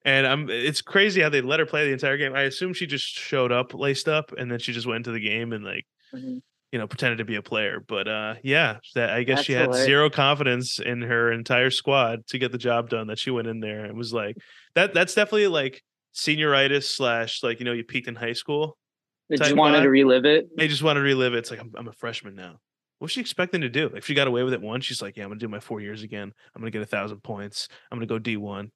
and 0.04 0.26
i'm 0.26 0.50
it's 0.50 0.82
crazy 0.82 1.20
how 1.20 1.28
they 1.28 1.40
let 1.40 1.60
her 1.60 1.66
play 1.66 1.86
the 1.86 1.92
entire 1.92 2.16
game 2.16 2.34
i 2.34 2.42
assume 2.42 2.72
she 2.74 2.86
just 2.86 3.04
showed 3.04 3.52
up 3.52 3.72
laced 3.74 4.08
up 4.08 4.32
and 4.36 4.50
then 4.50 4.58
she 4.58 4.72
just 4.72 4.86
went 4.86 4.96
into 4.96 5.12
the 5.12 5.20
game 5.20 5.52
and 5.52 5.64
like 5.64 5.86
Mhm. 6.14 6.42
You 6.72 6.78
know 6.78 6.86
pretended 6.88 7.18
to 7.18 7.24
be 7.24 7.36
a 7.36 7.42
player 7.42 7.84
but 7.86 8.08
uh 8.08 8.34
yeah 8.42 8.78
that 8.94 9.10
i 9.10 9.22
guess 9.22 9.38
That's 9.38 9.46
she 9.46 9.52
had 9.52 9.66
hilarious. 9.66 9.86
zero 9.86 10.10
confidence 10.10 10.78
in 10.80 11.02
her 11.02 11.30
entire 11.30 11.70
squad 11.70 12.26
to 12.28 12.38
get 12.38 12.50
the 12.50 12.58
job 12.58 12.88
done 12.88 13.06
that 13.08 13.18
she 13.18 13.30
went 13.30 13.46
in 13.46 13.60
there 13.60 13.84
and 13.84 13.96
was 13.96 14.12
like 14.12 14.36
that 14.74 14.94
that's 14.94 15.14
definitely 15.14 15.48
like 15.48 15.82
senioritis 16.14 16.84
slash 16.84 17.42
like 17.42 17.58
you 17.58 17.64
know 17.66 17.72
you 17.72 17.84
peaked 17.84 18.08
in 18.08 18.14
high 18.14 18.32
school 18.32 18.76
I 19.30 19.36
just 19.36 19.56
wanted 19.56 19.78
vibe. 19.78 19.82
to 19.84 19.88
relive 19.90 20.24
it. 20.26 20.48
they 20.56 20.68
just 20.68 20.82
want 20.82 20.96
to 20.98 21.00
relive 21.00 21.32
it. 21.32 21.38
It's 21.38 21.50
like 21.50 21.60
I'm, 21.60 21.72
I'm 21.74 21.88
a 21.88 21.92
freshman 21.92 22.34
now. 22.34 22.58
What's 22.98 23.14
she 23.14 23.20
expecting 23.22 23.62
to 23.62 23.70
do? 23.70 23.86
If 23.96 24.04
she 24.04 24.12
got 24.12 24.28
away 24.28 24.42
with 24.42 24.52
it 24.52 24.60
once, 24.60 24.84
she's 24.84 25.00
like, 25.00 25.16
"Yeah, 25.16 25.24
I'm 25.24 25.30
gonna 25.30 25.40
do 25.40 25.48
my 25.48 25.60
four 25.60 25.80
years 25.80 26.02
again. 26.02 26.30
I'm 26.54 26.60
gonna 26.60 26.70
get 26.70 26.82
a 26.82 26.86
thousand 26.86 27.22
points. 27.22 27.68
I'm 27.90 27.96
gonna 27.98 28.06
go 28.06 28.18
D1." 28.18 28.70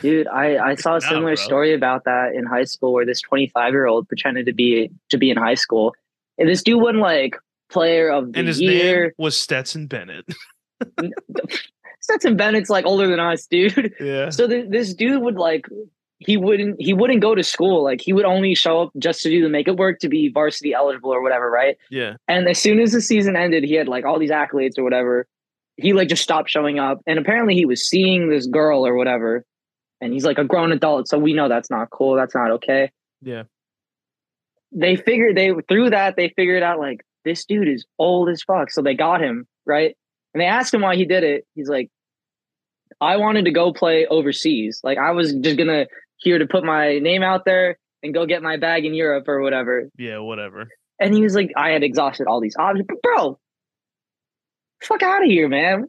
Dude, 0.00 0.28
I, 0.28 0.56
I 0.70 0.74
saw 0.76 0.96
a 0.96 1.00
similar 1.00 1.34
story 1.34 1.74
about 1.74 2.04
that 2.04 2.32
in 2.34 2.46
high 2.46 2.62
school 2.64 2.92
where 2.92 3.04
this 3.04 3.20
25 3.22 3.72
year 3.72 3.86
old 3.86 4.06
pretended 4.06 4.46
to 4.46 4.52
be 4.52 4.90
to 5.10 5.18
be 5.18 5.30
in 5.30 5.36
high 5.36 5.54
school. 5.54 5.94
And 6.38 6.48
this 6.48 6.62
dude 6.62 6.80
won 6.80 6.98
like 7.00 7.36
player 7.70 8.10
of 8.10 8.32
the 8.32 8.38
And 8.38 8.48
his 8.48 8.60
year. 8.60 9.02
name 9.04 9.12
was 9.18 9.36
Stetson 9.38 9.86
Bennett. 9.86 10.24
Stetson 12.00 12.36
Bennett's 12.36 12.70
like 12.70 12.86
older 12.86 13.06
than 13.08 13.20
us, 13.20 13.46
dude. 13.46 13.92
yeah, 14.00 14.30
So 14.30 14.46
th- 14.46 14.66
this 14.70 14.94
dude 14.94 15.20
would 15.22 15.34
like 15.36 15.66
he 16.20 16.36
wouldn't 16.36 16.76
he 16.80 16.92
wouldn't 16.94 17.20
go 17.20 17.34
to 17.34 17.42
school. 17.42 17.82
Like 17.84 18.00
he 18.00 18.12
would 18.12 18.24
only 18.24 18.54
show 18.54 18.82
up 18.82 18.90
just 18.98 19.22
to 19.22 19.30
do 19.30 19.42
the 19.42 19.48
makeup 19.48 19.76
work 19.76 19.98
to 20.00 20.08
be 20.08 20.30
varsity 20.32 20.72
eligible 20.74 21.10
or 21.12 21.22
whatever, 21.22 21.50
right? 21.50 21.76
yeah. 21.90 22.16
And 22.28 22.48
as 22.48 22.58
soon 22.58 22.80
as 22.80 22.92
the 22.92 23.00
season 23.00 23.36
ended, 23.36 23.64
he 23.64 23.74
had 23.74 23.88
like 23.88 24.04
all 24.04 24.18
these 24.18 24.30
accolades 24.30 24.78
or 24.78 24.84
whatever. 24.84 25.26
He 25.76 25.92
like 25.92 26.08
just 26.08 26.22
stopped 26.22 26.50
showing 26.50 26.78
up. 26.78 27.00
And 27.06 27.18
apparently 27.18 27.54
he 27.54 27.64
was 27.66 27.86
seeing 27.88 28.30
this 28.30 28.46
girl 28.46 28.84
or 28.86 28.94
whatever. 28.96 29.44
And 30.00 30.12
he's 30.12 30.24
like 30.24 30.38
a 30.38 30.44
grown 30.44 30.72
adult. 30.72 31.08
So 31.08 31.18
we 31.18 31.34
know 31.34 31.48
that's 31.48 31.70
not 31.70 31.90
cool. 31.90 32.14
That's 32.16 32.34
not 32.34 32.50
okay. 32.52 32.90
Yeah. 33.22 33.44
They 34.72 34.96
figured 34.96 35.36
they 35.36 35.52
through 35.68 35.90
that, 35.90 36.16
they 36.16 36.32
figured 36.36 36.62
out 36.62 36.78
like 36.78 37.00
this 37.24 37.44
dude 37.44 37.68
is 37.68 37.86
old 37.98 38.28
as 38.28 38.42
fuck. 38.42 38.70
So 38.70 38.82
they 38.82 38.94
got 38.94 39.22
him, 39.22 39.46
right? 39.66 39.96
And 40.34 40.40
they 40.40 40.46
asked 40.46 40.74
him 40.74 40.82
why 40.82 40.96
he 40.96 41.04
did 41.04 41.24
it. 41.24 41.46
He's 41.54 41.68
like, 41.68 41.90
I 43.00 43.16
wanted 43.16 43.44
to 43.46 43.50
go 43.50 43.72
play 43.72 44.06
overseas. 44.06 44.80
Like 44.82 44.98
I 44.98 45.12
was 45.12 45.32
just 45.34 45.56
gonna 45.56 45.86
here 46.16 46.38
to 46.38 46.46
put 46.46 46.64
my 46.64 46.98
name 46.98 47.22
out 47.22 47.44
there 47.44 47.78
and 48.02 48.14
go 48.14 48.26
get 48.26 48.42
my 48.42 48.56
bag 48.56 48.84
in 48.84 48.94
Europe 48.94 49.28
or 49.28 49.40
whatever. 49.40 49.88
Yeah, 49.96 50.18
whatever. 50.18 50.68
And 51.00 51.14
he 51.14 51.22
was 51.22 51.34
like, 51.34 51.52
I 51.56 51.70
had 51.70 51.82
exhausted 51.82 52.26
all 52.26 52.40
these 52.40 52.56
options. 52.58 52.86
But 52.88 53.02
bro, 53.02 53.38
fuck 54.82 55.02
out 55.02 55.22
of 55.22 55.30
here, 55.30 55.48
man. 55.48 55.86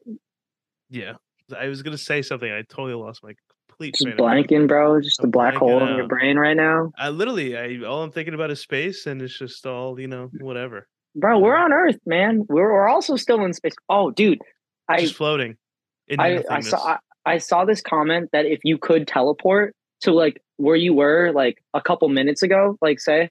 Yeah. 0.90 1.14
I 1.58 1.68
was 1.68 1.82
gonna 1.82 1.98
say 1.98 2.22
something. 2.22 2.52
I 2.52 2.62
totally 2.62 2.94
lost 2.94 3.24
my 3.24 3.34
complete 3.80 3.96
Just 3.96 4.04
train 4.04 4.14
of 4.14 4.18
thought. 4.18 4.36
blanking, 4.36 4.68
bro. 4.68 5.02
Just 5.02 5.24
a 5.24 5.28
black 5.28 5.56
hole 5.56 5.80
blanking 5.80 5.92
in 5.92 5.98
your 5.98 6.08
brain 6.08 6.38
right 6.38 6.56
now. 6.56 6.92
I 6.98 7.10
literally, 7.10 7.58
I 7.58 7.86
all 7.86 8.04
I'm 8.04 8.12
thinking 8.12 8.34
about 8.34 8.52
is 8.52 8.60
space, 8.60 9.06
and 9.06 9.22
it's 9.22 9.38
just 9.38 9.66
all 9.66 10.00
you 10.00 10.08
know, 10.08 10.30
mm. 10.34 10.42
whatever. 10.44 10.88
Bro, 11.16 11.40
we're 11.40 11.56
on 11.56 11.74
Earth, 11.74 11.98
man. 12.06 12.46
We're, 12.48 12.72
we're 12.72 12.88
also 12.88 13.16
still 13.16 13.44
in 13.44 13.54
space. 13.54 13.74
Oh, 13.90 14.12
dude. 14.12 14.40
I 14.88 15.02
just 15.02 15.16
floating. 15.16 15.56
In 16.08 16.20
I, 16.20 16.44
I 16.50 16.60
saw 16.60 16.78
I, 16.78 16.98
I 17.26 17.38
saw 17.38 17.66
this 17.66 17.82
comment 17.82 18.30
that 18.34 18.46
if 18.46 18.60
you 18.64 18.78
could 18.78 19.08
teleport 19.08 19.76
to 20.02 20.12
like 20.12 20.42
where 20.58 20.76
you 20.76 20.94
were 20.94 21.32
like 21.34 21.64
a 21.74 21.82
couple 21.82 22.10
minutes 22.10 22.42
ago, 22.42 22.78
like 22.82 23.00
say, 23.00 23.30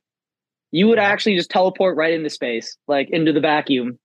you 0.70 0.86
would 0.88 0.98
Yeah. 0.98 1.04
actually 1.08 1.36
just 1.36 1.50
teleport 1.50 1.96
right 1.96 2.12
into 2.12 2.30
space, 2.30 2.76
like 2.86 3.08
into 3.10 3.32
the 3.32 3.40
vacuum. 3.40 3.98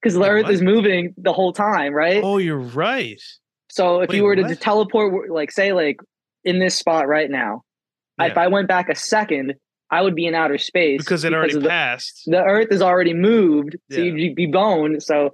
Because 0.00 0.14
the 0.14 0.28
Earth 0.28 0.48
is 0.48 0.62
moving 0.62 1.12
the 1.18 1.32
whole 1.32 1.52
time, 1.52 1.92
right? 1.92 2.22
Oh, 2.22 2.38
you're 2.38 2.56
right. 2.56 3.20
So 3.70 4.00
if 4.00 4.08
Wait, 4.10 4.16
you 4.16 4.24
were 4.24 4.36
to 4.36 4.42
what? 4.42 4.60
teleport, 4.60 5.30
like 5.30 5.50
say, 5.50 5.72
like 5.72 5.98
in 6.44 6.58
this 6.58 6.76
spot 6.76 7.06
right 7.08 7.30
now, 7.30 7.62
if 8.18 8.36
I 8.36 8.48
went 8.48 8.66
back 8.68 8.88
a 8.88 8.94
second, 8.94 9.54
I 9.90 10.02
would 10.02 10.14
be 10.14 10.26
in 10.26 10.34
outer 10.34 10.58
space 10.58 10.98
Because 11.02 11.24
it 11.24 11.32
already 11.32 11.54
the, 11.54 11.68
passed. 11.68 12.22
the 12.26 12.42
Earth 12.42 12.68
is 12.70 12.82
already 12.82 13.14
moved, 13.14 13.76
so 13.90 14.00
Yeah. 14.00 14.12
you'd 14.12 14.34
be 14.34 14.46
bone. 14.46 15.00
So 15.00 15.30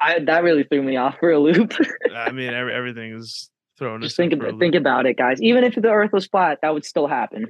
I 0.00 0.18
that 0.18 0.42
really 0.42 0.64
threw 0.64 0.82
me 0.82 0.96
off 0.96 1.16
for 1.20 1.30
a 1.30 1.38
loop. 1.38 1.72
I 2.14 2.32
mean, 2.32 2.52
every, 2.52 2.74
everything 2.74 3.14
is 3.14 3.50
thrown. 3.78 4.00
just 4.02 4.16
think 4.16 4.32
in 4.32 4.40
for 4.40 4.46
a 4.46 4.48
about 4.50 4.58
think 4.60 4.74
about 4.74 5.06
it, 5.06 5.16
guys. 5.16 5.40
Even 5.42 5.64
if 5.64 5.74
the 5.74 5.88
Earth 5.90 6.12
was 6.12 6.26
flat, 6.26 6.58
that 6.62 6.72
would 6.74 6.84
still 6.84 7.06
happen. 7.06 7.46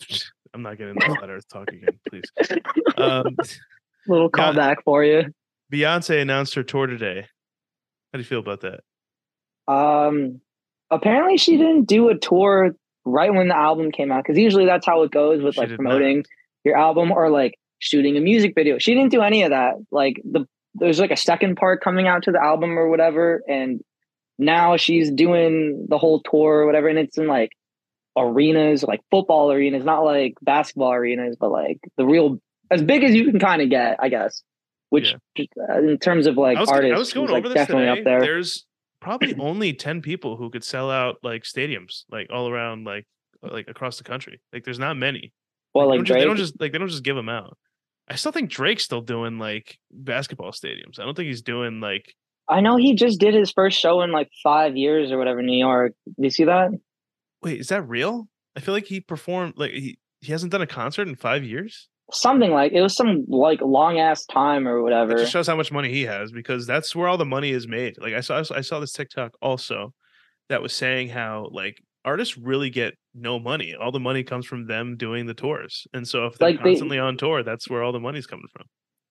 I'm 0.54 0.62
not 0.62 0.76
getting 0.76 0.94
that 0.98 1.16
flat 1.18 1.30
Earth 1.30 1.48
talk 1.48 1.68
again, 1.72 1.98
please. 2.08 2.24
Um, 2.96 3.36
Little 4.06 4.30
Yeah. 4.36 4.52
callback 4.52 4.76
for 4.84 5.02
you. 5.04 5.32
Beyonce 5.72 6.20
announced 6.20 6.54
her 6.56 6.62
tour 6.62 6.86
today. 6.86 7.26
How 8.12 8.18
do 8.18 8.20
you 8.20 8.24
feel 8.24 8.40
about 8.40 8.60
that? 8.60 8.80
Um, 9.72 10.40
apparently 10.90 11.38
she 11.38 11.56
didn't 11.56 11.84
do 11.84 12.08
a 12.08 12.18
tour 12.18 12.74
right 13.04 13.32
when 13.32 13.48
the 13.48 13.56
album 13.56 13.90
came 13.90 14.12
out 14.12 14.22
because 14.24 14.38
usually 14.38 14.66
that's 14.66 14.86
how 14.86 15.02
it 15.02 15.10
goes 15.10 15.42
with 15.42 15.54
She 15.54 15.60
like 15.60 15.68
did 15.70 15.80
not. 15.80 15.90
promoting 15.90 16.24
your 16.64 16.76
album 16.76 17.10
or 17.10 17.30
like 17.30 17.54
shooting 17.78 18.16
a 18.16 18.20
music 18.20 18.52
video. 18.54 18.78
She 18.78 18.94
didn't 18.94 19.10
do 19.10 19.22
any 19.22 19.42
of 19.42 19.50
that. 19.50 19.74
Like 19.90 20.20
the 20.24 20.46
there's 20.74 21.00
like 21.00 21.10
a 21.10 21.16
second 21.16 21.56
part 21.56 21.82
coming 21.82 22.08
out 22.08 22.22
to 22.24 22.32
the 22.32 22.42
album 22.42 22.78
or 22.78 22.88
whatever, 22.88 23.42
and 23.48 23.80
now 24.38 24.76
she's 24.76 25.10
doing 25.10 25.86
the 25.88 25.98
whole 25.98 26.22
tour 26.22 26.60
or 26.60 26.66
whatever, 26.66 26.88
and 26.88 26.98
it's 26.98 27.18
in 27.18 27.26
like 27.26 27.50
arenas, 28.16 28.82
like 28.82 29.00
football 29.10 29.52
arenas, 29.52 29.84
not 29.84 30.00
like 30.00 30.34
basketball 30.40 30.92
arenas, 30.92 31.36
but 31.38 31.50
like 31.50 31.78
the 31.96 32.06
real 32.06 32.38
as 32.70 32.82
big 32.82 33.04
as 33.04 33.14
you 33.14 33.30
can 33.30 33.38
kind 33.38 33.60
of 33.60 33.68
get, 33.68 33.96
I 34.00 34.08
guess. 34.08 34.42
Which 34.92 35.14
uh, 35.14 35.78
in 35.78 35.98
terms 35.98 36.26
of 36.26 36.36
like 36.36 36.58
I 36.58 36.60
was, 36.60 36.68
artists, 36.68 36.94
I 36.94 36.98
was 36.98 37.12
going 37.14 37.28
like 37.28 37.44
over 37.44 37.48
this 37.48 37.54
definitely 37.54 37.86
today. 37.86 38.00
up 38.00 38.04
there. 38.04 38.20
There's 38.20 38.66
probably 39.00 39.34
only 39.38 39.72
10 39.72 40.02
people 40.02 40.36
who 40.36 40.50
could 40.50 40.62
sell 40.62 40.90
out 40.90 41.16
like 41.22 41.44
stadiums, 41.44 42.04
like 42.10 42.28
all 42.30 42.48
around, 42.48 42.84
like 42.84 43.06
like 43.42 43.68
across 43.68 43.96
the 43.96 44.04
country. 44.04 44.40
Like 44.52 44.64
there's 44.64 44.78
not 44.78 44.98
many. 44.98 45.32
well, 45.74 45.88
they, 45.88 45.96
like 45.96 45.98
don't 45.98 46.06
just, 46.06 46.18
they 46.18 46.24
don't 46.24 46.36
just 46.36 46.60
like 46.60 46.72
they 46.72 46.78
don't 46.78 46.88
just 46.88 47.04
give 47.04 47.16
them 47.16 47.30
out. 47.30 47.56
I 48.08 48.16
still 48.16 48.32
think 48.32 48.50
Drake's 48.50 48.82
still 48.82 49.00
doing 49.00 49.38
like 49.38 49.78
basketball 49.90 50.52
stadiums. 50.52 51.00
I 51.00 51.04
don't 51.04 51.16
think 51.16 51.28
he's 51.28 51.42
doing 51.42 51.80
like 51.80 52.14
I 52.48 52.60
know 52.60 52.76
he 52.76 52.94
just 52.94 53.18
did 53.18 53.32
his 53.32 53.50
first 53.50 53.78
show 53.78 54.02
in 54.02 54.12
like 54.12 54.28
five 54.42 54.76
years 54.76 55.10
or 55.10 55.16
whatever 55.16 55.40
in 55.40 55.46
New 55.46 55.58
York. 55.58 55.92
Did 56.06 56.24
you 56.24 56.30
see 56.30 56.44
that? 56.44 56.70
wait, 57.42 57.60
is 57.60 57.68
that 57.68 57.88
real? 57.88 58.28
I 58.56 58.60
feel 58.60 58.74
like 58.74 58.86
he 58.86 59.00
performed 59.00 59.54
like 59.56 59.72
he, 59.72 59.98
he 60.20 60.32
hasn't 60.32 60.52
done 60.52 60.62
a 60.62 60.66
concert 60.66 61.08
in 61.08 61.16
five 61.16 61.44
years. 61.44 61.88
Something 62.10 62.50
like 62.50 62.72
it 62.72 62.82
was 62.82 62.94
some 62.94 63.24
like 63.28 63.60
long 63.62 63.98
ass 63.98 64.26
time 64.26 64.66
or 64.68 64.82
whatever. 64.82 65.16
just 65.16 65.32
shows 65.32 65.46
how 65.46 65.56
much 65.56 65.72
money 65.72 65.90
he 65.90 66.02
has 66.02 66.30
because 66.30 66.66
that's 66.66 66.94
where 66.94 67.08
all 67.08 67.16
the 67.16 67.24
money 67.24 67.50
is 67.50 67.66
made. 67.66 67.96
Like 67.98 68.14
I 68.14 68.20
saw 68.20 68.42
I 68.54 68.60
saw 68.60 68.80
this 68.80 68.92
TikTok 68.92 69.32
also 69.40 69.94
that 70.48 70.60
was 70.60 70.74
saying 70.74 71.08
how 71.08 71.48
like 71.52 71.78
artists 72.04 72.36
really 72.36 72.68
get 72.68 72.94
no 73.14 73.38
money. 73.38 73.74
All 73.74 73.92
the 73.92 74.00
money 74.00 74.24
comes 74.24 74.44
from 74.46 74.66
them 74.66 74.96
doing 74.96 75.26
the 75.26 75.34
tours. 75.34 75.86
And 75.94 76.06
so 76.06 76.26
if 76.26 76.36
they're 76.38 76.50
Like, 76.50 76.60
constantly 76.60 76.98
on 76.98 77.16
tour, 77.16 77.42
that's 77.42 77.70
where 77.70 77.82
all 77.82 77.92
the 77.92 78.00
money's 78.00 78.26
coming 78.26 78.48
from. 78.52 78.66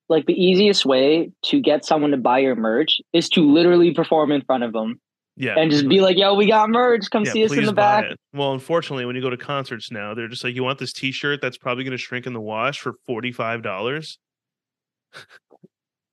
Like 0.10 0.26
the 0.26 0.34
easiest 0.34 0.86
way 0.86 1.32
to 1.46 1.62
get 1.62 1.86
someone 1.86 2.12
to 2.12 2.18
buy 2.18 2.40
your 2.40 2.56
merch 2.56 3.00
is 3.14 3.30
to 3.30 3.42
literally 3.50 3.94
perform 3.94 4.32
in 4.32 4.42
front 4.42 4.64
of 4.64 4.74
them. 4.74 5.00
Yeah. 5.38 5.56
and 5.58 5.72
just 5.72 5.88
be 5.88 6.02
like, 6.02 6.18
"Yo, 6.18 6.36
we 6.36 6.46
got 6.48 6.70
merch. 6.70 7.10
Come 7.10 7.24
yeah, 7.26 7.32
see 7.32 7.46
us 7.46 7.54
in 7.54 7.66
the 7.66 7.74
back." 7.74 8.06
it. 8.06 8.20
Well, 8.34 8.54
unfortunately, 8.54 9.06
when 9.06 9.16
you 9.16 9.22
go 9.22 9.30
to 9.30 9.38
concerts 9.38 9.92
now, 9.92 10.14
they're 10.14 10.28
just 10.28 10.44
like, 10.44 10.56
you 10.56 10.64
want 10.64 10.78
this 10.80 10.94
T-shirt 10.94 11.42
that's 11.42 11.58
probably 11.58 11.84
going 11.84 11.92
to 11.94 11.98
shrink 11.98 12.28
in 12.28 12.34
the 12.34 12.42
wash 12.42 12.80
for 12.80 12.94
forty 13.08 13.32
five 13.32 13.64
dollars. 13.64 14.20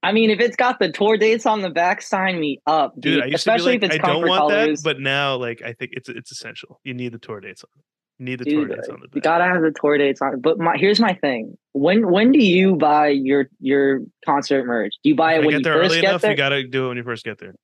I 0.03 0.13
mean, 0.13 0.31
if 0.31 0.39
it's 0.39 0.55
got 0.57 0.79
the 0.79 0.93
tour 0.93 1.17
dates 1.17 1.45
on 1.45 1.61
the 1.63 1.71
back, 1.71 2.03
sign 2.03 2.39
me 2.39 2.61
up, 2.67 2.95
dude. 2.95 3.15
Dude, 3.15 3.23
I 3.23 3.27
used 3.27 3.35
Especially 3.37 3.73
to 3.75 3.81
be 3.81 3.87
if 3.87 3.91
like, 3.93 4.01
it's 4.01 4.09
I 4.09 4.13
don't 4.13 4.29
want 4.29 4.39
colors. 4.41 4.83
that, 4.83 4.85
but 4.85 5.01
now, 5.01 5.35
like, 5.37 5.61
I 5.63 5.73
think 5.73 5.91
it's 5.95 6.09
it's 6.09 6.31
essential. 6.31 6.81
You 6.85 6.95
need 6.95 7.13
the 7.13 7.19
tour 7.19 7.41
dates 7.41 7.65
on. 7.65 7.83
You 8.19 8.25
need 8.27 8.39
the 8.39 8.45
Dude, 8.45 8.69
tour 8.69 8.77
dates 8.77 8.89
on 8.89 9.01
the 9.01 9.09
back. 9.09 9.15
you 9.17 9.21
gotta 9.21 9.45
have 9.45 9.61
the 9.63 9.73
tour 9.73 9.99
dates 9.99 10.23
on. 10.23 10.41
But 10.41 10.59
my 10.59 10.77
here's 10.77 11.01
my 11.01 11.15
thing: 11.15 11.59
when 11.73 12.11
when 12.11 12.31
do 12.33 12.39
you 12.39 12.77
buy 12.77 13.09
your 13.09 13.49
your 13.61 14.01
concert 14.25 14.65
merch? 14.67 14.95
Do 15.03 15.11
you 15.11 15.17
buy 15.17 15.35
it 15.35 15.41
when 15.41 15.51
get 15.51 15.59
you 15.59 15.63
there 15.65 15.75
first 15.75 15.91
early 15.93 16.01
get 16.01 16.11
enough, 16.11 16.23
there? 16.23 16.31
you 16.31 16.37
got 16.37 16.49
to 16.51 16.63
do 16.67 16.87
it 16.87 16.89
when 16.89 16.97
you 16.97 17.03
first 17.03 17.25
get 17.25 17.39
there, 17.39 17.55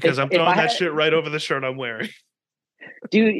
because 0.00 0.18
If- 0.18 0.24
I'm 0.24 0.30
throwing 0.30 0.46
that 0.46 0.56
had- 0.56 0.72
shit 0.72 0.92
right 0.92 1.12
over 1.12 1.28
the 1.30 1.38
shirt 1.38 1.64
I'm 1.64 1.76
wearing. 1.76 2.08
Dude, 3.10 3.34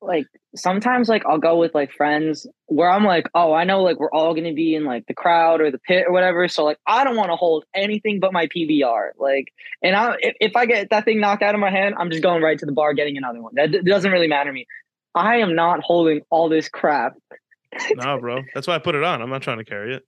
like 0.00 0.26
sometimes 0.54 1.08
like 1.08 1.24
I'll 1.26 1.38
go 1.38 1.56
with 1.56 1.74
like 1.74 1.90
friends 1.92 2.46
where 2.66 2.90
I'm 2.90 3.04
like, 3.04 3.26
oh, 3.34 3.52
I 3.52 3.64
know 3.64 3.82
like 3.82 3.98
we're 3.98 4.10
all 4.10 4.34
gonna 4.34 4.52
be 4.52 4.74
in 4.74 4.84
like 4.84 5.06
the 5.06 5.14
crowd 5.14 5.60
or 5.60 5.70
the 5.70 5.78
pit 5.78 6.04
or 6.06 6.12
whatever. 6.12 6.46
So 6.48 6.64
like 6.64 6.78
I 6.86 7.04
don't 7.04 7.16
want 7.16 7.30
to 7.30 7.36
hold 7.36 7.64
anything 7.74 8.20
but 8.20 8.32
my 8.32 8.46
PBR. 8.46 9.10
Like, 9.18 9.52
and 9.82 9.96
I 9.96 10.14
if, 10.20 10.34
if 10.40 10.56
I 10.56 10.66
get 10.66 10.90
that 10.90 11.04
thing 11.04 11.20
knocked 11.20 11.42
out 11.42 11.54
of 11.54 11.60
my 11.60 11.70
hand, 11.70 11.94
I'm 11.98 12.10
just 12.10 12.22
going 12.22 12.42
right 12.42 12.58
to 12.58 12.66
the 12.66 12.72
bar 12.72 12.92
getting 12.94 13.16
another 13.16 13.40
one. 13.42 13.52
That 13.56 13.72
d- 13.72 13.82
doesn't 13.82 14.10
really 14.10 14.28
matter 14.28 14.50
to 14.50 14.54
me. 14.54 14.66
I 15.14 15.36
am 15.36 15.54
not 15.54 15.80
holding 15.82 16.20
all 16.30 16.48
this 16.48 16.68
crap. 16.68 17.14
nah, 17.92 18.18
bro, 18.18 18.42
that's 18.54 18.66
why 18.66 18.74
I 18.74 18.78
put 18.78 18.94
it 18.94 19.02
on. 19.02 19.22
I'm 19.22 19.30
not 19.30 19.42
trying 19.42 19.58
to 19.58 19.64
carry 19.64 19.94
it. 19.94 20.02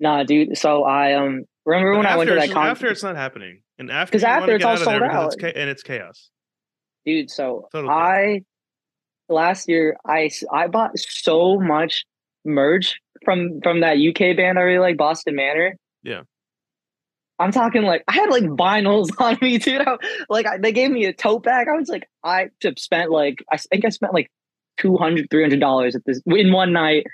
Nah, 0.00 0.24
dude. 0.24 0.56
So 0.56 0.84
I 0.84 1.14
um 1.14 1.44
remember 1.66 1.96
when 1.98 2.06
I 2.06 2.16
went 2.16 2.28
to 2.28 2.34
that 2.36 2.50
concert. 2.50 2.70
after 2.70 2.86
it's 2.88 3.02
not 3.02 3.16
happening, 3.16 3.60
and 3.82 3.90
after 3.90 4.12
'Cause 4.18 4.22
you 4.22 4.28
after 4.28 4.54
it's 4.56 4.64
get 4.64 4.66
all 4.66 4.72
out 4.72 4.80
of 4.80 4.84
there 4.86 5.12
sold 5.12 5.30
because 5.30 5.34
it's 5.34 5.44
out. 5.44 5.56
and 5.60 5.70
it's 5.70 5.82
chaos. 5.82 6.30
dude 7.04 7.30
so 7.30 7.68
Total 7.72 7.90
i 7.90 8.40
last 9.28 9.68
year 9.68 9.96
I 10.06 10.30
I 10.52 10.66
bought 10.68 10.98
so 10.98 11.58
much 11.58 12.04
merch 12.44 12.98
from 13.24 13.60
from 13.62 13.80
that 13.80 13.96
uk 13.98 14.18
band 14.36 14.58
i 14.58 14.62
really 14.62 14.78
like 14.80 14.96
boston 14.96 15.36
manor 15.36 15.76
Yeah. 16.02 16.22
i'm 17.38 17.52
talking 17.52 17.82
like 17.82 18.02
i 18.08 18.12
had 18.12 18.30
like 18.30 18.44
vinyls 18.44 19.08
on 19.20 19.38
me 19.40 19.58
dude 19.58 19.80
I, 19.86 19.96
like 20.28 20.46
I, 20.46 20.58
they 20.58 20.72
gave 20.72 20.90
me 20.90 21.04
a 21.06 21.12
tote 21.12 21.44
bag 21.44 21.66
i 21.72 21.76
was 21.78 21.88
like 21.88 22.08
i 22.24 22.48
just 22.60 22.78
spent 22.80 23.10
like 23.10 23.44
i 23.50 23.56
think 23.56 23.84
i 23.84 23.90
spent 23.90 24.12
like 24.12 24.28
200 24.78 25.28
300 25.30 25.60
dollars 25.60 25.94
at 25.94 26.02
this 26.04 26.20
in 26.26 26.52
one 26.52 26.72
night 26.72 27.06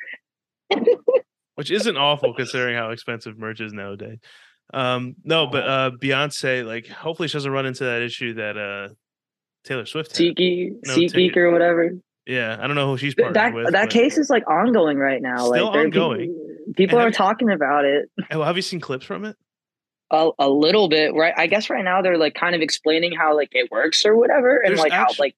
which 1.57 1.71
isn't 1.71 1.97
awful 1.97 2.33
considering 2.35 2.77
how 2.77 2.91
expensive 2.91 3.37
merch 3.39 3.61
is 3.61 3.73
nowadays. 3.73 4.19
Um, 4.75 5.17
no, 5.25 5.47
but 5.47 5.67
uh, 5.69 5.91
Beyonce, 6.01 6.65
like, 6.67 6.87
hopefully 6.89 7.29
she 7.29 7.35
doesn't 7.35 7.51
run 7.51 7.67
into 7.67 7.85
that 7.85 8.03
issue 8.03 8.35
that 8.35 8.57
uh, 8.59 8.89
Taylor 9.65 9.87
Swift 9.87 10.17
had. 10.17 10.27
SeatGeek, 10.37 10.71
No 10.87 10.95
SeatGeek 10.97 11.37
or 11.37 11.51
whatever. 11.51 11.93
Yeah, 12.27 12.59
I 12.61 12.67
don't 12.67 12.77
know 12.77 12.87
who 12.91 12.99
she's 12.99 13.15
partnered 13.15 13.35
That 13.37 13.55
with. 13.55 13.73
that 13.73 13.85
but- 13.85 13.91
case 13.91 14.19
is 14.19 14.29
like 14.29 14.47
ongoing 14.49 14.99
right 14.99 15.23
now. 15.23 15.39
Still 15.51 15.67
like 15.69 15.77
ongoing. 15.87 16.19
People, 16.29 16.75
people 16.77 16.99
are 16.99 17.05
have- 17.05 17.15
talking 17.15 17.51
about 17.51 17.85
it. 17.87 18.11
Oh, 18.31 18.43
have 18.43 18.57
you 18.57 18.63
seen 18.63 18.81
clips 18.81 19.05
from 19.07 19.25
it? 19.25 19.37
a, 20.11 20.31
a 20.39 20.49
little 20.49 20.89
bit 20.89 21.13
right 21.15 21.35
i 21.37 21.47
guess 21.47 21.69
right 21.69 21.85
now 21.85 22.01
they're 22.01 22.17
like 22.17 22.35
kind 22.35 22.55
of 22.55 22.63
explaining 22.63 23.13
how 23.13 23.37
like 23.37 23.51
it 23.53 23.71
works 23.71 24.07
or 24.07 24.17
whatever 24.17 24.57
and 24.57 24.71
There's 24.71 24.81
like 24.81 24.91
how 24.91 25.09
like 25.19 25.37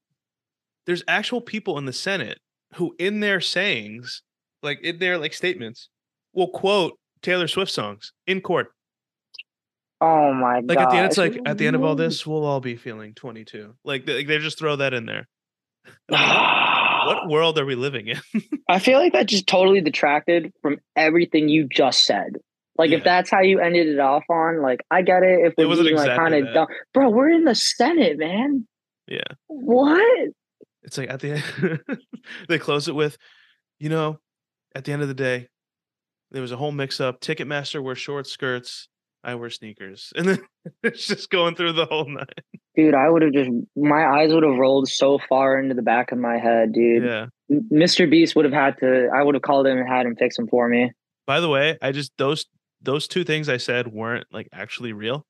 There's 0.87 1.03
actual 1.09 1.41
people 1.41 1.77
in 1.77 1.87
the 1.87 1.93
Senate 1.93 2.39
who, 2.75 2.95
in 2.97 3.19
their 3.19 3.41
sayings, 3.41 4.23
like 4.63 4.81
in 4.83 5.01
their 5.01 5.19
like 5.19 5.35
statements, 5.35 5.89
will 6.33 6.51
quote 6.51 6.97
Taylor 7.21 7.49
Swift 7.49 7.73
songs 7.73 8.13
in 8.29 8.41
court. 8.41 8.73
Oh 10.01 10.33
my 10.33 10.61
god 10.63 10.69
Like 10.69 10.79
at 10.79 10.91
the 10.91 10.97
end, 10.97 11.07
it's 11.07 11.19
like 11.19 11.39
at 11.47 11.59
the 11.59 11.67
end 11.67 11.77
of 11.77 11.85
all 11.85 11.95
this, 11.95 12.27
we'll 12.27 12.45
all 12.45 12.61
be 12.61 12.77
feeling 12.77 13.15
22. 13.15 13.75
Like 13.85 14.07
they, 14.07 14.25
they 14.25 14.39
just 14.39 14.59
throw 14.59 14.77
that 14.77 14.95
in 14.95 15.07
there. 15.07 15.29
Like, 16.11 17.07
what 17.07 17.29
world 17.31 17.59
are 17.59 17.65
we 17.65 17.75
living 17.75 18.09
in? 18.09 18.21
i 18.69 18.79
feel 18.79 18.99
like 18.99 19.15
that 19.15 19.27
just 19.27 19.47
totally 19.47 19.81
detracted 19.81 20.53
from 20.61 20.79
everything 20.97 21.49
you 21.49 21.67
just 21.67 22.05
said 22.05 22.37
like 22.77 22.91
Yeah. 22.91 22.99
if 22.99 23.05
that's 23.05 23.31
how 23.31 23.41
you 23.41 23.59
ended 23.59 23.89
it 23.89 23.99
off 23.99 24.25
on 24.29 24.61
like 24.61 24.85
i 24.91 25.01
get 25.01 25.23
it 25.23 25.41
if 25.47 25.55
It 25.57 25.63
we're 25.63 25.69
wasn't 25.69 25.87
being 25.89 25.97
like 25.97 26.11
exactly 26.11 26.31
kind 26.43 26.49
of 26.49 26.55
dumb 26.55 26.67
bro 26.93 27.09
we're 27.09 27.31
in 27.31 27.45
the 27.45 27.55
senate 27.55 28.19
man 28.19 28.67
Yeah. 29.09 29.23
what 29.47 30.29
It's 30.83 30.99
like 30.99 31.09
at 31.09 31.21
the 31.21 31.33
end, 31.33 31.81
they 32.49 32.59
close 32.59 32.87
it 32.87 32.95
with, 32.95 33.17
you 33.79 33.89
know, 33.89 34.19
at 34.75 34.85
the 34.85 34.93
end 34.93 35.01
of 35.03 35.09
the 35.09 35.15
day, 35.15 35.49
there 36.31 36.43
was 36.43 36.53
a 36.53 36.57
whole 36.57 36.71
mix 36.73 37.01
up. 37.01 37.21
Ticketmaster 37.21 37.83
wear 37.83 37.95
short 37.95 38.27
skirts, 38.27 38.89
I 39.23 39.35
wear 39.35 39.51
sneakers. 39.51 40.13
And 40.17 40.29
then 40.29 40.39
it's 40.83 41.07
just 41.07 41.31
going 41.31 41.55
through 41.55 41.73
the 41.75 41.87
whole 41.87 42.09
night. 42.09 42.29
dude 42.77 42.95
i 42.95 43.09
would 43.09 43.23
have 43.23 43.33
just 43.33 43.51
my 43.77 44.05
eyes 44.05 44.33
would 44.33 44.45
have 44.45 44.57
rolled 44.57 44.89
so 44.89 45.19
far 45.29 45.59
into 45.61 45.75
the 45.75 45.83
back 45.83 46.13
of 46.13 46.19
my 46.19 46.39
head 46.39 46.73
dude 46.73 47.05
Yeah. 47.05 47.27
Mr 47.73 48.09
beast 48.09 48.37
would 48.37 48.45
have 48.45 48.55
had 48.55 48.79
to 48.79 49.09
i 49.15 49.23
would 49.23 49.35
have 49.35 49.43
called 49.43 49.67
him 49.67 49.79
and 49.79 49.89
had 49.89 50.07
him 50.07 50.15
fix 50.17 50.39
him 50.39 50.47
for 50.47 50.69
me 50.69 50.93
By 51.27 51.41
the 51.41 51.49
way, 51.49 51.77
I 51.83 51.93
just 51.93 52.13
those 52.17 52.47
those 52.83 53.07
two 53.07 53.25
things 53.25 53.49
I 53.49 53.59
said 53.59 53.89
weren't 53.89 54.27
like 54.33 54.49
actually 54.53 54.93
real, 54.93 55.27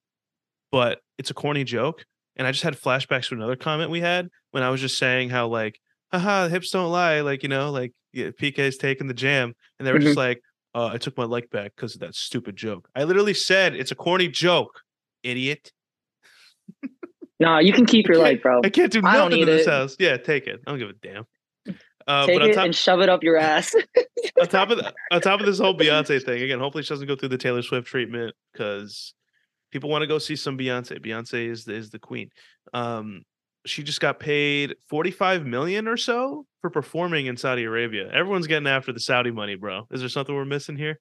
but 0.70 1.00
it's 1.18 1.30
a 1.30 1.34
corny 1.34 1.64
joke. 1.64 2.04
And 2.36 2.46
I 2.46 2.52
just 2.52 2.62
had 2.62 2.74
flashbacks 2.80 3.28
to 3.28 3.34
another 3.34 3.56
comment 3.56 3.90
we 3.90 4.00
had 4.00 4.28
when 4.52 4.62
I 4.62 4.70
was 4.70 4.80
just 4.80 4.98
saying 4.98 5.30
how 5.30 5.48
like, 5.48 5.78
haha, 6.12 6.44
the 6.44 6.50
hips 6.50 6.70
don't 6.70 6.90
lie, 6.90 7.20
like 7.20 7.42
you 7.42 7.48
know, 7.48 7.70
like 7.70 7.92
yeah, 8.12 8.30
Piqué's 8.30 8.76
taking 8.76 9.08
the 9.08 9.14
jam, 9.14 9.54
and 9.78 9.86
they 9.86 9.92
were 9.92 9.98
just 9.98 10.10
mm-hmm. 10.10 10.18
like, 10.18 10.40
uh, 10.74 10.86
I 10.86 10.98
took 10.98 11.16
my 11.16 11.24
like 11.24 11.50
back 11.50 11.72
because 11.76 11.94
of 11.94 12.00
that 12.00 12.14
stupid 12.14 12.56
joke. 12.56 12.88
I 12.94 13.04
literally 13.04 13.34
said 13.34 13.74
it's 13.74 13.90
a 13.90 13.96
corny 13.96 14.28
joke, 14.28 14.82
idiot. 15.22 15.72
no 17.40 17.58
you 17.58 17.72
can 17.72 17.86
keep 17.86 18.06
your 18.06 18.18
like 18.18 18.42
bro 18.42 18.60
I 18.62 18.70
can't 18.70 18.92
do 18.92 19.02
nothing 19.02 19.40
in 19.40 19.46
this 19.46 19.66
it. 19.66 19.70
house. 19.70 19.96
Yeah, 19.98 20.16
take 20.16 20.46
it. 20.46 20.60
I 20.66 20.70
don't 20.70 20.78
give 20.78 20.90
a 20.90 20.92
damn. 20.92 21.24
Uh, 22.06 22.26
take 22.26 22.38
but 22.38 22.48
it 22.48 22.54
top, 22.54 22.64
and 22.64 22.74
shove 22.74 23.00
it 23.00 23.08
up 23.08 23.22
your 23.22 23.36
ass 23.38 23.74
on 24.40 24.48
top 24.48 24.70
of 24.70 24.78
the, 24.78 24.92
on 25.10 25.20
top 25.20 25.40
of 25.40 25.46
this 25.46 25.58
whole 25.58 25.76
Beyonce 25.76 26.22
thing, 26.22 26.42
again, 26.42 26.58
hopefully 26.58 26.82
she 26.82 26.88
doesn't 26.88 27.06
go 27.06 27.16
through 27.16 27.28
the 27.30 27.38
Taylor 27.38 27.62
Swift 27.62 27.86
treatment 27.86 28.34
because 28.52 29.14
people 29.70 29.90
want 29.90 30.02
to 30.02 30.06
go 30.06 30.18
see 30.18 30.36
some 30.36 30.58
Beyonce. 30.58 31.04
Beyonce 31.04 31.48
is 31.48 31.64
the, 31.64 31.74
is 31.74 31.90
the 31.90 31.98
queen. 31.98 32.30
Um, 32.72 33.22
she 33.66 33.82
just 33.82 34.00
got 34.00 34.18
paid 34.18 34.76
45 34.88 35.46
million 35.46 35.86
or 35.86 35.96
so 35.96 36.46
for 36.60 36.70
performing 36.70 37.26
in 37.26 37.36
Saudi 37.36 37.64
Arabia. 37.64 38.10
Everyone's 38.12 38.46
getting 38.46 38.66
after 38.66 38.92
the 38.92 39.00
Saudi 39.00 39.30
money, 39.30 39.54
bro. 39.54 39.86
Is 39.90 40.00
there 40.00 40.08
something 40.08 40.34
we're 40.34 40.44
missing 40.44 40.76
here? 40.76 40.98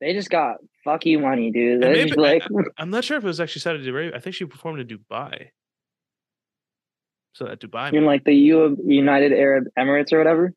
They 0.00 0.12
just 0.14 0.30
got 0.30 0.56
fuck 0.84 1.06
you 1.06 1.18
money, 1.20 1.50
dude. 1.50 1.80
Maybe- 1.80 2.12
like, 2.14 2.42
I'm 2.78 2.90
not 2.90 3.04
sure 3.04 3.16
if 3.18 3.24
it 3.24 3.26
was 3.26 3.40
actually 3.40 3.60
Saudi 3.60 3.88
Arabia. 3.88 4.16
I 4.16 4.20
think 4.20 4.34
she 4.34 4.44
performed 4.44 4.80
in 4.80 4.86
Dubai. 4.98 5.48
So 7.34 7.46
at 7.46 7.60
Dubai, 7.60 7.92
in 7.94 8.04
like 8.04 8.24
the 8.24 8.34
U 8.34 8.76
United 8.84 9.32
Arab 9.32 9.64
Emirates 9.78 10.12
or 10.12 10.18
whatever. 10.18 10.52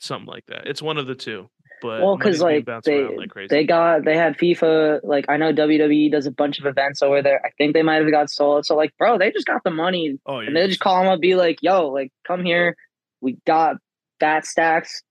something 0.00 0.26
like 0.26 0.44
that. 0.46 0.66
It's 0.66 0.82
one 0.82 0.98
of 0.98 1.06
the 1.06 1.14
two. 1.14 1.48
But 1.80 2.02
Well, 2.02 2.18
because 2.18 2.42
like 2.42 2.66
they 2.84 3.04
like 3.16 3.30
crazy. 3.30 3.48
they 3.48 3.64
got 3.64 4.04
they 4.04 4.14
had 4.16 4.36
FIFA. 4.36 5.00
Like 5.02 5.24
I 5.30 5.38
know 5.38 5.50
WWE 5.50 6.10
does 6.12 6.26
a 6.26 6.30
bunch 6.30 6.58
of 6.58 6.66
events 6.66 7.00
over 7.00 7.22
there. 7.22 7.40
I 7.42 7.50
think 7.56 7.72
they 7.72 7.82
might 7.82 8.02
have 8.02 8.10
got 8.10 8.28
sold. 8.28 8.66
So 8.66 8.76
like, 8.76 8.94
bro, 8.98 9.16
they 9.16 9.30
just 9.30 9.46
got 9.46 9.64
the 9.64 9.70
money, 9.70 10.18
oh, 10.26 10.40
and 10.40 10.54
they 10.54 10.66
just 10.66 10.80
call 10.80 11.02
them 11.02 11.10
up, 11.10 11.20
be 11.20 11.36
like, 11.36 11.60
"Yo, 11.62 11.88
like, 11.88 12.12
come 12.26 12.44
here. 12.44 12.76
We 13.20 13.38
got 13.46 13.76
fat 14.20 14.46
stacks. 14.46 15.02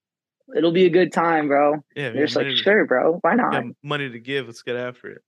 It'll 0.56 0.72
be 0.72 0.86
a 0.86 0.90
good 0.90 1.12
time, 1.14 1.48
bro." 1.48 1.76
yeah, 1.96 2.12
just 2.14 2.36
like, 2.36 2.48
to- 2.48 2.56
"Sure, 2.56 2.86
bro. 2.86 3.20
Why 3.22 3.36
not?" 3.36 3.64
money 3.84 4.10
to 4.10 4.20
give. 4.20 4.48
Let's 4.48 4.64
get 4.64 4.76
after 4.76 5.10
it. 5.12 5.22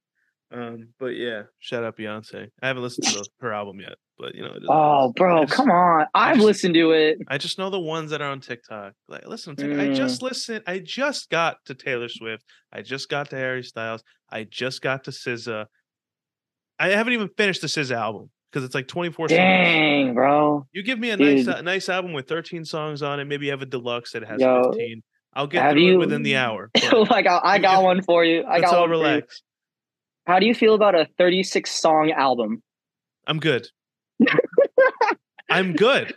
Um, 0.54 0.90
but 1.00 1.16
yeah, 1.16 1.44
shout 1.60 1.84
out 1.86 1.96
Beyonce. 1.98 2.48
I 2.62 2.68
haven't 2.68 2.84
listened 2.84 3.08
to 3.08 3.24
her 3.40 3.54
album 3.54 3.80
yet, 3.80 3.94
but 4.18 4.36
you 4.36 4.42
know, 4.42 4.50
it 4.54 4.64
is 4.64 4.68
what 4.68 4.76
it 4.76 4.78
Oh. 4.78 5.14
Bro, 5.16 5.46
just- 5.46 5.54
come 5.56 5.72
on. 5.72 6.08
I've 6.14 6.36
just- 6.36 6.46
listened 6.46 6.74
to 6.74 6.92
it. 6.92 7.20
I 7.30 7.38
just 7.38 7.58
know 7.58 7.70
the 7.70 7.80
ones 7.80 8.12
that 8.12 8.22
are 8.22 8.30
on 8.32 8.42
TikTok. 8.42 8.94
Like, 9.08 9.26
listen, 9.28 9.56
TikTok, 9.56 9.80
I 9.80 9.88
Mm. 9.88 9.96
just 9.96 10.22
listened. 10.22 10.64
I 10.68 10.80
just 10.80 11.30
got 11.30 11.58
to 11.68 11.74
Taylor 11.76 12.10
Swift. 12.10 12.44
I 12.74 12.82
just 12.82 13.08
got 13.08 13.30
to 13.30 13.38
Harry 13.38 13.64
Styles. 13.64 14.04
I 14.30 14.44
just 14.44 14.82
got 14.82 15.06
to 15.06 15.12
SZA. 15.12 15.68
I 16.80 16.90
haven't 16.90 17.14
even 17.14 17.30
finished 17.38 17.62
the 17.62 17.68
SZA 17.68 17.96
album 17.96 18.30
because 18.52 18.66
it's 18.66 18.76
like 18.76 18.88
24 18.88 19.30
songs. 19.30 19.38
Dang, 19.38 20.14
bro. 20.14 20.66
You 20.74 20.84
give 20.84 21.00
me 21.00 21.12
a 21.12 21.18
nice, 21.18 21.48
a 21.48 21.62
nice 21.62 21.88
album 21.90 22.14
with 22.14 22.28
13 22.28 22.66
songs 22.66 23.02
on 23.02 23.20
it. 23.20 23.26
Maybe 23.26 23.46
you 23.46 23.52
have 23.52 23.62
a 23.62 23.66
deluxe 23.66 24.12
that 24.12 24.24
has 24.24 24.42
Yo, 24.42 24.72
15. 24.72 25.02
I'll 25.34 25.48
get 25.48 25.72
through 25.72 25.82
it 25.82 25.86
you- 25.86 25.98
within 25.98 26.24
the 26.24 26.36
hour. 26.36 26.70
like 27.10 27.28
I, 27.28 27.40
I 27.44 27.60
got 27.60 27.84
one 27.84 28.02
for 28.02 28.26
you. 28.26 28.44
I 28.46 28.60
got 28.60 28.74
all 28.74 28.82
one 28.82 28.90
for 28.90 28.96
you. 28.96 29.02
relax. 29.02 29.42
How 30.28 30.40
do 30.40 30.46
you 30.46 30.54
feel 30.54 30.76
about 30.76 30.96
a 30.96 31.08
36 31.18 31.72
song 31.72 32.12
album? 32.12 32.62
I'm 33.26 33.40
good. 33.40 33.68
I'm 35.50 35.74
good. 35.74 36.14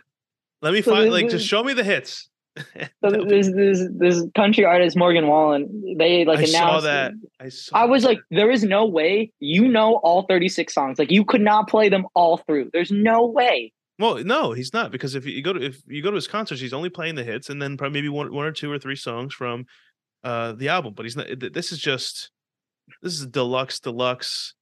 Let 0.61 0.73
me 0.73 0.81
find 0.81 1.11
like 1.11 1.29
just 1.29 1.47
show 1.47 1.63
me 1.63 1.73
the 1.73 1.83
hits. 1.83 2.29
So 3.03 3.11
this 3.27 3.51
this 3.53 3.83
this 3.97 4.23
country 4.33 4.65
artist 4.65 4.95
Morgan 4.97 5.27
Wallen, 5.27 5.95
they 5.97 6.25
like 6.25 6.39
I 6.39 6.43
announced 6.43 6.53
saw 6.53 6.79
that. 6.81 7.13
I 7.39 7.49
saw 7.49 7.77
I 7.77 7.85
was 7.85 8.03
that. 8.03 8.09
like, 8.09 8.19
there 8.31 8.49
is 8.49 8.63
no 8.63 8.85
way 8.85 9.31
you 9.39 9.67
know 9.67 9.95
all 9.97 10.23
36 10.23 10.73
songs. 10.73 10.97
Like 10.97 11.11
you 11.11 11.25
could 11.25 11.41
not 11.41 11.67
play 11.67 11.89
them 11.89 12.05
all 12.15 12.37
through. 12.37 12.69
There's 12.73 12.91
no 12.91 13.25
way. 13.25 13.73
well, 13.99 14.23
no, 14.23 14.53
he's 14.53 14.73
not 14.73 14.91
because 14.91 15.15
if 15.15 15.25
you 15.25 15.41
go 15.43 15.53
to 15.53 15.61
if 15.65 15.81
you 15.87 16.01
go 16.01 16.09
to 16.11 16.15
his 16.15 16.27
concerts, 16.27 16.61
he's 16.61 16.73
only 16.73 16.89
playing 16.89 17.15
the 17.15 17.23
hits 17.23 17.49
and 17.49 17.61
then 17.61 17.77
probably 17.77 17.99
maybe 17.99 18.09
one 18.09 18.33
one 18.33 18.45
or 18.45 18.51
two 18.51 18.71
or 18.71 18.79
three 18.79 18.95
songs 18.95 19.33
from 19.33 19.65
uh 20.23 20.53
the 20.53 20.69
album. 20.69 20.93
But 20.95 21.03
he's 21.05 21.15
not. 21.17 21.27
This 21.53 21.71
is 21.71 21.79
just 21.79 22.31
this 23.01 23.13
is 23.13 23.25
deluxe 23.27 23.79
deluxe 23.79 24.53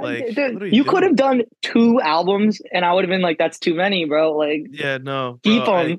Like, 0.00 0.34
Dude, 0.34 0.60
you 0.62 0.68
you 0.68 0.84
could 0.84 1.02
have 1.02 1.16
done 1.16 1.42
two 1.62 2.00
albums, 2.00 2.60
and 2.72 2.84
I 2.84 2.92
would 2.92 3.04
have 3.04 3.10
been 3.10 3.22
like, 3.22 3.38
"That's 3.38 3.58
too 3.58 3.74
many, 3.74 4.04
bro." 4.06 4.32
Like, 4.36 4.66
Yeah, 4.70 4.98
no. 4.98 5.38
keep 5.42 5.64
bro, 5.64 5.84
them. 5.88 5.98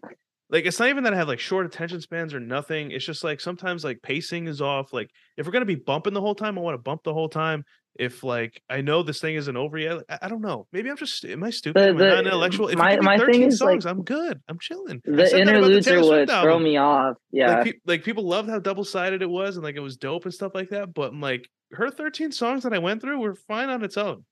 Like 0.56 0.66
it's 0.66 0.80
not 0.80 0.88
even 0.88 1.04
that 1.04 1.14
I 1.14 1.18
have 1.18 1.28
like 1.28 1.40
short 1.42 1.66
attention 1.66 2.00
spans 2.00 2.34
or 2.34 2.40
nothing. 2.40 2.92
It's 2.92 3.04
just 3.06 3.26
like 3.26 3.42
sometimes 3.42 3.84
like 3.84 4.02
pacing 4.02 4.48
is 4.48 4.62
off. 4.62 4.94
Like 4.94 5.10
if 5.36 5.46
we're 5.46 5.52
gonna 5.52 5.66
be 5.66 5.76
bumping 5.76 6.14
the 6.14 6.22
whole 6.22 6.34
time, 6.34 6.58
I 6.58 6.62
want 6.62 6.76
to 6.76 6.82
bump 6.82 7.04
the 7.04 7.14
whole 7.14 7.28
time. 7.28 7.66
If 8.00 8.24
like 8.24 8.62
I 8.70 8.80
know 8.80 9.04
this 9.04 9.20
thing 9.20 9.36
isn't 9.36 9.58
over 9.58 9.78
yet, 9.78 10.04
I, 10.10 10.20
I 10.24 10.28
don't 10.30 10.40
know. 10.42 10.66
Maybe 10.72 10.90
I'm 10.90 10.96
just 10.96 11.26
am 11.26 11.44
I 11.44 11.50
stupid? 11.50 11.82
The- 11.82 11.90
am 11.90 11.98
the- 11.98 12.06
I 12.06 12.10
not 12.16 12.26
intellectual? 12.28 12.70
If 12.70 12.78
my- 12.78 12.92
you 12.92 12.96
give 12.96 13.02
me 13.02 13.06
my 13.06 13.18
thing 13.18 13.26
13 13.26 13.44
is, 13.50 13.60
like, 13.62 13.70
songs, 13.74 13.86
I'm 13.86 14.04
good. 14.04 14.40
I'm 14.48 14.58
chilling. 14.60 15.02
The 15.04 15.12
said 15.12 15.18
that 15.18 15.26
about 15.26 15.34
the 15.34 15.42
interludes 15.42 15.86
Taylor 15.88 16.16
are 16.16 16.20
what 16.26 16.30
throw 16.42 16.58
me 16.60 16.78
off. 16.78 17.18
Yeah, 17.32 17.56
Like, 17.58 17.66
pe- 17.66 17.80
like 17.86 18.04
people 18.06 18.26
loved 18.26 18.50
how 18.50 18.60
double 18.60 18.86
sided 18.86 19.22
it 19.22 19.30
was 19.30 19.58
and 19.58 19.64
like 19.66 19.76
it 19.76 19.82
was 19.82 19.98
dope 19.98 20.24
and 20.24 20.34
stuff 20.34 20.54
like 20.56 20.70
that. 20.70 20.94
But 20.94 21.14
like 21.14 21.50
her 21.74 21.90
13 21.90 22.32
songs 22.32 22.64
that 22.64 22.72
I 22.74 22.80
went 22.80 23.02
through 23.02 23.20
were 23.20 23.36
fine 23.36 23.70
on 23.70 23.84
its 23.84 23.98
own, 23.98 24.24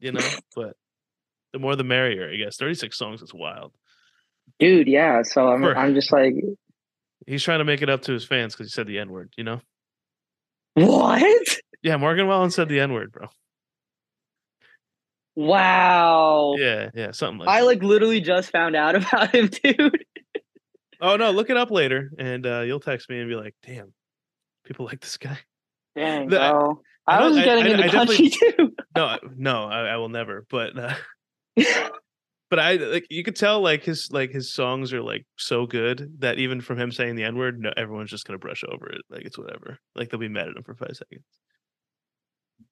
you 0.00 0.12
know. 0.12 0.26
but 0.56 0.76
the 1.52 1.58
more 1.58 1.76
the 1.76 1.84
merrier, 1.84 2.30
I 2.32 2.36
guess. 2.36 2.56
36 2.56 2.96
songs 2.96 3.20
is 3.20 3.34
wild. 3.34 3.72
Dude. 4.58 4.88
Yeah. 4.88 5.22
So 5.22 5.48
I'm, 5.48 5.62
For- 5.62 5.76
I'm 5.76 5.94
just 5.94 6.12
like, 6.12 6.34
He's 7.26 7.42
trying 7.42 7.60
to 7.60 7.64
make 7.64 7.82
it 7.82 7.88
up 7.90 8.02
to 8.02 8.12
his 8.12 8.24
fans 8.24 8.54
because 8.54 8.66
he 8.66 8.70
said 8.74 8.86
the 8.88 8.98
N 8.98 9.10
word, 9.10 9.32
you 9.36 9.44
know. 9.44 9.60
what? 10.74 11.58
Yeah, 11.82 11.96
Morgan 11.96 12.26
Wallen 12.26 12.50
said 12.50 12.68
the 12.68 12.80
N 12.80 12.92
word, 12.92 13.12
bro. 13.12 13.28
Wow. 15.34 16.54
Yeah, 16.58 16.90
yeah, 16.94 17.12
something 17.12 17.38
like. 17.38 17.48
I 17.48 17.60
that. 17.60 17.66
like 17.66 17.82
literally 17.82 18.20
just 18.20 18.50
found 18.50 18.76
out 18.76 18.94
about 18.96 19.34
him, 19.34 19.48
dude. 19.48 20.04
Oh 21.00 21.16
no, 21.16 21.30
look 21.30 21.50
it 21.50 21.56
up 21.56 21.70
later, 21.70 22.10
and 22.18 22.46
uh, 22.46 22.60
you'll 22.60 22.80
text 22.80 23.08
me 23.08 23.18
and 23.20 23.28
be 23.28 23.34
like, 23.34 23.54
"Damn, 23.66 23.92
people 24.64 24.84
like 24.86 25.00
this 25.00 25.16
guy." 25.16 25.38
Dang, 25.96 26.28
The- 26.28 26.36
bro. 26.38 26.80
I 27.06 27.16
I, 27.18 27.26
was 27.26 27.36
getting 27.36 27.64
I- 27.66 27.68
into 27.70 27.88
country 27.90 28.28
too. 28.56 28.74
No, 28.96 29.18
no, 29.36 29.64
I, 29.64 29.86
I 29.86 29.96
will 29.96 30.08
never. 30.10 30.44
But, 30.48 30.78
uh, 30.78 30.94
but 32.52 32.58
I 32.58 32.74
like 32.74 33.06
you 33.08 33.24
could 33.24 33.34
tell 33.34 33.62
like 33.62 33.82
his 33.82 34.10
like 34.12 34.30
his 34.30 34.52
songs 34.52 34.92
are 34.92 35.00
like 35.00 35.24
so 35.38 35.64
good 35.64 36.16
that 36.18 36.38
even 36.38 36.60
from 36.60 36.78
him 36.78 36.92
saying 36.92 37.14
the 37.14 37.24
N 37.24 37.38
word, 37.38 37.58
no, 37.58 37.72
everyone's 37.78 38.10
just 38.10 38.26
gonna 38.26 38.38
brush 38.38 38.62
over 38.70 38.90
it. 38.90 39.00
Like 39.08 39.24
it's 39.24 39.38
whatever. 39.38 39.78
Like 39.96 40.10
they'll 40.10 40.20
be 40.20 40.28
mad 40.28 40.48
at 40.48 40.56
him 40.58 40.62
for 40.62 40.74
five 40.74 40.94
seconds. 40.94 41.24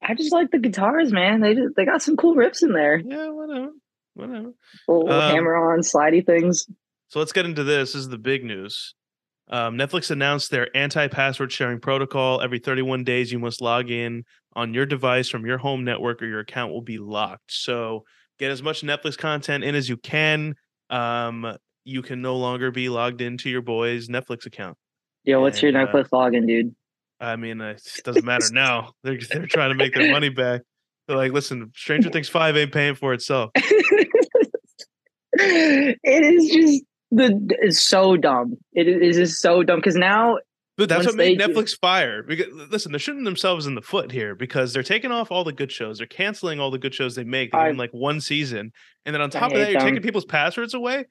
I 0.02 0.12
just 0.12 0.32
like 0.32 0.50
the 0.50 0.58
guitars, 0.58 1.12
man. 1.12 1.40
They 1.40 1.54
just, 1.54 1.76
they 1.76 1.86
got 1.86 2.02
some 2.02 2.18
cool 2.18 2.36
riffs 2.36 2.62
in 2.62 2.74
there. 2.74 2.98
Yeah, 2.98 3.30
whatever, 3.30 3.68
whatever. 4.12 4.50
Little 4.86 5.12
Um, 5.12 5.34
hammer 5.34 5.72
on 5.72 5.78
slidey 5.78 6.26
things. 6.26 6.66
So 7.08 7.18
let's 7.18 7.32
get 7.32 7.46
into 7.46 7.64
this. 7.64 7.94
This 7.94 8.02
is 8.02 8.10
the 8.10 8.18
big 8.18 8.44
news. 8.44 8.94
Um, 9.48 9.78
Netflix 9.78 10.10
announced 10.10 10.50
their 10.50 10.68
anti-password 10.76 11.52
sharing 11.52 11.80
protocol. 11.80 12.42
Every 12.42 12.58
31 12.58 13.04
days, 13.04 13.32
you 13.32 13.38
must 13.38 13.62
log 13.62 13.90
in 13.90 14.24
on 14.54 14.74
your 14.74 14.84
device 14.84 15.30
from 15.30 15.46
your 15.46 15.56
home 15.56 15.84
network, 15.84 16.20
or 16.20 16.26
your 16.26 16.40
account 16.40 16.70
will 16.70 16.82
be 16.82 16.98
locked. 16.98 17.50
So 17.50 18.04
get 18.40 18.50
as 18.50 18.62
much 18.62 18.82
Netflix 18.82 19.16
content 19.16 19.62
in 19.62 19.76
as 19.76 19.88
you 19.88 19.96
can. 19.98 20.56
Um, 20.88 21.56
you 21.84 22.02
can 22.02 22.20
no 22.20 22.36
longer 22.36 22.72
be 22.72 22.88
logged 22.88 23.20
into 23.20 23.48
your 23.48 23.62
boy's 23.62 24.08
Netflix 24.08 24.46
account. 24.46 24.76
Yo, 25.24 25.40
what's 25.40 25.62
your 25.62 25.76
and, 25.76 25.88
uh, 25.88 25.92
Netflix 25.92 26.08
login, 26.08 26.46
dude? 26.46 26.74
I 27.20 27.36
mean, 27.36 27.60
uh, 27.60 27.74
it 27.76 27.82
doesn't 28.02 28.24
matter 28.24 28.52
now. 28.52 28.92
They're 29.04 29.18
they're 29.30 29.46
trying 29.46 29.70
to 29.70 29.76
make 29.76 29.94
their 29.94 30.10
money 30.10 30.30
back. 30.30 30.62
They're 31.06 31.18
like, 31.18 31.32
listen, 31.32 31.70
Stranger 31.76 32.08
Things 32.08 32.28
Five 32.28 32.56
ain't 32.56 32.72
paying 32.72 32.94
for 32.94 33.12
itself. 33.12 33.50
it 35.34 35.98
is 36.04 36.50
just 36.50 36.84
the 37.10 37.56
it's 37.60 37.80
so 37.80 38.16
dumb. 38.16 38.56
It 38.72 38.88
is 38.88 39.16
just 39.16 39.40
so 39.40 39.62
dumb 39.62 39.80
because 39.80 39.96
now 39.96 40.38
That's 40.88 41.06
what 41.06 41.14
made 41.16 41.38
they 41.38 41.46
do- 41.46 41.52
Netflix 41.54 41.78
fire. 41.78 42.22
Because 42.22 42.46
listen, 42.70 42.92
they're 42.92 42.98
shooting 42.98 43.24
themselves 43.24 43.66
in 43.66 43.74
the 43.74 43.82
foot 43.82 44.10
here 44.12 44.34
because 44.34 44.72
they're 44.72 44.82
taking 44.82 45.10
off 45.12 45.30
all 45.30 45.44
the 45.44 45.52
good 45.52 45.70
shows. 45.72 45.98
They're 45.98 46.06
canceling 46.06 46.58
all 46.60 46.70
the 46.70 46.78
good 46.78 46.94
shows 46.94 47.14
they 47.14 47.24
make. 47.24 47.54
I- 47.54 47.68
them 47.68 47.76
like 47.76 47.92
one 47.92 48.20
season, 48.20 48.72
and 49.04 49.14
then 49.14 49.20
on 49.22 49.28
I 49.28 49.30
top 49.40 49.52
of 49.52 49.58
that, 49.58 49.70
you're 49.70 49.80
them. 49.80 49.88
taking 49.88 50.02
people's 50.02 50.24
passwords 50.24 50.74
away. 50.74 51.04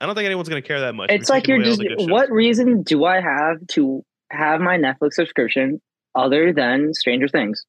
I 0.00 0.06
don't 0.06 0.14
think 0.14 0.26
anyone's 0.26 0.48
going 0.48 0.62
to 0.62 0.66
care 0.66 0.80
that 0.80 0.94
much. 0.94 1.10
it's 1.10 1.28
like 1.28 1.46
you're 1.46 1.62
just 1.62 1.78
the 1.78 1.88
good 1.88 2.00
shows. 2.00 2.08
what 2.10 2.30
reason 2.30 2.82
do 2.82 3.04
I 3.04 3.20
have 3.20 3.66
to 3.72 4.02
have 4.30 4.60
my 4.60 4.78
Netflix 4.78 5.12
subscription 5.14 5.80
other 6.14 6.52
than 6.52 6.94
Stranger 6.94 7.28
Things? 7.28 7.64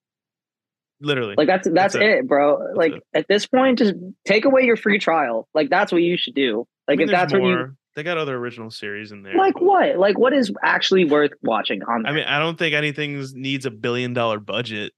literally. 1.02 1.36
Like 1.38 1.48
that's 1.48 1.68
that's, 1.68 1.94
That's 1.94 1.96
it. 1.96 2.02
it. 2.04 2.28
bro. 2.28 2.60
like 2.76 2.94
it. 2.94 3.04
at 3.14 3.28
this 3.28 3.48
point, 3.48 3.80
just 3.80 3.96
take 4.26 4.46
away 4.46 4.64
your 4.64 4.78
free 4.78 5.00
trial. 5.00 5.48
Like 5.54 5.70
that's 5.70 5.92
what 5.92 6.02
you 6.02 6.18
should 6.18 6.36
do. 6.36 6.68
I 6.88 6.92
Like 6.92 7.00
mean, 7.00 7.08
if 7.10 7.12
that's 7.12 7.34
what 7.34 7.42
you 7.42 7.48
more. 7.50 7.76
They 7.96 8.04
got 8.04 8.18
other 8.18 8.36
original 8.36 8.72
series 8.72 9.12
in 9.12 9.22
there. 9.22 9.36
like, 9.36 9.60
what? 9.60 9.98
Like 9.98 10.18
what 10.18 10.34
is 10.34 10.52
actually 10.64 11.06
worth 11.06 11.32
watching 11.42 11.84
on? 11.84 12.04
There? 12.04 12.12
I 12.12 12.16
mean, 12.16 12.24
I 12.26 12.40
don't 12.40 12.58
think 12.58 12.74
anything 12.74 13.26
needs 13.34 13.66
a 13.66 13.72
billion 13.72 14.14
dollar 14.14 14.40
budget 14.40 14.94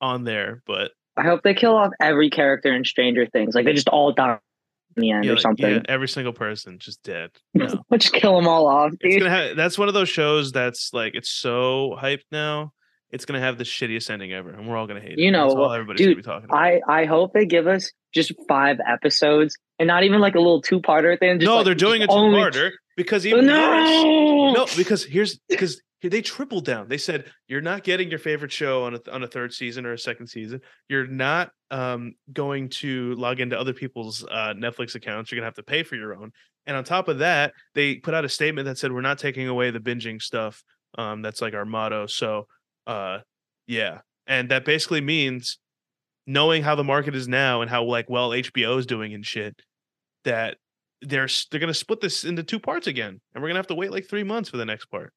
on 0.00 0.24
there, 0.24 0.62
but 0.66 0.92
I 1.16 1.22
hope 1.22 1.42
they 1.42 1.54
kill 1.54 1.76
off 1.76 1.92
every 2.00 2.30
character 2.30 2.74
in 2.74 2.84
Stranger 2.84 3.26
Things. 3.26 3.54
Like 3.54 3.64
they 3.64 3.72
just 3.72 3.88
all 3.88 4.12
die 4.12 4.38
in 4.96 5.00
the 5.00 5.10
end 5.10 5.24
yeah, 5.24 5.32
or 5.32 5.36
something. 5.36 5.74
yeah, 5.74 5.80
every 5.88 6.08
single 6.08 6.32
person 6.32 6.78
just 6.78 7.02
dead. 7.02 7.30
No. 7.54 7.66
just 7.98 8.12
kill 8.12 8.36
them 8.36 8.46
all 8.46 8.66
off, 8.66 8.92
it's 9.00 9.16
gonna 9.16 9.30
have 9.30 9.56
that's 9.56 9.78
one 9.78 9.88
of 9.88 9.94
those 9.94 10.08
shows 10.08 10.52
that's 10.52 10.90
like 10.92 11.14
it's 11.14 11.30
so 11.30 11.96
hyped 12.00 12.24
now. 12.30 12.72
It's 13.10 13.24
gonna 13.24 13.40
have 13.40 13.58
the 13.58 13.64
shittiest 13.64 14.10
ending 14.10 14.32
ever, 14.32 14.50
and 14.50 14.68
we're 14.68 14.76
all 14.76 14.86
gonna 14.86 15.00
hate 15.00 15.12
it. 15.12 15.18
You 15.18 15.30
know, 15.30 15.44
that's 15.44 15.54
all 15.54 15.62
well, 15.62 15.72
everybody's 15.72 15.98
dude, 15.98 16.08
gonna 16.08 16.16
be 16.16 16.22
talking 16.22 16.44
about. 16.44 16.58
I 16.58 16.80
I 16.86 17.04
hope 17.06 17.32
they 17.32 17.46
give 17.46 17.66
us 17.66 17.90
just 18.12 18.32
five 18.48 18.78
episodes 18.86 19.56
and 19.78 19.86
not 19.86 20.02
even 20.02 20.20
like 20.20 20.34
a 20.34 20.38
little 20.38 20.60
two 20.60 20.80
parter 20.80 21.12
at 21.12 21.20
the 21.20 21.26
end. 21.26 21.42
No, 21.42 21.56
like, 21.56 21.64
they're 21.64 21.74
doing 21.74 22.02
a 22.02 22.06
just 22.06 22.16
two-parter 22.16 22.70
because 22.96 23.26
even 23.26 23.46
worse. 23.46 23.46
No, 23.46 24.52
No, 24.52 24.66
because 24.76 25.04
here's 25.04 25.38
because 25.48 25.80
they 26.02 26.22
tripled 26.22 26.64
down. 26.64 26.88
They 26.88 26.98
said 26.98 27.24
you're 27.48 27.60
not 27.60 27.82
getting 27.82 28.10
your 28.10 28.18
favorite 28.18 28.52
show 28.52 28.84
on 28.84 28.94
a 28.94 29.00
on 29.10 29.22
a 29.22 29.26
third 29.26 29.52
season 29.52 29.86
or 29.86 29.92
a 29.92 29.98
second 29.98 30.28
season. 30.28 30.60
You're 30.88 31.06
not 31.06 31.50
um 31.70 32.14
going 32.32 32.68
to 32.68 33.14
log 33.14 33.40
into 33.40 33.58
other 33.58 33.72
people's 33.72 34.24
uh, 34.24 34.54
Netflix 34.56 34.94
accounts. 34.94 35.30
You're 35.30 35.38
gonna 35.38 35.46
have 35.46 35.54
to 35.54 35.62
pay 35.62 35.82
for 35.82 35.96
your 35.96 36.14
own. 36.14 36.32
And 36.66 36.76
on 36.76 36.84
top 36.84 37.08
of 37.08 37.20
that, 37.20 37.54
they 37.74 37.96
put 37.96 38.14
out 38.14 38.26
a 38.26 38.28
statement 38.28 38.66
that 38.66 38.76
said 38.78 38.92
we're 38.92 39.00
not 39.00 39.18
taking 39.18 39.48
away 39.48 39.70
the 39.70 39.80
binging 39.80 40.20
stuff. 40.20 40.62
Um, 40.96 41.22
that's 41.22 41.40
like 41.40 41.54
our 41.54 41.64
motto. 41.64 42.06
So, 42.06 42.46
uh, 42.88 43.20
yeah, 43.66 44.00
and 44.26 44.48
that 44.48 44.64
basically 44.64 45.00
means 45.00 45.58
knowing 46.26 46.62
how 46.62 46.74
the 46.74 46.84
market 46.84 47.14
is 47.14 47.28
now 47.28 47.60
and 47.60 47.70
how 47.70 47.84
like 47.84 48.10
well 48.10 48.30
HBO 48.30 48.78
is 48.78 48.86
doing 48.86 49.14
and 49.14 49.24
shit, 49.24 49.62
that 50.24 50.56
they're 51.02 51.28
they're 51.50 51.60
gonna 51.60 51.74
split 51.74 52.00
this 52.00 52.24
into 52.24 52.42
two 52.42 52.58
parts 52.58 52.86
again, 52.86 53.20
and 53.34 53.42
we're 53.42 53.48
gonna 53.48 53.58
have 53.58 53.68
to 53.68 53.74
wait 53.74 53.92
like 53.92 54.08
three 54.08 54.24
months 54.24 54.48
for 54.50 54.56
the 54.56 54.64
next 54.64 54.86
part. 54.86 55.12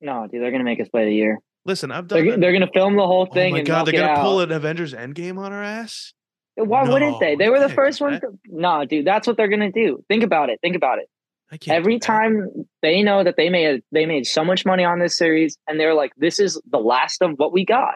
no, 0.00 0.26
dude, 0.26 0.42
they're 0.42 0.50
gonna 0.50 0.64
make 0.64 0.80
us 0.80 0.88
wait 0.92 1.08
a 1.08 1.12
year. 1.12 1.38
Listen, 1.64 1.92
I've 1.92 2.08
done. 2.08 2.26
They're, 2.26 2.38
they're 2.38 2.52
gonna 2.52 2.70
film 2.72 2.96
the 2.96 3.06
whole 3.06 3.28
oh 3.30 3.34
thing 3.34 3.52
my 3.52 3.58
and 3.58 3.66
god, 3.66 3.86
they're 3.86 4.00
gonna 4.00 4.20
pull 4.20 4.40
an 4.40 4.50
Avengers 4.50 4.94
Endgame 4.94 5.38
on 5.38 5.52
our 5.52 5.62
ass. 5.62 6.12
Why 6.56 6.86
wouldn't 6.86 7.20
they? 7.20 7.36
They 7.36 7.48
were 7.48 7.60
the 7.60 7.68
first 7.68 7.98
do 7.98 8.04
ones. 8.04 8.20
To, 8.20 8.38
no, 8.46 8.84
dude, 8.84 9.06
that's 9.06 9.26
what 9.26 9.36
they're 9.36 9.48
gonna 9.48 9.72
do. 9.72 10.04
Think 10.08 10.22
about 10.24 10.50
it. 10.50 10.58
Think 10.60 10.76
about 10.76 10.98
it. 10.98 11.08
I 11.52 11.58
can't. 11.58 11.74
do 11.74 11.80
Every 11.80 11.98
time 11.98 12.48
they 12.80 13.02
know 13.02 13.22
that 13.22 13.36
they 13.36 13.50
made 13.50 13.82
they 13.92 14.06
made 14.06 14.26
so 14.26 14.44
much 14.44 14.64
money 14.64 14.84
on 14.84 14.98
this 14.98 15.16
series, 15.16 15.56
and 15.68 15.78
they're 15.78 15.94
like, 15.94 16.12
"This 16.16 16.38
is 16.40 16.60
the 16.70 16.78
last 16.78 17.20
of 17.22 17.32
what 17.36 17.52
we 17.52 17.64
got." 17.64 17.94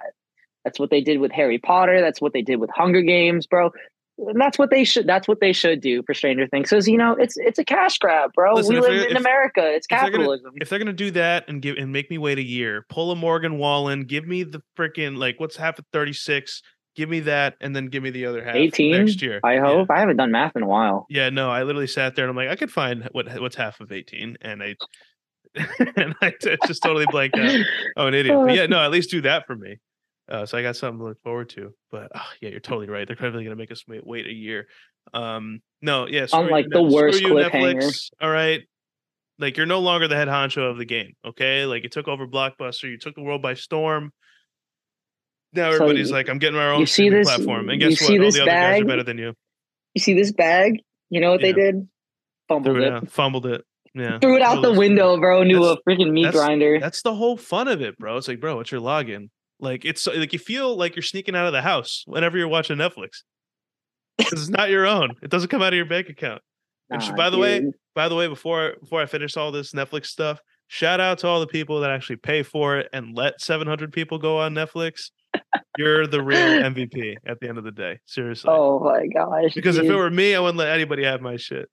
That's 0.64 0.78
what 0.78 0.90
they 0.90 1.00
did 1.00 1.20
with 1.20 1.32
Harry 1.32 1.58
Potter. 1.58 2.00
That's 2.00 2.20
what 2.20 2.32
they 2.32 2.42
did 2.42 2.56
with 2.60 2.70
Hunger 2.70 3.00
Games, 3.00 3.46
bro. 3.46 3.70
And 4.18 4.40
that's 4.40 4.58
what 4.58 4.70
they 4.70 4.82
should. 4.84 5.06
That's 5.06 5.28
what 5.28 5.40
they 5.40 5.52
should 5.52 5.80
do 5.82 6.02
for 6.04 6.14
Stranger 6.14 6.46
Things. 6.46 6.70
Because 6.70 6.88
you 6.88 6.96
know, 6.96 7.14
it's 7.18 7.36
it's 7.36 7.58
a 7.58 7.64
cash 7.64 7.98
grab, 7.98 8.32
bro. 8.34 8.54
Listen, 8.54 8.74
we 8.74 8.80
live 8.80 9.10
in 9.10 9.16
if- 9.16 9.20
America. 9.20 9.60
It's 9.62 9.86
if 9.90 9.90
they're 9.90 10.00
gonna- 10.10 10.12
capitalism. 10.12 10.52
if 10.60 10.68
they're 10.68 10.78
gonna 10.78 10.92
do 10.92 11.10
that 11.12 11.44
and 11.48 11.60
give 11.62 11.76
and 11.76 11.92
make 11.92 12.10
me 12.10 12.18
wait 12.18 12.38
a 12.38 12.42
year, 12.42 12.84
pull 12.88 13.10
a 13.10 13.16
Morgan 13.16 13.58
Wallen, 13.58 14.04
give 14.04 14.26
me 14.26 14.42
the 14.42 14.62
freaking 14.76 15.16
like 15.18 15.38
what's 15.38 15.56
half 15.56 15.78
of 15.78 15.84
thirty 15.92 16.14
six, 16.14 16.62
give 16.96 17.08
me 17.08 17.20
that, 17.20 17.54
and 17.60 17.76
then 17.76 17.86
give 17.86 18.02
me 18.02 18.10
the 18.10 18.26
other 18.26 18.42
half 18.42 18.56
18? 18.56 18.90
next 18.90 19.22
year. 19.22 19.40
I 19.44 19.54
Yeah. 19.54 19.64
hope. 19.64 19.90
I 19.90 20.00
haven't 20.00 20.16
done 20.16 20.32
math 20.32 20.56
in 20.56 20.62
a 20.62 20.66
while. 20.66 21.06
Yeah, 21.08 21.28
no, 21.30 21.50
I 21.50 21.62
literally 21.62 21.86
sat 21.86 22.16
there 22.16 22.24
and 22.24 22.30
I'm 22.30 22.36
like, 22.36 22.48
I 22.48 22.56
could 22.56 22.72
find 22.72 23.08
what 23.12 23.28
what's 23.40 23.56
half 23.56 23.80
of 23.80 23.92
eighteen, 23.92 24.36
and 24.40 24.62
I 24.62 24.74
and 25.96 26.14
I 26.20 26.34
just 26.66 26.82
totally 26.82 27.06
blanked 27.06 27.38
out. 27.38 27.60
Oh, 27.96 28.06
an 28.06 28.14
idiot. 28.14 28.36
But 28.44 28.54
yeah, 28.54 28.66
no, 28.66 28.80
at 28.80 28.90
least 28.90 29.10
do 29.10 29.20
that 29.22 29.46
for 29.46 29.56
me. 29.56 29.78
Uh, 30.28 30.44
so 30.44 30.58
I 30.58 30.62
got 30.62 30.76
something 30.76 30.98
to 30.98 31.04
look 31.04 31.22
forward 31.22 31.48
to. 31.50 31.72
But 31.90 32.10
oh, 32.14 32.28
yeah, 32.40 32.50
you're 32.50 32.60
totally 32.60 32.88
right. 32.88 33.06
They're 33.06 33.16
probably 33.16 33.44
gonna 33.44 33.56
make 33.56 33.70
us 33.70 33.84
wait, 33.86 34.04
wait 34.06 34.26
a 34.26 34.32
year. 34.32 34.66
Um, 35.14 35.60
no, 35.82 36.06
yeah, 36.08 36.26
screw 36.26 36.40
you, 36.40 36.46
Unlike 36.46 36.66
the 36.70 36.82
worst 36.82 37.20
you, 37.22 37.28
cliffhanger. 37.28 37.74
Netflix, 37.76 38.10
All 38.20 38.30
right, 38.30 38.62
like 39.38 39.56
you're 39.56 39.66
no 39.66 39.78
longer 39.78 40.08
the 40.08 40.16
head 40.16 40.28
honcho 40.28 40.68
of 40.70 40.78
the 40.78 40.84
game. 40.84 41.12
Okay, 41.24 41.64
like 41.64 41.84
you 41.84 41.88
took 41.88 42.08
over 42.08 42.26
Blockbuster, 42.26 42.90
you 42.90 42.98
took 42.98 43.14
the 43.14 43.22
world 43.22 43.40
by 43.40 43.54
storm. 43.54 44.12
Now 45.56 45.70
So 45.70 45.74
everybody's 45.76 46.08
you- 46.10 46.14
like, 46.14 46.28
I'm 46.28 46.38
getting 46.38 46.56
my 46.56 46.68
own 46.70 46.86
streaming 46.86 47.20
this- 47.20 47.28
platform, 47.34 47.68
and 47.68 47.80
you 47.82 47.88
guess 47.90 48.00
what? 48.02 48.10
All 48.12 48.18
the 48.18 48.26
other 48.42 48.44
guys 48.46 48.82
are 48.82 48.84
better 48.84 49.02
than 49.02 49.18
you. 49.18 49.34
You 49.94 50.00
see 50.00 50.14
this 50.14 50.32
bag? 50.32 50.80
You 51.10 51.20
know 51.20 51.30
what 51.32 51.40
Yeah. 51.40 51.52
they 51.52 51.52
did? 51.52 51.88
Fumbled 52.48 52.76
it 52.76 52.82
it. 53.04 53.10
fumbled 53.10 53.46
it. 53.46 53.64
Yeah, 53.94 54.18
Threw 54.18 54.36
it 54.36 54.42
out 54.42 54.60
the 54.62 54.72
window, 54.74 55.16
bro. 55.18 55.40
Into 55.42 55.62
a 55.64 55.76
freaking 55.82 56.12
meat 56.12 56.24
that's- 56.24 56.44
grinder. 56.44 56.78
That's 56.78 57.00
the 57.02 57.14
whole 57.14 57.36
fun 57.38 57.66
of 57.66 57.80
it, 57.80 57.96
bro. 57.98 58.16
It's 58.18 58.28
like, 58.28 58.40
bro, 58.40 58.56
what's 58.56 58.70
your 58.70 58.80
login? 58.82 59.30
Like, 59.58 59.86
it's 59.86 60.06
like 60.06 60.34
you 60.34 60.38
feel 60.38 60.76
like 60.76 60.94
you're 60.96 61.02
sneaking 61.02 61.34
out 61.34 61.46
of 61.46 61.52
the 61.54 61.62
house 61.62 62.02
whenever 62.06 62.36
you're 62.36 62.46
watching 62.48 62.76
Netflix. 62.76 63.22
it's 64.18 64.48
not 64.48 64.70
your 64.70 64.86
own. 64.86 65.10
It 65.22 65.30
doesn't 65.30 65.48
come 65.48 65.62
out 65.62 65.72
of 65.72 65.76
your 65.76 65.86
bank 65.86 66.08
account. 66.08 66.42
And 66.90 67.00
Nah, 67.00 67.14
by 67.16 67.30
the 67.30 67.38
way, 67.38 67.64
by 67.94 68.08
the 68.08 68.14
way, 68.14 68.28
before 68.28 68.74
before 68.80 69.00
I 69.02 69.06
finish 69.06 69.36
all 69.36 69.50
this 69.50 69.72
Netflix 69.72 70.06
stuff, 70.06 70.40
shout 70.68 71.00
out 71.00 71.18
to 71.20 71.26
all 71.26 71.40
the 71.40 71.46
people 71.46 71.80
that 71.80 71.90
actually 71.90 72.16
pay 72.16 72.42
for 72.42 72.76
it 72.78 72.88
and 72.92 73.16
let 73.16 73.40
700 73.40 73.92
people 73.92 74.18
go 74.18 74.38
on 74.38 74.54
Netflix. 74.54 75.10
You're 75.78 76.06
the 76.06 76.22
real 76.22 76.38
MVP 76.38 77.16
at 77.26 77.38
the 77.40 77.48
end 77.48 77.58
of 77.58 77.64
the 77.64 77.72
day. 77.72 77.98
Seriously. 78.06 78.50
Oh 78.52 78.80
my 78.80 79.06
gosh. 79.06 79.54
because 79.54 79.76
if 79.78 79.84
it 79.84 79.94
were 79.94 80.10
me, 80.10 80.34
I 80.34 80.40
wouldn't 80.40 80.58
let 80.58 80.68
anybody 80.70 81.04
have 81.04 81.20
my 81.20 81.36
shit. 81.36 81.68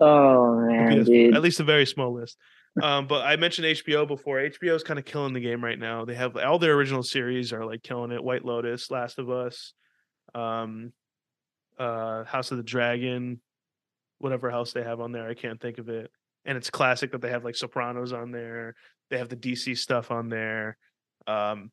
Oh 0.00 0.56
man, 0.66 0.94
be 0.94 1.00
a- 1.00 1.04
dude. 1.04 1.36
At 1.36 1.42
least 1.42 1.60
a 1.60 1.64
very 1.64 1.86
small 1.86 2.12
list. 2.12 2.36
Um, 2.82 3.06
but 3.06 3.24
I 3.26 3.36
mentioned 3.36 3.66
HBO 3.66 4.08
before. 4.08 4.38
HBO 4.38 4.74
is 4.74 4.82
kind 4.82 4.98
of 4.98 5.04
killing 5.04 5.34
the 5.34 5.40
game 5.40 5.62
right 5.62 5.78
now. 5.78 6.04
They 6.06 6.14
have 6.14 6.36
all 6.38 6.58
their 6.58 6.72
original 6.74 7.02
series 7.02 7.52
are 7.52 7.66
like 7.66 7.82
killing 7.82 8.12
it. 8.12 8.24
White 8.24 8.44
Lotus, 8.44 8.90
Last 8.90 9.18
of 9.18 9.30
Us, 9.30 9.74
um, 10.34 10.92
uh, 11.78 12.24
House 12.24 12.50
of 12.50 12.56
the 12.56 12.62
Dragon, 12.62 13.40
whatever 14.18 14.50
else 14.50 14.72
they 14.72 14.82
have 14.82 15.00
on 15.00 15.12
there. 15.12 15.28
I 15.28 15.34
can't 15.34 15.60
think 15.60 15.78
of 15.78 15.88
it. 15.90 16.10
And 16.46 16.56
it's 16.56 16.70
classic 16.70 17.12
that 17.12 17.20
they 17.20 17.30
have 17.30 17.44
like 17.44 17.56
Sopranos 17.56 18.12
on 18.12 18.32
there. 18.32 18.74
They 19.10 19.18
have 19.18 19.28
the 19.28 19.36
DC 19.36 19.76
stuff 19.76 20.10
on 20.10 20.30
there. 20.30 20.78
Um, 21.26 21.70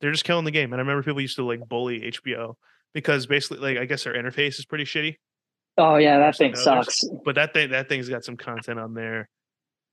they're 0.00 0.12
just 0.12 0.24
killing 0.24 0.44
the 0.44 0.50
game. 0.50 0.72
And 0.72 0.80
I 0.80 0.82
remember 0.82 1.02
people 1.02 1.20
used 1.20 1.36
to 1.36 1.44
like 1.44 1.60
bully 1.68 2.00
HBO 2.12 2.54
because 2.94 3.26
basically, 3.26 3.58
like, 3.74 3.78
I 3.82 3.84
guess 3.84 4.04
their 4.04 4.14
interface 4.14 4.58
is 4.58 4.64
pretty 4.66 4.84
shitty 4.84 5.16
Oh 5.76 5.96
yeah, 5.96 6.18
that 6.18 6.36
thing 6.36 6.52
others. 6.52 6.64
sucks. 6.64 7.04
but 7.24 7.36
that 7.36 7.54
thing 7.54 7.70
that 7.70 7.88
thing's 7.88 8.08
got 8.08 8.24
some 8.24 8.36
content 8.36 8.78
on 8.78 8.92
there 8.94 9.28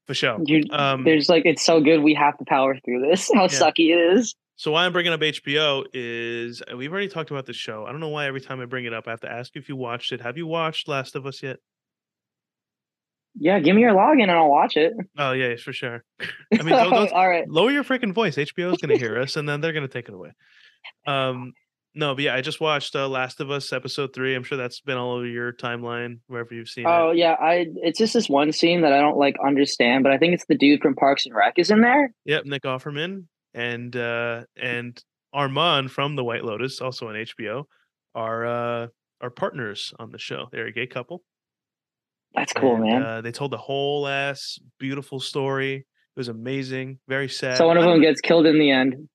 for 0.05 0.13
sure. 0.13 0.37
You, 0.43 0.63
Um, 0.71 1.03
there's 1.03 1.29
like 1.29 1.45
it's 1.45 1.63
so 1.63 1.81
good. 1.81 2.01
We 2.01 2.13
have 2.15 2.37
to 2.37 2.45
power 2.45 2.77
through 2.83 3.01
this. 3.07 3.29
How 3.33 3.47
sucky 3.47 3.91
it 3.93 4.17
is. 4.17 4.35
So 4.55 4.71
why 4.71 4.85
I'm 4.85 4.91
bringing 4.93 5.13
up 5.13 5.21
HBO 5.21 5.85
is 5.93 6.61
uh, 6.61 6.75
we've 6.75 6.91
already 6.91 7.07
talked 7.07 7.29
about 7.29 7.45
the 7.45 7.53
show. 7.53 7.85
I 7.85 7.91
don't 7.91 7.99
know 7.99 8.09
why 8.09 8.25
every 8.25 8.41
time 8.41 8.59
I 8.59 8.65
bring 8.65 8.85
it 8.85 8.93
up, 8.93 9.07
I 9.07 9.11
have 9.11 9.21
to 9.21 9.31
ask 9.31 9.53
you 9.53 9.61
if 9.61 9.69
you 9.69 9.75
watched 9.75 10.11
it. 10.11 10.21
Have 10.21 10.35
you 10.35 10.47
watched 10.47 10.87
Last 10.87 11.15
of 11.15 11.25
Us 11.25 11.43
yet? 11.43 11.57
Yeah, 13.39 13.59
give 13.59 13.75
me 13.75 13.81
your 13.81 13.93
login 13.93 14.23
and 14.23 14.31
I'll 14.31 14.49
watch 14.49 14.77
it. 14.77 14.93
Oh 15.17 15.31
yeah, 15.31 15.55
for 15.57 15.73
sure. 15.73 16.03
I 16.21 16.27
mean, 16.57 16.69
don't, 16.69 16.91
don't 16.91 17.11
all 17.11 17.27
right. 17.27 17.47
lower 17.49 17.71
your 17.71 17.83
freaking 17.83 18.13
voice. 18.13 18.35
HBO 18.35 18.71
is 18.73 18.79
going 18.81 18.89
to 18.89 18.97
hear 18.97 19.17
us, 19.21 19.35
and 19.35 19.47
then 19.47 19.61
they're 19.61 19.73
going 19.73 19.87
to 19.87 19.91
take 19.93 20.07
it 20.07 20.13
away. 20.13 20.31
Um, 21.05 21.53
no, 21.95 22.13
but 22.13 22.23
yeah, 22.23 22.35
I 22.35 22.41
just 22.41 22.61
watched 22.61 22.95
uh, 22.95 23.07
Last 23.07 23.39
of 23.39 23.49
Us 23.49 23.73
episode 23.73 24.13
three. 24.13 24.35
I'm 24.35 24.43
sure 24.43 24.57
that's 24.57 24.81
been 24.81 24.97
all 24.97 25.13
over 25.15 25.25
your 25.25 25.51
timeline 25.51 26.19
wherever 26.27 26.53
you've 26.53 26.69
seen 26.69 26.85
Oh 26.87 27.09
it. 27.09 27.17
yeah, 27.17 27.33
I 27.33 27.67
it's 27.77 27.97
just 27.97 28.13
this 28.13 28.29
one 28.29 28.51
scene 28.51 28.81
that 28.81 28.93
I 28.93 28.99
don't 29.01 29.17
like 29.17 29.35
understand, 29.45 30.03
but 30.03 30.11
I 30.11 30.17
think 30.17 30.33
it's 30.33 30.45
the 30.47 30.55
dude 30.57 30.81
from 30.81 30.95
Parks 30.95 31.25
and 31.25 31.33
Rec 31.35 31.53
is 31.57 31.71
in 31.71 31.81
there. 31.81 32.11
Yep, 32.25 32.45
Nick 32.45 32.63
Offerman 32.63 33.25
and 33.53 33.95
uh, 33.95 34.43
and 34.61 35.01
Armond 35.33 35.89
from 35.89 36.15
the 36.15 36.23
White 36.23 36.43
Lotus, 36.43 36.81
also 36.81 37.09
on 37.09 37.15
HBO, 37.15 37.63
are 38.13 38.45
uh, 38.45 38.87
are 39.21 39.29
partners 39.31 39.91
on 39.97 40.11
the 40.11 40.19
show. 40.19 40.47
They're 40.51 40.67
a 40.67 40.71
gay 40.71 40.87
couple. 40.87 41.23
That's 42.37 42.53
cool, 42.53 42.75
and, 42.75 42.83
man. 42.83 43.03
Uh, 43.03 43.21
they 43.21 43.31
told 43.31 43.51
the 43.51 43.57
whole 43.57 44.07
ass 44.07 44.59
beautiful 44.79 45.19
story. 45.19 45.75
It 45.75 45.85
was 46.19 46.27
amazing, 46.29 46.99
very 47.07 47.29
sad. 47.29 47.57
so 47.57 47.67
one 47.67 47.77
of 47.77 47.83
them 47.83 48.01
gets 48.01 48.21
killed 48.21 48.45
in 48.45 48.57
the 48.59 48.71
end. 48.71 49.09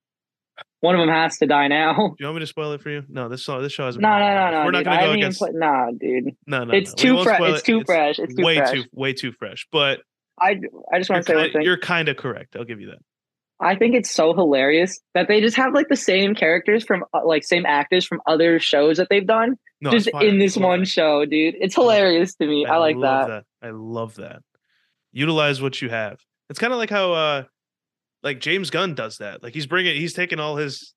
One 0.80 0.94
of 0.96 1.00
them 1.00 1.08
has 1.08 1.38
to 1.38 1.46
die 1.46 1.68
now. 1.68 1.94
Do 1.94 2.14
you 2.18 2.26
want 2.26 2.36
me 2.36 2.40
to 2.40 2.46
spoil 2.46 2.72
it 2.72 2.80
for 2.82 2.90
you? 2.90 3.02
No, 3.08 3.28
this 3.28 3.42
show, 3.42 3.62
this 3.62 3.72
show 3.72 3.86
hasn't. 3.86 4.02
No, 4.02 4.18
no, 4.18 4.34
no, 4.34 4.50
no. 4.50 4.64
We're 4.64 4.70
not 4.72 4.84
going 4.84 4.98
to 4.98 5.06
go 5.06 5.12
against. 5.12 5.38
put- 5.40 5.54
nah, 5.54 5.90
dude. 5.92 6.34
no, 6.46 6.64
no, 6.64 6.74
It's 6.74 6.90
no. 6.90 6.96
too 6.96 7.22
fresh. 7.24 7.40
It's 7.40 7.60
it. 7.60 7.64
too 7.64 7.82
fresh. 7.86 8.18
It's 8.18 8.34
too 8.34 8.44
way 8.44 8.56
fresh. 8.56 8.72
too, 8.72 8.84
way 8.92 9.12
too 9.12 9.32
fresh. 9.32 9.66
But 9.70 10.00
I 10.40 10.60
I 10.92 10.98
just 10.98 11.08
want 11.10 11.24
to 11.24 11.32
say 11.32 11.36
one 11.36 11.52
thing. 11.52 11.62
you're 11.62 11.78
kind 11.78 12.08
of 12.08 12.16
correct. 12.16 12.56
I'll 12.56 12.64
give 12.64 12.80
you 12.80 12.88
that. 12.88 12.98
I 13.62 13.76
think 13.76 13.94
it's 13.94 14.10
so 14.10 14.34
hilarious 14.34 15.00
that 15.14 15.28
they 15.28 15.40
just 15.40 15.56
have 15.56 15.72
like 15.74 15.88
the 15.88 15.96
same 15.96 16.34
characters 16.34 16.84
from 16.84 17.04
uh, 17.14 17.20
like 17.24 17.44
same 17.44 17.64
actors 17.66 18.04
from 18.04 18.20
other 18.26 18.58
shows 18.58 18.96
that 18.98 19.08
they've 19.08 19.26
done 19.26 19.56
No, 19.80 19.90
just 19.90 20.08
in 20.20 20.38
this 20.38 20.56
I 20.56 20.60
one 20.60 20.80
that. 20.80 20.86
show, 20.86 21.24
dude. 21.24 21.54
It's 21.60 21.74
hilarious 21.74 22.34
to 22.36 22.46
me. 22.46 22.66
I, 22.66 22.76
like 22.78 22.96
love 22.96 23.28
that. 23.28 23.44
I 23.62 23.70
love 23.70 24.16
that. 24.16 24.42
Utilize 25.12 25.60
what 25.62 25.80
you 25.80 25.88
have. 25.90 26.18
It's 26.50 26.58
kind 26.58 26.72
of 26.72 26.78
like 26.78 26.90
how 26.90 27.12
uh 27.12 27.44
like 28.22 28.40
James 28.40 28.70
Gunn 28.70 28.94
does 28.94 29.18
that. 29.18 29.42
Like 29.42 29.54
he's 29.54 29.66
bringing 29.66 29.96
he's 29.96 30.12
taking 30.14 30.38
all 30.40 30.56
his 30.56 30.94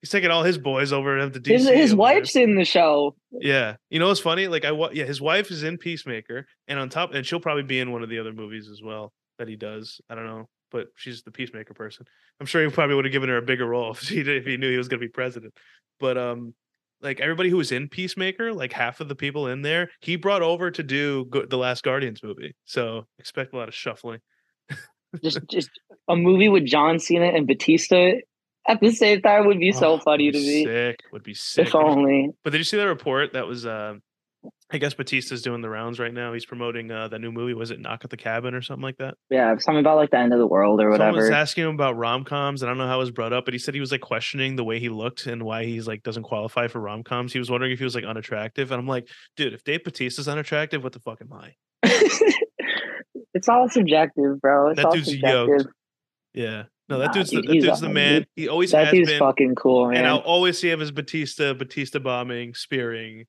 he's 0.00 0.10
taking 0.10 0.30
all 0.30 0.42
his 0.42 0.58
boys 0.58 0.92
over 0.92 1.18
to 1.18 1.40
DC. 1.40 1.46
His 1.46 1.68
his 1.68 1.90
there. 1.90 1.96
wife's 1.96 2.36
in 2.36 2.56
the 2.56 2.64
show. 2.64 3.14
Yeah. 3.30 3.76
You 3.90 3.98
know 4.00 4.08
what's 4.08 4.20
funny? 4.20 4.48
Like 4.48 4.64
I 4.64 4.72
yeah, 4.92 5.04
his 5.04 5.20
wife 5.20 5.50
is 5.50 5.62
in 5.62 5.78
Peacemaker 5.78 6.46
and 6.68 6.78
on 6.78 6.88
top 6.88 7.14
and 7.14 7.24
she'll 7.26 7.40
probably 7.40 7.62
be 7.64 7.80
in 7.80 7.92
one 7.92 8.02
of 8.02 8.08
the 8.08 8.18
other 8.18 8.32
movies 8.32 8.68
as 8.70 8.80
well 8.82 9.12
that 9.38 9.48
he 9.48 9.56
does. 9.56 10.00
I 10.10 10.14
don't 10.14 10.26
know, 10.26 10.48
but 10.72 10.88
she's 10.96 11.22
the 11.22 11.30
Peacemaker 11.30 11.74
person. 11.74 12.06
I'm 12.40 12.46
sure 12.46 12.64
he 12.64 12.70
probably 12.70 12.96
would 12.96 13.04
have 13.04 13.12
given 13.12 13.28
her 13.28 13.36
a 13.36 13.42
bigger 13.42 13.66
role 13.66 13.90
if 14.00 14.08
he 14.08 14.20
if 14.20 14.44
he 14.46 14.56
knew 14.56 14.70
he 14.70 14.76
was 14.78 14.88
going 14.88 15.00
to 15.00 15.06
be 15.06 15.10
president. 15.10 15.54
But 16.00 16.18
um 16.18 16.54
like 17.00 17.20
everybody 17.20 17.50
who 17.50 17.56
was 17.56 17.72
in 17.72 17.88
Peacemaker, 17.88 18.52
like 18.52 18.72
half 18.72 19.00
of 19.00 19.08
the 19.08 19.16
people 19.16 19.48
in 19.48 19.62
there, 19.62 19.90
he 20.00 20.14
brought 20.16 20.42
over 20.42 20.70
to 20.70 20.82
do 20.84 21.24
Gu- 21.30 21.46
the 21.46 21.58
last 21.58 21.82
Guardians 21.82 22.22
movie. 22.22 22.54
So 22.64 23.06
expect 23.18 23.52
a 23.52 23.56
lot 23.56 23.68
of 23.68 23.74
shuffling. 23.74 24.20
Just 25.22 25.40
just 25.50 25.68
a 26.08 26.16
movie 26.16 26.48
with 26.48 26.64
John 26.64 26.98
Cena 26.98 27.26
and 27.26 27.46
Batista 27.46 28.12
at 28.66 28.80
the 28.80 28.90
same 28.92 29.20
time 29.20 29.46
would 29.46 29.58
be 29.58 29.72
so 29.72 29.94
Oh, 29.94 29.98
funny 29.98 30.30
to 30.30 30.38
be 30.38 30.44
me. 30.46 30.64
Sick. 30.64 31.00
Would 31.12 31.22
be 31.22 31.34
sick. 31.34 31.66
If 31.66 31.74
only. 31.74 32.30
But 32.44 32.50
did 32.50 32.58
you 32.58 32.64
see 32.64 32.78
that 32.78 32.86
report 32.86 33.32
that 33.34 33.46
was 33.46 33.66
uh 33.66 33.94
I 34.74 34.78
guess 34.78 34.94
Batista's 34.94 35.42
doing 35.42 35.60
the 35.60 35.68
rounds 35.68 35.98
right 35.98 36.14
now. 36.14 36.32
He's 36.32 36.46
promoting 36.46 36.90
uh 36.90 37.08
that 37.08 37.18
new 37.20 37.30
movie. 37.30 37.52
Was 37.52 37.70
it 37.70 37.78
Knock 37.78 38.04
at 38.04 38.10
the 38.10 38.16
Cabin 38.16 38.54
or 38.54 38.62
something 38.62 38.82
like 38.82 38.96
that? 38.98 39.14
Yeah, 39.28 39.54
something 39.58 39.80
about 39.80 39.96
like 39.96 40.10
the 40.10 40.18
end 40.18 40.32
of 40.32 40.38
the 40.38 40.46
world 40.46 40.80
or 40.80 40.88
whatever. 40.90 41.10
Someone 41.10 41.22
was 41.22 41.30
asking 41.30 41.64
him 41.64 41.74
about 41.74 41.96
rom 41.96 42.24
coms, 42.24 42.62
and 42.62 42.70
I 42.70 42.72
don't 42.72 42.78
know 42.78 42.86
how 42.88 42.96
it 42.96 43.00
was 43.00 43.10
brought 43.10 43.32
up, 43.34 43.44
but 43.44 43.52
he 43.52 43.58
said 43.58 43.74
he 43.74 43.80
was 43.80 43.92
like 43.92 44.00
questioning 44.00 44.56
the 44.56 44.64
way 44.64 44.78
he 44.80 44.88
looked 44.88 45.26
and 45.26 45.42
why 45.42 45.64
he's 45.64 45.86
like 45.86 46.02
doesn't 46.02 46.22
qualify 46.22 46.68
for 46.68 46.80
rom 46.80 47.02
coms. 47.04 47.32
He 47.32 47.38
was 47.38 47.50
wondering 47.50 47.72
if 47.72 47.78
he 47.78 47.84
was 47.84 47.94
like 47.94 48.04
unattractive, 48.04 48.72
and 48.72 48.80
I'm 48.80 48.88
like, 48.88 49.08
dude, 49.36 49.52
if 49.52 49.62
Dave 49.62 49.84
Batista's 49.84 50.26
unattractive, 50.28 50.82
what 50.82 50.92
the 50.94 51.00
fuck 51.00 51.20
am 51.20 51.32
I? 51.32 51.54
it's 53.34 53.48
all 53.48 53.68
subjective, 53.68 54.40
bro. 54.40 54.68
It's 54.70 54.76
That 54.76 54.86
all 54.86 54.92
dude's 54.92 55.10
subjective. 55.10 55.48
yoked. 55.48 55.66
Yeah, 56.34 56.62
no, 56.88 56.98
that 56.98 57.06
Nah, 57.08 57.12
dude's 57.12 57.30
the, 57.30 57.42
that 57.42 57.52
dude's 57.52 57.80
the 57.80 57.88
man. 57.90 58.20
dude, 58.20 58.26
He 58.36 58.48
always 58.48 58.70
That 58.72 58.86
has 58.86 58.92
dude's 58.94 59.10
been, 59.10 59.18
fucking 59.18 59.54
cool, 59.54 59.88
man. 59.88 59.98
and 59.98 60.06
I'll 60.06 60.18
always 60.18 60.58
see 60.58 60.70
him 60.70 60.80
as 60.80 60.90
Batista, 60.90 61.52
Batista 61.52 61.98
bombing, 61.98 62.54
spearing, 62.54 63.26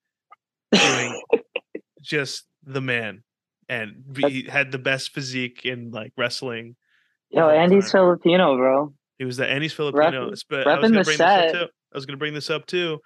doing 0.74 1.22
just 2.02 2.46
the 2.64 2.82
man, 2.82 3.24
and 3.70 4.04
he 4.18 4.44
had 4.44 4.72
the 4.72 4.78
best 4.80 5.12
physique 5.14 5.62
in 5.66 5.92
like 5.92 6.12
wrestling. 6.18 6.76
Yo, 7.30 7.50
Andy's 7.50 7.86
time. 7.92 8.02
Filipino, 8.02 8.56
bro. 8.58 8.94
He 9.18 9.26
was 9.26 9.38
the 9.38 9.48
and 9.48 9.62
he's 9.64 9.74
Filipino. 9.74 10.30
Rep- 10.30 10.40
But 10.50 10.68
I 10.68 10.80
was 10.80 10.92
gonna 10.92 11.04
bring 11.04 11.18
set. 11.18 11.48
this 11.52 11.54
up 11.56 11.68
too. 11.68 11.74
I 11.94 11.98
was 11.98 12.06
gonna 12.06 12.18
bring 12.18 12.34
this 12.34 12.50
up 12.50 12.66
too. 12.66 13.00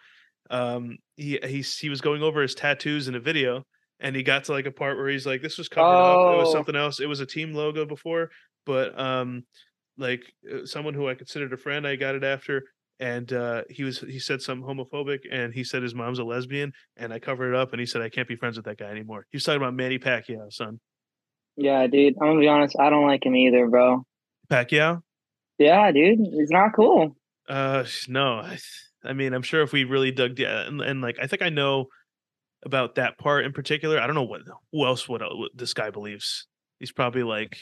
Um, 0.50 0.98
he 1.16 1.40
he 1.44 1.62
he 1.62 1.90
was 1.90 2.02
going 2.02 2.24
over 2.24 2.42
his 2.42 2.56
tattoos 2.56 3.08
in 3.08 3.16
a 3.16 3.20
video, 3.20 3.64
and 4.00 4.16
he 4.16 4.24
got 4.24 4.46
to 4.46 4.52
like 4.54 4.66
a 4.66 4.72
part 4.72 4.98
where 4.98 5.10
he's 5.10 5.26
like, 5.26 5.42
"This 5.42 5.58
was 5.58 5.68
covered 5.70 5.88
up. 5.90 6.34
It 6.34 6.38
was 6.38 6.50
Oh. 6.50 6.54
something 6.54 6.76
else. 6.76 7.00
It 7.00 7.08
was 7.08 7.20
a 7.20 7.26
team 7.26 7.54
logo 7.54 7.86
before, 7.86 8.30
but 8.66 8.98
um, 9.00 9.44
like 9.98 10.24
uh, 10.52 10.66
someone 10.66 10.94
who 10.94 11.08
I 11.10 11.16
considered 11.16 11.52
a 11.54 11.58
friend, 11.58 11.86
I 11.88 11.96
got 11.98 12.16
it 12.16 12.24
after." 12.24 12.64
And 13.00 13.32
uh, 13.32 13.64
he 13.70 13.84
was 13.84 14.00
he 14.00 14.18
said 14.18 14.42
something 14.42 14.68
homophobic, 14.68 15.20
and 15.32 15.54
he 15.54 15.64
said 15.64 15.84
his 15.84 15.94
mom's 15.94 16.18
a 16.18 16.24
lesbian, 16.24 16.74
and 16.96 17.14
I 17.14 17.20
covered 17.20 17.54
it 17.54 17.56
up, 17.56 17.72
and 17.72 17.80
he 17.80 17.86
said 17.86 18.02
I 18.02 18.10
can't 18.10 18.28
be 18.28 18.36
friends 18.36 18.58
with 18.58 18.66
that 18.66 18.80
guy 18.80 18.90
anymore. 18.90 19.28
He 19.30 19.36
was 19.36 19.44
talking 19.44 19.62
about 19.62 19.76
Manny 19.76 20.00
Pacquiao, 20.00 20.52
son. 20.52 20.80
Yeah, 21.56 21.86
dude. 21.88 22.16
I'm 22.20 22.30
gonna 22.30 22.40
be 22.40 22.48
honest. 22.48 22.76
I 22.80 22.90
don't 22.90 23.06
like 23.06 23.26
him 23.26 23.36
either, 23.36 23.68
bro. 23.68 24.04
Pacquiao? 24.50 25.02
Yeah, 25.58 25.92
dude. 25.92 26.20
He's 26.20 26.50
not 26.50 26.74
cool. 26.76 27.16
Uh, 27.48 27.84
no. 28.08 28.40
I, 28.40 28.58
I 29.04 29.14
mean, 29.14 29.34
I'm 29.34 29.42
sure 29.42 29.62
if 29.62 29.72
we 29.72 29.84
really 29.84 30.12
dug 30.12 30.36
deep, 30.36 30.48
and, 30.48 30.82
and 30.82 31.02
like, 31.02 31.18
I 31.22 31.28
think 31.28 31.42
I 31.42 31.50
know 31.50 31.88
about 32.66 32.96
that 32.96 33.18
part 33.18 33.46
in 33.46 33.54
particular. 33.54 34.00
I 34.00 34.08
don't 34.08 34.16
know 34.16 34.24
what 34.24 34.42
who 34.72 34.86
else 34.86 35.08
what, 35.08 35.22
what 35.22 35.52
this 35.56 35.74
guy 35.74 35.90
believes. 35.90 36.48
He's 36.80 36.92
probably 36.92 37.24
like 37.24 37.58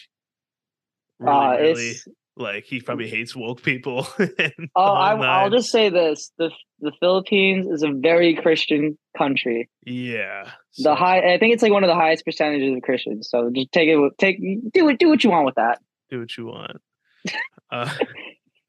really, 1.19 1.37
uh, 1.37 1.51
really 1.57 1.89
it's 1.89 2.07
like 2.37 2.65
he 2.65 2.81
probably 2.81 3.09
hates 3.09 3.35
woke 3.35 3.61
people. 3.61 4.07
oh, 4.75 4.81
I, 4.81 5.13
I'll 5.15 5.49
just 5.49 5.71
say 5.71 5.89
this: 5.89 6.31
the 6.37 6.51
the 6.79 6.91
Philippines 6.99 7.67
is 7.67 7.83
a 7.83 7.91
very 7.91 8.35
Christian 8.35 8.97
country. 9.17 9.69
yeah. 9.85 10.51
The 10.77 10.93
high, 10.93 11.33
I 11.33 11.39
think 11.39 11.53
it's 11.53 11.63
like 11.63 11.71
one 11.71 11.83
of 11.83 11.87
the 11.87 11.95
highest 11.95 12.25
percentages 12.25 12.75
of 12.75 12.81
Christians. 12.81 13.29
So 13.29 13.49
just 13.53 13.71
take 13.71 13.87
it, 13.87 14.11
take 14.17 14.39
do 14.73 14.89
it, 14.89 14.99
do 14.99 15.07
what 15.07 15.23
you 15.23 15.29
want 15.29 15.45
with 15.45 15.55
that. 15.55 15.79
do 16.09 16.19
what 16.19 16.37
you 16.37 16.47
want. 16.47 16.81
uh, 17.71 17.89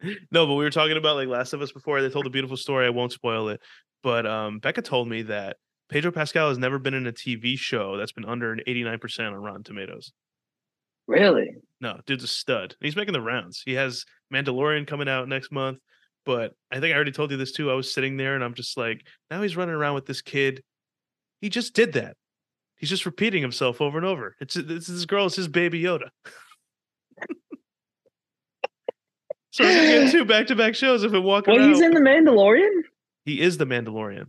no, 0.31 0.47
but 0.47 0.55
we 0.55 0.65
were 0.65 0.71
talking 0.71 0.97
about 0.97 1.17
like 1.17 1.29
Last 1.29 1.53
of 1.53 1.63
Us 1.63 1.73
before. 1.73 2.01
They 2.01 2.09
told 2.09 2.27
a 2.27 2.31
beautiful 2.31 2.57
story. 2.57 2.87
I 2.87 2.91
won't 2.91 3.13
spoil 3.13 3.49
it, 3.49 3.61
but 4.03 4.27
um, 4.27 4.61
Becca 4.61 4.83
told 4.83 5.09
me 5.09 5.23
that 5.23 5.57
Pedro 5.89 6.13
Pascal 6.13 6.49
has 6.49 6.59
never 6.59 6.79
been 6.79 6.95
in 6.95 7.07
a 7.07 7.13
TV 7.13 7.59
show 7.59 7.97
that's 7.97 8.13
been 8.13 8.25
under 8.25 8.53
an 8.53 8.61
89% 8.67 9.33
on 9.33 9.35
Rotten 9.35 9.63
Tomatoes. 9.63 10.13
Really? 11.07 11.51
No, 11.81 12.01
dude's 12.07 12.25
a 12.25 12.29
stud. 12.29 12.75
He's 12.81 12.97
making 12.97 13.13
the 13.13 13.21
rounds. 13.21 13.63
He 13.65 13.75
has 13.75 14.05
Mandalorian 14.33 14.87
coming 14.87 15.09
out 15.09 15.29
next 15.29 15.53
month. 15.53 15.79
But 16.25 16.55
I 16.73 16.81
think 16.81 16.93
I 16.93 16.97
already 16.97 17.13
told 17.13 17.31
you 17.31 17.37
this 17.37 17.53
too. 17.53 17.71
I 17.71 17.75
was 17.75 17.93
sitting 17.95 18.17
there 18.17 18.35
and 18.35 18.43
I'm 18.43 18.55
just 18.55 18.77
like, 18.77 19.07
now 19.31 19.43
he's 19.43 19.57
running 19.57 19.75
around 19.77 19.95
with 19.95 20.07
this 20.07 20.23
kid. 20.23 20.63
He 21.41 21.49
just 21.51 21.75
did 21.75 21.93
that. 21.93 22.17
He's 22.77 22.89
just 22.91 23.07
repeating 23.07 23.43
himself 23.43 23.81
over 23.81 23.97
and 23.97 24.07
over. 24.07 24.35
It's, 24.41 24.57
it's 24.57 24.87
this 24.89 25.05
girl 25.05 25.27
is 25.27 25.37
his 25.37 25.47
baby 25.49 25.81
Yoda. 25.83 26.09
so 29.53 29.65
I'm 29.65 29.75
gonna 29.75 29.87
get 29.87 30.11
two 30.13 30.25
back 30.25 30.47
to 30.49 30.57
back 30.57 30.75
shows 30.75 31.05
if 31.05 31.13
I'm 31.13 31.23
walking 31.23 31.55
Well, 31.55 31.69
he's 31.69 31.81
in 31.81 31.93
the 31.93 32.01
Mandalorian. 32.01 32.83
he 33.25 33.41
is 33.41 33.59
the 33.59 33.65
Mandalorian. 33.67 34.27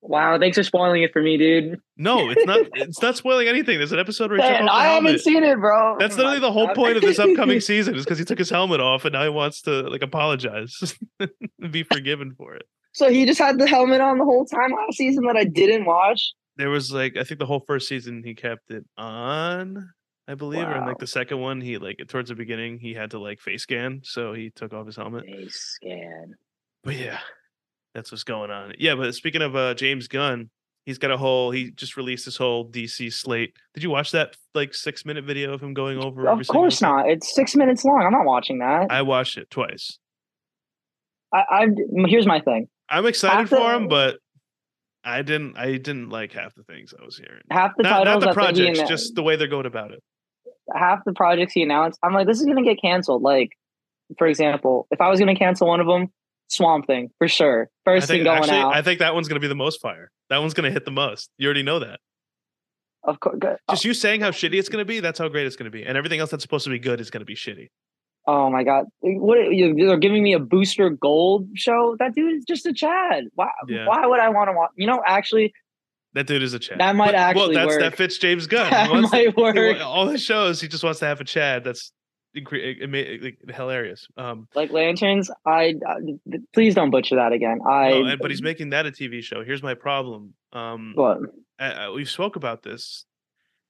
Wow, 0.00 0.38
thanks 0.38 0.56
for 0.56 0.62
spoiling 0.62 1.02
it 1.02 1.12
for 1.12 1.20
me, 1.20 1.36
dude. 1.36 1.80
No, 1.96 2.30
it's 2.30 2.44
not. 2.46 2.60
It's 2.74 3.02
not 3.02 3.16
spoiling 3.16 3.48
anything. 3.48 3.78
There's 3.78 3.92
an 3.92 3.98
episode 3.98 4.30
where 4.30 4.40
he 4.40 4.46
took 4.48 4.62
off 4.62 4.70
I 4.70 4.84
haven't 4.84 5.04
helmet. 5.06 5.20
seen 5.22 5.42
it, 5.42 5.58
bro. 5.58 5.96
That's 5.98 6.14
Oh 6.14 6.18
literally 6.18 6.38
the 6.38 6.52
whole 6.52 6.70
oh 6.70 6.74
point 6.74 6.96
of 6.96 7.02
this 7.02 7.18
upcoming 7.18 7.60
season 7.72 7.96
is 7.96 8.04
because 8.04 8.18
he 8.18 8.24
took 8.24 8.38
his 8.38 8.48
helmet 8.50 8.80
off 8.80 9.04
and 9.04 9.12
now 9.12 9.24
he 9.24 9.28
wants 9.28 9.62
to 9.62 9.82
like 9.88 10.02
apologize 10.02 10.94
and 11.20 11.72
be 11.72 11.82
forgiven 11.82 12.32
for 12.36 12.54
it. 12.54 12.62
so 12.92 13.10
he 13.10 13.26
just 13.26 13.40
had 13.40 13.58
the 13.58 13.66
helmet 13.66 14.00
on 14.00 14.18
the 14.18 14.24
whole 14.24 14.44
time 14.46 14.70
last 14.70 14.96
season 14.96 15.24
that 15.26 15.36
I 15.36 15.44
didn't 15.44 15.84
watch. 15.84 16.32
There 16.56 16.70
was 16.70 16.92
like 16.92 17.16
I 17.16 17.24
think 17.24 17.40
the 17.40 17.46
whole 17.46 17.64
first 17.66 17.88
season 17.88 18.22
he 18.24 18.34
kept 18.34 18.70
it 18.70 18.84
on, 18.96 19.90
I 20.28 20.34
believe, 20.36 20.62
or 20.66 20.76
in 20.76 20.86
like 20.86 20.98
the 20.98 21.06
second 21.08 21.38
one 21.40 21.60
he 21.60 21.76
like 21.78 22.00
towards 22.08 22.28
the 22.28 22.34
beginning 22.36 22.78
he 22.78 22.94
had 22.94 23.10
to 23.10 23.18
like 23.18 23.40
face 23.40 23.62
scan, 23.64 24.00
so 24.04 24.32
he 24.32 24.50
took 24.50 24.72
off 24.72 24.86
his 24.86 24.96
helmet. 24.96 25.24
Face 25.24 25.76
scan. 25.82 26.34
But 26.84 26.94
yeah, 26.96 27.18
that's 27.94 28.10
what's 28.10 28.24
going 28.24 28.50
on. 28.50 28.72
Yeah, 28.78 28.94
but 28.94 29.14
speaking 29.14 29.42
of 29.42 29.56
uh 29.56 29.74
James 29.74 30.08
Gunn, 30.08 30.50
he's 30.86 30.98
got 30.98 31.10
a 31.10 31.16
whole 31.16 31.50
he 31.50 31.70
just 31.70 31.96
released 31.96 32.24
this 32.24 32.36
whole 32.36 32.68
DC 32.68 33.12
slate. 33.12 33.54
Did 33.74 33.82
you 33.82 33.90
watch 33.90 34.10
that 34.12 34.36
like 34.54 34.74
six 34.74 35.04
minute 35.04 35.24
video 35.24 35.52
of 35.52 35.62
him 35.62 35.74
going 35.74 36.02
over? 36.02 36.28
Of 36.28 36.46
course 36.48 36.80
thing? 36.80 36.88
not. 36.88 37.08
It's 37.08 37.34
six 37.34 37.54
minutes 37.54 37.84
long. 37.84 38.02
I'm 38.04 38.12
not 38.12 38.24
watching 38.24 38.58
that. 38.60 38.90
I 38.90 39.02
watched 39.02 39.36
it 39.36 39.50
twice. 39.50 39.98
I, 41.32 41.44
I 41.50 41.66
here's 42.06 42.26
my 42.26 42.40
thing. 42.40 42.68
I'm 42.88 43.06
excited 43.06 43.48
for 43.48 43.74
him, 43.74 43.88
but 43.88 44.18
I 45.04 45.22
didn't 45.22 45.56
I 45.56 45.72
didn't 45.72 46.10
like 46.10 46.32
half 46.32 46.54
the 46.54 46.64
things 46.64 46.94
I 46.98 47.04
was 47.04 47.16
hearing. 47.16 47.42
Half 47.50 47.72
the 47.76 47.82
Not, 47.82 48.04
not 48.04 48.20
the 48.20 48.28
I 48.28 48.34
think 48.34 48.56
he 48.56 48.64
projects, 48.64 48.88
just 48.88 49.14
the 49.14 49.22
way 49.22 49.36
they're 49.36 49.46
going 49.46 49.66
about 49.66 49.92
it. 49.92 50.02
half 50.74 51.04
the 51.04 51.12
projects 51.12 51.52
he 51.52 51.62
announced. 51.62 51.98
I'm 52.02 52.12
like, 52.12 52.26
this 52.26 52.40
is 52.40 52.46
gonna 52.46 52.64
get 52.64 52.80
canceled. 52.80 53.22
Like, 53.22 53.50
for 54.16 54.26
example, 54.26 54.86
if 54.90 55.00
I 55.00 55.08
was 55.08 55.18
gonna 55.18 55.36
cancel 55.36 55.68
one 55.68 55.80
of 55.80 55.86
them, 55.86 56.08
Swamp 56.48 56.86
Thing 56.86 57.10
for 57.18 57.28
sure. 57.28 57.68
First 57.84 58.08
thing 58.08 58.16
think 58.18 58.24
going 58.24 58.38
actually, 58.38 58.58
out. 58.58 58.74
I 58.74 58.82
think 58.82 58.98
that 59.00 59.14
one's 59.14 59.28
gonna 59.28 59.40
be 59.40 59.48
the 59.48 59.54
most 59.54 59.80
fire. 59.80 60.10
That 60.30 60.38
one's 60.38 60.54
gonna 60.54 60.70
hit 60.70 60.84
the 60.84 60.90
most. 60.90 61.30
You 61.38 61.46
already 61.46 61.62
know 61.62 61.78
that. 61.78 62.00
of 63.04 63.20
course. 63.20 63.36
Good. 63.38 63.56
Uh 63.68 63.72
just 63.74 63.84
you 63.84 63.94
saying 63.94 64.20
how 64.20 64.30
shitty 64.30 64.54
it's 64.58 64.68
gonna 64.68 64.84
be, 64.84 65.00
that's 65.00 65.18
how 65.18 65.28
great 65.28 65.46
it's 65.46 65.56
gonna 65.56 65.70
be. 65.70 65.84
And 65.84 65.96
everything 65.96 66.20
else 66.20 66.30
that's 66.30 66.42
supposed 66.42 66.64
to 66.64 66.70
be 66.70 66.78
good 66.78 67.00
is 67.00 67.10
gonna 67.10 67.24
be 67.24 67.34
shitty. 67.36 67.68
Oh 68.26 68.50
my 68.50 68.62
god! 68.62 68.84
What 69.00 69.38
they're 69.50 69.96
giving 69.96 70.22
me 70.22 70.34
a 70.34 70.38
Booster 70.38 70.90
Gold 70.90 71.48
show? 71.54 71.96
That 71.98 72.14
dude 72.14 72.34
is 72.34 72.44
just 72.44 72.66
a 72.66 72.74
Chad. 72.74 73.24
Why? 73.34 73.48
Yeah. 73.68 73.86
Why 73.86 74.04
would 74.06 74.20
I 74.20 74.28
want 74.28 74.48
to 74.48 74.52
watch? 74.52 74.70
You 74.76 74.86
know, 74.86 75.02
actually, 75.06 75.54
That 76.12 76.26
dude 76.26 76.42
is 76.42 76.52
a 76.52 76.58
Chad. 76.58 76.78
That 76.78 76.94
might 76.94 77.06
But- 77.06 77.14
actually 77.14 77.56
well, 77.56 77.66
that's 77.66 77.76
work. 77.76 77.80
that 77.80 77.96
fits 77.96 78.18
James 78.18 78.46
Gunn. 78.46 78.70
That 78.70 78.90
wants 78.90 79.10
to- 79.12 79.16
might 79.16 79.36
work. 79.36 79.78
all 79.82 80.04
the 80.06 80.18
shows, 80.18 80.60
he 80.60 80.68
just 80.68 80.84
wants 80.84 80.98
to 81.00 81.06
have 81.06 81.20
a 81.22 81.24
Chad. 81.24 81.64
That's 81.64 81.90
incre- 82.36 82.80
it, 82.82 82.94
it, 82.94 83.22
like, 83.22 83.54
hilarious. 83.56 84.06
Um, 84.16 84.48
Like 84.54 84.70
lanterns, 84.70 85.30
I, 85.46 85.74
I 85.86 85.96
please 86.52 86.74
don't 86.74 86.90
butcher 86.90 87.16
that 87.16 87.32
again. 87.32 87.58
I. 87.68 87.90
no, 87.90 88.04
and- 88.06 88.20
but 88.20 88.30
he's 88.30 88.42
making 88.42 88.70
that 88.70 88.86
a 88.86 88.90
TV 88.90 89.22
show. 89.22 89.42
Here's 89.44 89.62
my 89.62 89.74
problem. 89.74 90.34
Um, 90.52 90.92
what? 90.94 91.18
uh, 91.58 91.90
we 91.94 92.04
spoke 92.04 92.36
about 92.36 92.62
this. 92.62 93.04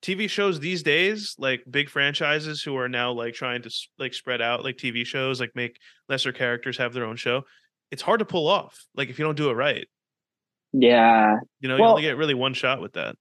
TV 0.00 0.30
shows 0.30 0.60
these 0.60 0.84
days, 0.84 1.34
like 1.38 1.64
big 1.68 1.88
franchises 1.88 2.62
who 2.62 2.76
are 2.76 2.88
now 2.88 3.10
like 3.10 3.34
trying 3.34 3.62
to 3.62 3.70
like 3.98 4.14
spread 4.14 4.40
out 4.40 4.62
like 4.62 4.76
TV 4.76 5.04
shows, 5.04 5.40
like 5.40 5.50
make 5.56 5.76
lesser 6.08 6.30
characters 6.32 6.78
have 6.78 6.92
their 6.92 7.04
own 7.04 7.16
show. 7.16 7.42
It's 7.90 8.02
hard 8.02 8.20
to 8.20 8.24
pull 8.24 8.46
off. 8.46 8.84
Like 8.94 9.08
if 9.08 9.18
you 9.18 9.24
don't 9.24 9.36
do 9.36 9.50
it 9.50 9.54
right, 9.54 9.88
Yeah. 10.72 11.38
you 11.60 11.68
know, 11.68 11.74
you 11.76 11.82
Well- 11.82 11.90
only 11.92 12.02
get 12.02 12.16
really 12.16 12.34
one 12.34 12.54
shot 12.54 12.80
with 12.80 12.92
that. 12.92 13.16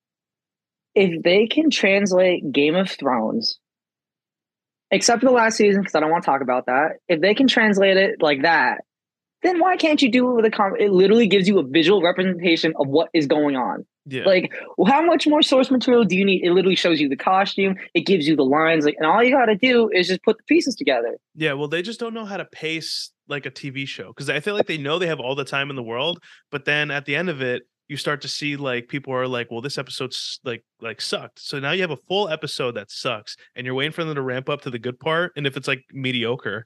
if 0.93 1.23
they 1.23 1.47
can 1.47 1.69
translate 1.71 2.51
Game 2.51 2.75
of 2.75 2.89
Thrones, 2.91 3.59
except 4.91 5.21
for 5.21 5.25
the 5.25 5.31
last 5.31 5.57
season, 5.57 5.81
because 5.81 5.95
I 5.95 5.99
don't 5.99 6.11
want 6.11 6.23
to 6.23 6.25
talk 6.25 6.41
about 6.41 6.65
that, 6.67 6.97
if 7.07 7.21
they 7.21 7.33
can 7.33 7.47
translate 7.47 7.97
it 7.97 8.21
like 8.21 8.41
that, 8.43 8.81
then 9.43 9.59
why 9.59 9.77
can't 9.77 10.01
you 10.01 10.11
do 10.11 10.31
it 10.31 10.35
with 10.35 10.45
a 10.45 10.51
com? 10.51 10.75
It 10.79 10.91
literally 10.91 11.27
gives 11.27 11.47
you 11.47 11.59
a 11.59 11.63
visual 11.63 12.01
representation 12.01 12.73
of 12.79 12.87
what 12.87 13.09
is 13.13 13.27
going 13.27 13.55
on. 13.55 13.85
Yeah. 14.05 14.23
Like, 14.23 14.53
well, 14.77 14.91
how 14.91 15.01
much 15.01 15.27
more 15.27 15.41
source 15.41 15.69
material 15.69 16.05
do 16.05 16.15
you 16.15 16.23
need? 16.23 16.43
It 16.43 16.51
literally 16.51 16.77
shows 16.77 16.99
you 16.99 17.09
the 17.09 17.17
costume, 17.17 17.75
it 17.93 18.01
gives 18.01 18.27
you 18.27 18.35
the 18.35 18.45
lines, 18.45 18.85
like, 18.85 18.95
and 18.97 19.05
all 19.05 19.21
you 19.21 19.31
got 19.31 19.45
to 19.45 19.55
do 19.55 19.89
is 19.93 20.07
just 20.07 20.23
put 20.23 20.37
the 20.37 20.43
pieces 20.43 20.75
together. 20.75 21.17
Yeah, 21.35 21.53
well, 21.53 21.67
they 21.67 21.81
just 21.81 21.99
don't 21.99 22.13
know 22.13 22.25
how 22.25 22.37
to 22.37 22.45
pace 22.45 23.11
like 23.27 23.45
a 23.45 23.51
TV 23.51 23.85
show 23.85 24.07
because 24.07 24.29
I 24.29 24.39
feel 24.39 24.53
like 24.53 24.67
they 24.67 24.77
know 24.77 24.97
they 24.97 25.07
have 25.07 25.19
all 25.19 25.35
the 25.35 25.43
time 25.43 25.69
in 25.69 25.75
the 25.75 25.83
world, 25.83 26.23
but 26.49 26.63
then 26.63 26.89
at 26.89 27.05
the 27.05 27.15
end 27.15 27.29
of 27.29 27.41
it, 27.41 27.63
you 27.87 27.97
start 27.97 28.21
to 28.21 28.27
see 28.27 28.55
like 28.55 28.87
people 28.87 29.13
are 29.13 29.27
like, 29.27 29.49
"Well, 29.49 29.61
this 29.61 29.77
episode's 29.77 30.39
like 30.43 30.63
like 30.81 31.01
sucked." 31.01 31.39
So 31.39 31.59
now 31.59 31.71
you 31.71 31.81
have 31.81 31.91
a 31.91 31.97
full 31.97 32.29
episode 32.29 32.73
that 32.73 32.91
sucks, 32.91 33.37
and 33.55 33.65
you're 33.65 33.75
waiting 33.75 33.93
for 33.93 34.03
them 34.03 34.15
to 34.15 34.21
ramp 34.21 34.49
up 34.49 34.61
to 34.61 34.69
the 34.69 34.79
good 34.79 34.99
part. 34.99 35.33
And 35.35 35.47
if 35.47 35.55
it's 35.57 35.67
like 35.67 35.85
mediocre, 35.91 36.65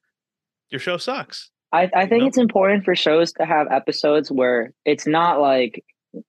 your 0.70 0.80
show 0.80 0.98
sucks. 0.98 1.52
I, 1.72 1.90
I 1.94 2.06
think 2.06 2.22
know? 2.22 2.28
it's 2.28 2.38
important 2.38 2.84
for 2.84 2.96
shows 2.96 3.32
to 3.34 3.46
have 3.46 3.68
episodes 3.72 4.32
where 4.32 4.74
it's 4.86 5.08
not 5.08 5.40
like 5.40 5.84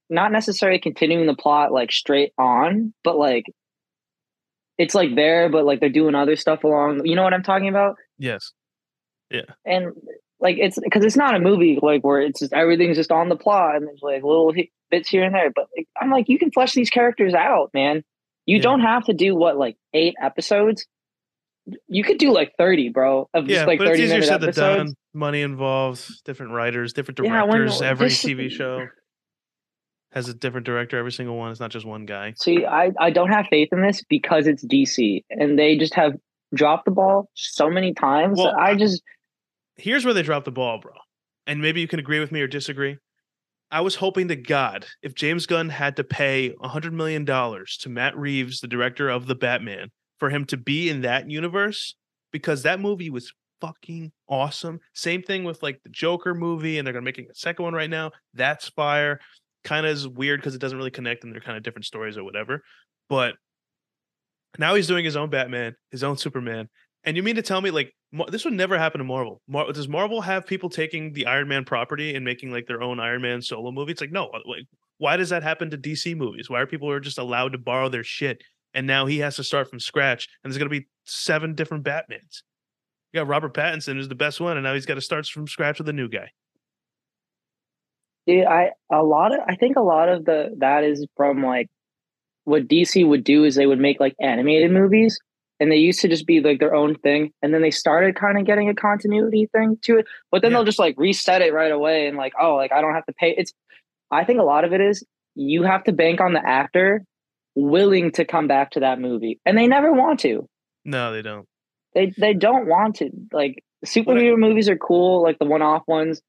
not 0.09 0.31
necessarily 0.31 0.79
continuing 0.79 1.27
the 1.27 1.35
plot 1.35 1.73
like 1.73 1.91
straight 1.91 2.33
on, 2.39 2.95
but 3.03 3.17
like 3.17 3.47
it's 4.79 4.95
like 4.95 5.15
there, 5.15 5.49
but 5.49 5.65
like 5.65 5.81
they're 5.81 5.89
doing 5.89 6.15
other 6.15 6.37
stuff 6.37 6.65
along. 6.65 7.05
You 7.05 7.17
know 7.17 7.23
what 7.23 7.35
I'm 7.35 7.43
talking 7.43 7.69
about? 7.69 7.97
Yes. 8.19 8.53
Yeah. 9.31 9.43
And 9.65 9.93
like 10.41 10.57
it's 10.59 10.79
because 10.79 11.05
it's 11.05 11.17
not 11.17 11.35
a 11.35 11.41
movie 11.41 11.79
like 11.81 12.03
where 12.03 12.21
it's 12.21 12.41
just 12.41 12.53
everything's 12.53 12.97
just 12.97 13.13
on 13.13 13.29
the 13.29 13.37
plot 13.37 13.77
and 13.77 13.87
there's 13.87 14.03
like 14.03 14.23
little 14.23 14.53
bits 14.93 15.09
here 15.09 15.25
and 15.25 15.35
there. 15.35 15.51
But 15.53 15.67
like, 15.77 15.89
I'm 16.01 16.11
like, 16.11 16.29
you 16.29 16.39
can 16.39 16.53
flesh 16.53 16.73
these 16.75 16.91
characters 16.91 17.35
out, 17.35 17.71
man. 17.75 18.05
You 18.47 18.57
Yeah. 18.59 18.63
don't 18.63 18.81
have 18.81 19.05
to 19.07 19.13
do 19.15 19.35
what 19.35 19.57
like 19.59 19.77
eight 19.93 20.15
episodes. 20.23 20.87
You 21.89 22.05
could 22.05 22.19
do 22.19 22.33
like 22.33 22.53
thirty, 22.59 22.89
bro. 22.91 23.29
Of 23.35 23.49
Yeah, 23.49 23.57
just 23.57 23.67
like 23.69 23.79
but 23.79 23.89
it's 23.89 23.99
easier 24.01 24.23
said 24.23 24.41
than 24.41 24.53
done. 24.53 24.95
Money 25.15 25.43
involved, 25.43 26.05
different 26.25 26.53
writers, 26.53 26.93
different 26.93 27.19
Yeah, 27.23 27.45
directors. 27.45 27.83
every 27.83 28.09
this- 28.09 28.23
TV 28.23 28.49
show 28.51 28.87
has 30.13 30.29
a 30.29 30.35
different 30.35 30.67
director. 30.67 30.99
Every 30.99 31.13
single 31.13 31.37
one. 31.37 31.51
It's 31.51 31.61
not 31.61 31.71
just 31.71 31.87
one 31.87 32.05
guy. 32.05 32.35
See, 32.37 32.67
I, 32.67 32.93
I 33.01 33.11
don't 33.11 33.31
have 33.31 33.47
faith 33.49 33.69
in 33.73 33.81
this 33.83 34.03
because 34.09 34.47
it's 34.47 34.65
DC 34.65 35.25
and 35.31 35.59
they 35.59 35.77
just 35.77 35.95
have 35.95 36.13
dropped 36.55 36.85
the 36.85 36.91
ball 36.91 37.31
so 37.35 37.71
many 37.71 37.95
times. 37.95 38.39
Well, 38.39 38.55
I- 38.59 38.75
just 38.75 39.03
here's 39.77 40.05
where 40.05 40.13
they 40.15 40.23
dropped 40.23 40.45
the 40.45 40.53
ball, 40.53 40.79
bro. 40.79 40.93
And 41.47 41.61
maybe 41.63 41.81
you 41.81 41.89
can 41.89 41.99
agree 41.99 42.21
with 42.21 42.31
me 42.33 42.41
or 42.41 42.47
disagree. 42.47 42.99
I 43.73 43.81
was 43.81 43.95
hoping 43.95 44.29
to 44.29 44.37
God 44.37 44.85
if 45.03 45.15
James 45.15 45.47
Gunn 45.47 45.71
had 45.71 45.97
to 45.97 46.05
pay 46.05 46.55
$100 46.63 46.93
million 46.93 47.25
to 47.25 47.89
Matt 47.89 48.17
Reeves, 48.17 48.61
the 48.61 48.69
director 48.69 49.09
of 49.09 49.27
The 49.27 49.35
Batman, 49.35 49.91
for 50.19 50.29
him 50.29 50.45
to 50.47 50.59
be 50.59 50.91
in 50.91 51.01
that 51.01 51.31
universe, 51.31 51.95
because 52.33 52.63
that 52.65 52.81
movie 52.81 53.09
was 53.09 53.33
fucking 53.63 54.13
awesome. 54.29 54.79
Same 54.93 55.23
thing 55.23 55.45
with 55.45 55.63
like 55.63 55.81
the 55.85 55.89
Joker 55.89 56.35
movie, 56.35 56.77
and 56.77 56.87
they're 56.87 56.93
going 56.93 57.03
to 57.03 57.09
making 57.09 57.29
a 57.31 57.35
second 57.35 57.65
one 57.65 57.73
right 57.73 57.89
now. 57.89 58.11
That's 58.35 58.69
fire. 58.69 59.21
Kind 59.65 59.87
of 59.87 59.93
is 59.93 60.07
weird 60.07 60.41
because 60.41 60.55
it 60.55 60.61
doesn't 60.61 60.77
really 60.77 60.91
connect 60.91 61.25
and 61.25 61.33
they're 61.33 61.41
kind 61.41 61.57
of 61.57 61.63
different 61.63 61.87
stories 61.87 62.19
or 62.19 62.25
whatever. 62.25 62.63
But 63.09 63.37
now 64.59 64.75
he's 64.75 64.87
doing 64.87 65.05
his 65.05 65.17
own 65.17 65.31
Batman, 65.31 65.77
his 65.91 66.05
own 66.05 66.19
Superman. 66.19 66.69
And 67.05 67.17
you 67.17 67.23
mean 67.23 67.37
to 67.37 67.43
tell 67.43 67.61
me 67.61 67.71
like 67.71 67.93
this 68.29 68.45
would 68.45 68.55
never 68.55 68.79
happen 68.79 68.99
to 68.99 69.05
Marvel? 69.05 69.41
Mar- 69.49 69.73
does 69.73 69.89
Marvel 69.89 70.21
have 70.21 70.47
people 70.47 70.69
taking 70.69 71.13
the 71.13 71.27
Iron 71.27 71.49
Man 71.49 71.65
property 71.65 72.15
and 72.15 72.25
making 72.25 72.51
like 72.53 72.67
their 72.67 72.83
own 72.83 73.01
Iron 73.01 73.23
Man 73.23 73.43
solo 73.43 73.73
movie? 73.73 73.93
It's 73.93 74.01
like 74.01 74.13
no. 74.13 74.27
uh, 74.27 74.39
Like, 74.47 74.67
why 74.99 75.17
does 75.17 75.31
that 75.31 75.43
happen 75.43 75.71
to 75.71 75.79
DC 75.79 76.17
movies? 76.17 76.49
Why 76.49 76.61
are 76.61 76.67
people 76.67 76.91
are 76.91 77.01
just 77.01 77.19
allowed 77.19 77.53
to 77.53 77.59
borrow 77.59 77.89
their 77.89 78.05
shit? 78.05 78.43
And 78.75 78.87
now 78.87 79.07
he 79.07 79.19
has 79.19 79.37
to 79.37 79.45
start 79.45 79.69
from 79.69 79.81
scratch, 79.81 80.29
and 80.43 80.51
there's 80.53 80.59
gonna 80.59 80.71
be 80.71 80.87
seven 81.05 81.55
different 81.55 81.85
Batmans. 81.85 82.43
You 83.13 83.21
got 83.21 83.29
Robert 83.29 83.53
Pattinson 83.55 83.95
who's 83.95 84.09
the 84.09 84.15
best 84.15 84.41
one, 84.41 84.57
and 84.57 84.65
now 84.65 84.75
he's 84.75 84.87
got 84.87 84.95
to 84.95 85.01
start 85.01 85.27
from 85.27 85.47
scratch 85.47 85.79
with 85.79 85.89
a 85.89 85.93
new 85.93 86.09
guy. 86.09 86.31
dude, 88.27 88.47
I 88.47 88.71
a 88.91 89.03
lot 89.03 89.33
of 89.35 89.41
I 89.47 89.57
think 89.57 89.77
a 89.77 89.83
lot 89.83 90.09
of 90.09 90.25
the 90.25 90.55
that 90.59 90.85
is 90.85 91.07
from 91.17 91.45
like 91.45 91.69
what 92.45 92.69
DC 92.69 93.07
would 93.07 93.25
do 93.25 93.45
is 93.45 93.55
they 93.55 93.67
would 93.67 93.79
make 93.81 94.01
like 94.01 94.15
animated 94.21 94.71
movies 94.71 95.19
and 95.61 95.71
they 95.71 95.77
used 95.77 96.01
to 96.01 96.09
just 96.09 96.27
be 96.27 96.41
like 96.41 96.59
their 96.59 96.75
own 96.75 96.95
thing 96.97 97.33
and 97.43 97.53
then 97.55 97.63
they 97.63 97.71
started 97.71 98.17
kind 98.17 98.39
of 98.39 98.45
getting 98.45 98.69
a 98.69 98.75
continuity 98.75 99.49
thing 99.53 99.77
to 99.83 99.99
it 99.99 100.07
but 100.31 100.43
then 100.43 100.51
Yeah. 100.51 100.59
they'll 100.59 100.65
just 100.65 100.79
like 100.79 100.95
reset 100.99 101.43
it 101.43 101.53
right 101.53 101.73
away 101.73 102.07
and 102.07 102.17
like 102.17 102.33
oh 102.41 102.55
like 102.57 102.73
I 102.73 102.81
don't 102.81 102.95
have 102.95 103.07
to 103.07 103.13
pay 103.13 103.35
it's 103.37 103.53
I 104.11 104.25
think 104.25 104.41
a 104.41 104.45
lot 104.45 104.65
of 104.65 104.73
it 104.73 104.81
is 104.81 105.05
you 105.35 105.63
have 105.63 105.85
to 105.85 105.93
bank 105.93 106.21
on 106.21 106.33
the 106.35 106.47
actor 106.47 107.05
willing 107.55 108.11
to 108.13 108.25
come 108.25 108.47
back 108.49 108.71
to 108.73 108.81
that 108.81 109.01
movie 109.01 109.41
and 109.45 109.57
they 109.57 109.67
never 109.67 109.93
want 109.93 110.21
to 110.21 110.49
No, 110.85 111.13
they 111.13 111.23
don't. 111.23 111.47
they 111.95 112.13
they 112.19 112.35
don't 112.35 112.67
want 112.67 112.97
to 112.97 113.11
like 113.33 113.63
superhero 113.85 114.39
movies 114.39 114.69
are 114.69 114.77
cool 114.77 115.23
like 115.23 115.39
the 115.39 115.45
one-off 115.45 115.83
ones 115.87 116.21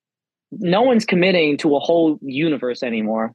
no 0.52 0.82
one's 0.82 1.06
committing 1.06 1.58
to 1.58 1.76
a 1.76 1.80
whole 1.80 2.20
universe 2.22 2.84
anymore 2.84 3.32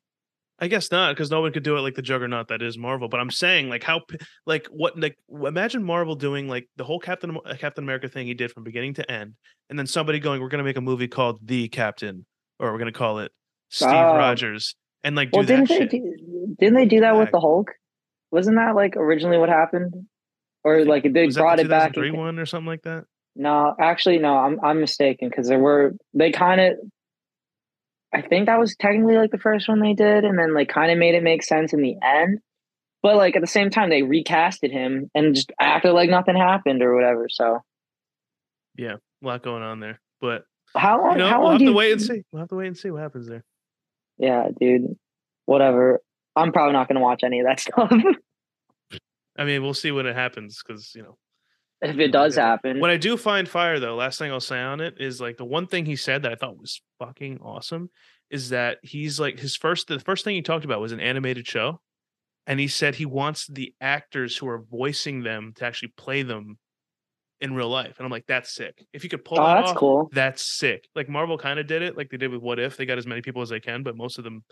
I 0.60 0.66
guess 0.68 0.90
not, 0.90 1.14
because 1.14 1.30
no 1.30 1.40
one 1.40 1.52
could 1.52 1.62
do 1.62 1.76
it 1.76 1.82
like 1.82 1.94
the 1.94 2.02
Juggernaut 2.02 2.48
that 2.48 2.62
is 2.62 2.76
Marvel. 2.76 3.08
But 3.08 3.20
I'm 3.20 3.30
saying, 3.30 3.68
like, 3.68 3.84
how, 3.84 4.00
like, 4.44 4.66
what, 4.72 4.98
like, 4.98 5.16
imagine 5.30 5.84
Marvel 5.84 6.16
doing 6.16 6.48
like 6.48 6.68
the 6.76 6.82
whole 6.84 6.98
Captain 6.98 7.36
uh, 7.46 7.54
Captain 7.58 7.84
America 7.84 8.08
thing 8.08 8.26
he 8.26 8.34
did 8.34 8.50
from 8.50 8.64
beginning 8.64 8.94
to 8.94 9.08
end, 9.10 9.34
and 9.70 9.78
then 9.78 9.86
somebody 9.86 10.18
going, 10.18 10.40
"We're 10.40 10.48
gonna 10.48 10.64
make 10.64 10.76
a 10.76 10.80
movie 10.80 11.06
called 11.08 11.38
The 11.46 11.68
Captain," 11.68 12.26
or 12.58 12.72
we're 12.72 12.78
gonna 12.78 12.90
call 12.92 13.20
it 13.20 13.30
Steve 13.70 13.90
Oh. 13.90 14.16
Rogers, 14.16 14.74
and 15.04 15.14
like 15.14 15.30
do 15.30 15.38
well 15.38 15.46
didn't 15.46 15.68
they 15.68 15.76
shit. 15.76 15.90
do, 15.90 16.56
didn't 16.58 16.74
they 16.74 16.86
do 16.86 17.00
that 17.00 17.16
with 17.16 17.30
the 17.30 17.38
hulk 17.40 17.70
wasn't 18.32 18.56
that 18.56 18.74
like 18.74 18.96
originally 18.96 19.38
what 19.38 19.48
happened 19.48 19.94
or 20.64 20.84
like 20.84 21.06
they 21.12 21.26
Was 21.26 21.36
brought 21.36 21.56
the 21.58 21.64
it 21.64 21.68
back 21.68 21.94
2003 21.94 22.08
and, 22.08 22.18
one 22.18 22.38
or 22.38 22.46
something 22.46 22.66
like 22.66 22.82
that? 22.82 23.04
no 23.36 23.74
actually 23.80 24.18
no 24.18 24.36
i'm, 24.36 24.58
I'm 24.62 24.80
mistaken 24.80 25.28
because 25.28 25.46
there 25.48 25.58
were 25.60 25.94
they 26.14 26.32
kind 26.32 26.60
of 26.60 26.72
I 28.14 28.22
think 28.22 28.46
that 28.46 28.58
was 28.58 28.74
technically 28.76 29.16
like 29.16 29.30
the 29.30 29.38
first 29.38 29.68
one 29.68 29.80
they 29.80 29.92
did, 29.94 30.24
and 30.24 30.38
then 30.38 30.54
like 30.54 30.68
kind 30.68 30.90
of 30.90 30.98
made 30.98 31.14
it 31.14 31.22
make 31.22 31.42
sense 31.42 31.72
in 31.72 31.82
the 31.82 31.96
end. 32.02 32.40
But 33.02 33.16
like 33.16 33.36
at 33.36 33.42
the 33.42 33.46
same 33.46 33.70
time, 33.70 33.90
they 33.90 34.02
recasted 34.02 34.72
him 34.72 35.10
and 35.14 35.34
just 35.34 35.52
acted 35.60 35.92
like 35.92 36.10
nothing 36.10 36.36
happened 36.36 36.82
or 36.82 36.94
whatever. 36.94 37.28
So 37.30 37.60
Yeah, 38.76 38.94
a 39.22 39.26
lot 39.26 39.42
going 39.42 39.62
on 39.62 39.80
there. 39.80 40.00
But 40.20 40.44
how 40.74 41.00
long? 41.02 41.12
you 41.12 41.18
know, 41.18 41.28
how 41.28 41.38
we'll 41.40 41.44
long 41.44 41.52
have 41.54 41.58
do 41.60 41.64
to 41.66 41.70
you, 41.70 41.76
wait 41.76 41.92
and 41.92 42.02
see. 42.02 42.22
We'll 42.32 42.40
have 42.40 42.48
to 42.48 42.56
wait 42.56 42.66
and 42.68 42.76
see 42.76 42.90
what 42.90 43.02
happens 43.02 43.28
there. 43.28 43.44
Yeah, 44.18 44.48
dude. 44.58 44.96
Whatever. 45.46 46.00
I'm 46.34 46.52
probably 46.52 46.72
not 46.72 46.88
gonna 46.88 47.00
watch 47.00 47.22
any 47.24 47.40
of 47.40 47.46
that 47.46 47.60
stuff 47.60 47.92
I 49.36 49.44
mean, 49.44 49.62
we'll 49.62 49.74
see 49.74 49.92
when 49.92 50.06
it 50.06 50.16
happens 50.16 50.60
because 50.66 50.92
you 50.96 51.02
know 51.02 51.16
if 51.80 51.98
it 51.98 52.12
does 52.12 52.36
happen. 52.36 52.80
What 52.80 52.90
I 52.90 52.96
do 52.96 53.16
find 53.16 53.48
fire 53.48 53.78
though, 53.78 53.96
last 53.96 54.18
thing 54.18 54.30
I'll 54.30 54.40
say 54.40 54.60
on 54.60 54.80
it 54.80 54.94
is 54.98 55.20
like 55.20 55.36
the 55.36 55.44
one 55.44 55.66
thing 55.66 55.86
he 55.86 55.96
said 55.96 56.22
that 56.22 56.32
I 56.32 56.34
thought 56.34 56.58
was 56.58 56.80
fucking 56.98 57.40
awesome 57.42 57.90
is 58.30 58.50
that 58.50 58.78
he's 58.82 59.18
like 59.18 59.38
his 59.38 59.56
first 59.56 59.88
the 59.88 60.00
first 60.00 60.24
thing 60.24 60.34
he 60.34 60.42
talked 60.42 60.64
about 60.64 60.80
was 60.80 60.92
an 60.92 61.00
animated 61.00 61.46
show. 61.46 61.80
And 62.46 62.58
he 62.58 62.68
said 62.68 62.94
he 62.94 63.04
wants 63.04 63.46
the 63.46 63.74
actors 63.78 64.36
who 64.36 64.48
are 64.48 64.64
voicing 64.70 65.22
them 65.22 65.52
to 65.56 65.66
actually 65.66 65.92
play 65.98 66.22
them 66.22 66.58
in 67.42 67.54
real 67.54 67.68
life. 67.68 67.96
And 67.98 68.06
I'm 68.06 68.10
like, 68.10 68.24
that's 68.26 68.54
sick. 68.54 68.86
If 68.94 69.04
you 69.04 69.10
could 69.10 69.22
pull 69.22 69.38
oh, 69.38 69.44
that 69.44 69.54
that's 69.56 69.70
off, 69.72 69.76
cool. 69.76 70.10
that's 70.12 70.58
sick. 70.58 70.88
Like 70.94 71.10
Marvel 71.10 71.36
kind 71.36 71.60
of 71.60 71.66
did 71.66 71.82
it, 71.82 71.94
like 71.94 72.08
they 72.08 72.16
did 72.16 72.30
with 72.30 72.40
What 72.40 72.58
If. 72.58 72.78
They 72.78 72.86
got 72.86 72.96
as 72.96 73.06
many 73.06 73.20
people 73.20 73.42
as 73.42 73.50
they 73.50 73.60
can, 73.60 73.82
but 73.82 73.96
most 73.96 74.16
of 74.16 74.24
them 74.24 74.44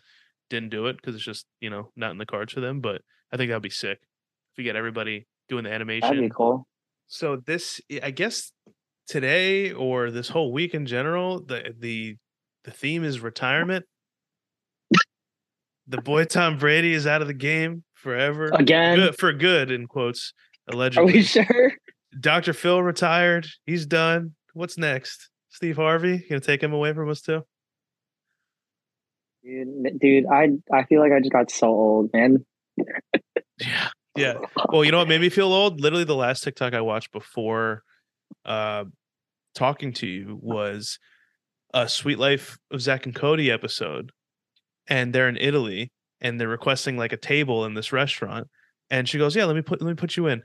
didn't 0.50 0.68
do 0.68 0.86
it 0.86 0.96
because 0.96 1.14
it's 1.14 1.24
just, 1.24 1.46
you 1.60 1.70
know, 1.70 1.90
not 1.96 2.10
in 2.10 2.18
the 2.18 2.26
cards 2.26 2.52
for 2.52 2.60
them. 2.60 2.80
But 2.80 3.00
I 3.32 3.38
think 3.38 3.48
that'd 3.48 3.62
be 3.62 3.70
sick. 3.70 3.98
If 4.52 4.58
you 4.58 4.64
get 4.64 4.76
everybody 4.76 5.26
doing 5.48 5.64
the 5.64 5.72
animation. 5.72 6.08
That'd 6.08 6.22
be 6.22 6.28
cool. 6.28 6.66
So 7.08 7.36
this, 7.36 7.80
eh, 7.90 8.00
I 8.02 8.10
guess, 8.10 8.52
today 9.06 9.72
or 9.72 10.10
this 10.10 10.28
whole 10.28 10.52
week 10.52 10.74
in 10.74 10.86
general, 10.86 11.40
the 11.40 11.74
the 11.78 12.16
the 12.64 12.70
theme 12.70 13.04
is 13.04 13.20
retirement. 13.20 13.84
the 15.86 16.00
boy 16.02 16.24
Tom 16.24 16.58
Brady 16.58 16.92
is 16.92 17.06
out 17.06 17.22
of 17.22 17.28
the 17.28 17.34
game 17.34 17.84
forever 17.94 18.50
Again? 18.52 18.96
Good, 18.96 19.18
for 19.18 19.32
good 19.32 19.70
in 19.70 19.86
quotes. 19.86 20.32
Are 20.68 20.74
Allegedly, 20.74 21.12
we 21.12 21.22
sure? 21.22 21.72
Dr. 22.18 22.52
Phil 22.52 22.82
retired. 22.82 23.46
He's 23.66 23.86
done. 23.86 24.34
What's 24.54 24.76
next? 24.78 25.30
Steve 25.50 25.76
Harvey 25.76 26.24
gonna 26.28 26.40
take 26.40 26.62
him 26.62 26.72
away 26.72 26.92
from 26.92 27.08
us 27.08 27.20
too? 27.20 27.42
Dude, 29.44 29.98
dude, 30.00 30.26
I 30.26 30.50
I 30.72 30.84
feel 30.84 31.00
like 31.00 31.12
I 31.12 31.20
just 31.20 31.32
got 31.32 31.50
so 31.50 31.68
old, 31.68 32.10
man. 32.12 32.44
Yeah. 33.58 33.88
Yeah. 34.16 34.34
Well, 34.70 34.84
you 34.84 34.90
know 34.90 34.98
what 34.98 35.08
made 35.08 35.20
me 35.20 35.28
feel 35.28 35.52
old? 35.52 35.80
Literally 35.80 36.04
the 36.04 36.14
last 36.14 36.42
TikTok 36.42 36.74
I 36.74 36.80
watched 36.80 37.12
before 37.12 37.82
uh 38.44 38.84
talking 39.54 39.92
to 39.94 40.06
you 40.06 40.38
was 40.40 40.98
a 41.74 41.88
Suite 41.88 42.18
Life 42.18 42.58
of 42.70 42.80
Zack 42.80 43.06
and 43.06 43.14
Cody 43.14 43.50
episode. 43.50 44.12
And 44.88 45.12
they're 45.12 45.28
in 45.28 45.36
Italy 45.36 45.90
and 46.20 46.40
they're 46.40 46.48
requesting 46.48 46.96
like 46.96 47.12
a 47.12 47.16
table 47.16 47.64
in 47.64 47.74
this 47.74 47.92
restaurant. 47.92 48.48
And 48.90 49.08
she 49.08 49.18
goes, 49.18 49.34
Yeah, 49.34 49.44
let 49.44 49.56
me 49.56 49.62
put 49.62 49.82
let 49.82 49.88
me 49.88 49.94
put 49.94 50.16
you 50.16 50.28
in. 50.28 50.42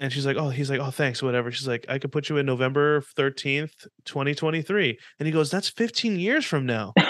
And 0.00 0.12
she's 0.12 0.26
like, 0.26 0.36
Oh, 0.36 0.48
he's 0.48 0.68
like, 0.70 0.80
Oh, 0.80 0.90
thanks, 0.90 1.22
whatever. 1.22 1.52
She's 1.52 1.68
like, 1.68 1.86
I 1.88 1.98
could 1.98 2.12
put 2.12 2.28
you 2.28 2.36
in 2.38 2.46
November 2.46 3.02
13th, 3.16 3.86
2023. 4.04 4.98
And 5.18 5.26
he 5.26 5.32
goes, 5.32 5.50
That's 5.50 5.68
15 5.68 6.18
years 6.18 6.44
from 6.44 6.66
now. 6.66 6.92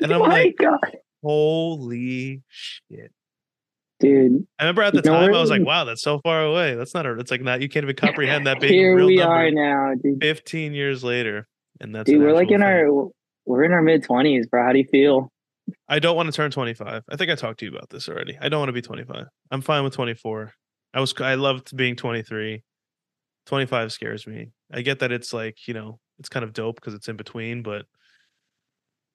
And 0.00 0.12
I'm 0.12 0.22
oh 0.22 0.24
like, 0.24 0.56
god, 0.58 0.96
Holy 1.22 2.42
shit. 2.48 3.12
Dude. 4.02 4.46
I 4.58 4.64
remember 4.64 4.82
at 4.82 4.92
the 4.92 5.00
time? 5.02 5.32
I 5.34 5.40
was 5.40 5.48
like, 5.50 5.64
"Wow, 5.64 5.84
that's 5.84 6.02
so 6.02 6.20
far 6.22 6.44
away. 6.44 6.74
That's 6.74 6.92
not 6.92 7.06
a. 7.06 7.18
It's 7.18 7.30
like 7.30 7.40
not. 7.40 7.62
You 7.62 7.68
can't 7.68 7.84
even 7.84 7.96
comprehend 7.96 8.46
that 8.46 8.60
being 8.60 8.72
a 8.72 8.76
Here 8.76 8.96
real 8.96 9.06
we 9.06 9.16
number." 9.16 9.34
are 9.34 9.50
now, 9.50 9.94
dude. 10.02 10.20
Fifteen 10.20 10.74
years 10.74 11.02
later, 11.02 11.48
and 11.80 11.94
that's 11.94 12.06
Dude, 12.10 12.20
an 12.20 12.26
we're 12.26 12.34
like 12.34 12.50
in 12.50 12.60
thing. 12.60 12.68
our 12.68 13.08
we're 13.46 13.64
in 13.64 13.72
our 13.72 13.82
mid 13.82 14.04
twenties, 14.04 14.46
bro. 14.46 14.62
How 14.64 14.72
do 14.72 14.78
you 14.78 14.86
feel? 14.90 15.32
I 15.88 15.98
don't 16.00 16.16
want 16.16 16.26
to 16.26 16.32
turn 16.32 16.50
twenty-five. 16.50 17.04
I 17.08 17.16
think 17.16 17.30
I 17.30 17.34
talked 17.34 17.60
to 17.60 17.66
you 17.66 17.72
about 17.72 17.88
this 17.90 18.08
already. 18.08 18.36
I 18.40 18.48
don't 18.48 18.60
want 18.60 18.68
to 18.68 18.74
be 18.74 18.82
twenty-five. 18.82 19.26
I'm 19.50 19.62
fine 19.62 19.84
with 19.84 19.94
twenty-four. 19.94 20.52
I 20.92 21.00
was. 21.00 21.14
I 21.20 21.34
loved 21.36 21.74
being 21.76 21.96
twenty-three. 21.96 22.62
Twenty-five 23.46 23.92
scares 23.92 24.26
me. 24.26 24.50
I 24.72 24.82
get 24.82 24.98
that 25.00 25.12
it's 25.12 25.32
like 25.32 25.66
you 25.66 25.74
know 25.74 25.98
it's 26.18 26.28
kind 26.28 26.44
of 26.44 26.52
dope 26.52 26.76
because 26.76 26.94
it's 26.94 27.08
in 27.08 27.16
between, 27.16 27.62
but 27.62 27.86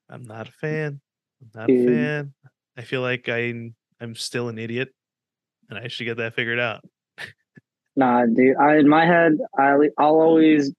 I'm 0.10 0.24
not 0.24 0.48
a 0.48 0.52
fan. 0.52 1.02
I'm 1.42 1.50
not 1.54 1.68
Dude. 1.68 1.90
a 1.90 1.94
fan. 1.94 2.34
I 2.78 2.82
feel 2.82 3.02
like 3.02 3.30
I 3.30 3.72
I'm 3.99 4.15
still 4.15 4.49
an 4.49 4.57
idiot, 4.57 4.90
and 5.69 5.78
I 5.78 5.88
should 5.88 6.06
get 6.06 6.18
that 6.18 6.36
figured 6.36 6.60
out. 6.60 6.82
Nah, 7.95 8.26
dude. 8.26 8.56
I 8.57 8.78
in 8.78 8.88
my 8.88 9.06
head, 9.06 9.34
I 9.57 9.74
I'll 9.98 10.22
always 10.22 10.72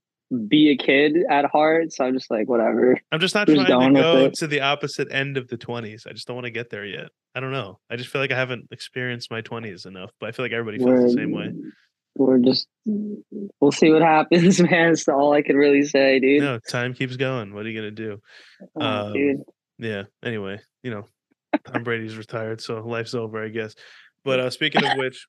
be 0.46 0.70
a 0.70 0.76
kid 0.76 1.16
at 1.28 1.46
heart, 1.46 1.92
so 1.92 2.04
I'm 2.04 2.14
just 2.14 2.30
like 2.30 2.48
whatever. 2.48 2.98
I'm 3.10 3.20
just 3.20 3.34
not 3.34 3.48
Just 3.48 3.66
trying 3.66 3.94
to 3.94 4.00
go 4.00 4.30
to 4.30 4.46
the 4.46 4.60
opposite 4.60 5.08
end 5.10 5.36
of 5.36 5.48
the 5.48 5.56
20s. 5.56 6.06
I 6.06 6.12
just 6.12 6.26
don't 6.26 6.36
want 6.36 6.44
to 6.44 6.50
get 6.50 6.70
there 6.70 6.84
yet. 6.84 7.08
I 7.34 7.40
don't 7.40 7.52
know. 7.52 7.78
I 7.90 7.96
just 7.96 8.10
feel 8.10 8.20
like 8.20 8.30
I 8.30 8.36
haven't 8.36 8.66
experienced 8.70 9.30
my 9.30 9.42
20s 9.42 9.86
enough, 9.86 10.10
but 10.20 10.28
I 10.28 10.32
feel 10.32 10.44
like 10.44 10.52
everybody 10.52 10.78
feels 10.78 10.90
We're, 10.90 11.02
the 11.02 11.12
same 11.12 11.32
way. 11.32 11.52
we're 12.16 12.38
just 12.38 12.68
we'll 13.60 13.72
see 13.72 13.90
what 13.90 14.02
happens, 14.16 14.60
man. 14.60 14.92
It's 14.92 15.08
all 15.08 15.32
I 15.32 15.42
can 15.42 15.56
really 15.56 15.82
say, 15.82 16.20
dude. 16.20 16.42
No, 16.42 16.58
time 16.68 16.94
keeps 16.94 17.16
going. 17.16 17.54
What 17.54 17.64
are 17.64 17.68
you 17.68 17.80
going 17.80 17.94
to 17.94 18.02
do? 18.02 18.20
Oh, 18.76 18.80
um, 18.80 19.12
dude. 19.12 19.42
Yeah. 19.78 20.04
Anyway, 20.22 20.60
you 20.82 20.90
know, 20.90 21.04
Tom 21.64 21.82
Brady's 21.82 22.16
retired, 22.16 22.60
so 22.60 22.80
life's 22.80 23.14
over, 23.14 23.42
I 23.42 23.48
guess. 23.48 23.74
But 24.24 24.40
uh 24.40 24.50
speaking 24.50 24.84
of 24.84 24.96
which, 24.98 25.26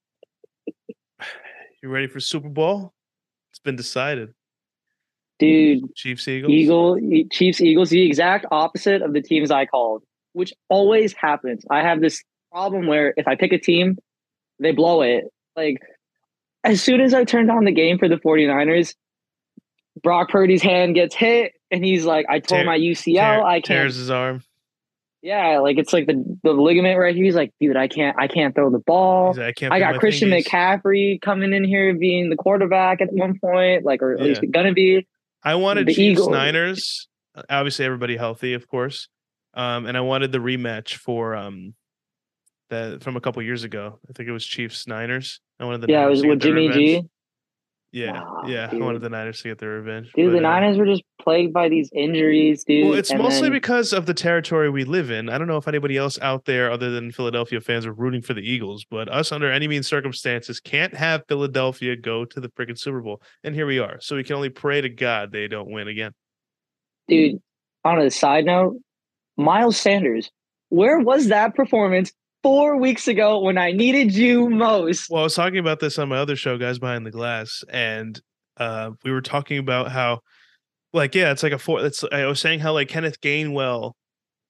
you 1.84 1.90
ready 1.90 2.08
for 2.08 2.20
Super 2.20 2.50
Bowl? 2.50 2.94
It's 3.52 3.60
been 3.60 3.76
decided. 3.76 4.34
Dude, 5.40 5.96
Chiefs 5.96 6.28
Eagles. 6.28 6.52
Eagle 6.52 7.00
Chiefs 7.32 7.62
Eagles, 7.62 7.90
the 7.90 8.06
exact 8.06 8.46
opposite 8.52 9.02
of 9.02 9.14
the 9.14 9.22
teams 9.22 9.52
I 9.52 9.66
called, 9.66 10.04
which 10.34 10.54
always 10.68 11.14
happens. 11.14 11.64
I 11.70 11.82
have 11.82 12.02
this 12.02 12.22
problem 12.52 12.88
where 12.88 13.14
if 13.16 13.28
I 13.28 13.36
pick 13.36 13.54
a 13.54 13.58
team, 13.58 13.98
they 14.60 14.72
blow 14.72 15.02
it. 15.02 15.26
Like 15.56 15.78
as 16.64 16.82
soon 16.82 17.00
as 17.00 17.14
I 17.14 17.24
turned 17.24 17.50
on 17.50 17.64
the 17.64 17.72
game 17.72 17.98
for 17.98 18.10
the 18.10 18.18
49ers, 18.18 18.96
Brock 20.04 20.30
Purdy's 20.30 20.62
hand 20.62 20.96
gets 20.96 21.16
hit 21.16 21.54
and 21.72 21.84
he's 21.84 22.06
like, 22.06 22.26
I 22.30 22.40
tore 22.40 22.60
Tear- 22.60 22.66
my 22.66 22.78
UCL. 22.78 23.16
Tear- 23.16 23.44
I 23.44 23.54
can't 23.56 23.66
tears 23.66 23.96
his 23.96 24.10
arm. 24.10 24.44
Yeah, 25.22 25.60
like 25.60 25.78
it's 25.78 25.92
like 25.92 26.08
the, 26.08 26.24
the 26.44 26.54
ligament 26.54 26.98
right 26.98 27.14
here. 27.14 27.26
He's 27.26 27.36
like, 27.36 27.54
dude, 27.60 27.76
I 27.76 27.88
can't 27.88 28.18
I 28.18 28.28
can't 28.28 28.56
throw 28.56 28.70
the 28.70 28.80
ball. 28.80 29.34
Like, 29.34 29.40
I 29.40 29.52
can't. 29.52 29.74
I 29.74 29.80
got 29.80 30.00
Christian 30.00 30.30
fingers." 30.30 30.46
McCaffrey 30.46 31.22
coming 31.22 31.52
in 31.52 31.66
here 31.66 31.94
being 31.94 32.30
the 32.30 32.38
quarterback 32.38 33.02
at 33.02 33.12
one 33.12 33.38
point, 33.40 33.84
like 33.84 34.02
or 34.02 34.14
at 34.14 34.22
least 34.22 34.42
gonna 34.52 34.74
be. 34.74 35.06
I 35.44 35.56
wanted 35.56 35.88
The 35.88 35.94
Chiefs 35.94 36.20
Eagles. 36.20 36.30
Niners. 36.30 37.08
Obviously, 37.50 37.86
everybody 37.86 38.18
healthy, 38.18 38.54
of 38.54 38.68
course. 38.68 39.08
Um, 39.54 39.86
and 39.86 39.96
I 39.98 40.02
wanted 40.02 40.32
the 40.32 40.40
rematch 40.40 40.96
for 40.96 41.36
um, 41.36 41.74
that 42.70 43.04
from 43.04 43.16
a 43.18 43.22
couple 43.22 43.42
years 43.42 43.64
ago. 43.64 44.00
I 44.10 44.14
think 44.14 44.30
it 44.30 44.32
was 44.32 44.46
Chiefs 44.46 44.88
Niners. 44.88 45.40
I 45.60 45.66
wanted 45.66 45.82
the 45.82 45.88
Yeah, 45.90 46.06
it 46.06 46.10
was 46.10 46.26
with 46.26 46.40
Jimmy 46.42 46.68
revenge. 46.68 47.04
G. 47.04 47.10
Yeah, 47.92 48.22
Wow, 48.22 48.44
yeah. 48.46 48.70
I 48.72 48.76
wanted 48.76 49.02
the 49.02 49.10
Niners 49.10 49.42
to 49.42 49.48
get 49.50 49.58
their 49.58 49.70
revenge. 49.70 50.12
Dude, 50.14 50.28
the 50.32 50.38
but, 50.38 50.46
uh, 50.46 50.50
Niners 50.60 50.78
were 50.78 50.86
just 50.86 51.02
plagued 51.20 51.54
by 51.54 51.70
these 51.70 51.90
injuries, 51.92 52.64
dude. 52.64 52.86
Well, 52.86 52.94
it's 52.94 53.10
and 53.10 53.20
mostly 53.20 53.44
then- 53.50 53.54
because 53.54 53.94
of 53.94 54.06
the 54.06 54.14
territory 54.14 54.70
we 54.70 54.84
live 54.84 55.10
in. 55.10 55.28
I 55.28 55.40
don't 55.40 55.48
know 55.48 55.58
if 55.58 55.68
anybody 55.68 55.98
else 55.98 56.20
out 56.22 56.46
there, 56.46 56.70
other 56.72 56.92
than 56.92 57.12
Philadelphia 57.12 57.60
fans, 57.62 57.88
are 57.88 57.92
rooting 57.94 58.22
for 58.22 58.36
the 58.36 58.42
Eagles, 58.48 58.86
but 58.92 59.10
us, 59.10 59.32
under 59.32 59.52
any 59.52 59.68
means 59.68 59.88
circumstances, 59.88 60.60
can't 60.60 60.94
have 60.94 61.24
Philadelphia 61.28 61.96
go 61.96 62.26
to 62.26 62.40
the 62.40 62.50
freaking 62.50 62.78
Super 62.78 63.02
Bowl. 63.02 63.24
And 63.44 63.56
here 63.56 63.66
we 63.66 63.80
are. 63.80 64.00
So 64.02 64.16
we 64.16 64.24
can 64.24 64.36
only 64.36 64.50
pray 64.50 64.82
to 64.82 64.90
God 64.90 65.32
they 65.32 65.48
don't 65.48 65.72
win 65.72 65.88
again. 65.88 66.12
dude. 67.08 67.42
On 67.86 68.00
a 68.00 68.12
side 68.12 68.46
note, 68.46 68.78
Miles 69.36 69.78
Sanders, 69.78 70.30
where 70.68 71.00
was 71.00 71.30
that 71.30 71.56
performance 71.56 72.12
four 72.44 72.78
weeks 72.78 73.08
ago 73.08 73.40
when 73.40 73.58
I 73.58 73.72
needed 73.72 74.14
you 74.14 74.50
most? 74.50 75.10
Well, 75.10 75.22
I 75.22 75.24
was 75.24 75.36
talking 75.36 75.60
about 75.60 75.80
this 75.80 75.98
on 76.00 76.10
my 76.10 76.18
other 76.18 76.36
show, 76.36 76.58
Guys 76.58 76.80
Behind 76.80 77.06
the 77.06 77.12
Glass, 77.12 77.64
and 77.70 78.20
uh, 78.58 78.92
we 79.04 79.12
were 79.12 79.22
talking 79.22 79.58
about 79.58 79.92
how, 79.92 80.20
like, 80.94 81.16
yeah, 81.16 81.32
it's 81.32 81.44
like 81.44 81.54
a 81.54 81.60
four. 81.60 81.86
It's 81.86 82.04
I 82.12 82.26
was 82.26 82.40
saying 82.40 82.60
how 82.60 82.74
like 82.74 82.90
Kenneth 82.90 83.22
Gainwell, 83.22 83.94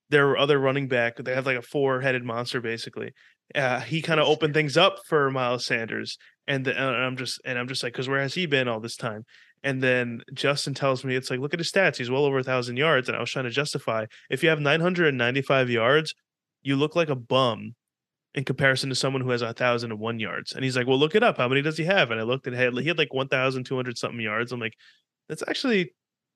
their 0.09 0.37
other 0.37 0.59
running 0.59 0.87
back, 0.87 1.17
they 1.17 1.33
have 1.33 1.45
like 1.45 1.57
a 1.57 1.61
four-headed 1.61 2.23
monster 2.23 2.61
basically. 2.61 3.11
Uh, 3.55 3.79
he 3.79 4.01
kind 4.01 4.19
of 4.19 4.27
opened 4.27 4.53
things 4.53 4.77
up 4.77 4.99
for 5.07 5.31
Miles 5.31 5.65
Sanders, 5.65 6.17
and, 6.47 6.65
the, 6.65 6.71
and 6.71 6.95
I'm 6.95 7.17
just 7.17 7.41
and 7.45 7.57
I'm 7.57 7.67
just 7.67 7.83
like, 7.83 7.93
because 7.93 8.07
where 8.07 8.21
has 8.21 8.33
he 8.33 8.45
been 8.45 8.67
all 8.67 8.79
this 8.79 8.95
time? 8.95 9.25
And 9.61 9.83
then 9.83 10.21
Justin 10.33 10.73
tells 10.73 11.03
me 11.03 11.15
it's 11.15 11.29
like, 11.29 11.41
look 11.41 11.53
at 11.53 11.59
his 11.59 11.71
stats. 11.71 11.97
He's 11.97 12.09
well 12.09 12.23
over 12.23 12.39
a 12.39 12.43
thousand 12.43 12.77
yards, 12.77 13.09
and 13.09 13.17
I 13.17 13.19
was 13.19 13.29
trying 13.29 13.45
to 13.45 13.51
justify 13.51 14.05
if 14.29 14.41
you 14.43 14.49
have 14.49 14.61
995 14.61 15.69
yards, 15.69 16.13
you 16.61 16.75
look 16.75 16.95
like 16.95 17.09
a 17.09 17.15
bum 17.15 17.75
in 18.35 18.43
comparison 18.43 18.89
to 18.89 18.95
someone 18.95 19.21
who 19.21 19.31
has 19.31 19.41
a 19.41 19.53
thousand 19.53 19.91
and 19.91 19.99
one 19.99 20.19
yards. 20.19 20.53
And 20.53 20.63
he's 20.63 20.77
like, 20.77 20.87
Well, 20.87 20.99
look 20.99 21.15
it 21.15 21.23
up. 21.23 21.37
How 21.37 21.47
many 21.47 21.61
does 21.61 21.77
he 21.77 21.85
have? 21.85 22.11
And 22.11 22.19
I 22.19 22.23
looked 22.23 22.47
at 22.47 22.53
he 22.53 22.59
had, 22.59 22.73
he 22.77 22.87
had 22.87 22.97
like 22.97 23.13
one 23.13 23.27
thousand 23.27 23.63
two 23.65 23.75
hundred 23.75 23.97
something 23.97 24.19
yards. 24.19 24.51
I'm 24.51 24.59
like, 24.59 24.75
that's 25.27 25.43
actually 25.47 25.93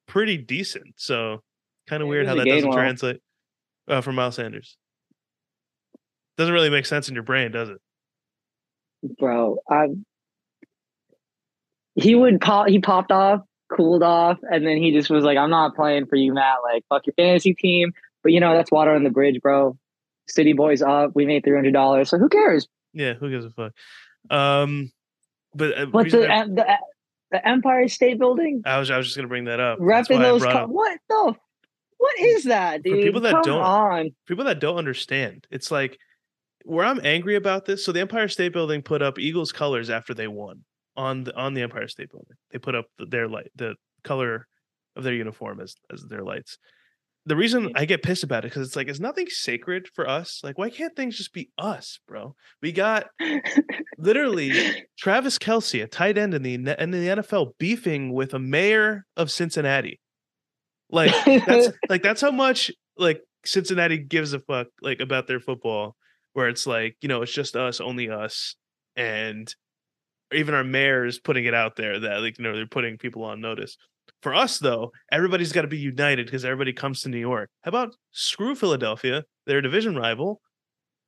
pretty 0.08 0.38
decent. 0.38 0.96
So 0.98 1.42
kind 1.88 2.02
of 2.02 2.08
Yeah, 2.08 2.12
weird 2.12 2.28
how 2.28 2.36
that 2.36 2.48
doesn't 2.48 2.70
Gainwell. 2.70 2.74
translate 2.74 3.22
uh, 3.88 4.02
for 4.02 4.12
Miles 4.12 4.36
Sanders. 4.36 4.78
Doesn't 6.38 6.54
really 6.54 6.70
make 6.72 6.86
sense 6.86 7.10
in 7.10 7.14
your 7.14 7.24
brain, 7.24 7.52
does 7.52 7.70
it? 7.70 7.78
bro. 9.20 9.58
I 9.70 9.88
he 11.96 12.16
would 12.16 12.42
pop. 12.42 12.68
He 12.70 12.80
popped 12.80 13.12
off, 13.12 13.42
cooled 13.76 14.02
off, 14.04 14.40
and 14.50 14.66
then 14.66 14.78
he 14.78 14.92
just 14.92 15.10
was 15.10 15.24
like, 15.24 15.38
"I'm 15.38 15.50
not 15.52 15.76
playing 15.76 16.08
for 16.08 16.16
you, 16.16 16.34
Matt. 16.34 16.58
Like, 16.64 16.84
fuck 16.90 17.06
your 17.06 17.14
fantasy 17.14 17.54
team. 17.54 17.92
But 18.24 18.32
you 18.32 18.40
know, 18.40 18.54
that's 18.56 18.72
water 18.72 18.92
on 18.96 19.04
the 19.04 19.10
bridge, 19.12 19.40
bro. 19.42 19.78
City 20.28 20.54
boys 20.54 20.82
up. 20.82 21.12
We 21.16 21.26
made 21.26 21.44
three 21.44 21.56
hundred 21.56 21.74
dollars. 21.74 22.10
So 22.10 22.18
who 22.18 22.30
cares? 22.30 22.68
Yeah, 22.94 23.14
who 23.14 23.30
gives 23.30 23.46
a 23.46 23.50
fuck? 23.50 23.74
Um, 24.30 24.92
but 25.54 25.78
uh, 25.78 25.86
But 25.88 26.12
the, 26.12 26.32
I, 26.32 26.46
the 26.46 26.66
the 27.32 27.48
Empire 27.48 27.88
State 27.88 28.20
Building, 28.20 28.62
I 28.66 28.80
was 28.80 28.90
I 28.92 28.98
was 28.98 29.08
just 29.08 29.16
gonna 29.18 29.28
bring 29.28 29.46
that 29.46 29.60
up. 29.60 29.80
Repping 29.80 30.20
those. 30.20 30.44
Co- 30.44 30.68
what 30.68 31.00
the? 31.10 31.36
What 31.98 32.20
is 32.20 32.44
that, 32.46 32.84
dude? 32.84 33.02
people 33.04 33.22
that 33.22 33.32
Come 33.32 33.44
don't- 33.44 33.62
on. 33.62 34.10
people 34.28 34.44
that 34.46 34.60
don't 34.60 34.78
understand, 34.78 35.48
it's 35.50 35.72
like 35.72 35.98
where 36.66 36.86
I'm 36.86 37.00
angry 37.06 37.36
about 37.36 37.66
this. 37.66 37.84
So 37.86 37.92
the 37.92 38.02
Empire 38.02 38.28
State 38.28 38.54
Building 38.54 38.82
put 38.82 39.02
up 39.02 39.18
Eagles 39.20 39.52
colors 39.52 39.90
after 39.90 40.14
they 40.14 40.28
won 40.28 40.64
on 40.96 41.24
the 41.24 41.36
on 41.36 41.54
the 41.54 41.62
Empire 41.62 41.88
State 41.88 42.12
Building. 42.12 42.36
They 42.52 42.60
put 42.60 42.76
up 42.76 42.86
their 43.00 43.28
light, 43.28 43.52
the 43.56 43.76
color 44.04 44.48
of 44.96 45.04
their 45.04 45.14
uniform 45.14 45.60
as 45.62 45.76
as 45.92 46.04
their 46.04 46.24
lights. 46.24 46.58
The 47.26 47.36
reason 47.38 47.68
mm-hmm. 47.68 47.78
I 47.78 47.86
get 47.86 48.04
pissed 48.04 48.24
about 48.24 48.44
it 48.44 48.50
because 48.50 48.68
it's 48.68 48.76
like 48.76 48.90
it's 48.90 49.00
nothing 49.00 49.28
sacred 49.30 49.88
for 49.94 50.10
us. 50.10 50.42
Like, 50.44 50.58
why 50.58 50.70
can't 50.70 50.96
things 50.96 51.18
just 51.18 51.34
be 51.34 51.50
us, 51.58 52.00
bro? 52.08 52.36
We 52.62 52.72
got 52.74 53.08
literally 53.98 54.86
Travis 54.98 55.38
Kelce, 55.38 55.84
a 55.84 55.88
tight 55.88 56.18
end 56.18 56.34
in 56.34 56.44
the 56.44 56.54
in 56.54 56.92
the 56.92 57.08
NFL, 57.08 57.54
beefing 57.58 58.14
with 58.14 58.34
a 58.34 58.40
mayor 58.40 59.06
of 59.16 59.32
Cincinnati. 59.32 60.02
Like 60.90 61.14
that's 61.26 61.70
like 61.90 62.04
that's 62.04 62.22
how 62.22 62.32
much 62.32 62.72
like 62.98 63.22
Cincinnati 63.46 63.98
gives 63.98 64.34
a 64.34 64.40
fuck 64.40 64.68
like 64.82 65.00
about 65.00 65.28
their 65.28 65.40
football, 65.40 65.96
where 66.34 66.50
it's 66.50 66.68
like 66.68 66.98
you 67.02 67.08
know 67.08 67.22
it's 67.22 67.34
just 67.34 67.56
us, 67.56 67.80
only 67.80 68.10
us, 68.10 68.56
and 68.96 69.54
even 70.34 70.56
our 70.56 70.64
mayor 70.64 71.06
is 71.06 71.20
putting 71.20 71.46
it 71.46 71.54
out 71.54 71.76
there 71.76 72.00
that 72.00 72.22
like 72.22 72.38
you 72.38 72.44
know 72.44 72.54
they're 72.54 72.68
putting 72.68 72.98
people 72.98 73.24
on 73.24 73.40
notice. 73.40 73.78
For 74.24 74.34
us 74.34 74.58
though, 74.58 74.94
everybody's 75.12 75.52
got 75.52 75.64
to 75.64 75.68
be 75.68 75.78
united 75.78 76.26
because 76.28 76.46
everybody 76.46 76.72
comes 76.72 77.02
to 77.02 77.10
New 77.10 77.20
York. 77.20 77.50
How 77.64 77.70
about 77.70 77.94
screw 78.12 78.56
Philadelphia, 78.56 79.26
their 79.46 79.60
division 79.62 79.98
rival? 79.98 80.40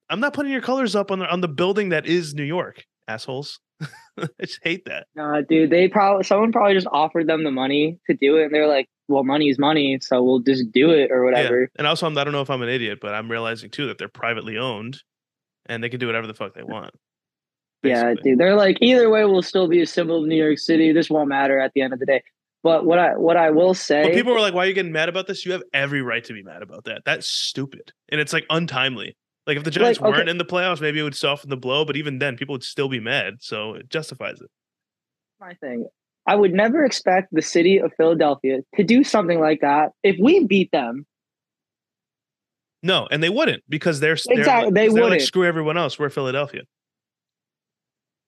I'm 0.09 0.19
not 0.19 0.33
putting 0.33 0.51
your 0.51 0.61
colors 0.61 0.97
up 0.97 1.11
on 1.11 1.19
the 1.19 1.31
on 1.31 1.39
the 1.39 1.47
building 1.47 1.89
that 1.89 2.05
is 2.05 2.35
New 2.35 2.43
York, 2.43 2.83
assholes. 3.07 3.61
I 4.19 4.27
just 4.41 4.59
hate 4.63 4.83
that. 4.85 5.07
Nah, 5.15 5.41
dude, 5.41 5.69
they 5.69 5.87
probably 5.87 6.25
someone 6.25 6.51
probably 6.51 6.73
just 6.73 6.87
offered 6.91 7.27
them 7.27 7.45
the 7.45 7.51
money 7.51 7.97
to 8.07 8.13
do 8.13 8.35
it, 8.35 8.45
and 8.45 8.53
they're 8.53 8.67
like, 8.67 8.87
"Well, 9.07 9.23
money's 9.23 9.57
money, 9.57 9.97
so 10.01 10.21
we'll 10.21 10.39
just 10.39 10.71
do 10.73 10.89
it 10.91 11.09
or 11.09 11.23
Yeah. 11.23 11.31
whatever." 11.31 11.69
And 11.77 11.87
also, 11.87 12.07
I'm, 12.07 12.17
I 12.17 12.25
don't 12.25 12.33
know 12.33 12.41
if 12.41 12.49
I'm 12.49 12.61
an 12.61 12.69
idiot, 12.69 12.99
but 13.01 13.13
I'm 13.15 13.31
realizing 13.31 13.69
too 13.69 13.87
that 13.87 13.97
they're 13.97 14.09
privately 14.09 14.57
owned, 14.57 15.01
and 15.67 15.81
they 15.81 15.87
can 15.87 16.01
do 16.01 16.07
whatever 16.07 16.27
the 16.27 16.33
fuck 16.33 16.53
they 16.53 16.63
want. 16.75 16.93
Yeah, 17.81 18.13
dude, 18.21 18.39
they're 18.39 18.55
like, 18.55 18.77
either 18.81 19.09
way, 19.09 19.23
we'll 19.25 19.41
still 19.41 19.67
be 19.69 19.81
a 19.81 19.85
symbol 19.85 20.21
of 20.21 20.27
New 20.27 20.35
York 20.35 20.57
City. 20.57 20.91
This 20.91 21.09
won't 21.09 21.29
matter 21.29 21.59
at 21.59 21.71
the 21.75 21.81
end 21.81 21.93
of 21.93 21.99
the 21.99 22.05
day. 22.05 22.23
But 22.65 22.83
what 22.83 22.97
I 22.97 23.15
what 23.15 23.37
I 23.37 23.51
will 23.51 23.75
say, 23.75 24.01
But 24.01 24.13
people 24.13 24.33
were 24.33 24.39
like, 24.39 24.55
"Why 24.55 24.63
are 24.63 24.67
you 24.67 24.73
getting 24.73 24.91
mad 24.91 25.07
about 25.07 25.27
this?" 25.27 25.45
You 25.45 25.51
have 25.51 25.61
every 25.71 26.01
right 26.01 26.23
to 26.23 26.33
be 26.33 26.41
mad 26.41 26.63
about 26.63 26.85
that. 26.85 27.03
That's 27.05 27.27
stupid, 27.27 27.91
and 28.09 28.19
it's 28.19 28.33
like 28.33 28.43
untimely. 28.49 29.15
Like 29.45 29.55
if 29.57 29.63
the 29.63 29.69
Giants 29.69 30.01
Like, 30.01 30.09
okay. 30.09 30.17
weren't 30.17 30.29
in 30.29 30.39
the 30.39 30.45
playoffs, 30.45 30.81
maybe 30.81 30.99
it 30.99 31.03
would 31.03 31.13
soften 31.15 31.51
the 31.51 31.57
blow. 31.57 31.85
But 31.85 31.95
even 31.95 32.17
then, 32.17 32.37
people 32.37 32.53
would 32.53 32.63
still 32.63 32.89
be 32.89 32.99
mad. 32.99 33.35
So 33.41 33.75
it 33.75 33.87
justifies 33.89 34.41
it. 34.41 34.49
my 35.39 35.53
thing. 35.61 35.85
I 36.25 36.35
would 36.35 36.53
never 36.53 36.83
expect 36.83 37.27
the 37.31 37.43
city 37.43 37.77
of 37.77 37.93
Philadelphia 37.97 38.61
to 38.77 38.83
do 38.83 39.03
something 39.03 39.39
like 39.39 39.61
that 39.61 39.91
if 40.01 40.15
we 40.19 40.43
beat 40.47 40.71
them. 40.71 41.05
No, 42.81 43.07
and 43.11 43.21
they 43.21 43.29
wouldn't 43.29 43.61
because 43.69 43.99
they're 43.99 44.17
they're, 44.25 44.39
Exactly, 44.39 44.65
like, 44.65 44.73
they're 44.73 44.89
like 44.89 45.03
wouldn't. 45.03 45.21
screw 45.21 45.45
everyone 45.45 45.77
else. 45.77 45.99
We're 45.99 46.09
Philadelphia. 46.09 46.63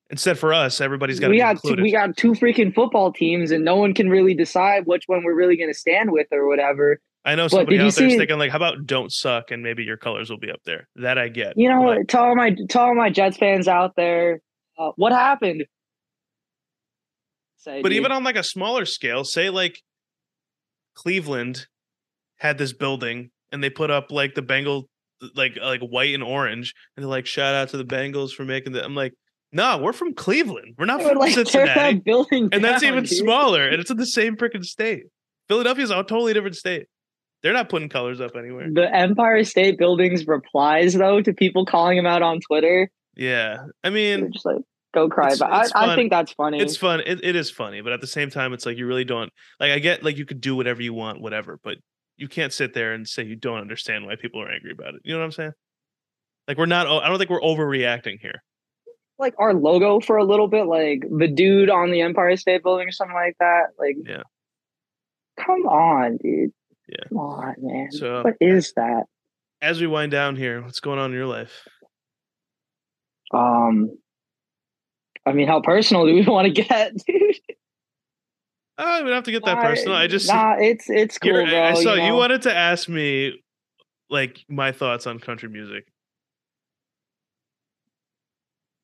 Instead, 0.10 0.40
for 0.40 0.54
us, 0.54 0.80
everybody's 0.80 1.20
got 1.20 1.28
to 1.28 1.32
we 1.32 1.38
got 1.38 1.62
two, 1.62 1.76
we 1.82 1.92
got 1.92 2.16
two 2.16 2.32
freaking 2.32 2.74
football 2.74 3.12
teams, 3.12 3.52
and 3.52 3.66
no 3.66 3.76
one 3.76 3.94
can 3.94 4.10
really 4.10 4.34
decide 4.34 4.86
which 4.86 5.04
one 5.08 5.24
we're 5.24 5.36
really 5.36 5.58
going 5.58 5.70
to 5.70 5.78
stand 5.78 6.12
with 6.12 6.28
or 6.32 6.48
whatever. 6.48 7.02
I 7.26 7.36
know 7.36 7.50
somebody 7.50 7.78
out 7.78 7.94
there's 7.94 8.16
thinking 8.16 8.40
like, 8.40 8.52
"How 8.52 8.56
about 8.56 8.86
don't 8.86 9.12
suck?" 9.12 9.52
and 9.52 9.62
maybe 9.62 9.84
your 9.84 9.98
colors 9.98 10.30
will 10.30 10.40
be 10.40 10.50
up 10.50 10.62
there. 10.66 10.88
That 10.96 11.18
I 11.18 11.28
get. 11.28 11.58
You 11.58 11.70
know, 11.70 11.80
but- 11.80 11.98
what? 11.98 12.08
to 12.08 12.20
all 12.20 12.36
my 12.36 12.52
to 12.52 12.80
all 12.80 12.96
my 12.96 13.10
Jets 13.10 13.36
fans 13.36 13.68
out 13.68 13.98
there, 13.98 14.40
uh, 14.80 14.92
what 14.96 15.12
happened? 15.12 15.66
Say, 17.58 17.82
but 17.82 17.90
dude. 17.90 17.98
even 17.98 18.14
on 18.14 18.24
like 18.24 18.38
a 18.38 18.44
smaller 18.44 18.86
scale, 18.86 19.26
say 19.26 19.50
like 19.50 19.82
Cleveland 20.96 21.68
had 22.38 22.58
this 22.58 22.72
building 22.72 23.32
and 23.52 23.62
they 23.62 23.70
put 23.70 23.92
up 23.92 24.10
like 24.12 24.36
the 24.36 24.42
Bengal 24.42 24.88
like 25.36 25.58
like 25.62 25.82
white 25.82 26.14
and 26.14 26.24
orange 26.24 26.74
and 26.96 27.04
they're 27.04 27.10
like 27.10 27.26
shout 27.26 27.56
out 27.56 27.70
to 27.70 27.78
the 27.78 27.84
Bengals 27.84 28.32
for 28.32 28.46
making 28.46 28.74
that. 28.74 28.86
I'm 28.86 28.96
like, 28.96 29.14
no, 29.52 29.78
we're 29.80 29.94
from 29.94 30.14
Cleveland. 30.14 30.76
We're 30.78 30.86
not 30.86 31.02
from 31.02 31.18
like 31.18 31.34
Cincinnati. 31.34 32.00
building, 32.00 32.50
And 32.52 32.64
that's 32.64 32.82
down, 32.82 32.92
even 32.94 33.04
dude. 33.06 33.14
smaller 33.18 33.68
and 33.68 33.80
it's 33.82 33.90
in 33.92 33.98
the 33.98 34.06
same 34.06 34.36
freaking 34.36 34.66
state. 34.66 35.04
Philadelphia's 35.48 35.92
a 35.92 35.96
totally 36.04 36.34
different 36.34 36.56
state. 36.58 36.88
They're 37.44 37.54
not 37.54 37.70
putting 37.70 37.88
colors 37.88 38.20
up 38.20 38.36
anywhere. 38.36 38.68
The 38.72 38.94
Empire 38.94 39.44
State 39.44 39.78
Building's 39.78 40.26
replies 40.28 40.94
though 40.94 41.22
to 41.22 41.34
people 41.34 41.66
calling 41.66 41.98
him 41.98 42.06
out 42.06 42.22
on 42.22 42.40
Twitter, 42.42 42.90
Yeah. 43.16 43.60
I 43.84 43.90
mean, 43.92 44.32
just 44.34 44.46
like, 44.46 44.58
"Go 44.94 45.08
cry." 45.08 45.28
It's- 45.28 45.40
But 45.40 45.52
I, 45.52 45.62
it's 45.62 45.72
I 45.76 45.86
fun. 45.86 45.96
think 45.98 46.10
that's 46.12 46.32
funny. 46.34 46.60
it's 46.60 46.76
fun. 46.76 47.02
It, 47.06 47.24
it 47.24 47.36
is 47.36 47.50
funny, 47.52 47.82
but 47.82 47.94
at 47.94 48.02
the 48.02 48.08
same 48.08 48.30
time, 48.30 48.54
it's 48.54 48.66
like 48.66 48.78
you 48.78 48.88
really 48.88 49.06
don't 49.06 49.32
like. 49.60 49.72
I 49.72 49.80
get 49.80 50.04
like 50.04 50.18
you 50.18 50.26
could 50.26 50.42
do 50.42 50.56
whatever 50.56 50.82
you 50.82 50.94
want, 50.94 51.22
whatever, 51.22 51.60
but 51.64 51.78
you 52.18 52.28
can't 52.28 52.52
sit 52.52 52.74
there 52.74 52.94
and 52.94 53.08
say 53.08 53.24
you 53.24 53.36
don't 53.36 53.60
understand 53.60 54.06
why 54.08 54.16
people 54.16 54.42
are 54.42 54.50
angry 54.52 54.72
about 54.72 54.96
it. 54.96 55.02
You 55.06 55.14
know 55.14 55.20
what 55.20 55.26
I'm 55.26 55.32
saying? 55.32 55.52
Like 56.48 56.58
we're 56.58 56.66
not. 56.66 56.88
I 56.88 57.08
don't 57.08 57.20
think 57.20 57.30
we're 57.30 57.40
overreacting 57.42 58.20
here. 58.20 58.44
Like 59.20 59.34
our 59.40 59.54
logo 59.54 60.00
for 60.00 60.18
a 60.18 60.24
little 60.24 60.48
bit, 60.48 60.66
like 60.66 61.04
the 61.10 61.28
dude 61.28 61.70
on 61.70 61.92
the 61.92 62.02
Empire 62.02 62.36
State 62.38 62.64
Building 62.64 62.88
or 62.88 62.92
something 62.92 63.16
like 63.16 63.36
that. 63.40 63.68
Like, 63.80 63.96
Yeah. 64.06 64.24
come 65.40 65.66
on, 65.68 66.18
dude. 66.18 66.52
Yeah. 66.88 66.96
Come 67.10 67.18
on, 67.18 67.56
man. 67.60 67.92
So- 67.92 68.22
what 68.24 68.36
is 68.40 68.74
that? 68.76 69.06
As 69.62 69.82
we 69.82 69.88
wind 69.88 70.12
down 70.12 70.36
here, 70.36 70.62
what's 70.62 70.80
going 70.80 71.00
on 71.00 71.12
in 71.12 71.18
your 71.18 71.26
life? 71.26 71.68
Um, 73.34 73.98
I 75.26 75.34
mean, 75.34 75.48
how 75.48 75.62
personal 75.62 76.06
do 76.06 76.14
we 76.14 76.22
want 76.26 76.46
to 76.54 76.54
get, 76.64 76.94
dude? 77.06 77.36
Oh, 78.78 79.00
we 79.00 79.06
don't 79.10 79.16
have 79.16 79.24
to 79.24 79.32
get 79.32 79.44
that 79.46 79.56
Nah, 79.56 79.62
personal. 79.64 79.96
I 79.96 80.06
just 80.06 80.28
nah, 80.28 80.56
it's 80.60 80.88
it's 80.90 81.18
cool, 81.18 81.32
bro. 81.34 81.64
I 81.64 81.74
saw 81.74 81.96
you, 81.96 82.04
you 82.04 82.14
wanted 82.14 82.44
to 82.44 82.56
ask 82.56 82.88
me 82.88 83.44
like 84.12 84.38
my 84.48 84.72
thoughts 84.72 85.08
on 85.08 85.18
country 85.20 85.50
music. 85.50 85.88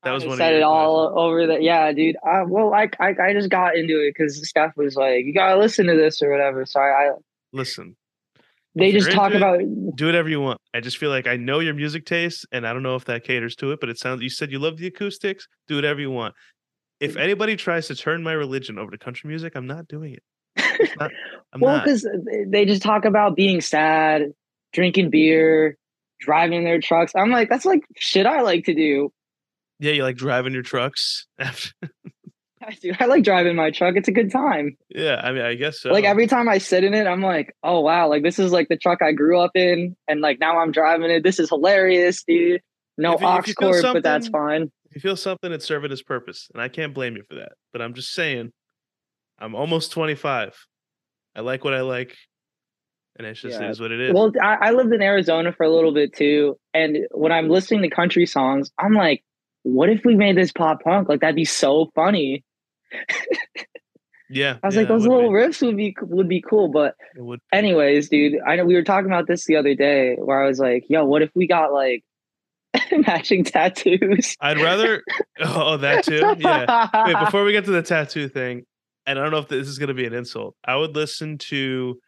That 0.04 0.12
was 0.12 0.24
I 0.24 0.26
one 0.28 0.38
said 0.38 0.54
it 0.54 0.62
all 0.62 1.18
over 1.18 1.46
the 1.46 1.60
yeah, 1.60 1.92
dude. 1.92 2.16
Uh, 2.16 2.44
well, 2.46 2.70
like 2.70 2.96
I, 3.00 3.14
I 3.22 3.32
just 3.32 3.48
got 3.48 3.76
into 3.76 4.00
it 4.00 4.14
because 4.16 4.46
Steph 4.46 4.76
was 4.76 4.96
like, 4.96 5.24
"You 5.24 5.32
gotta 5.32 5.58
listen 5.58 5.86
to 5.86 5.96
this 5.96 6.20
or 6.22 6.30
whatever." 6.30 6.66
So 6.66 6.80
I, 6.80 6.84
I 6.84 7.10
Listen, 7.52 7.96
they 8.74 8.92
just 8.92 9.12
talk 9.12 9.32
into 9.32 9.38
about 9.38 9.96
do 9.96 10.06
whatever 10.06 10.28
you 10.28 10.40
want. 10.40 10.60
I 10.74 10.80
just 10.80 10.98
feel 10.98 11.10
like 11.10 11.26
I 11.26 11.36
know 11.36 11.60
your 11.60 11.74
music 11.74 12.04
taste, 12.04 12.46
and 12.52 12.66
I 12.66 12.72
don't 12.72 12.82
know 12.82 12.96
if 12.96 13.04
that 13.06 13.24
caters 13.24 13.54
to 13.56 13.72
it, 13.72 13.80
but 13.80 13.88
it 13.88 13.98
sounds. 13.98 14.22
You 14.22 14.30
said 14.30 14.50
you 14.50 14.58
love 14.58 14.76
the 14.76 14.86
acoustics. 14.86 15.46
Do 15.68 15.76
whatever 15.76 16.00
you 16.00 16.10
want. 16.10 16.34
If 17.00 17.16
anybody 17.16 17.56
tries 17.56 17.86
to 17.88 17.94
turn 17.94 18.22
my 18.22 18.32
religion 18.32 18.78
over 18.78 18.90
to 18.90 18.98
country 18.98 19.28
music, 19.28 19.54
I'm 19.56 19.66
not 19.66 19.88
doing 19.88 20.14
it. 20.14 20.96
Not- 20.98 21.10
I'm 21.52 21.60
well, 21.60 21.78
because 21.78 22.06
they 22.48 22.64
just 22.64 22.82
talk 22.82 23.04
about 23.04 23.36
being 23.36 23.60
sad, 23.60 24.32
drinking 24.72 25.10
beer, 25.10 25.76
driving 26.18 26.64
their 26.64 26.80
trucks. 26.80 27.12
I'm 27.14 27.30
like, 27.30 27.48
that's 27.48 27.64
like 27.64 27.84
shit 27.96 28.26
I 28.26 28.40
like 28.40 28.64
to 28.64 28.74
do. 28.74 29.12
Yeah, 29.84 29.92
you 29.92 30.02
like 30.02 30.16
driving 30.16 30.54
your 30.54 30.62
trucks. 30.62 31.26
after- 31.38 31.72
Dude, 32.80 32.96
I 32.98 33.04
like 33.04 33.22
driving 33.24 33.54
my 33.56 33.70
truck. 33.70 33.94
It's 33.94 34.08
a 34.08 34.12
good 34.12 34.32
time. 34.32 34.78
yeah, 34.88 35.20
I 35.22 35.32
mean, 35.32 35.42
I 35.42 35.54
guess 35.54 35.80
so. 35.82 35.90
Like 35.92 36.04
every 36.06 36.26
time 36.26 36.48
I 36.48 36.56
sit 36.56 36.82
in 36.82 36.94
it, 36.94 37.06
I'm 37.06 37.20
like, 37.20 37.54
oh 37.62 37.80
wow, 37.80 38.08
like 38.08 38.22
this 38.22 38.38
is 38.38 38.52
like 38.52 38.68
the 38.68 38.78
truck 38.78 39.02
I 39.02 39.12
grew 39.12 39.38
up 39.38 39.50
in, 39.54 39.94
and 40.08 40.22
like 40.22 40.40
now 40.40 40.56
I'm 40.58 40.72
driving 40.72 41.10
it. 41.10 41.22
This 41.22 41.38
is 41.38 41.50
hilarious, 41.50 42.24
dude. 42.26 42.62
No 42.96 43.12
If 43.16 43.20
you- 43.20 43.26
aux 43.26 43.42
if 43.46 43.54
cord, 43.56 43.82
but 43.82 44.02
that's 44.02 44.28
fine. 44.28 44.72
If 44.86 44.94
you 44.94 45.00
feel 45.02 45.16
something, 45.16 45.52
it 45.52 45.62
served 45.62 45.92
its 45.92 46.00
purpose, 46.02 46.48
and 46.54 46.62
I 46.62 46.68
can't 46.68 46.94
blame 46.94 47.16
you 47.16 47.22
for 47.28 47.34
that. 47.34 47.52
But 47.72 47.82
I'm 47.82 47.92
just 47.92 48.14
saying, 48.14 48.50
I'm 49.38 49.54
almost 49.54 49.92
25. 49.92 50.54
I 51.36 51.40
like 51.40 51.64
what 51.64 51.74
I 51.74 51.82
like, 51.82 52.16
and 53.18 53.26
it's 53.26 53.42
just 53.42 53.60
Yeah. 53.60 53.68
is 53.68 53.78
what 53.78 53.92
it 53.92 54.00
is. 54.00 54.14
Well, 54.14 54.32
I, 54.42 54.56
I 54.68 54.70
lived 54.70 54.92
in 54.94 55.02
Arizona 55.02 55.52
for 55.52 55.64
a 55.64 55.70
little 55.70 55.92
bit 55.92 56.14
too, 56.14 56.56
and 56.72 56.96
when 57.10 57.30
I'm 57.32 57.50
listening 57.50 57.82
to 57.82 57.90
country 57.90 58.24
songs, 58.24 58.70
I'm 58.78 58.94
like, 58.94 59.22
what 59.64 59.88
if 59.88 60.04
we 60.04 60.14
made 60.14 60.36
this 60.36 60.52
pop 60.52 60.82
punk? 60.82 61.08
Like 61.08 61.20
that'd 61.20 61.34
be 61.34 61.44
so 61.44 61.90
funny. 61.94 62.44
yeah, 64.30 64.58
I 64.62 64.66
was 64.66 64.74
yeah, 64.74 64.82
like, 64.82 64.88
those 64.88 65.06
little 65.06 65.30
be. 65.30 65.34
riffs 65.34 65.66
would 65.66 65.76
be 65.76 65.96
would 66.02 66.28
be 66.28 66.42
cool. 66.42 66.68
But 66.68 66.94
anyways, 67.52 68.08
dude, 68.08 68.34
I 68.46 68.56
know 68.56 68.64
we 68.64 68.74
were 68.74 68.84
talking 68.84 69.10
about 69.10 69.26
this 69.26 69.46
the 69.46 69.56
other 69.56 69.74
day, 69.74 70.16
where 70.16 70.42
I 70.42 70.46
was 70.46 70.60
like, 70.60 70.84
yo, 70.88 71.04
what 71.04 71.22
if 71.22 71.30
we 71.34 71.48
got 71.48 71.72
like 71.72 72.04
matching 72.92 73.42
tattoos? 73.42 74.36
I'd 74.40 74.60
rather. 74.60 75.02
Oh, 75.40 75.76
that 75.78 76.04
too. 76.04 76.36
Yeah. 76.38 76.88
Wait, 77.06 77.18
before 77.24 77.42
we 77.42 77.50
get 77.50 77.64
to 77.64 77.72
the 77.72 77.82
tattoo 77.82 78.28
thing, 78.28 78.62
and 79.04 79.18
I 79.18 79.22
don't 79.22 79.32
know 79.32 79.38
if 79.38 79.48
this 79.48 79.66
is 79.66 79.80
going 79.80 79.88
to 79.88 79.94
be 79.94 80.06
an 80.06 80.12
insult. 80.12 80.54
I 80.64 80.76
would 80.76 80.94
listen 80.94 81.38
to 81.38 81.98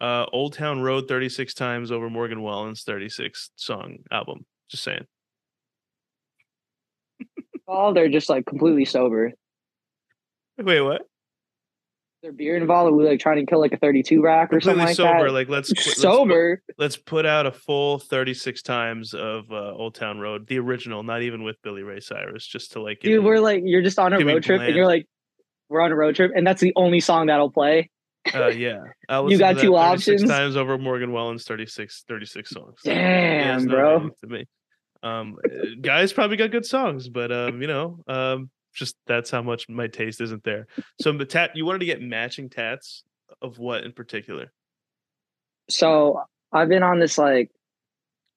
uh, 0.00 0.26
Old 0.32 0.54
Town 0.54 0.80
Road 0.82 1.06
36 1.06 1.54
times 1.54 1.92
over 1.92 2.10
Morgan 2.10 2.42
Wallen's 2.42 2.82
36 2.82 3.50
song 3.54 3.98
album. 4.10 4.44
Just 4.68 4.82
saying. 4.82 5.06
Oh, 7.68 7.92
they're 7.94 8.08
just 8.08 8.28
like 8.28 8.46
completely 8.46 8.84
sober. 8.84 9.32
Wait, 10.58 10.80
what? 10.80 11.02
Their 12.22 12.32
beer 12.32 12.56
involved. 12.56 12.92
Are 12.92 12.94
we 12.96 13.04
like 13.04 13.18
trying 13.18 13.44
to 13.44 13.50
kill 13.50 13.58
like 13.60 13.72
a 13.72 13.76
32 13.78 14.22
rack 14.22 14.52
or 14.52 14.60
Completely 14.60 14.80
something 14.80 14.86
like 14.86 14.96
sober. 15.18 15.28
that? 15.28 15.32
Like 15.32 15.48
let's 15.48 15.70
qu- 15.72 15.74
let's 15.78 15.94
put- 15.94 15.96
sober. 16.02 16.62
let's 16.78 16.96
put 16.96 17.26
out 17.26 17.46
a 17.46 17.50
full 17.52 17.98
36 17.98 18.62
times 18.62 19.12
of 19.12 19.50
uh, 19.50 19.72
Old 19.74 19.96
Town 19.96 20.20
Road, 20.20 20.46
the 20.46 20.58
original, 20.60 21.02
not 21.02 21.22
even 21.22 21.42
with 21.42 21.56
Billy 21.62 21.82
Ray 21.82 21.98
Cyrus, 22.00 22.46
just 22.46 22.72
to 22.72 22.82
like 22.82 23.00
Dude, 23.00 23.12
me- 23.22 23.26
we're 23.26 23.40
like 23.40 23.62
you're 23.64 23.82
just 23.82 23.98
on 23.98 24.12
a 24.12 24.24
road 24.24 24.44
trip 24.44 24.58
bland. 24.58 24.68
and 24.68 24.76
you're 24.76 24.86
like, 24.86 25.06
we're 25.68 25.80
on 25.80 25.90
a 25.90 25.96
road 25.96 26.14
trip, 26.14 26.30
and 26.36 26.46
that's 26.46 26.60
the 26.60 26.72
only 26.76 27.00
song 27.00 27.26
that'll 27.26 27.50
play. 27.50 27.90
uh, 28.32 28.46
yeah. 28.48 28.78
You 29.10 29.36
got 29.36 29.58
two 29.58 29.74
options? 29.74 30.22
times 30.24 30.56
over 30.56 30.78
Morgan 30.78 31.10
Wallen's 31.10 31.42
36 31.44 32.04
36 32.06 32.50
songs. 32.50 32.74
Damn, 32.84 33.64
no 33.64 33.74
bro. 33.74 34.10
to 34.20 34.26
me. 34.28 34.44
Um, 35.02 35.36
uh, 35.44 35.64
guys 35.80 36.12
probably 36.12 36.36
got 36.36 36.50
good 36.50 36.66
songs, 36.66 37.08
but 37.08 37.32
um, 37.32 37.60
you 37.60 37.68
know, 37.68 37.98
um, 38.06 38.50
just 38.74 38.96
that's 39.06 39.30
how 39.30 39.42
much 39.42 39.68
my 39.68 39.86
taste 39.86 40.20
isn't 40.20 40.44
there. 40.44 40.66
So, 41.00 41.12
but 41.12 41.28
tat, 41.28 41.50
you 41.54 41.64
wanted 41.64 41.80
to 41.80 41.86
get 41.86 42.00
matching 42.00 42.48
tats 42.48 43.04
of 43.40 43.58
what 43.58 43.84
in 43.84 43.92
particular? 43.92 44.52
So 45.68 46.22
I've 46.52 46.68
been 46.68 46.82
on 46.82 46.98
this 46.98 47.18
like 47.18 47.50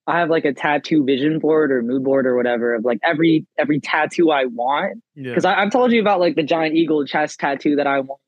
I 0.08 0.20
have 0.20 0.30
like 0.30 0.46
a 0.46 0.54
tattoo 0.54 1.04
vision 1.04 1.40
board 1.40 1.72
or 1.72 1.82
mood 1.82 2.04
board 2.04 2.28
or 2.28 2.36
whatever 2.36 2.76
of 2.76 2.86
like 2.86 3.00
every 3.04 3.46
every 3.58 3.80
tattoo 3.80 4.32
I 4.32 4.46
want. 4.46 5.02
Yeah, 5.16 5.32
Because 5.32 5.46
I've 5.46 5.72
told 5.72 5.92
you 5.92 6.02
about 6.02 6.20
like 6.20 6.36
the 6.36 6.44
giant 6.44 6.76
eagle 6.76 7.06
chest 7.06 7.40
tattoo 7.40 7.76
that 7.78 7.88
I 7.88 8.02
want 8.02 8.22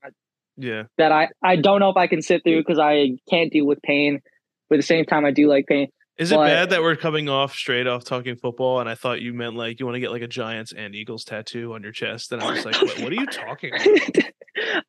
yeah. 0.57 0.83
that 0.97 1.11
I 1.11 1.29
I 1.43 1.55
don't 1.55 1.79
know 1.79 1.89
if 1.89 1.97
I 1.97 2.07
can 2.07 2.21
sit 2.21 2.43
through 2.43 2.61
because 2.61 2.79
I 2.79 3.17
can't 3.29 3.51
deal 3.51 3.65
with 3.65 3.81
pain. 3.81 4.21
But 4.69 4.75
at 4.75 4.79
the 4.79 4.87
same 4.87 5.05
time, 5.05 5.23
I 5.23 5.31
do 5.31 5.47
like 5.47 5.65
pain. 5.67 5.87
Is 6.17 6.31
it 6.31 6.35
But- 6.35 6.47
bad 6.47 6.69
that 6.71 6.81
we're 6.81 6.95
coming 6.95 7.29
off 7.29 7.53
straight 7.53 7.85
off 7.85 8.03
talking 8.03 8.35
football, 8.35 8.79
and 8.79 8.89
I 8.89 8.95
thought 8.95 9.21
you 9.21 9.33
meant 9.33 9.55
like 9.55 9.79
you 9.79 9.85
want 9.85 9.95
to 9.97 9.99
get 9.99 10.11
like 10.11 10.23
a 10.23 10.27
Giants 10.27 10.73
and 10.75 10.95
Eagles 10.95 11.23
tattoo 11.23 11.73
on 11.73 11.83
your 11.83 11.91
chest, 11.91 12.31
and 12.31 12.41
I 12.41 12.51
was 12.51 12.65
like, 12.65 12.81
what, 12.81 12.99
what 13.01 13.11
are 13.11 13.15
you 13.15 13.27
talking? 13.27 13.73
about? 13.73 14.25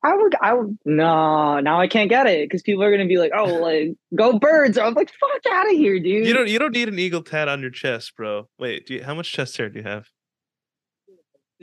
I 0.03 0.15
would, 0.15 0.35
I 0.41 0.53
would, 0.53 0.79
no, 0.85 1.59
now 1.59 1.79
I 1.79 1.87
can't 1.87 2.09
get 2.09 2.25
it 2.25 2.49
because 2.49 2.63
people 2.63 2.81
are 2.83 2.89
gonna 2.89 3.05
be 3.07 3.17
like, 3.19 3.31
"Oh, 3.35 3.45
like 3.45 3.89
go 4.15 4.39
birds!" 4.39 4.79
I'm 4.79 4.95
like, 4.95 5.11
"Fuck 5.19 5.53
out 5.53 5.67
of 5.67 5.73
here, 5.73 5.99
dude!" 5.99 6.25
You 6.25 6.33
don't 6.33 6.47
you 6.47 6.57
don't 6.57 6.73
need 6.73 6.87
an 6.89 6.97
eagle 6.97 7.21
tat 7.21 7.47
on 7.47 7.61
your 7.61 7.69
chest, 7.69 8.13
bro. 8.17 8.47
Wait, 8.57 8.87
do 8.87 8.95
you, 8.95 9.03
how 9.03 9.13
much 9.13 9.31
chest 9.31 9.57
hair 9.57 9.69
do 9.69 9.77
you 9.79 9.83
have? 9.85 10.07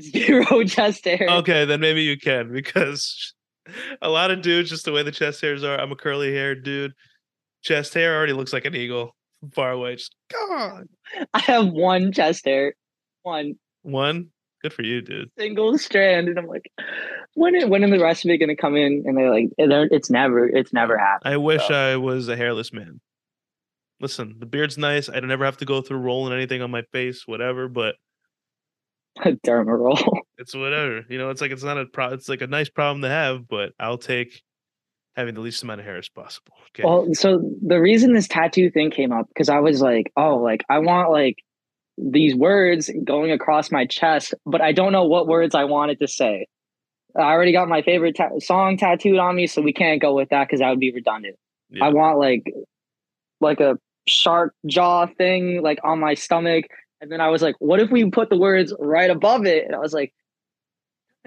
zero 0.01 0.63
chest 0.67 1.05
hair. 1.05 1.27
Okay, 1.29 1.65
then 1.65 1.81
maybe 1.81 2.03
you 2.03 2.17
can 2.17 2.53
because 2.53 3.35
a 4.03 4.09
lot 4.09 4.31
of 4.31 4.41
dudes, 4.43 4.71
just 4.71 4.85
the 4.85 4.93
way 4.93 5.03
the 5.03 5.11
chest 5.11 5.41
hairs 5.41 5.65
are. 5.65 5.77
I'm 5.77 5.91
a 5.91 5.97
curly 5.97 6.33
haired 6.33 6.63
dude. 6.63 6.93
Chest 7.63 7.95
hair 7.95 8.15
already 8.17 8.33
looks 8.35 8.53
like 8.53 8.65
an 8.67 8.77
eagle 8.77 9.16
far 9.55 9.73
away. 9.73 9.97
Just 9.97 10.15
God, 10.33 10.89
I 11.35 11.41
have 11.41 11.69
one 11.69 12.13
chest 12.13 12.45
hair, 12.45 12.75
one 13.23 13.55
one. 13.83 14.29
Good 14.63 14.73
for 14.73 14.83
you, 14.83 15.03
dude. 15.03 15.31
single 15.39 15.77
strand, 15.79 16.29
and 16.29 16.39
I'm 16.39 16.47
like, 16.47 16.71
when 17.35 17.69
when 17.69 17.85
are 17.85 17.91
the 17.91 18.03
rest 18.03 18.25
of 18.25 18.31
it 18.31 18.39
gonna 18.39 18.57
come 18.57 18.75
in? 18.77 19.05
And 19.07 19.17
they're 19.17 19.31
like, 19.31 19.51
it's 19.59 20.11
never, 20.11 20.47
it's 20.47 20.73
never 20.73 20.97
happened. 20.99 21.33
I 21.33 21.37
wish 21.37 21.67
So- 21.69 21.75
I 21.75 21.97
was 21.97 22.29
a 22.29 22.37
hairless 22.37 22.73
man. 22.73 23.01
Listen, 24.01 24.37
the 24.39 24.47
beard's 24.47 24.77
nice. 24.77 25.09
I 25.09 25.21
don't 25.21 25.31
ever 25.31 25.45
have 25.45 25.57
to 25.59 25.65
go 25.65 25.81
through 25.83 25.99
rolling 25.99 26.33
anything 26.35 26.61
on 26.63 26.71
my 26.71 26.83
face, 26.93 27.23
whatever. 27.27 27.69
But 27.69 27.95
derma 29.19 29.79
roll. 29.79 29.99
it's 30.39 30.55
whatever. 30.55 31.05
You 31.09 31.19
know, 31.19 31.31
it's 31.31 31.41
like 31.41 31.51
it's 31.51 31.63
not 31.63 31.79
a 31.79 31.87
pro. 31.87 32.09
It's 32.09 32.29
like 32.29 32.43
a 32.43 32.47
nice 32.47 32.69
problem 32.69 33.03
to 33.03 33.09
have, 33.09 33.47
but 33.49 33.73
I'll 33.79 33.99
take 33.99 34.43
having 35.17 35.35
the 35.35 35.41
least 35.41 35.63
amount 35.63 35.81
of 35.81 35.87
hair 35.87 35.97
as 35.97 36.09
possible. 36.09 36.53
Okay. 36.71 36.83
Well, 36.85 37.09
so 37.15 37.41
the 37.67 37.81
reason 37.81 38.13
this 38.13 38.29
tattoo 38.29 38.71
thing 38.71 38.91
came 38.91 39.13
up 39.13 39.29
because 39.29 39.49
I 39.49 39.61
was 39.61 39.81
like, 39.81 40.13
oh, 40.17 40.37
like 40.37 40.63
I 40.69 40.79
want 40.79 41.11
like 41.11 41.37
these 41.97 42.35
words 42.35 42.91
going 43.05 43.33
across 43.33 43.73
my 43.73 43.87
chest, 43.87 44.35
but 44.45 44.61
I 44.61 44.73
don't 44.73 44.93
know 44.93 45.05
what 45.05 45.27
words 45.27 45.55
I 45.55 45.65
wanted 45.65 45.99
to 46.01 46.09
say. 46.09 46.47
I 47.17 47.33
already 47.33 47.53
got 47.53 47.69
my 47.69 47.81
favorite 47.81 48.15
ta- 48.15 48.39
song 48.41 48.77
tattooed 48.77 49.19
on 49.19 49.35
me, 49.35 49.47
so 49.47 49.63
we 49.63 49.73
can't 49.73 50.03
go 50.03 50.15
with 50.15 50.29
that 50.29 50.47
because 50.47 50.61
that 50.61 50.69
would 50.69 50.81
be 50.81 50.93
redundant. 50.93 51.37
Yeah. 51.71 51.87
I 51.87 51.89
want 51.89 52.19
like 52.19 52.53
like 53.41 53.61
a 53.61 53.79
shark 54.07 54.55
jaw 54.67 55.07
thing 55.07 55.63
like 55.63 55.79
on 55.83 55.99
my 55.99 56.13
stomach, 56.13 56.67
and 57.01 57.11
then 57.11 57.23
I 57.23 57.31
was 57.31 57.41
like, 57.41 57.55
what 57.59 57.81
if 57.81 57.91
we 57.91 58.11
put 58.11 58.29
the 58.29 58.37
words 58.37 58.75
right 58.79 59.11
above 59.11 59.47
it? 59.47 59.65
And 59.65 59.75
I 59.75 59.79
was 59.79 59.95
like, 59.95 60.13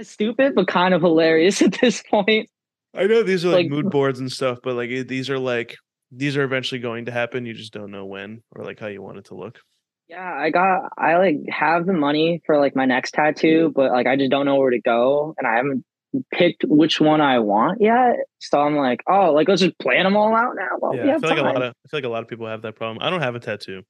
stupid, 0.02 0.54
but 0.54 0.68
kind 0.68 0.94
of 0.94 1.02
hilarious 1.02 1.62
at 1.64 1.80
this 1.82 2.04
point. 2.04 2.50
I 2.94 3.06
know 3.06 3.24
these 3.24 3.46
are 3.46 3.50
like, 3.50 3.64
like- 3.64 3.70
mood 3.70 3.90
boards 3.90 4.20
and 4.20 4.32
stuff, 4.32 4.60
but 4.64 4.76
like 4.76 4.90
these 5.08 5.30
are 5.30 5.40
like 5.40 5.76
these 6.12 6.38
are 6.38 6.44
eventually 6.44 6.80
going 6.80 7.06
to 7.06 7.12
happen. 7.12 7.46
You 7.46 7.54
just 7.54 7.74
don't 7.74 7.92
know 7.92 8.06
when 8.06 8.42
or 8.56 8.64
like 8.66 8.80
how 8.80 8.88
you 8.88 9.02
want 9.02 9.18
it 9.18 9.26
to 9.26 9.36
look. 9.36 9.60
Yeah, 10.08 10.34
I 10.34 10.50
got 10.50 10.92
I 10.98 11.18
like 11.18 11.38
have 11.50 11.86
the 11.86 11.94
money 11.94 12.42
for 12.46 12.58
like 12.58 12.76
my 12.76 12.86
next 12.86 13.12
tattoo, 13.12 13.66
mm-hmm. 13.68 13.74
but 13.74 13.92
like 13.92 14.08
I 14.08 14.16
just 14.16 14.32
don't 14.32 14.46
know 14.46 14.56
where 14.56 14.72
to 14.72 14.82
go 14.82 15.36
and 15.38 15.48
I 15.48 15.58
haven't 15.58 15.86
picked 16.34 16.64
which 16.68 17.00
one 17.00 17.22
I 17.22 17.38
want 17.40 17.80
yet. 17.80 18.16
So 18.40 18.60
I'm 18.60 18.76
like, 18.76 19.04
oh, 19.08 19.34
like 19.34 19.48
let's 19.48 19.62
just 19.62 19.78
plan 19.78 20.06
them 20.06 20.18
all 20.18 20.36
out 20.36 20.56
now. 20.56 20.78
Well, 20.80 20.96
yeah, 20.96 21.04
we 21.04 21.10
I 21.10 21.12
have 21.14 21.22
feel 21.22 21.30
like 21.30 21.40
a 21.40 21.44
lot 21.44 21.62
of 21.62 21.74
I 21.86 21.90
feel 21.90 21.98
like 22.00 22.06
a 22.06 22.10
lot 22.10 22.24
of 22.24 22.28
people 22.28 22.48
have 22.48 22.64
that 22.64 22.76
problem. 22.76 22.98
I 23.02 23.12
don't 23.12 23.22
have 23.22 23.36
a 23.36 23.40
tattoo. 23.40 23.84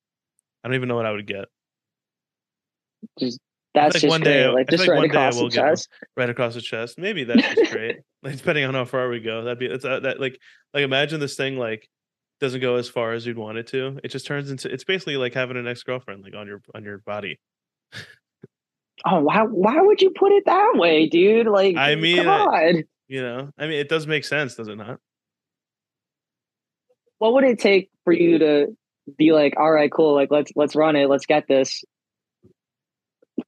I 0.63 0.67
don't 0.67 0.75
even 0.75 0.89
know 0.89 0.95
what 0.95 1.05
I 1.05 1.11
would 1.11 1.25
get. 1.25 1.45
That's 3.75 3.93
like 3.95 4.01
just 4.01 4.09
one 4.09 4.21
day 4.21 4.43
great. 4.43 4.49
I- 4.49 4.53
Like 4.53 4.69
just 4.69 4.81
like 4.81 4.89
right 4.89 4.97
one 4.97 5.09
day 5.09 5.17
I 5.17 5.21
across 5.21 5.35
the 5.37 5.43
will 5.43 5.49
get 5.49 5.61
one. 5.63 5.71
chest. 5.71 5.89
right 6.17 6.29
across 6.29 6.53
the 6.55 6.61
chest. 6.61 6.97
Maybe 6.97 7.23
that's 7.23 7.55
just 7.55 7.71
great. 7.71 7.97
Like 8.23 8.37
depending 8.37 8.65
on 8.65 8.73
how 8.73 8.85
far 8.85 9.09
we 9.09 9.19
go, 9.19 9.43
that'd 9.43 9.59
be 9.59 9.67
it's 9.67 9.85
uh, 9.85 9.99
that 10.01 10.19
like 10.19 10.39
like 10.73 10.83
imagine 10.83 11.19
this 11.19 11.35
thing 11.35 11.57
like 11.57 11.87
doesn't 12.39 12.61
go 12.61 12.75
as 12.75 12.87
far 12.89 13.13
as 13.13 13.25
you'd 13.25 13.37
want 13.37 13.57
it 13.57 13.67
to. 13.67 13.99
It 14.03 14.07
just 14.09 14.25
turns 14.25 14.49
into 14.49 14.71
it's 14.73 14.83
basically 14.83 15.17
like 15.17 15.33
having 15.33 15.57
an 15.57 15.67
ex 15.67 15.83
girlfriend 15.83 16.23
like 16.23 16.35
on 16.35 16.47
your 16.47 16.61
on 16.73 16.83
your 16.83 16.99
body. 16.99 17.39
Oh, 19.05 19.21
why 19.21 19.43
why 19.43 19.79
would 19.79 20.01
you 20.01 20.09
put 20.11 20.31
it 20.31 20.43
that 20.45 20.71
way, 20.75 21.07
dude? 21.07 21.47
Like 21.47 21.75
I 21.77 21.95
mean, 21.95 22.19
I- 22.19 22.23
God. 22.25 22.83
You 23.07 23.21
know, 23.23 23.49
I 23.57 23.63
mean, 23.67 23.79
it 23.79 23.89
does 23.89 24.05
make 24.05 24.23
sense, 24.23 24.55
does 24.55 24.67
it 24.67 24.75
not? 24.75 24.99
what 27.17 27.33
would 27.33 27.43
it 27.43 27.59
take 27.59 27.89
for 28.03 28.13
you 28.13 28.37
to 28.39 28.67
be 29.17 29.33
like, 29.33 29.55
all 29.57 29.71
right, 29.71 29.91
cool, 29.91 30.13
like 30.13 30.29
let's 30.31 30.51
let's 30.55 30.75
run 30.75 30.95
it, 30.95 31.07
let's 31.09 31.25
get 31.25 31.47
this. 31.47 31.83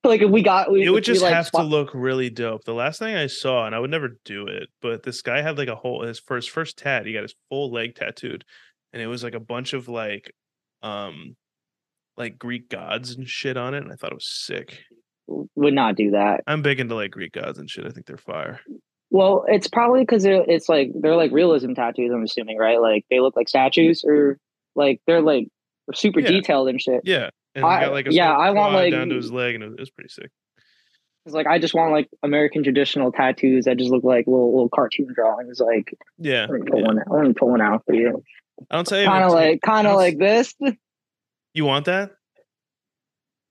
Like 0.06 0.22
if 0.24 0.32
we 0.32 0.42
got 0.42 0.72
we 0.72 0.84
It 0.84 0.90
would 0.90 1.04
if 1.04 1.08
we, 1.10 1.14
just 1.14 1.22
like, 1.24 1.34
have 1.34 1.52
to 1.52 1.62
look 1.62 1.92
really 1.94 2.30
dope. 2.32 2.64
The 2.66 2.74
last 2.74 2.98
thing 2.98 3.16
I 3.16 3.28
saw, 3.28 3.68
and 3.68 3.76
I 3.76 3.80
would 3.80 3.92
never 3.92 4.18
do 4.26 4.48
it, 4.48 4.70
but 4.82 5.04
this 5.04 5.22
guy 5.22 5.42
had 5.44 5.60
like 5.60 5.68
a 5.68 5.76
whole 5.76 6.02
his 6.04 6.20
first 6.20 6.50
first 6.50 6.78
tat. 6.80 7.06
He 7.06 7.14
got 7.14 7.22
his 7.22 7.36
full 7.50 7.72
leg 7.72 7.94
tattooed, 7.96 8.44
and 8.94 9.02
it 9.02 9.06
was 9.08 9.24
like 9.24 9.36
a 9.36 9.40
bunch 9.40 9.74
of 9.74 9.88
like, 9.88 10.34
um, 10.82 11.36
like 12.18 12.40
Greek 12.40 12.68
gods 12.68 13.12
and 13.12 13.28
shit 13.28 13.58
on 13.58 13.76
it. 13.76 13.84
And 13.84 13.92
I 13.92 13.96
thought 13.96 14.12
it 14.12 14.16
was 14.16 14.28
sick. 14.28 14.80
would 15.28 15.74
not 15.76 15.96
do 15.96 16.12
that. 16.12 16.42
I'm 16.48 16.64
big 16.64 16.80
into 16.80 16.96
like 16.96 17.12
Greek 17.12 17.34
gods 17.34 17.60
and 17.60 17.70
shit. 17.70 17.86
I 17.86 17.90
think 17.92 18.08
they're 18.08 18.18
fire. 18.18 18.60
Well, 19.12 19.46
it's 19.48 19.68
probably 19.68 20.00
because 20.02 20.26
it's 20.26 20.68
like 20.68 20.90
they're 21.00 21.16
like 21.16 21.32
realism 21.32 21.74
tattoos. 21.74 22.12
I'm 22.12 22.24
assuming, 22.24 22.58
right? 22.58 22.82
Like 22.82 23.06
they 23.12 23.20
look 23.20 23.36
like 23.36 23.48
statues, 23.50 24.04
or 24.04 24.40
like 24.76 25.00
they're 25.06 25.22
like 25.22 25.48
super 25.94 26.22
Yeah. 26.22 26.30
detailed 26.32 26.70
and 26.70 26.82
shit. 26.82 27.02
Yeah, 27.04 27.30
and 27.56 27.64
he 27.66 27.70
I- 27.70 27.82
got 27.86 27.92
like 27.94 28.08
a 28.08 28.14
yeah, 28.14 28.32
I 28.32 28.52
want, 28.52 28.74
like- 28.74 28.92
down 28.92 29.10
to 29.10 29.16
his 29.16 29.32
leg, 29.32 29.56
and 29.56 29.64
it 29.64 29.68
was, 29.68 29.74
it 29.76 29.80
was 29.82 29.90
pretty 29.92 30.10
sick. 30.10 30.30
It's 31.26 31.36
like 31.36 31.46
I 31.46 31.60
just 31.60 31.76
want 31.76 31.92
like 31.92 32.10
American 32.24 32.64
traditional 32.64 33.12
tattoos 33.12 33.66
that 33.66 33.78
just 33.78 33.92
look 33.92 34.04
like 34.04 34.26
little 34.26 34.52
little 34.54 34.70
cartoon 34.70 35.08
drawings. 35.14 35.60
Like 35.60 35.94
Yeah, 36.18 36.48
let 36.50 36.62
me 36.62 36.66
pull 36.70 36.80
yeah. 36.80 36.86
one. 36.88 37.00
Out. 37.00 37.06
Let 37.12 37.28
me 37.28 37.34
pull 37.34 37.50
one 37.52 37.62
out 37.62 37.84
for 37.86 37.94
you. 37.94 38.24
I 38.72 38.76
don't 38.76 38.88
say 38.88 39.06
Kind 39.06 39.24
of 39.24 39.32
like 39.32 39.62
kind 39.62 39.86
of 39.88 39.96
like 39.98 40.18
this 40.18 40.56
you 41.54 41.66
want 41.66 41.86
that. 41.86 42.12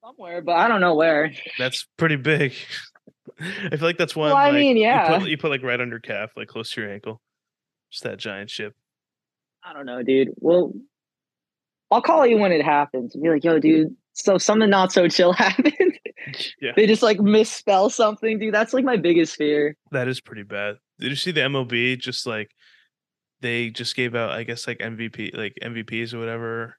somewhere, 0.05 0.43
but 0.43 0.53
I 0.57 0.67
don't 0.69 0.81
know 0.81 0.95
where. 0.95 1.33
That's 1.59 1.87
pretty 1.97 2.17
big. 2.17 2.55
I 3.41 3.71
feel 3.77 3.81
like 3.89 3.99
that's 3.99 4.17
one. 4.17 4.29
Well, 4.29 4.37
I 4.37 4.47
like, 4.47 4.55
mean, 4.55 4.77
you 4.77 4.83
yeah. 4.85 5.19
put, 5.19 5.29
you 5.29 5.39
put 5.39 5.51
like 5.51 5.63
right 5.63 5.81
under 5.81 5.99
calf, 6.01 6.31
like 6.37 6.49
close 6.49 6.71
to 6.73 6.81
your 6.83 6.93
ankle. 6.93 7.21
Just 7.91 8.03
that 8.05 8.19
giant 8.19 8.51
ship. 8.51 8.75
I 9.65 9.73
don't 9.73 9.87
know, 9.87 10.03
dude. 10.03 10.31
Well, 10.37 10.73
I'll 11.91 12.03
call 12.03 12.27
you 12.27 12.39
when 12.39 12.53
it 12.53 12.65
happens 12.65 13.15
and 13.15 13.23
be 13.23 13.31
like, 13.31 13.45
yo, 13.45 13.59
dude. 13.59 13.95
So 14.13 14.39
something 14.39 14.69
not 14.71 14.93
so 14.93 15.09
chill 15.09 15.33
happened. 15.35 15.99
Yeah. 16.61 16.73
they 16.77 16.87
just 16.87 17.03
like 17.03 17.21
misspell 17.21 17.91
something, 17.91 18.39
dude. 18.39 18.55
That's 18.55 18.73
like 18.75 18.85
my 18.85 18.97
biggest 18.97 19.37
fear. 19.37 19.77
That 19.91 20.07
is 20.09 20.21
pretty 20.21 20.43
bad. 20.43 20.77
Did 20.99 21.09
you 21.11 21.17
see 21.17 21.31
the 21.33 21.41
MLB? 21.41 21.99
Just 21.99 22.27
like 22.27 22.51
they 23.41 23.71
just 23.71 23.97
gave 23.97 24.15
out, 24.15 24.31
I 24.31 24.43
guess, 24.43 24.67
like 24.67 24.79
MVP, 24.79 25.35
like 25.37 25.55
MVPs 25.63 26.13
or 26.13 26.19
whatever. 26.19 26.77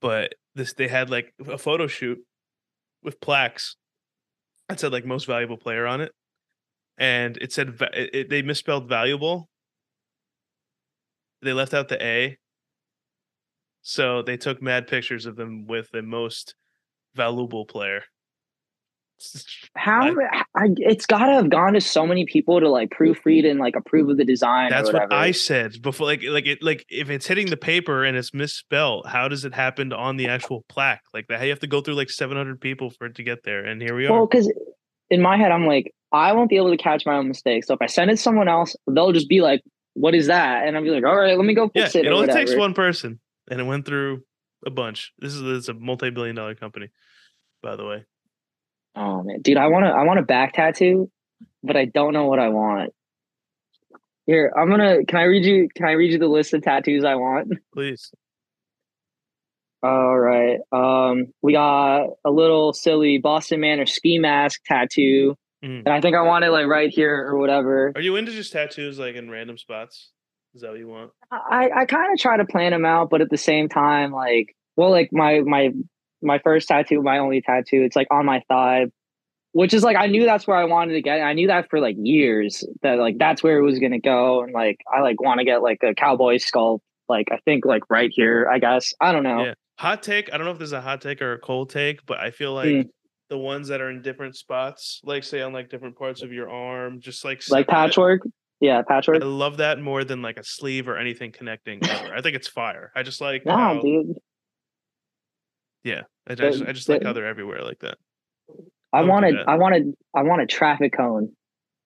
But 0.00 0.34
this, 0.54 0.72
they 0.74 0.88
had 0.88 1.10
like 1.10 1.32
a 1.46 1.56
photo 1.58 1.86
shoot 1.86 2.18
with 3.02 3.20
plaques 3.20 3.76
that 4.68 4.80
said 4.80 4.92
like 4.92 5.06
most 5.06 5.26
valuable 5.26 5.56
player 5.56 5.86
on 5.86 6.00
it, 6.00 6.12
and 6.98 7.36
it 7.40 7.52
said 7.52 7.76
it, 7.94 8.10
it- 8.14 8.30
they 8.30 8.42
misspelled 8.42 8.88
valuable. 8.88 9.48
They 11.42 11.52
left 11.52 11.74
out 11.74 11.88
the 11.88 12.02
A. 12.04 12.36
So 13.88 14.20
they 14.20 14.36
took 14.36 14.60
mad 14.60 14.88
pictures 14.88 15.26
of 15.26 15.36
them 15.36 15.64
with 15.64 15.88
the 15.92 16.02
most 16.02 16.56
valuable 17.14 17.64
player. 17.64 18.02
How 19.76 20.12
I, 20.56 20.66
it's 20.78 21.06
got 21.06 21.26
to 21.26 21.34
have 21.34 21.48
gone 21.48 21.74
to 21.74 21.80
so 21.80 22.04
many 22.04 22.26
people 22.26 22.58
to 22.58 22.68
like 22.68 22.90
proofread 22.90 23.48
and 23.48 23.60
like 23.60 23.76
approve 23.76 24.08
of 24.10 24.16
the 24.16 24.24
design. 24.24 24.70
That's 24.70 24.92
what. 24.92 25.12
I 25.12 25.30
said 25.30 25.80
before. 25.82 26.08
Like, 26.08 26.24
like 26.24 26.46
it, 26.46 26.64
like 26.64 26.84
if 26.90 27.10
it's 27.10 27.28
hitting 27.28 27.48
the 27.48 27.56
paper 27.56 28.02
and 28.02 28.16
it's 28.16 28.34
misspelled, 28.34 29.06
how 29.06 29.28
does 29.28 29.44
it 29.44 29.54
happen 29.54 29.92
on 29.92 30.16
the 30.16 30.26
actual 30.26 30.64
plaque? 30.68 31.04
Like 31.14 31.28
that, 31.28 31.40
you 31.42 31.50
have 31.50 31.60
to 31.60 31.68
go 31.68 31.80
through 31.80 31.94
like 31.94 32.10
seven 32.10 32.36
hundred 32.36 32.60
people 32.60 32.90
for 32.90 33.06
it 33.06 33.14
to 33.14 33.22
get 33.22 33.44
there, 33.44 33.64
and 33.64 33.80
here 33.80 33.94
we 33.94 34.06
are. 34.06 34.12
Well, 34.12 34.26
because 34.26 34.52
in 35.10 35.22
my 35.22 35.36
head, 35.36 35.52
I'm 35.52 35.66
like, 35.66 35.94
I 36.10 36.32
won't 36.32 36.50
be 36.50 36.56
able 36.56 36.72
to 36.72 36.76
catch 36.76 37.06
my 37.06 37.14
own 37.14 37.28
mistakes. 37.28 37.68
So 37.68 37.74
if 37.74 37.80
I 37.80 37.86
send 37.86 38.10
it 38.10 38.16
to 38.16 38.22
someone 38.22 38.48
else, 38.48 38.74
they'll 38.88 39.12
just 39.12 39.28
be 39.28 39.42
like, 39.42 39.62
"What 39.94 40.16
is 40.16 40.26
that?" 40.26 40.66
And 40.66 40.76
I'll 40.76 40.82
be 40.82 40.90
like, 40.90 41.04
"All 41.04 41.16
right, 41.16 41.36
let 41.36 41.46
me 41.46 41.54
go 41.54 41.70
Yeah, 41.72 41.84
fix 41.84 41.94
it." 41.94 42.04
it 42.04 42.08
or 42.08 42.14
only 42.14 42.26
takes 42.26 42.56
one 42.56 42.74
person, 42.74 43.20
and 43.50 43.60
it 43.60 43.64
went 43.64 43.86
through 43.86 44.22
a 44.64 44.70
bunch. 44.70 45.12
This 45.18 45.34
is 45.34 45.42
it's 45.42 45.68
a 45.68 45.74
multi-billion-dollar 45.74 46.54
company, 46.56 46.88
by 47.62 47.76
the 47.76 47.84
way. 47.84 48.04
Oh 48.94 49.22
man, 49.22 49.42
dude, 49.42 49.56
I 49.58 49.68
want 49.68 49.84
to 49.84 49.90
I 49.90 50.04
want 50.04 50.18
a 50.18 50.22
back 50.22 50.54
tattoo, 50.54 51.10
but 51.62 51.76
I 51.76 51.84
don't 51.84 52.12
know 52.14 52.26
what 52.26 52.38
I 52.38 52.48
want. 52.48 52.92
Here, 54.26 54.52
I'm 54.56 54.70
gonna. 54.70 55.04
Can 55.04 55.18
I 55.18 55.24
read 55.24 55.44
you? 55.44 55.68
Can 55.74 55.86
I 55.86 55.92
read 55.92 56.12
you 56.12 56.18
the 56.18 56.26
list 56.26 56.52
of 56.54 56.62
tattoos 56.62 57.04
I 57.04 57.14
want? 57.14 57.52
Please. 57.74 58.10
All 59.82 60.18
right. 60.18 60.58
Um, 60.72 61.26
we 61.42 61.52
got 61.52 62.06
a 62.24 62.30
little 62.30 62.72
silly 62.72 63.18
Boston 63.18 63.60
Manor 63.60 63.86
ski 63.86 64.18
mask 64.18 64.62
tattoo, 64.66 65.36
Mhm. 65.62 65.80
and 65.80 65.88
I 65.88 66.00
think 66.00 66.16
I 66.16 66.22
want 66.22 66.44
it 66.44 66.50
like 66.50 66.66
right 66.66 66.90
here 66.90 67.24
or 67.28 67.38
whatever. 67.38 67.92
Are 67.94 68.00
you 68.00 68.16
into 68.16 68.32
just 68.32 68.52
tattoos 68.52 68.98
like 68.98 69.14
in 69.14 69.30
random 69.30 69.58
spots? 69.58 70.10
Is 70.56 70.62
that 70.62 70.70
what 70.70 70.78
you 70.78 70.88
want? 70.88 71.10
I 71.30 71.68
I 71.76 71.84
kind 71.84 72.10
of 72.10 72.18
try 72.18 72.38
to 72.38 72.46
plan 72.46 72.72
them 72.72 72.86
out, 72.86 73.10
but 73.10 73.20
at 73.20 73.28
the 73.28 73.36
same 73.36 73.68
time, 73.68 74.10
like, 74.10 74.56
well, 74.74 74.90
like 74.90 75.10
my 75.12 75.40
my 75.40 75.70
my 76.22 76.38
first 76.38 76.66
tattoo, 76.66 77.02
my 77.02 77.18
only 77.18 77.42
tattoo, 77.42 77.82
it's 77.82 77.94
like 77.94 78.06
on 78.10 78.24
my 78.24 78.42
thigh, 78.48 78.86
which 79.52 79.74
is 79.74 79.84
like 79.84 79.98
I 79.98 80.06
knew 80.06 80.24
that's 80.24 80.46
where 80.46 80.56
I 80.56 80.64
wanted 80.64 80.94
to 80.94 81.02
get. 81.02 81.20
I 81.20 81.34
knew 81.34 81.46
that 81.48 81.68
for 81.68 81.78
like 81.78 81.96
years 81.98 82.64
that 82.80 82.98
like 82.98 83.18
that's 83.18 83.42
where 83.42 83.58
it 83.58 83.62
was 83.62 83.78
gonna 83.78 84.00
go, 84.00 84.42
and 84.42 84.54
like 84.54 84.78
I 84.90 85.02
like 85.02 85.20
want 85.20 85.40
to 85.40 85.44
get 85.44 85.60
like 85.60 85.82
a 85.82 85.94
cowboy 85.94 86.38
skull, 86.38 86.80
like 87.06 87.28
I 87.30 87.38
think 87.44 87.66
like 87.66 87.82
right 87.90 88.10
here. 88.10 88.48
I 88.50 88.58
guess 88.58 88.94
I 88.98 89.12
don't 89.12 89.24
know. 89.24 89.44
Yeah. 89.44 89.54
Hot 89.78 90.02
take. 90.02 90.32
I 90.32 90.38
don't 90.38 90.46
know 90.46 90.52
if 90.52 90.58
there's 90.58 90.72
a 90.72 90.80
hot 90.80 91.02
take 91.02 91.20
or 91.20 91.34
a 91.34 91.38
cold 91.38 91.68
take, 91.68 92.06
but 92.06 92.18
I 92.18 92.30
feel 92.30 92.54
like 92.54 92.68
Mm. 92.68 92.88
the 93.28 93.36
ones 93.36 93.68
that 93.68 93.82
are 93.82 93.90
in 93.90 94.00
different 94.00 94.36
spots, 94.36 95.02
like 95.04 95.22
say 95.22 95.42
on 95.42 95.52
like 95.52 95.68
different 95.68 95.98
parts 95.98 96.22
of 96.22 96.32
your 96.32 96.48
arm, 96.48 96.98
just 96.98 97.26
like 97.26 97.42
Like 97.50 97.66
patchwork. 97.68 98.22
Yeah, 98.60 98.82
patchwork. 98.82 99.22
I 99.22 99.26
love 99.26 99.58
that 99.58 99.80
more 99.80 100.02
than 100.04 100.22
like 100.22 100.38
a 100.38 100.44
sleeve 100.44 100.88
or 100.88 100.96
anything 100.96 101.30
connecting. 101.32 101.80
ever. 101.86 102.14
I 102.14 102.22
think 102.22 102.36
it's 102.36 102.48
fire. 102.48 102.90
I 102.96 103.02
just 103.02 103.20
like 103.20 103.44
Nah, 103.44 103.74
how, 103.74 103.80
dude. 103.82 104.16
yeah. 105.84 106.02
I 106.26 106.34
just, 106.34 106.62
I 106.62 106.72
just 106.72 106.88
like 106.88 107.00
the- 107.00 107.06
how 107.06 107.12
they're 107.12 107.26
everywhere 107.26 107.62
like 107.62 107.80
that. 107.80 107.98
I 108.92 109.00
I 109.00 109.02
wanted. 109.02 109.36
I 109.46 109.56
wanted 109.56 109.92
I 110.14 110.22
want 110.22 110.40
a 110.42 110.46
traffic 110.46 110.94
cone 110.96 111.30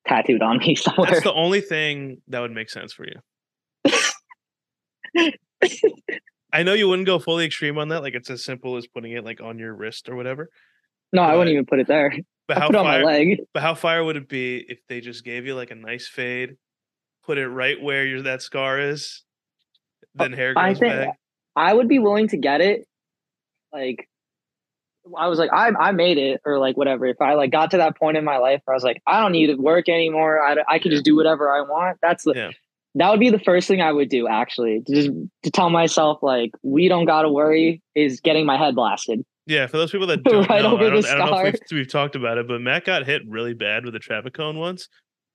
tattooed 0.07 0.43
on 0.43 0.59
me 0.59 0.75
somewhere. 0.77 1.11
That's 1.11 1.25
the 1.25 1.33
only 1.33 1.61
thing 1.61 2.23
that 2.29 2.41
would 2.41 2.53
make 2.53 2.71
sense 2.71 2.93
for 2.93 3.05
you. 3.05 3.93
I 6.53 6.63
know 6.63 6.73
you 6.75 6.89
wouldn't 6.89 7.07
go 7.07 7.19
fully 7.19 7.45
extreme 7.47 7.79
on 7.79 7.89
that. 7.89 8.03
Like 8.03 8.15
it's 8.15 8.31
as 8.31 8.45
simple 8.45 8.77
as 8.77 8.87
putting 8.87 9.13
it 9.13 9.25
like 9.25 9.41
on 9.41 9.59
your 9.59 9.75
wrist 9.75 10.09
or 10.09 10.17
whatever. 10.17 10.49
no, 11.13 11.23
I 11.23 11.37
wouldn't 11.37 11.53
even 11.53 11.67
put 11.67 11.81
it 11.81 11.87
there. 11.87 12.13
But 12.51 12.59
how 12.59 12.67
put 12.67 12.75
it 12.75 12.79
on 12.81 12.85
my 12.85 13.03
fire? 13.05 13.37
But 13.55 13.63
how 13.63 13.75
fire 13.77 14.03
would 14.03 14.17
it 14.17 14.29
be 14.29 14.57
if 14.69 14.81
they 14.89 15.01
just 15.01 15.25
gave 15.25 15.47
you 15.47 15.55
like 15.55 15.71
a 15.71 15.77
nice 15.77 16.09
fade, 16.09 16.57
put 17.25 17.39
it 17.39 17.47
right 17.49 17.81
where 17.81 18.05
your 18.05 18.23
that 18.23 18.43
scar 18.43 18.81
is, 18.81 19.23
uh, 20.19 20.25
then 20.25 20.33
hair 20.33 20.53
I 20.57 20.75
think 20.75 20.93
back. 20.93 21.17
I 21.55 21.73
would 21.73 21.87
be 21.87 22.01
willing 22.01 22.27
to 22.29 22.37
get 22.37 22.61
it. 22.61 22.89
Like, 23.73 24.09
I 25.17 25.29
was 25.29 25.39
like, 25.39 25.51
I 25.53 25.69
I 25.79 25.93
made 25.93 26.19
it, 26.19 26.41
or 26.45 26.59
like 26.59 26.77
whatever. 26.77 27.07
If 27.07 27.21
I 27.21 27.35
like 27.35 27.53
got 27.53 27.71
to 27.71 27.77
that 27.77 27.97
point 27.97 28.17
in 28.17 28.25
my 28.25 28.39
life 28.39 28.63
where 28.65 28.75
I 28.75 28.77
was 28.77 28.83
like, 28.83 29.01
I 29.07 29.21
don't 29.21 29.31
need 29.31 29.47
to 29.47 29.55
work 29.55 29.89
anymore. 29.89 30.43
I, 30.43 30.57
I 30.69 30.81
can 30.81 30.91
Yeah. 30.91 30.97
just 30.97 31.05
do 31.05 31.15
whatever 31.15 31.53
I 31.55 31.61
want. 31.61 31.99
That's 32.03 32.25
the 32.25 32.33
Yeah. 32.35 32.51
that 32.97 33.11
would 33.13 33.21
be 33.21 33.31
the 33.31 33.39
first 33.39 33.69
thing 33.69 33.81
I 33.81 33.93
would 33.93 34.09
do. 34.09 34.27
Actually, 34.27 34.83
to 34.89 34.93
just 34.93 35.11
to 35.45 35.53
tell 35.53 35.71
myself 35.71 36.19
like, 36.21 36.51
we 36.65 36.89
don't 36.89 37.05
got 37.05 37.23
to 37.23 37.31
worry 37.31 37.81
is 37.95 38.21
getting 38.21 38.45
my 38.45 38.57
head 38.57 38.75
blasted. 38.75 39.25
Yeah, 39.51 39.67
for 39.67 39.79
those 39.79 39.91
people 39.91 40.07
that 40.07 40.23
don't 40.25 40.49
Right 40.49 40.63
know, 40.63 40.75
over 40.75 40.85
I 40.85 40.91
don't, 40.91 41.03
the 41.03 41.11
I 41.11 41.15
don't 41.17 41.31
know 41.31 41.39
if 41.39 41.55
we've, 41.71 41.79
we've 41.79 41.91
talked 41.91 42.15
about 42.15 42.39
it, 42.39 42.47
but 42.47 42.61
Matt 42.61 42.85
got 42.85 43.05
hit 43.05 43.23
really 43.27 43.53
bad 43.53 43.85
with 43.85 43.97
a 43.97 43.99
traffic 43.99 44.33
cone 44.33 44.57
once, 44.57 44.89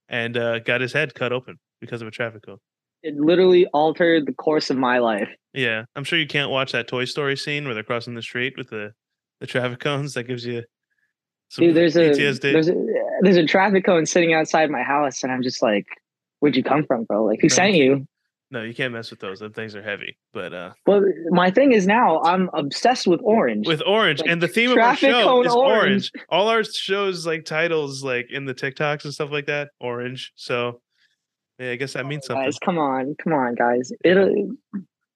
and 0.08 0.38
uh, 0.38 0.60
got 0.60 0.80
his 0.80 0.94
head 0.94 1.14
cut 1.14 1.34
open 1.34 1.60
because 1.82 2.02
of 2.02 2.08
a 2.08 2.12
traffic 2.12 2.44
cone. 2.46 2.58
It 3.04 3.16
literally 3.18 3.68
altered 3.68 4.26
the 4.26 4.34
course 4.34 4.70
of 4.70 4.78
my 4.78 5.00
life. 5.00 5.28
Yeah, 5.54 5.84
I'm 5.98 6.06
sure 6.06 6.18
you 6.18 6.28
can't 6.28 6.50
watch 6.50 6.72
that 6.72 6.88
Toy 6.88 7.04
Story 7.04 7.36
scene 7.36 7.66
where 7.66 7.74
they're 7.74 7.84
crossing 7.84 8.16
the 8.16 8.22
street 8.22 8.54
with 8.58 8.70
the 8.70 8.94
the 9.42 9.48
traffic 9.48 9.80
cones. 9.80 10.14
That 10.14 10.24
gives 10.24 10.46
you 10.46 10.64
some 11.50 11.66
Dude, 11.66 11.76
there's 11.76 11.98
a 11.98 12.14
there's 12.14 12.70
a 12.70 12.86
there's 13.22 13.38
a 13.38 13.46
traffic 13.46 13.84
cone 13.86 14.06
sitting 14.06 14.34
outside 14.34 14.72
my 14.72 14.82
house, 14.82 15.24
and 15.24 15.32
I'm 15.32 15.44
just 15.44 15.62
like, 15.62 15.88
where'd 16.40 16.56
you 16.56 16.64
come 16.64 16.86
from, 16.86 17.04
bro? 17.04 17.26
Like, 17.26 17.42
who 17.42 17.50
sent 17.50 17.74
you? 17.74 18.08
No, 18.52 18.62
you 18.62 18.74
can't 18.76 18.94
mess 18.94 19.10
with 19.10 19.20
those. 19.20 19.40
Those 19.40 19.52
things 19.54 19.76
are 19.76 19.82
heavy. 19.82 20.18
But 20.34 20.54
uh, 20.54 20.72
Well, 20.86 21.04
my 21.30 21.50
thing 21.52 21.72
is 21.72 21.88
now 21.88 22.22
I'm 22.22 22.50
obsessed 22.54 23.08
with 23.08 23.20
orange. 23.24 23.68
with 23.68 23.82
orange 23.86 24.22
Like, 24.22 24.30
and 24.30 24.42
the 24.42 24.48
theme 24.48 24.72
of 24.72 24.78
our 24.78 24.96
show 24.96 25.24
cone 25.24 25.46
is 25.46 25.54
orange. 25.54 25.82
orange. 25.82 26.12
All 26.30 26.48
our 26.50 26.64
shows 26.64 27.26
like 27.26 27.46
titles 27.46 28.04
like 28.04 28.28
in 28.32 28.46
the 28.46 28.54
TikToks 28.54 29.04
and 29.04 29.14
stuff 29.14 29.32
like 29.32 29.48
that, 29.48 29.70
orange. 29.80 30.32
So 30.36 30.82
yeah, 31.60 31.72
I 31.72 31.76
guess 31.78 31.94
that 31.94 32.06
means 32.06 32.26
something. 32.26 32.44
guys, 32.46 32.60
come 32.64 32.78
on, 32.78 33.16
come 33.22 33.34
on, 33.34 33.56
guys. 33.56 33.92
It. 34.04 34.18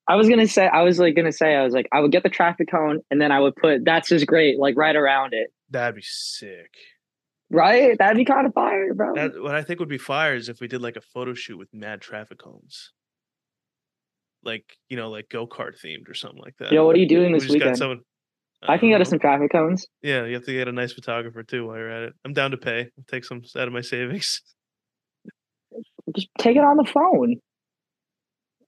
I 0.08 0.16
was 0.16 0.28
gonna 0.28 0.48
say, 0.48 0.68
I 0.68 0.82
was 0.82 0.98
like 0.98 1.16
gonna 1.16 1.32
say, 1.32 1.56
I 1.56 1.64
was 1.64 1.74
like, 1.74 1.88
I 1.92 2.00
would 2.00 2.12
get 2.12 2.24
the 2.24 2.30
traffic 2.30 2.70
cone, 2.72 3.02
and 3.12 3.22
then 3.22 3.32
I 3.32 3.40
would 3.40 3.56
put 3.56 3.86
"That's 3.86 4.10
just 4.10 4.26
great" 4.26 4.58
like 4.58 4.76
right 4.76 4.96
around 4.96 5.34
it. 5.34 5.54
That'd 5.70 5.96
be 5.96 6.02
sick. 6.04 6.72
Right? 7.52 7.98
That'd 7.98 8.18
be 8.18 8.26
kind 8.26 8.48
of 8.48 8.54
fire, 8.54 8.94
bro. 8.94 9.14
That 9.16 9.40
what 9.42 9.54
I 9.54 9.62
think 9.62 9.80
would 9.80 9.90
be 9.90 9.98
fire 10.00 10.34
is 10.36 10.50
if 10.50 10.62
we 10.62 10.68
did 10.68 10.82
like 10.82 10.96
a 10.96 11.02
photo 11.02 11.34
shoot 11.36 11.58
with 11.58 11.72
mad 11.74 12.02
traffic 12.02 12.40
cones. 12.40 12.92
Like, 14.44 14.64
you 14.88 14.98
know, 14.98 15.10
like 15.10 15.28
go-kart 15.30 15.74
themed 15.84 16.10
or 16.10 16.14
something 16.14 16.42
like 16.42 16.56
that. 16.60 16.72
Yo, 16.72 16.86
what 16.86 16.96
are 16.96 17.00
you 17.00 17.08
doing 17.08 17.34
We 17.34 17.40
this 17.40 17.50
weekend? 17.50 17.78
someone- 17.78 18.02
I 18.64 18.78
can 18.78 18.90
get 18.90 19.00
us 19.00 19.08
uh-huh. 19.08 19.12
some 19.12 19.20
traffic 19.20 19.52
cones. 19.52 19.88
Yeah, 20.02 20.26
you 20.26 20.34
have 20.34 20.46
to 20.46 20.54
get 20.54 20.68
a 20.68 20.72
nice 20.72 20.92
photographer 20.92 21.44
too 21.44 21.68
while 21.68 21.78
you're 21.78 21.90
at 21.90 22.04
it. 22.04 22.14
I'm 22.26 22.34
down 22.34 22.52
to 22.52 22.58
pay. 22.58 22.82
I'll 22.82 23.06
take 23.08 23.24
some 23.24 23.42
out 23.56 23.68
of 23.68 23.74
my 23.74 23.82
savings. 23.82 24.42
Just 26.16 26.28
take 26.38 26.58
it 26.58 26.64
on 26.64 26.78
the 26.78 26.84
phone. 26.84 27.36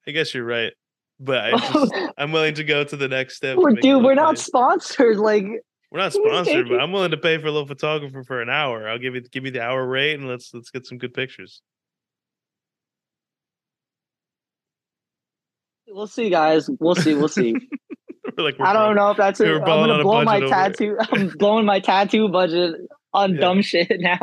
I 0.07 0.11
guess 0.11 0.33
you're 0.33 0.45
right. 0.45 0.73
But 1.19 1.53
I 1.53 2.11
I'm 2.17 2.31
willing 2.31 2.55
to 2.55 2.63
go 2.63 2.83
to 2.83 2.95
the 2.95 3.07
next 3.07 3.35
step. 3.37 3.57
We're, 3.57 3.73
dude, 3.73 4.03
we're 4.03 4.15
not 4.15 4.35
nice. 4.35 4.45
sponsored. 4.45 5.17
Like, 5.17 5.45
We're 5.91 5.99
not 5.99 6.13
sponsored, 6.13 6.69
but 6.69 6.79
I'm 6.79 6.91
willing 6.91 7.11
to 7.11 7.17
pay 7.17 7.37
for 7.37 7.47
a 7.47 7.51
little 7.51 7.67
photographer 7.67 8.23
for 8.23 8.41
an 8.41 8.49
hour. 8.49 8.87
I'll 8.87 8.97
give 8.97 9.15
you 9.15 9.21
give 9.21 9.43
me 9.43 9.49
the 9.49 9.61
hour 9.61 9.85
rate 9.85 10.13
and 10.13 10.27
let's 10.27 10.53
let's 10.53 10.69
get 10.69 10.85
some 10.85 10.97
good 10.97 11.13
pictures. 11.13 11.61
We'll 15.91 16.07
see, 16.07 16.29
guys. 16.29 16.69
We'll 16.79 16.95
see. 16.95 17.13
We'll 17.15 17.27
see. 17.27 17.55
Like, 18.37 18.57
we're 18.57 18.65
I 18.65 18.71
don't 18.73 18.95
know 18.95 19.11
if 19.11 19.17
that's 19.17 19.39
it. 19.41 19.49
I'm 19.49 19.59
gonna 19.65 20.01
blow 20.03 20.23
my 20.23 20.39
budget 20.39 20.53
over 20.53 20.61
it. 20.61 20.77
tattoo. 20.77 20.97
I'm 21.11 21.27
blowing 21.37 21.65
my 21.65 21.79
tattoo 21.79 22.29
budget 22.29 22.75
on 23.13 23.33
Yeah. 23.33 23.39
dumb 23.41 23.61
shit 23.61 23.91
now. 23.99 24.19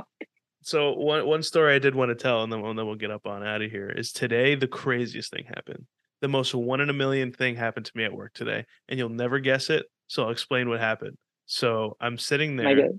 So 0.63 0.93
one 0.95 1.27
one 1.27 1.43
story 1.43 1.75
I 1.75 1.79
did 1.79 1.95
want 1.95 2.09
to 2.11 2.15
tell, 2.15 2.43
and 2.43 2.51
then, 2.51 2.65
and 2.65 2.79
then 2.79 2.87
we'll 2.87 2.95
get 2.97 3.11
up 3.11 3.27
on 3.27 3.45
out 3.45 3.61
of 3.61 3.71
here. 3.71 3.91
Is 3.91 4.13
today 4.13 4.55
the 4.55 4.67
craziest 4.69 5.31
thing 5.31 5.45
happened? 5.47 5.85
The 6.23 6.29
most 6.29 6.55
one 6.55 6.81
in 6.81 6.89
a 6.89 6.95
million 6.95 7.33
thing 7.33 7.57
happened 7.57 7.87
to 7.87 7.93
me 7.95 8.05
at 8.05 8.13
work 8.13 8.33
today, 8.35 8.65
and 8.89 8.99
you'll 8.99 9.09
never 9.11 9.41
guess 9.41 9.69
it. 9.69 9.85
So 10.07 10.25
I'll 10.25 10.31
explain 10.31 10.69
what 10.71 10.81
happened. 10.81 11.17
So 11.47 11.97
I'm 12.01 12.17
sitting 12.19 12.57
there, 12.57 12.91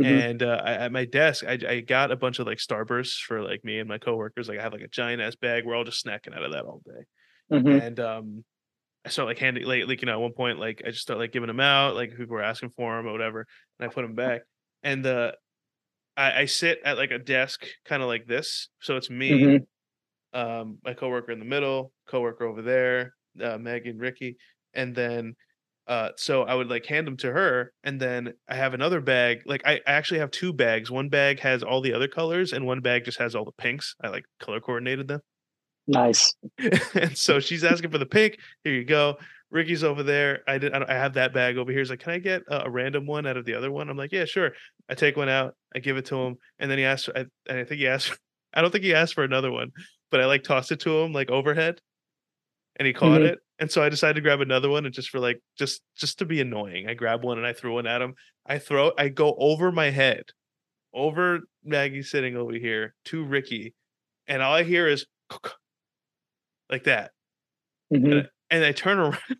Mhm. 0.00 0.04
and 0.04 0.42
uh, 0.42 0.62
I, 0.64 0.72
at 0.74 0.92
my 0.92 1.04
desk, 1.04 1.44
I, 1.46 1.58
I 1.68 1.80
got 1.80 2.12
a 2.12 2.16
bunch 2.16 2.38
of 2.38 2.46
like 2.46 2.58
Starbursts 2.58 3.18
for 3.18 3.42
like 3.42 3.64
me 3.64 3.80
and 3.80 3.88
my 3.88 3.98
coworkers. 3.98 4.48
Like 4.48 4.58
I 4.58 4.62
have 4.62 4.72
like 4.72 4.82
a 4.82 4.88
giant 4.88 5.20
ass 5.20 5.34
bag. 5.36 5.64
We're 5.66 5.74
all 5.74 5.84
just 5.84 6.04
snacking 6.04 6.34
out 6.36 6.44
of 6.44 6.52
that 6.52 6.64
all 6.64 6.80
day. 6.86 7.04
Mhm. 7.50 7.80
and 7.80 8.00
um 8.00 8.44
I 9.04 9.10
start 9.10 9.28
like 9.28 9.38
handing 9.38 9.64
like, 9.64 9.86
like 9.86 10.02
you 10.02 10.06
know 10.06 10.14
at 10.14 10.20
one 10.20 10.34
point 10.34 10.58
like 10.60 10.82
I 10.86 10.90
just 10.90 11.02
start 11.02 11.18
like 11.20 11.32
giving 11.32 11.48
them 11.48 11.60
out 11.60 11.94
like 11.96 12.10
people 12.10 12.28
were 12.36 12.42
asking 12.42 12.70
for 12.76 12.96
them 12.96 13.06
or 13.06 13.12
whatever 13.12 13.46
and 13.78 13.90
I 13.90 13.92
put 13.94 14.02
them 14.02 14.14
back 14.14 14.42
and 14.82 15.06
uh 15.06 15.32
I, 16.16 16.42
I 16.42 16.44
sit 16.46 16.80
at 16.84 16.96
like 16.98 17.10
a 17.12 17.18
desk 17.18 17.66
kind 17.84 18.02
of 18.02 18.08
like 18.08 18.26
this 18.26 18.68
so 18.80 18.96
it's 18.96 19.10
me 19.10 19.46
Mhm. 19.46 19.66
um 20.32 20.78
my 20.84 20.94
coworker 20.94 21.32
in 21.32 21.38
the 21.38 21.44
middle 21.44 21.92
coworker 22.08 22.44
over 22.46 22.62
there 22.62 23.14
uh 23.40 23.58
Maggie 23.58 23.90
and 23.90 24.00
Ricky 24.00 24.36
and 24.74 24.94
then 24.94 25.34
uh 25.86 26.10
so 26.16 26.42
I 26.44 26.54
would 26.54 26.68
like 26.70 26.86
hand 26.86 27.06
them 27.06 27.16
to 27.18 27.32
her 27.32 27.72
and 27.84 28.00
then 28.00 28.34
I 28.48 28.56
have 28.56 28.74
another 28.74 29.00
bag 29.00 29.42
like 29.46 29.62
I, 29.66 29.74
I 29.86 29.92
actually 29.92 30.20
have 30.20 30.30
two 30.32 30.52
bags 30.52 30.90
one 30.90 31.08
bag 31.10 31.40
has 31.40 31.62
all 31.62 31.80
the 31.82 31.94
other 31.94 32.08
colors 32.08 32.52
and 32.52 32.66
one 32.66 32.80
bag 32.80 33.04
just 33.04 33.18
has 33.18 33.34
all 33.34 33.44
the 33.44 33.52
pinks 33.52 33.94
I 34.02 34.08
like 34.08 34.24
color 34.40 34.60
coordinated 34.60 35.08
them 35.08 35.20
Nice. 35.86 36.34
and 36.94 37.16
so 37.16 37.40
she's 37.40 37.64
asking 37.64 37.90
for 37.90 37.98
the 37.98 38.06
pink. 38.06 38.38
Here 38.62 38.72
you 38.72 38.84
go. 38.84 39.18
Ricky's 39.50 39.84
over 39.84 40.02
there. 40.02 40.40
I 40.48 40.58
did. 40.58 40.72
I, 40.72 40.78
don't- 40.80 40.90
I 40.90 40.94
have 40.94 41.14
that 41.14 41.32
bag 41.34 41.58
over 41.58 41.70
here. 41.70 41.80
He's 41.80 41.90
like, 41.90 42.00
"Can 42.00 42.12
I 42.12 42.18
get 42.18 42.42
a, 42.48 42.64
a 42.66 42.70
random 42.70 43.06
one 43.06 43.26
out 43.26 43.36
of 43.36 43.44
the 43.44 43.54
other 43.54 43.70
one?" 43.70 43.88
I'm 43.88 43.96
like, 43.96 44.10
"Yeah, 44.12 44.24
sure." 44.24 44.52
I 44.88 44.94
take 44.94 45.16
one 45.16 45.28
out. 45.28 45.54
I 45.74 45.78
give 45.78 45.96
it 45.96 46.06
to 46.06 46.16
him, 46.16 46.36
and 46.58 46.70
then 46.70 46.78
he 46.78 46.84
asks. 46.84 47.08
I, 47.14 47.20
and 47.48 47.58
I 47.58 47.64
think 47.64 47.80
he 47.80 47.86
asked. 47.86 48.18
I 48.54 48.62
don't 48.62 48.70
think 48.70 48.84
he 48.84 48.94
asked 48.94 49.14
for 49.14 49.24
another 49.24 49.50
one, 49.52 49.70
but 50.10 50.20
I 50.20 50.26
like 50.26 50.42
tossed 50.42 50.72
it 50.72 50.80
to 50.80 50.98
him 51.00 51.12
like 51.12 51.30
overhead, 51.30 51.80
and 52.76 52.86
he 52.86 52.92
caught 52.92 53.20
Mhm. 53.20 53.26
it. 53.26 53.38
And 53.60 53.70
so 53.70 53.82
I 53.82 53.88
decided 53.88 54.14
to 54.14 54.20
grab 54.22 54.40
another 54.40 54.68
one, 54.70 54.86
and 54.86 54.94
just 54.94 55.10
for 55.10 55.20
like 55.20 55.40
just 55.56 55.82
just 55.96 56.18
to 56.18 56.24
be 56.24 56.40
annoying, 56.40 56.88
I 56.88 56.94
grab 56.94 57.22
one 57.22 57.38
and 57.38 57.46
I 57.46 57.52
threw 57.52 57.74
one 57.74 57.86
at 57.86 58.02
him. 58.02 58.14
I 58.46 58.58
throw. 58.58 58.90
I 58.98 59.08
go 59.08 59.36
over 59.38 59.70
my 59.70 59.90
head, 59.90 60.24
over 60.92 61.40
Maggie 61.62 62.02
sitting 62.02 62.36
over 62.36 62.54
here 62.54 62.94
to 63.06 63.24
Ricky, 63.24 63.74
and 64.26 64.42
all 64.42 64.54
I 64.54 64.64
hear 64.64 64.88
is 64.88 65.06
like 66.70 66.84
that 66.84 67.12
Mhm. 67.92 68.26
and 68.50 68.64
I 68.64 68.72
turn 68.72 68.98
around. 68.98 69.18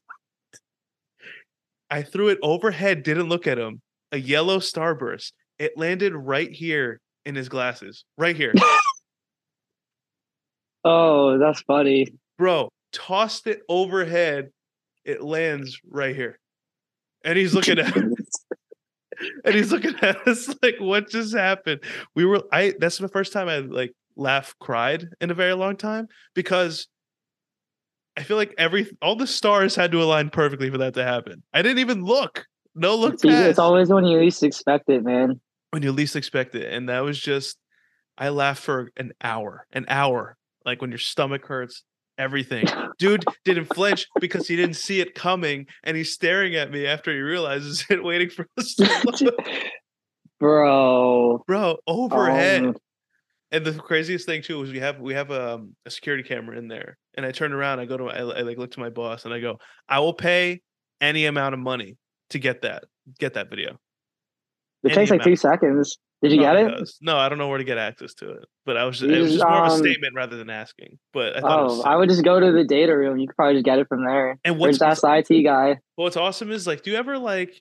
I 1.90 2.02
threw 2.02 2.28
it 2.28 2.38
overhead, 2.42 3.02
didn't 3.02 3.28
look 3.28 3.46
at 3.46 3.58
him. 3.58 3.80
A 4.12 4.18
yellow 4.18 4.58
starburst. 4.58 5.32
It 5.58 5.76
landed 5.76 6.14
right 6.14 6.50
here 6.50 7.00
in 7.24 7.34
his 7.34 7.48
glasses 7.48 8.04
right 8.18 8.36
here. 8.36 8.52
Oh, 10.84 11.38
that's 11.38 11.62
funny. 11.62 12.08
Bro, 12.36 12.68
tossed 12.92 13.46
it 13.46 13.60
overhead. 13.70 14.50
It 15.04 15.22
lands 15.22 15.80
right 15.88 16.14
here. 16.14 16.38
And 17.24 17.38
he's 17.38 17.54
looking 17.54 17.78
at 17.78 17.96
and 19.44 19.54
he's 19.54 19.72
looking 19.72 19.94
at 20.02 20.28
us 20.28 20.54
like 20.62 20.76
what 20.78 21.08
just 21.08 21.34
happened? 21.34 21.80
We 22.14 22.26
were 22.26 22.42
I 22.52 22.74
that's 22.78 22.98
the 22.98 23.08
first 23.08 23.32
time 23.32 23.48
I 23.48 23.58
like 23.60 23.92
laugh 24.16 24.54
cried 24.60 25.08
in 25.22 25.30
a 25.30 25.34
very 25.34 25.54
long 25.54 25.78
time 25.78 26.06
because 26.34 26.86
I 28.16 28.22
feel 28.22 28.36
like 28.36 28.54
every 28.58 28.86
all 29.02 29.16
the 29.16 29.26
stars 29.26 29.74
had 29.74 29.90
to 29.92 30.02
align 30.02 30.30
perfectly 30.30 30.70
for 30.70 30.78
that 30.78 30.94
to 30.94 31.04
happen. 31.04 31.42
I 31.52 31.62
didn't 31.62 31.78
even 31.80 32.04
look. 32.04 32.44
No 32.74 32.94
look 32.96 33.14
It's, 33.14 33.24
it's 33.24 33.58
always 33.58 33.88
when 33.88 34.04
you 34.04 34.18
least 34.18 34.42
expect 34.42 34.88
it, 34.88 35.04
man. 35.04 35.40
when 35.70 35.82
you 35.82 35.92
least 35.92 36.16
expect 36.16 36.54
it. 36.54 36.72
And 36.72 36.88
that 36.88 37.00
was 37.00 37.18
just 37.18 37.56
I 38.18 38.28
laughed 38.28 38.62
for 38.62 38.90
an 38.96 39.12
hour. 39.22 39.66
An 39.72 39.86
hour. 39.88 40.36
Like 40.64 40.80
when 40.80 40.90
your 40.90 40.98
stomach 40.98 41.44
hurts, 41.46 41.82
everything. 42.18 42.66
Dude 42.98 43.24
didn't 43.44 43.66
flinch 43.74 44.06
because 44.20 44.46
he 44.48 44.54
didn't 44.56 44.76
see 44.76 45.00
it 45.00 45.14
coming 45.14 45.66
and 45.82 45.96
he's 45.96 46.12
staring 46.12 46.54
at 46.54 46.70
me 46.70 46.86
after 46.86 47.12
he 47.12 47.18
realizes 47.18 47.84
it, 47.90 48.02
waiting 48.10 48.30
for 48.30 48.46
us. 48.56 48.76
Bro. 50.40 51.44
Bro, 51.46 51.76
overhead. 51.86 52.64
Um, 52.64 52.76
And 53.52 53.64
the 53.64 53.72
craziest 53.74 54.26
thing 54.26 54.42
too 54.42 54.58
was 54.58 54.70
we 54.72 54.80
have 54.80 55.00
we 55.00 55.14
have 55.14 55.30
um, 55.30 55.76
a 55.86 55.90
security 55.90 56.22
camera 56.24 56.58
in 56.58 56.66
there, 56.68 56.98
and 57.16 57.24
I 57.26 57.32
turn 57.32 57.52
around, 57.52 57.80
I 57.80 57.84
go 57.86 57.96
to 57.96 58.04
my, 58.04 58.12
I, 58.12 58.20
I 58.20 58.40
like 58.42 58.58
look 58.58 58.72
to 58.72 58.80
my 58.80 58.90
boss, 58.90 59.24
and 59.24 59.32
I 59.34 59.40
go, 59.40 59.58
I 59.88 60.00
will 60.00 60.14
pay 60.14 60.60
any 61.00 61.26
amount 61.26 61.54
of 61.54 61.60
money 61.60 61.96
to 62.30 62.38
get 62.38 62.62
that 62.62 62.84
get 63.18 63.34
that 63.34 63.50
video. 63.50 63.78
it 64.82 64.92
Any 64.92 64.94
takes 64.94 65.10
like 65.10 65.18
amount. 65.20 65.24
two 65.30 65.36
seconds. 65.36 65.98
Did 66.22 66.32
you 66.32 66.38
No, 66.38 66.42
get 66.44 66.56
it 66.56 66.68
does. 66.78 66.96
No, 67.02 67.18
I 67.18 67.28
don't 67.28 67.36
know 67.36 67.48
where 67.48 67.58
to 67.58 67.64
get 67.64 67.76
access 67.76 68.14
to 68.14 68.30
it, 68.30 68.44
but 68.64 68.78
I 68.78 68.84
was 68.84 68.98
just, 68.98 69.10
You 69.10 69.16
it 69.16 69.20
was 69.20 69.28
just, 69.32 69.40
just 69.40 69.48
more 69.50 69.58
of 69.58 69.66
a 69.72 69.74
um, 69.74 69.78
statement 69.78 70.14
rather 70.14 70.36
than 70.38 70.48
asking. 70.48 70.98
But 71.12 71.36
I 71.36 71.40
thought, 71.40 71.60
it 71.60 71.64
was 71.64 71.80
Oh. 71.80 71.82
I 71.82 71.96
would 71.96 72.08
just 72.08 72.24
go 72.24 72.40
to 72.40 72.50
the 72.52 72.64
data 72.64 72.96
room. 72.96 73.18
You 73.18 73.26
could 73.26 73.36
probably 73.36 73.54
just 73.56 73.66
get 73.66 73.78
it 73.78 73.88
from 73.88 74.04
there. 74.06 74.38
and 74.44 74.58
what's 74.58 74.78
the 74.78 74.88
IT 75.28 75.42
guy. 75.42 75.66
Well, 75.96 76.04
what's 76.04 76.16
awesome 76.16 76.50
is 76.50 76.66
like, 76.66 76.82
do 76.82 76.92
you 76.92 76.96
ever 76.96 77.18
like, 77.18 77.60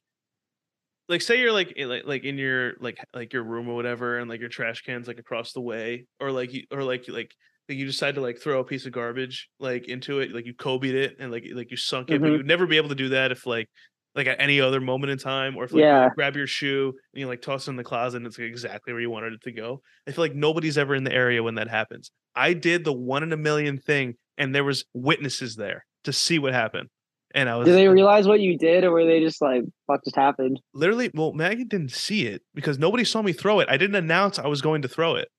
like, 1.10 1.22
say 1.22 1.42
you're 1.42 1.52
like, 1.52 1.74
in, 1.74 1.90
like, 1.90 2.04
like 2.06 2.24
in 2.24 2.38
your 2.38 2.76
like 2.80 2.98
like 3.14 3.34
your 3.34 3.44
room 3.44 3.68
or 3.68 3.76
whatever, 3.76 4.18
and 4.20 4.30
like 4.30 4.40
your 4.40 4.48
trash 4.50 4.82
cans 4.84 5.08
like 5.10 5.20
across 5.20 5.52
the 5.52 5.60
way, 5.62 6.06
or 6.22 6.32
like 6.32 6.54
you, 6.54 6.64
or 6.72 6.84
like 6.84 7.06
like. 7.10 7.34
Like 7.70 7.78
you 7.78 7.86
decide 7.86 8.16
to 8.16 8.22
like 8.22 8.38
throw 8.40 8.60
a 8.60 8.64
piece 8.66 8.86
of 8.86 8.92
garbage 8.92 9.48
like 9.60 9.88
into 9.88 10.20
it, 10.20 10.34
like 10.34 10.46
you 10.46 10.54
Kobe'd 10.54 10.96
it 10.96 11.16
and 11.20 11.32
like 11.32 11.46
like 11.54 11.72
you 11.72 11.78
sunk 11.78 12.12
it, 12.12 12.22
but 12.22 12.30
Mhm. 12.30 12.38
you'd 12.38 12.46
never 12.46 12.68
be 12.68 12.78
able 12.78 12.90
to 12.90 12.96
do 12.96 13.10
that 13.10 13.32
if 13.32 13.46
like 13.46 13.68
like 14.16 14.28
at 14.28 14.40
any 14.40 14.60
other 14.62 14.80
moment 14.82 15.12
in 15.12 15.18
time, 15.18 15.56
or 15.58 15.64
if 15.64 15.74
like 15.74 15.82
you 16.06 16.12
grab 16.16 16.36
your 16.36 16.46
shoe 16.48 16.94
and 17.14 17.20
you 17.22 17.28
like 17.28 17.42
toss 17.42 17.68
it 17.68 17.72
in 17.72 17.78
the 17.78 17.84
closet 17.84 18.18
and 18.18 18.28
it's 18.28 18.38
like, 18.38 18.48
exactly 18.48 18.94
where 18.94 19.02
you 19.02 19.10
wanted 19.10 19.34
it 19.34 19.42
to 19.44 19.52
go. 19.52 19.82
I 20.08 20.12
feel 20.12 20.24
like 20.24 20.36
nobody's 20.36 20.78
ever 20.78 20.94
in 20.94 21.04
the 21.04 21.14
area 21.14 21.42
when 21.42 21.56
that 21.56 21.70
happens. 21.70 22.12
I 22.36 22.54
did 22.54 22.84
the 22.84 22.94
one 22.94 23.24
in 23.24 23.32
a 23.34 23.38
million 23.38 23.78
thing, 23.80 24.16
and 24.38 24.54
there 24.54 24.64
was 24.64 24.86
witnesses 24.94 25.56
there 25.56 25.86
to 26.04 26.14
see 26.14 26.38
what 26.40 26.54
happened. 26.54 26.90
And 27.34 27.50
I 27.50 27.56
was 27.56 27.68
Did 27.68 27.76
they 27.76 27.88
realize 27.88 28.28
what 28.28 28.42
you 28.42 28.58
did, 28.58 28.84
or 28.84 28.92
were 28.92 29.06
they 29.06 29.20
just 29.20 29.42
like, 29.42 29.64
"Fuck 29.88 30.04
just 30.04 30.16
happened"? 30.16 30.60
literally 30.74 31.10
well, 31.16 31.34
Maggie 31.34 31.64
didn't 31.66 31.92
see 31.92 32.28
it 32.28 32.42
because 32.54 32.78
nobody 32.78 33.04
saw 33.04 33.22
me 33.24 33.34
throw 33.34 33.60
it. 33.62 33.70
I 33.70 33.78
didn't 33.78 33.96
announce 33.96 34.38
I 34.38 34.48
was 34.48 34.62
going 34.62 34.82
to 34.84 34.88
throw 34.88 35.16
it. 35.16 35.30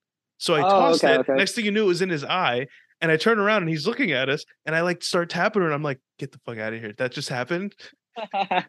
So 0.45 0.55
I 0.55 0.59
Oh, 0.59 0.69
tossed 0.69 1.03
okay, 1.05 1.15
it. 1.15 1.21
okay. 1.21 1.33
Next 1.37 1.53
thing 1.55 1.65
you 1.65 1.71
knew, 1.71 1.85
it 1.85 1.89
was 1.89 2.03
in 2.03 2.11
his 2.11 2.23
eye. 2.23 2.67
And 3.01 3.11
I 3.11 3.17
turn 3.17 3.39
around 3.39 3.63
and 3.63 3.71
he's 3.71 3.87
looking 3.87 4.13
at 4.13 4.29
us, 4.29 4.45
and 4.67 4.77
I 4.77 4.83
like 4.83 5.03
start 5.03 5.31
tapping 5.31 5.63
her, 5.63 5.69
and 5.69 5.75
I'm 5.75 5.83
like, 5.83 6.01
"Get 6.19 6.33
the 6.33 6.39
fuck 6.45 6.59
out 6.59 6.75
of 6.75 6.81
here! 6.81 6.93
That 6.99 7.13
just 7.13 7.31
happened." 7.31 7.75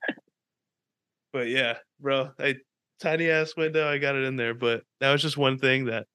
But 1.34 1.50
yeah, 1.50 1.80
bro, 2.00 2.30
I 2.40 2.56
tiny 3.02 3.30
ass 3.30 3.58
window, 3.58 3.90
I 3.90 3.98
got 3.98 4.16
it 4.16 4.24
in 4.24 4.38
there. 4.38 4.54
But 4.54 4.84
that 5.02 5.12
was 5.12 5.22
just 5.22 5.36
one 5.38 5.58
thing 5.58 5.86
that 5.86 6.08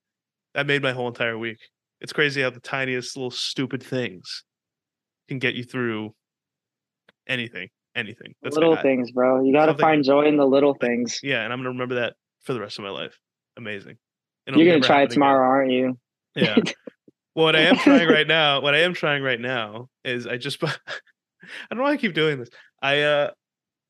that 0.54 0.66
made 0.66 0.82
my 0.82 0.92
whole 0.92 1.08
entire 1.08 1.36
week. 1.36 1.58
It's 2.00 2.14
crazy 2.14 2.40
how 2.40 2.48
the 2.48 2.60
tiniest 2.60 3.18
little 3.18 3.30
stupid 3.30 3.82
things 3.82 4.44
can 5.28 5.38
get 5.38 5.54
you 5.54 5.64
through 5.64 6.14
anything, 7.28 7.68
anything. 7.94 8.32
That's 8.42 8.56
little 8.56 8.76
things, 8.76 9.10
bro. 9.12 9.44
You 9.44 9.52
gotta 9.52 9.74
find 9.74 10.02
joy 10.02 10.22
in 10.22 10.38
the 10.38 10.46
little 10.46 10.72
things. 10.72 11.20
Yeah, 11.22 11.44
and 11.44 11.52
I'm 11.52 11.58
gonna 11.58 11.68
remember 11.68 11.96
that 11.96 12.14
for 12.40 12.54
the 12.54 12.60
rest 12.60 12.78
of 12.78 12.84
my 12.84 12.90
life. 12.90 13.18
Amazing. 13.58 13.98
You're 14.58 14.72
gonna 14.72 14.84
try 14.84 15.02
it 15.02 15.10
tomorrow, 15.10 15.46
aren't 15.46 15.72
you? 15.72 15.98
Yeah. 16.34 16.56
Well, 16.56 16.64
what 17.46 17.56
I 17.56 17.60
am 17.60 17.76
trying 17.76 18.08
right 18.08 18.26
now, 18.26 18.60
what 18.60 18.74
I 18.74 18.78
am 18.80 18.94
trying 18.94 19.22
right 19.22 19.40
now 19.40 19.88
is 20.04 20.26
I 20.26 20.36
just 20.36 20.62
I 20.64 20.70
don't 21.70 21.78
know 21.78 21.84
why 21.84 21.92
I 21.92 21.96
keep 21.96 22.14
doing 22.14 22.38
this. 22.38 22.48
I 22.82 23.02
uh 23.02 23.30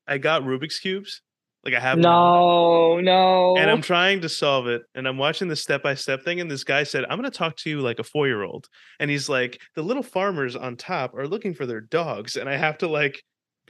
I 0.07 0.17
got 0.17 0.43
Rubik's 0.43 0.79
cubes. 0.79 1.21
Like 1.63 1.75
I 1.75 1.79
have 1.79 1.99
No, 1.99 2.99
no. 2.99 3.55
and 3.55 3.69
I'm 3.69 3.83
trying 3.83 4.21
to 4.21 4.29
solve 4.29 4.65
it. 4.65 4.81
And 4.95 5.07
I'm 5.07 5.19
watching 5.19 5.47
the 5.47 5.55
step 5.55 5.83
by 5.83 5.93
step 5.93 6.23
thing. 6.23 6.41
And 6.41 6.49
this 6.49 6.63
guy 6.63 6.81
said, 6.83 7.05
I'm 7.05 7.17
gonna 7.19 7.29
talk 7.29 7.55
to 7.57 7.69
you 7.69 7.81
like 7.81 7.99
a 7.99 8.03
four 8.03 8.27
year 8.27 8.41
old. 8.43 8.67
And 8.99 9.11
he's 9.11 9.29
like, 9.29 9.59
the 9.75 9.83
little 9.83 10.01
farmers 10.01 10.55
on 10.55 10.75
top 10.75 11.13
are 11.15 11.27
looking 11.27 11.53
for 11.53 11.67
their 11.67 11.81
dogs. 11.81 12.35
And 12.35 12.49
I 12.49 12.57
have 12.57 12.79
to 12.79 12.87
like 12.87 13.21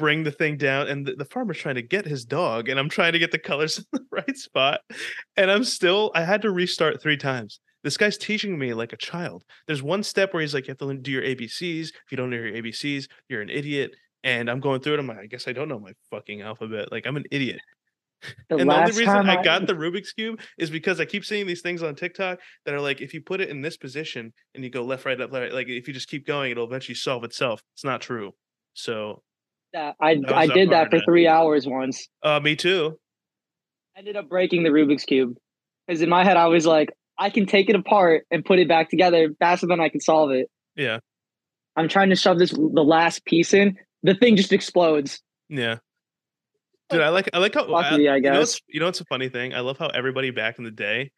bring 0.01 0.23
the 0.23 0.31
thing 0.31 0.57
down. 0.57 0.87
And 0.87 1.05
the, 1.05 1.13
the 1.13 1.25
farmer's 1.25 1.59
trying 1.59 1.75
to 1.75 1.83
get 1.83 2.07
his 2.07 2.25
dog. 2.25 2.69
And 2.69 2.79
I'm 2.79 2.89
trying 2.89 3.13
to 3.13 3.19
get 3.19 3.31
the 3.31 3.37
colors 3.37 3.77
in 3.77 3.85
the 3.93 4.03
right 4.11 4.35
spot. 4.35 4.81
And 5.37 5.51
I'm 5.51 5.63
still, 5.63 6.11
I 6.15 6.23
had 6.23 6.41
to 6.41 6.51
restart 6.51 7.01
three 7.01 7.17
times. 7.17 7.59
This 7.83 7.97
guy's 7.97 8.17
teaching 8.17 8.57
me 8.57 8.73
like 8.73 8.93
a 8.93 8.97
child. 8.97 9.43
There's 9.67 9.83
one 9.83 10.01
step 10.01 10.33
where 10.33 10.41
he's 10.41 10.55
like, 10.55 10.67
you 10.67 10.71
have 10.71 10.79
to 10.79 10.85
learn- 10.85 11.03
do 11.03 11.11
your 11.11 11.21
ABCs. 11.21 11.89
If 11.89 12.11
you 12.11 12.17
don't 12.17 12.31
know 12.31 12.37
your 12.37 12.51
ABCs, 12.51 13.05
you're 13.29 13.41
an 13.41 13.49
idiot. 13.49 13.91
And 14.23 14.49
I'm 14.49 14.59
going 14.59 14.81
through 14.81 14.95
it. 14.95 14.99
I'm 14.99 15.07
like, 15.07 15.19
I 15.19 15.27
guess 15.27 15.47
I 15.47 15.53
don't 15.53 15.67
know 15.67 15.79
my 15.79 15.93
fucking 16.09 16.41
alphabet. 16.41 16.91
Like 16.91 17.05
I'm 17.05 17.17
an 17.17 17.25
idiot. 17.31 17.59
the 18.49 18.57
and 18.57 18.69
the 18.69 18.75
only 18.75 18.91
reason 18.91 19.05
time 19.05 19.29
I 19.29 19.41
got 19.43 19.65
the 19.67 19.73
Rubik's 19.83 20.13
Cube 20.13 20.39
is 20.57 20.69
because 20.69 20.99
I 20.99 21.05
keep 21.05 21.25
seeing 21.25 21.45
these 21.45 21.61
things 21.61 21.83
on 21.83 21.95
TikTok 21.95 22.39
that 22.65 22.73
are 22.73 22.81
like, 22.81 23.01
if 23.01 23.13
you 23.13 23.21
put 23.21 23.41
it 23.41 23.49
in 23.49 23.61
this 23.61 23.77
position 23.77 24.33
and 24.55 24.63
you 24.63 24.69
go 24.69 24.83
left, 24.83 25.05
right, 25.05 25.19
up, 25.19 25.31
right, 25.31 25.53
like 25.53 25.67
if 25.67 25.87
you 25.87 25.93
just 25.93 26.07
keep 26.07 26.25
going, 26.25 26.51
it'll 26.51 26.65
eventually 26.65 26.95
solve 26.95 27.23
itself. 27.23 27.61
It's 27.73 27.83
not 27.83 28.01
true. 28.01 28.33
So, 28.73 29.21
that. 29.73 29.95
I 30.01 30.19
I 30.27 30.47
did 30.47 30.71
that 30.71 30.89
for 30.91 30.99
three 31.01 31.27
hours 31.27 31.65
once. 31.67 32.07
uh, 32.23 32.39
me 32.39 32.55
too. 32.55 32.97
I 33.95 33.99
ended 33.99 34.15
up 34.15 34.29
breaking 34.29 34.63
the 34.63 34.69
Rubik's 34.69 35.03
cube 35.03 35.35
because 35.87 36.01
in 36.01 36.09
my 36.09 36.23
head 36.23 36.37
I 36.37 36.47
was 36.47 36.65
like, 36.65 36.89
I 37.17 37.29
can 37.29 37.45
take 37.45 37.69
it 37.69 37.75
apart 37.75 38.25
and 38.31 38.43
put 38.43 38.59
it 38.59 38.67
back 38.67 38.89
together 38.89 39.29
faster 39.39 39.67
than 39.67 39.79
I 39.79 39.89
can 39.89 39.99
solve 39.99 40.31
it. 40.31 40.47
Yeah. 40.75 40.99
I'm 41.75 41.87
trying 41.87 42.09
to 42.09 42.15
shove 42.15 42.39
this 42.39 42.51
the 42.51 42.57
last 42.83 43.25
piece 43.25 43.53
in. 43.53 43.77
The 44.03 44.15
thing 44.15 44.35
just 44.35 44.51
explodes. 44.53 45.21
Yeah. 45.49 45.77
Dude, 46.89 47.01
I 47.01 47.09
like 47.09 47.29
I 47.33 47.37
like 47.37 47.53
how 47.53 47.61
Fuck 47.67 47.97
me, 47.97 48.07
I 48.07 48.15
You 48.17 48.21
know, 48.21 48.39
guess. 48.39 48.59
you 48.67 48.79
know 48.79 48.87
what's 48.87 48.99
a 49.01 49.05
funny 49.05 49.29
thing? 49.29 49.53
I 49.53 49.59
love 49.61 49.77
how 49.77 49.87
everybody 49.87 50.31
back 50.31 50.57
in 50.57 50.63
the 50.65 50.71
day 50.71 51.11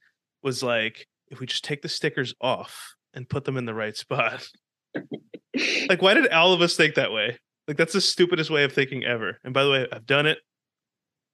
was 0.44 0.62
like, 0.62 1.08
if 1.30 1.40
we 1.40 1.46
just 1.48 1.64
take 1.64 1.82
the 1.82 1.90
stickers 1.90 2.34
off 2.42 2.94
and 3.14 3.28
put 3.28 3.46
them 3.46 3.58
in 3.58 3.66
the 3.66 3.74
right 3.74 3.96
spot. 3.96 4.46
like, 5.90 6.02
why 6.02 6.14
did 6.14 6.28
all 6.30 6.54
of 6.54 6.62
us 6.62 6.76
think 6.76 6.96
that 6.96 7.12
way? 7.12 7.40
Like, 7.68 7.78
that's 7.78 7.94
the 7.94 8.02
stupidest 8.02 8.50
way 8.50 8.64
of 8.64 8.74
thinking 8.74 9.04
ever. 9.06 9.40
And 9.44 9.54
by 9.54 9.64
the 9.64 9.72
way, 9.72 9.88
I've 9.92 10.06
done 10.06 10.26
it, 10.26 10.40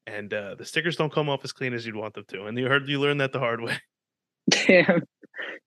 and 0.05 0.33
uh, 0.33 0.55
the 0.55 0.65
stickers 0.65 0.95
don't 0.95 1.11
come 1.11 1.29
off 1.29 1.41
as 1.43 1.51
clean 1.51 1.73
as 1.73 1.85
you'd 1.85 1.95
want 1.95 2.13
them 2.13 2.25
to. 2.29 2.45
And 2.45 2.57
you 2.57 2.67
heard 2.67 2.87
you 2.87 2.99
learned 2.99 3.21
that 3.21 3.31
the 3.31 3.39
hard 3.39 3.61
way. 3.61 3.77
Damn. 4.49 5.03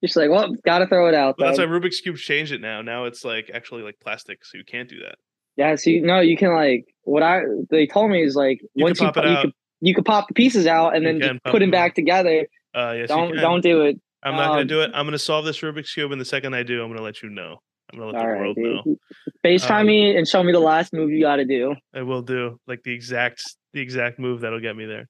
You're 0.00 0.08
just 0.08 0.16
like, 0.16 0.30
well, 0.30 0.54
gotta 0.64 0.86
throw 0.86 1.08
it 1.08 1.14
out. 1.14 1.36
That's 1.38 1.58
why 1.58 1.64
Rubik's 1.64 2.00
cube 2.00 2.16
changed 2.16 2.52
it 2.52 2.60
now. 2.60 2.82
Now 2.82 3.04
it's 3.04 3.24
like 3.24 3.50
actually 3.54 3.82
like 3.82 3.96
plastic, 4.02 4.44
so 4.44 4.58
you 4.58 4.64
can't 4.64 4.88
do 4.88 4.98
that. 5.00 5.14
Yeah, 5.56 5.76
so 5.76 5.90
you, 5.90 6.02
no, 6.02 6.20
you 6.20 6.36
can 6.36 6.54
like 6.54 6.86
what 7.02 7.22
I 7.22 7.42
they 7.70 7.86
told 7.86 8.10
me 8.10 8.22
is 8.22 8.34
like 8.34 8.60
You 8.74 8.84
once 8.84 9.00
you 9.00 9.06
pop 9.06 9.18
it 9.18 9.24
you 9.24 9.30
out. 9.30 9.42
could 9.42 9.52
you 9.80 9.94
could 9.94 10.04
pop 10.04 10.28
the 10.28 10.34
pieces 10.34 10.66
out 10.66 10.96
and 10.96 11.04
You 11.04 11.18
then 11.18 11.20
just 11.20 11.44
put 11.44 11.60
them 11.60 11.70
back 11.70 11.94
together. 11.94 12.46
Uh, 12.74 12.94
yes, 12.96 13.08
don't 13.08 13.34
don't 13.36 13.60
do 13.60 13.82
it. 13.82 14.00
I'm 14.22 14.34
not 14.34 14.48
gonna 14.48 14.62
um, 14.62 14.66
do 14.66 14.80
it. 14.80 14.90
I'm 14.94 15.06
gonna 15.06 15.18
solve 15.18 15.44
this 15.44 15.60
Rubik's 15.60 15.92
cube, 15.92 16.10
and 16.12 16.20
the 16.20 16.24
second 16.24 16.54
I 16.54 16.62
do, 16.62 16.82
I'm 16.82 16.90
gonna 16.90 17.02
let 17.02 17.22
you 17.22 17.28
know. 17.28 17.62
I'm 17.92 17.98
gonna 17.98 18.10
let 18.12 18.20
All 18.20 18.26
the 18.26 18.32
right, 18.32 18.40
world 18.40 18.56
dude. 18.56 18.86
know. 18.86 18.96
FaceTime 19.44 19.80
Um, 19.80 19.86
me 19.86 20.16
and 20.16 20.26
show 20.26 20.42
me 20.42 20.52
the 20.52 20.60
last 20.60 20.92
move 20.92 21.10
you 21.10 21.20
got 21.20 21.36
to 21.36 21.44
do. 21.44 21.74
I 21.94 22.02
will 22.02 22.22
do 22.22 22.58
like 22.66 22.82
the 22.84 22.92
exact 22.92 23.42
the 23.74 23.80
exact 23.80 24.18
move 24.18 24.40
that'll 24.40 24.60
get 24.60 24.76
me 24.76 24.86
there. 24.86 25.06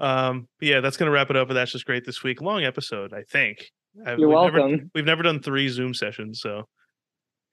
Um, 0.00 0.46
yeah, 0.60 0.80
that's 0.80 0.96
gonna 0.96 1.10
wrap 1.10 1.30
it 1.30 1.36
up. 1.36 1.48
But 1.48 1.54
that's 1.54 1.72
just 1.72 1.84
great 1.86 2.04
this 2.04 2.22
week. 2.22 2.40
Long 2.42 2.64
episode, 2.64 3.12
I 3.12 3.22
think. 3.22 3.64
I- 4.06 4.10
You're 4.14 4.28
we've 4.28 4.36
Never, 4.52 4.58
welcome, 4.60 4.90
we've 4.94 5.04
never 5.04 5.22
done 5.22 5.40
three 5.40 5.68
Zoom 5.68 5.92
sessions, 5.94 6.40
so 6.40 6.64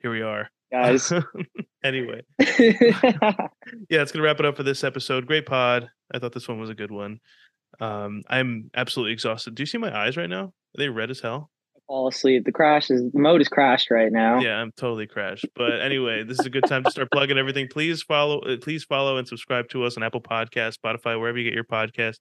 here 0.01 0.11
we 0.11 0.21
are, 0.21 0.49
guys. 0.71 1.11
anyway, 1.83 2.21
yeah, 2.39 4.01
it's 4.01 4.11
gonna 4.11 4.23
wrap 4.23 4.39
it 4.39 4.45
up 4.45 4.57
for 4.57 4.63
this 4.63 4.83
episode. 4.83 5.25
Great 5.25 5.45
pod. 5.45 5.89
I 6.13 6.19
thought 6.19 6.33
this 6.33 6.47
one 6.47 6.59
was 6.59 6.69
a 6.69 6.75
good 6.75 6.91
one. 6.91 7.19
Um, 7.79 8.21
I'm 8.29 8.69
absolutely 8.75 9.13
exhausted. 9.13 9.55
Do 9.55 9.63
you 9.63 9.67
see 9.67 9.77
my 9.79 9.95
eyes 9.97 10.17
right 10.17 10.29
now? 10.29 10.43
Are 10.45 10.77
they 10.77 10.89
red 10.89 11.09
as 11.11 11.19
hell? 11.21 11.49
Fall 11.87 12.07
asleep. 12.07 12.45
The 12.45 12.51
crash 12.51 12.89
is 12.89 13.11
the 13.11 13.19
mode 13.19 13.41
is 13.41 13.47
crashed 13.47 13.91
right 13.91 14.11
now. 14.11 14.39
Yeah, 14.39 14.55
I'm 14.55 14.71
totally 14.71 15.05
crashed. 15.05 15.45
But 15.55 15.81
anyway, 15.81 16.23
this 16.23 16.39
is 16.39 16.45
a 16.45 16.49
good 16.49 16.65
time 16.65 16.83
to 16.83 16.91
start 16.91 17.09
plugging 17.11 17.37
everything. 17.37 17.67
Please 17.67 18.01
follow, 18.01 18.39
uh, 18.39 18.57
please 18.57 18.83
follow 18.83 19.17
and 19.17 19.27
subscribe 19.27 19.69
to 19.69 19.83
us 19.83 19.95
on 19.95 20.01
Apple 20.03 20.21
Podcasts, 20.21 20.77
Spotify, 20.77 21.19
wherever 21.19 21.37
you 21.37 21.43
get 21.43 21.53
your 21.53 21.63
podcast. 21.63 22.17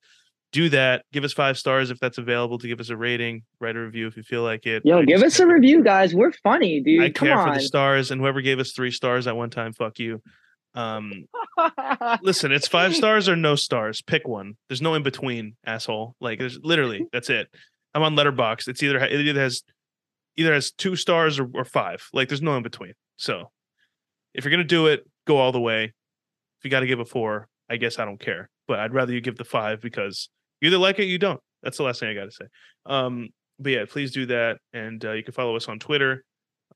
Do 0.53 0.69
that. 0.69 1.05
Give 1.13 1.25
us 1.25 1.33
five 1.33 1.59
stars 1.59 1.91
if 1.91 1.99
that's 1.99 2.19
available. 2.19 2.59
To 2.59 2.69
give 2.69 2.79
us 2.79 2.91
a 2.91 2.97
rating, 2.97 3.43
write 3.59 3.75
a 3.75 3.81
review 3.81 4.07
if 4.07 4.17
you 4.17 4.23
feel 4.23 4.43
like 4.43 4.67
it. 4.67 4.85
Yo, 4.85 4.99
I 4.99 5.05
give 5.05 5.23
us 5.23 5.41
a 5.41 5.47
review, 5.47 5.83
guys. 5.83 6.15
We're 6.15 6.33
funny, 6.45 6.81
dude. 6.81 7.03
I 7.03 7.11
Come 7.11 7.29
care 7.29 7.39
on. 7.39 7.49
for 7.49 7.55
the 7.55 7.65
stars, 7.65 8.11
and 8.11 8.21
whoever 8.21 8.41
gave 8.41 8.59
us 8.61 8.73
three 8.73 8.91
stars 8.91 9.27
at 9.27 9.35
one 9.37 9.51
time, 9.51 9.73
fuck 9.73 9.99
you. 9.99 10.23
Um, 10.75 11.27
listen, 12.23 12.53
it's 12.53 12.69
five 12.69 12.95
stars 12.95 13.29
or 13.29 13.37
no 13.37 13.57
stars. 13.57 14.03
Pick 14.03 14.29
one. 14.29 14.57
There's 14.69 14.83
no 14.83 14.95
in 14.95 15.03
between, 15.03 15.57
asshole. 15.65 16.15
Like 16.21 16.39
there's 16.39 16.59
literally 16.63 17.07
that's 17.13 17.31
it. 17.31 17.49
I'm 17.95 18.03
on 18.03 18.17
Letterboxd. 18.17 18.69
It's 18.69 18.83
either 18.83 18.99
it 18.99 19.13
either 19.13 19.41
has 19.41 19.63
either 20.37 20.53
has 20.53 20.73
two 20.73 20.97
stars 20.97 21.39
or, 21.39 21.49
or 21.55 21.65
five. 21.65 22.07
Like 22.13 22.29
there's 22.29 22.43
no 22.43 22.57
in 22.57 22.63
between. 22.63 22.95
So 23.17 23.51
if 24.35 24.45
you're 24.45 24.51
gonna 24.51 24.65
do 24.65 24.87
it, 24.87 25.09
go 25.27 25.37
all 25.39 25.53
the 25.53 25.61
way. 25.61 25.85
If 25.85 26.65
you 26.65 26.71
got 26.71 26.81
to 26.81 26.87
give 26.87 27.01
a 27.01 27.05
four, 27.05 27.49
I 27.69 27.77
guess 27.77 27.99
I 27.99 28.05
don't 28.05 28.21
care. 28.21 28.49
But 28.67 28.81
I'd 28.81 28.95
rather 28.95 29.13
you 29.13 29.21
give 29.21 29.37
the 29.37 29.45
five 29.45 29.81
because 29.81 30.29
you 30.61 30.69
either 30.69 30.79
like 30.79 30.99
it, 30.99 31.03
or 31.03 31.07
you 31.07 31.19
don't. 31.19 31.41
That's 31.63 31.77
the 31.77 31.83
last 31.83 32.01
thing 32.01 32.09
I 32.09 32.15
got 32.15 32.25
to 32.25 32.31
say. 32.31 32.47
Um, 32.87 33.29
but 33.59 33.73
yeah, 33.73 33.85
please 33.89 34.13
do 34.13 34.27
that, 34.27 34.59
and 34.73 35.05
uh, 35.05 35.13
you 35.13 35.23
can 35.23 35.35
follow 35.35 35.57
us 35.57 35.69
on 35.69 35.79
Twitter, 35.79 36.25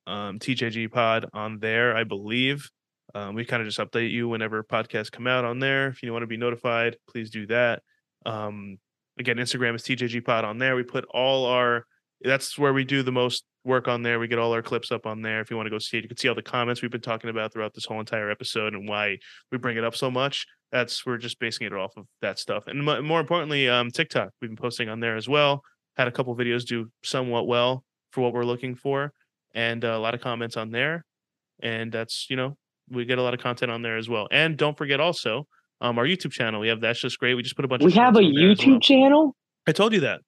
um, 0.06 0.38
TJG 0.38 0.92
Pod 0.92 1.26
on 1.32 1.58
there, 1.58 1.96
I 1.96 2.04
believe. 2.04 2.68
Um, 3.14 3.34
we 3.34 3.44
kind 3.44 3.62
of 3.62 3.68
just 3.68 3.78
update 3.78 4.10
you 4.10 4.28
whenever 4.28 4.62
podcasts 4.62 5.10
come 5.10 5.26
out 5.26 5.44
on 5.44 5.58
there. 5.58 5.88
If 5.88 6.02
you 6.02 6.12
want 6.12 6.22
to 6.22 6.26
be 6.26 6.36
notified, 6.36 6.96
please 7.08 7.30
do 7.30 7.46
that. 7.46 7.82
Um, 8.26 8.78
again, 9.18 9.36
Instagram 9.36 9.74
is 9.74 9.82
TJG 9.82 10.24
Pod 10.24 10.44
on 10.44 10.58
there. 10.58 10.76
We 10.76 10.82
put 10.82 11.04
all 11.06 11.46
our 11.46 11.84
that's 12.22 12.58
where 12.58 12.72
we 12.72 12.84
do 12.84 13.02
the 13.02 13.12
most 13.12 13.44
work 13.64 13.86
on 13.86 14.02
there. 14.02 14.18
We 14.18 14.26
get 14.26 14.38
all 14.38 14.52
our 14.52 14.62
clips 14.62 14.90
up 14.90 15.06
on 15.06 15.22
there. 15.22 15.40
If 15.40 15.50
you 15.50 15.56
want 15.56 15.66
to 15.66 15.70
go 15.70 15.78
see 15.78 15.98
it, 15.98 16.02
you 16.02 16.08
can 16.08 16.16
see 16.16 16.28
all 16.28 16.34
the 16.34 16.42
comments 16.42 16.82
we've 16.82 16.90
been 16.90 17.00
talking 17.00 17.30
about 17.30 17.52
throughout 17.52 17.74
this 17.74 17.84
whole 17.84 18.00
entire 18.00 18.30
episode 18.30 18.74
and 18.74 18.88
why 18.88 19.18
we 19.52 19.58
bring 19.58 19.76
it 19.76 19.84
up 19.84 19.94
so 19.94 20.10
much. 20.10 20.46
That's 20.72 21.06
we're 21.06 21.18
just 21.18 21.38
basing 21.38 21.66
it 21.66 21.72
off 21.72 21.96
of 21.96 22.06
that 22.20 22.38
stuff. 22.38 22.66
And 22.66 22.84
mo- 22.84 23.02
more 23.02 23.20
importantly, 23.20 23.68
um, 23.68 23.90
TikTok 23.90 24.30
we've 24.40 24.50
been 24.50 24.56
posting 24.56 24.88
on 24.88 25.00
there 25.00 25.16
as 25.16 25.28
well. 25.28 25.62
Had 25.96 26.08
a 26.08 26.12
couple 26.12 26.34
videos 26.36 26.64
do 26.64 26.90
somewhat 27.02 27.46
well 27.46 27.84
for 28.12 28.22
what 28.22 28.32
we're 28.32 28.44
looking 28.44 28.74
for, 28.74 29.12
and 29.54 29.84
uh, 29.84 29.88
a 29.88 29.98
lot 29.98 30.14
of 30.14 30.20
comments 30.20 30.56
on 30.56 30.70
there. 30.70 31.04
And 31.60 31.90
that's 31.90 32.26
you 32.30 32.36
know 32.36 32.56
we 32.90 33.04
get 33.04 33.18
a 33.18 33.22
lot 33.22 33.34
of 33.34 33.40
content 33.40 33.70
on 33.70 33.82
there 33.82 33.96
as 33.96 34.08
well. 34.08 34.28
And 34.30 34.56
don't 34.56 34.76
forget 34.76 35.00
also 35.00 35.46
um, 35.80 35.98
our 35.98 36.04
YouTube 36.04 36.32
channel. 36.32 36.60
We 36.60 36.68
have 36.68 36.80
that's 36.80 37.00
just 37.00 37.18
great. 37.18 37.34
We 37.34 37.42
just 37.42 37.56
put 37.56 37.64
a 37.64 37.68
bunch. 37.68 37.82
We 37.82 37.88
of 37.90 37.94
have 37.94 38.16
a 38.16 38.20
shorts 38.22 38.28
on 38.28 38.34
there 38.34 38.50
as 38.50 38.58
YouTube 38.58 38.70
well. 38.70 38.80
channel. 38.80 39.36
I 39.66 39.72
told 39.72 39.92
you 39.92 40.00
that. 40.00 40.20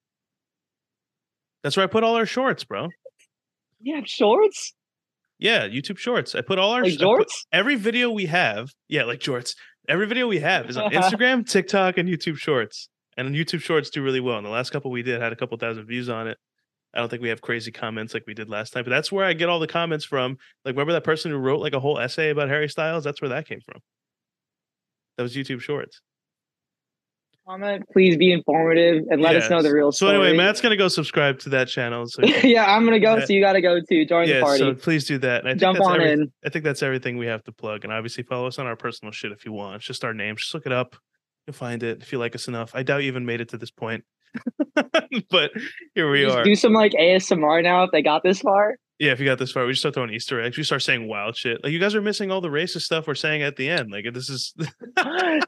That's 1.63 1.77
where 1.77 1.83
I 1.83 1.87
put 1.87 2.03
all 2.03 2.15
our 2.15 2.25
shorts, 2.25 2.63
bro. 2.63 2.89
Have 3.95 4.07
shorts, 4.07 4.73
Yeah, 5.39 5.67
YouTube 5.67 5.97
Shorts. 5.97 6.35
I 6.35 6.41
put 6.41 6.59
all 6.59 6.71
our 6.71 6.83
like 6.83 6.99
shorts. 6.99 7.45
every 7.51 7.75
video 7.75 8.11
we 8.11 8.27
have. 8.27 8.69
Yeah, 8.89 9.03
like 9.05 9.21
shorts. 9.23 9.55
Every 9.89 10.05
video 10.05 10.27
we 10.27 10.39
have 10.39 10.69
is 10.69 10.77
on 10.77 10.91
Instagram, 10.91 11.47
TikTok, 11.49 11.97
and 11.97 12.07
YouTube 12.07 12.37
Shorts. 12.37 12.89
And 13.17 13.35
YouTube 13.35 13.61
Shorts 13.61 13.89
do 13.89 14.03
really 14.03 14.19
well. 14.19 14.37
And 14.37 14.45
the 14.45 14.51
last 14.51 14.69
couple 14.69 14.91
we 14.91 15.01
did 15.01 15.19
had 15.21 15.33
a 15.33 15.35
couple 15.35 15.57
thousand 15.57 15.85
views 15.87 16.09
on 16.09 16.27
it. 16.27 16.37
I 16.93 16.99
don't 16.99 17.09
think 17.09 17.21
we 17.23 17.29
have 17.29 17.41
crazy 17.41 17.71
comments 17.71 18.13
like 18.13 18.23
we 18.27 18.33
did 18.35 18.49
last 18.49 18.71
time, 18.73 18.83
but 18.83 18.89
that's 18.91 19.11
where 19.11 19.25
I 19.25 19.33
get 19.33 19.49
all 19.49 19.59
the 19.59 19.67
comments 19.67 20.05
from. 20.05 20.31
Like, 20.65 20.73
remember 20.75 20.93
that 20.93 21.03
person 21.03 21.31
who 21.31 21.37
wrote 21.37 21.59
like 21.61 21.73
a 21.73 21.79
whole 21.79 21.97
essay 21.99 22.29
about 22.29 22.49
Harry 22.49 22.67
Styles? 22.69 23.03
That's 23.03 23.21
where 23.21 23.29
that 23.29 23.47
came 23.47 23.61
from. 23.65 23.81
That 25.17 25.23
was 25.23 25.35
YouTube 25.35 25.61
Shorts. 25.61 26.01
Comment, 27.47 27.83
please 27.91 28.17
be 28.17 28.31
informative 28.31 29.03
and 29.09 29.19
let 29.19 29.35
us 29.35 29.49
know 29.49 29.63
the 29.63 29.73
real 29.73 29.91
So 29.91 30.07
anyway, 30.07 30.35
Matt's 30.37 30.61
gonna 30.61 30.77
go 30.77 30.87
subscribe 30.87 31.39
to 31.39 31.49
that 31.49 31.67
channel. 31.67 32.05
So 32.07 32.21
yeah, 32.43 32.73
I'm 32.73 32.85
gonna 32.85 32.99
go. 32.99 33.17
Yeah. 33.17 33.25
So 33.25 33.33
you 33.33 33.41
got 33.41 33.53
to 33.53 33.61
go 33.61 33.79
too. 33.81 34.05
Join 34.05 34.27
yeah, 34.27 34.35
the 34.35 34.41
party. 34.41 34.59
so 34.59 34.73
please 34.75 35.05
do 35.05 35.17
that. 35.17 35.39
And 35.39 35.47
I 35.47 35.51
think 35.53 35.61
Jump 35.61 35.77
that's 35.79 35.87
on 35.87 36.01
every- 36.01 36.11
in. 36.11 36.31
I 36.45 36.49
think 36.49 36.63
that's 36.63 36.83
everything 36.83 37.17
we 37.17 37.25
have 37.25 37.43
to 37.45 37.51
plug. 37.51 37.83
And 37.83 37.91
obviously 37.91 38.23
follow 38.23 38.47
us 38.47 38.59
on 38.59 38.67
our 38.67 38.75
personal 38.75 39.11
shit 39.11 39.31
if 39.31 39.43
you 39.43 39.51
want. 39.51 39.77
It's 39.77 39.85
just 39.85 40.05
our 40.05 40.13
names. 40.13 40.41
Just 40.41 40.53
look 40.53 40.65
it 40.67 40.71
up. 40.71 40.95
You'll 41.47 41.55
find 41.55 41.81
it 41.81 42.01
if 42.01 42.11
you 42.11 42.19
like 42.19 42.35
us 42.35 42.47
enough. 42.47 42.71
I 42.75 42.83
doubt 42.83 43.01
you 43.01 43.07
even 43.07 43.25
made 43.25 43.41
it 43.41 43.49
to 43.49 43.57
this 43.57 43.71
point. 43.71 44.03
but 45.29 45.51
here 45.95 46.09
we 46.09 46.21
Just 46.21 46.37
are. 46.37 46.43
do 46.43 46.55
some 46.55 46.73
like 46.73 46.93
ASMR 46.93 47.63
now 47.63 47.83
if 47.83 47.91
they 47.91 48.03
got 48.03 48.23
this 48.23 48.39
far. 48.39 48.75
Yeah, 49.01 49.13
if 49.13 49.19
you 49.19 49.25
got 49.25 49.39
this 49.39 49.51
far, 49.51 49.65
we 49.65 49.71
just 49.71 49.81
start 49.81 49.95
throwing 49.95 50.13
Easter 50.13 50.39
eggs. 50.39 50.57
We 50.57 50.63
start 50.63 50.83
saying 50.83 51.07
wild 51.07 51.35
shit. 51.35 51.63
Like 51.63 51.73
you 51.73 51.79
guys 51.79 51.95
are 51.95 52.03
missing 52.03 52.29
all 52.29 52.39
the 52.39 52.49
racist 52.49 52.81
stuff 52.81 53.07
we're 53.07 53.15
saying 53.15 53.41
at 53.41 53.55
the 53.55 53.67
end. 53.67 53.91
Like 53.91 54.05
this 54.13 54.29
is 54.29 54.53
Bro, 54.95 55.41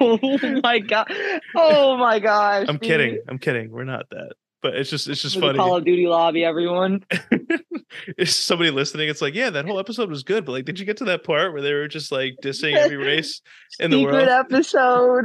oh 0.00 0.60
my 0.62 0.78
god. 0.78 1.12
Oh 1.56 1.96
my 1.96 2.20
gosh. 2.20 2.66
I'm 2.68 2.76
dude. 2.76 2.82
kidding. 2.82 3.18
I'm 3.26 3.36
kidding. 3.36 3.72
We're 3.72 3.82
not 3.82 4.08
that. 4.10 4.34
But 4.62 4.76
it's 4.76 4.90
just 4.90 5.08
it's 5.08 5.22
just 5.22 5.40
funny. 5.40 5.58
Call 5.58 5.74
of 5.74 5.84
Duty 5.84 6.06
lobby, 6.06 6.44
everyone. 6.44 7.04
if 8.16 8.30
somebody 8.30 8.70
listening, 8.70 9.08
it's 9.08 9.20
like, 9.20 9.34
yeah, 9.34 9.50
that 9.50 9.66
whole 9.66 9.80
episode 9.80 10.08
was 10.08 10.22
good, 10.22 10.44
but 10.44 10.52
like, 10.52 10.64
did 10.64 10.78
you 10.78 10.86
get 10.86 10.98
to 10.98 11.04
that 11.06 11.24
part 11.24 11.52
where 11.52 11.62
they 11.62 11.72
were 11.72 11.88
just 11.88 12.12
like 12.12 12.36
dissing 12.44 12.76
every 12.76 12.96
race 13.04 13.40
in 13.80 13.90
the 13.90 14.04
world? 14.04 14.28
episode. 14.28 15.24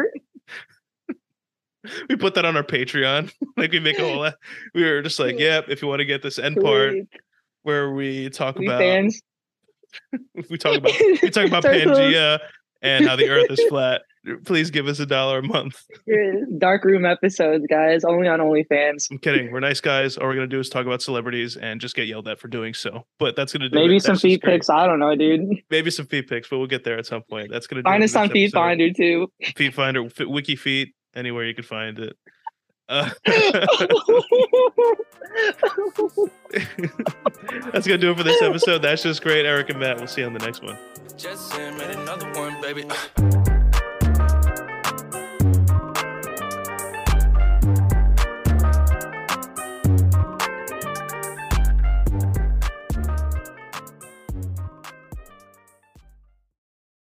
We 2.10 2.16
put 2.16 2.36
that 2.36 2.46
on 2.46 2.56
our 2.58 2.64
Patreon. 2.64 3.32
like 3.58 3.72
we 3.72 3.80
make 3.80 4.00
a 4.00 4.14
whole. 4.14 4.32
We 4.74 4.84
were 4.84 5.02
just 5.02 5.20
like, 5.20 5.40
yep. 5.40 5.66
If 5.70 5.82
you 5.82 5.88
want 5.88 6.00
to 6.00 6.06
get 6.06 6.22
this 6.22 6.40
end 6.40 6.58
part 6.62 6.96
where 7.64 7.92
we 7.92 8.30
talk 8.30 8.56
please, 8.56 8.68
about 8.68 8.80
fans. 8.80 9.22
we 10.50 10.58
talk 10.58 10.78
about 10.78 10.92
we 11.00 11.30
talk 11.30 11.48
about. 11.48 11.64
Pangea 11.64 12.40
and 12.82 13.08
how 13.08 13.16
the 13.16 13.30
Earth 13.30 13.50
is 13.50 13.62
flat. 13.70 14.02
Please 14.44 14.72
give 14.72 14.88
us 14.88 15.00
a 15.00 15.06
dollar 15.06 15.40
a 15.40 15.44
month. 15.44 15.82
Dark 16.58 16.84
room 16.84 17.06
episodes, 17.06 17.66
guys. 17.70 18.04
Only 18.04 18.28
on 18.28 18.40
OnlyFans. 18.40 19.10
I'm 19.10 19.20
kidding. 19.20 19.52
We're 19.52 19.62
nice 19.62 19.80
guys. 19.80 20.18
All 20.18 20.28
we're 20.28 20.34
gonna 20.34 20.48
do 20.48 20.60
is 20.60 20.70
talk 20.70 20.86
about 20.86 21.02
celebrities 21.02 21.56
and 21.56 21.80
just 21.80 21.96
get 21.96 22.08
yelled 22.08 22.28
at 22.28 22.40
for 22.40 22.50
doing 22.50 22.74
so. 22.74 23.06
But 23.20 23.36
that's 23.38 23.54
gonna 23.54 23.70
do 23.70 23.76
Maybe 23.76 23.98
it. 23.98 24.04
some 24.04 24.14
That's 24.14 24.22
feet 24.24 24.42
pics. 24.42 24.70
I 24.70 24.86
don't 24.86 25.00
know, 25.00 25.16
dude. 25.16 25.48
Maybe 25.70 25.90
some 25.92 26.08
feet 26.08 26.28
pics, 26.28 26.50
but 26.50 26.58
we'll 26.58 26.68
get 26.68 26.84
there 26.84 26.98
at 26.98 27.06
some 27.06 27.24
point. 27.24 27.50
That's 27.52 27.68
gonna 27.68 27.84
Find 27.84 28.04
us 28.04 28.16
on 28.16 28.30
Feet. 28.30 28.52
Finder 28.52 28.92
too. 28.92 29.32
Feet 29.56 29.74
Finder, 29.74 30.08
Wiki 30.20 30.58
Feet, 30.58 30.94
anywhere 31.18 31.46
you 31.46 31.56
can 31.56 31.64
find 31.64 32.00
it. 32.00 32.18
Uh, 32.90 33.10
that's 37.74 37.86
gonna 37.86 37.98
do 37.98 38.12
it 38.12 38.18
for 38.18 38.24
this 38.24 38.42
episode. 38.42 38.82
That's 38.82 39.04
just 39.04 39.22
great, 39.22 39.46
Eric 39.46 39.70
and 39.70 39.80
Matt. 39.80 39.98
We'll 39.98 40.08
see 40.08 40.22
you 40.22 40.28
on 40.28 40.34
the 40.34 40.40
next 40.40 40.64
one. 40.64 40.78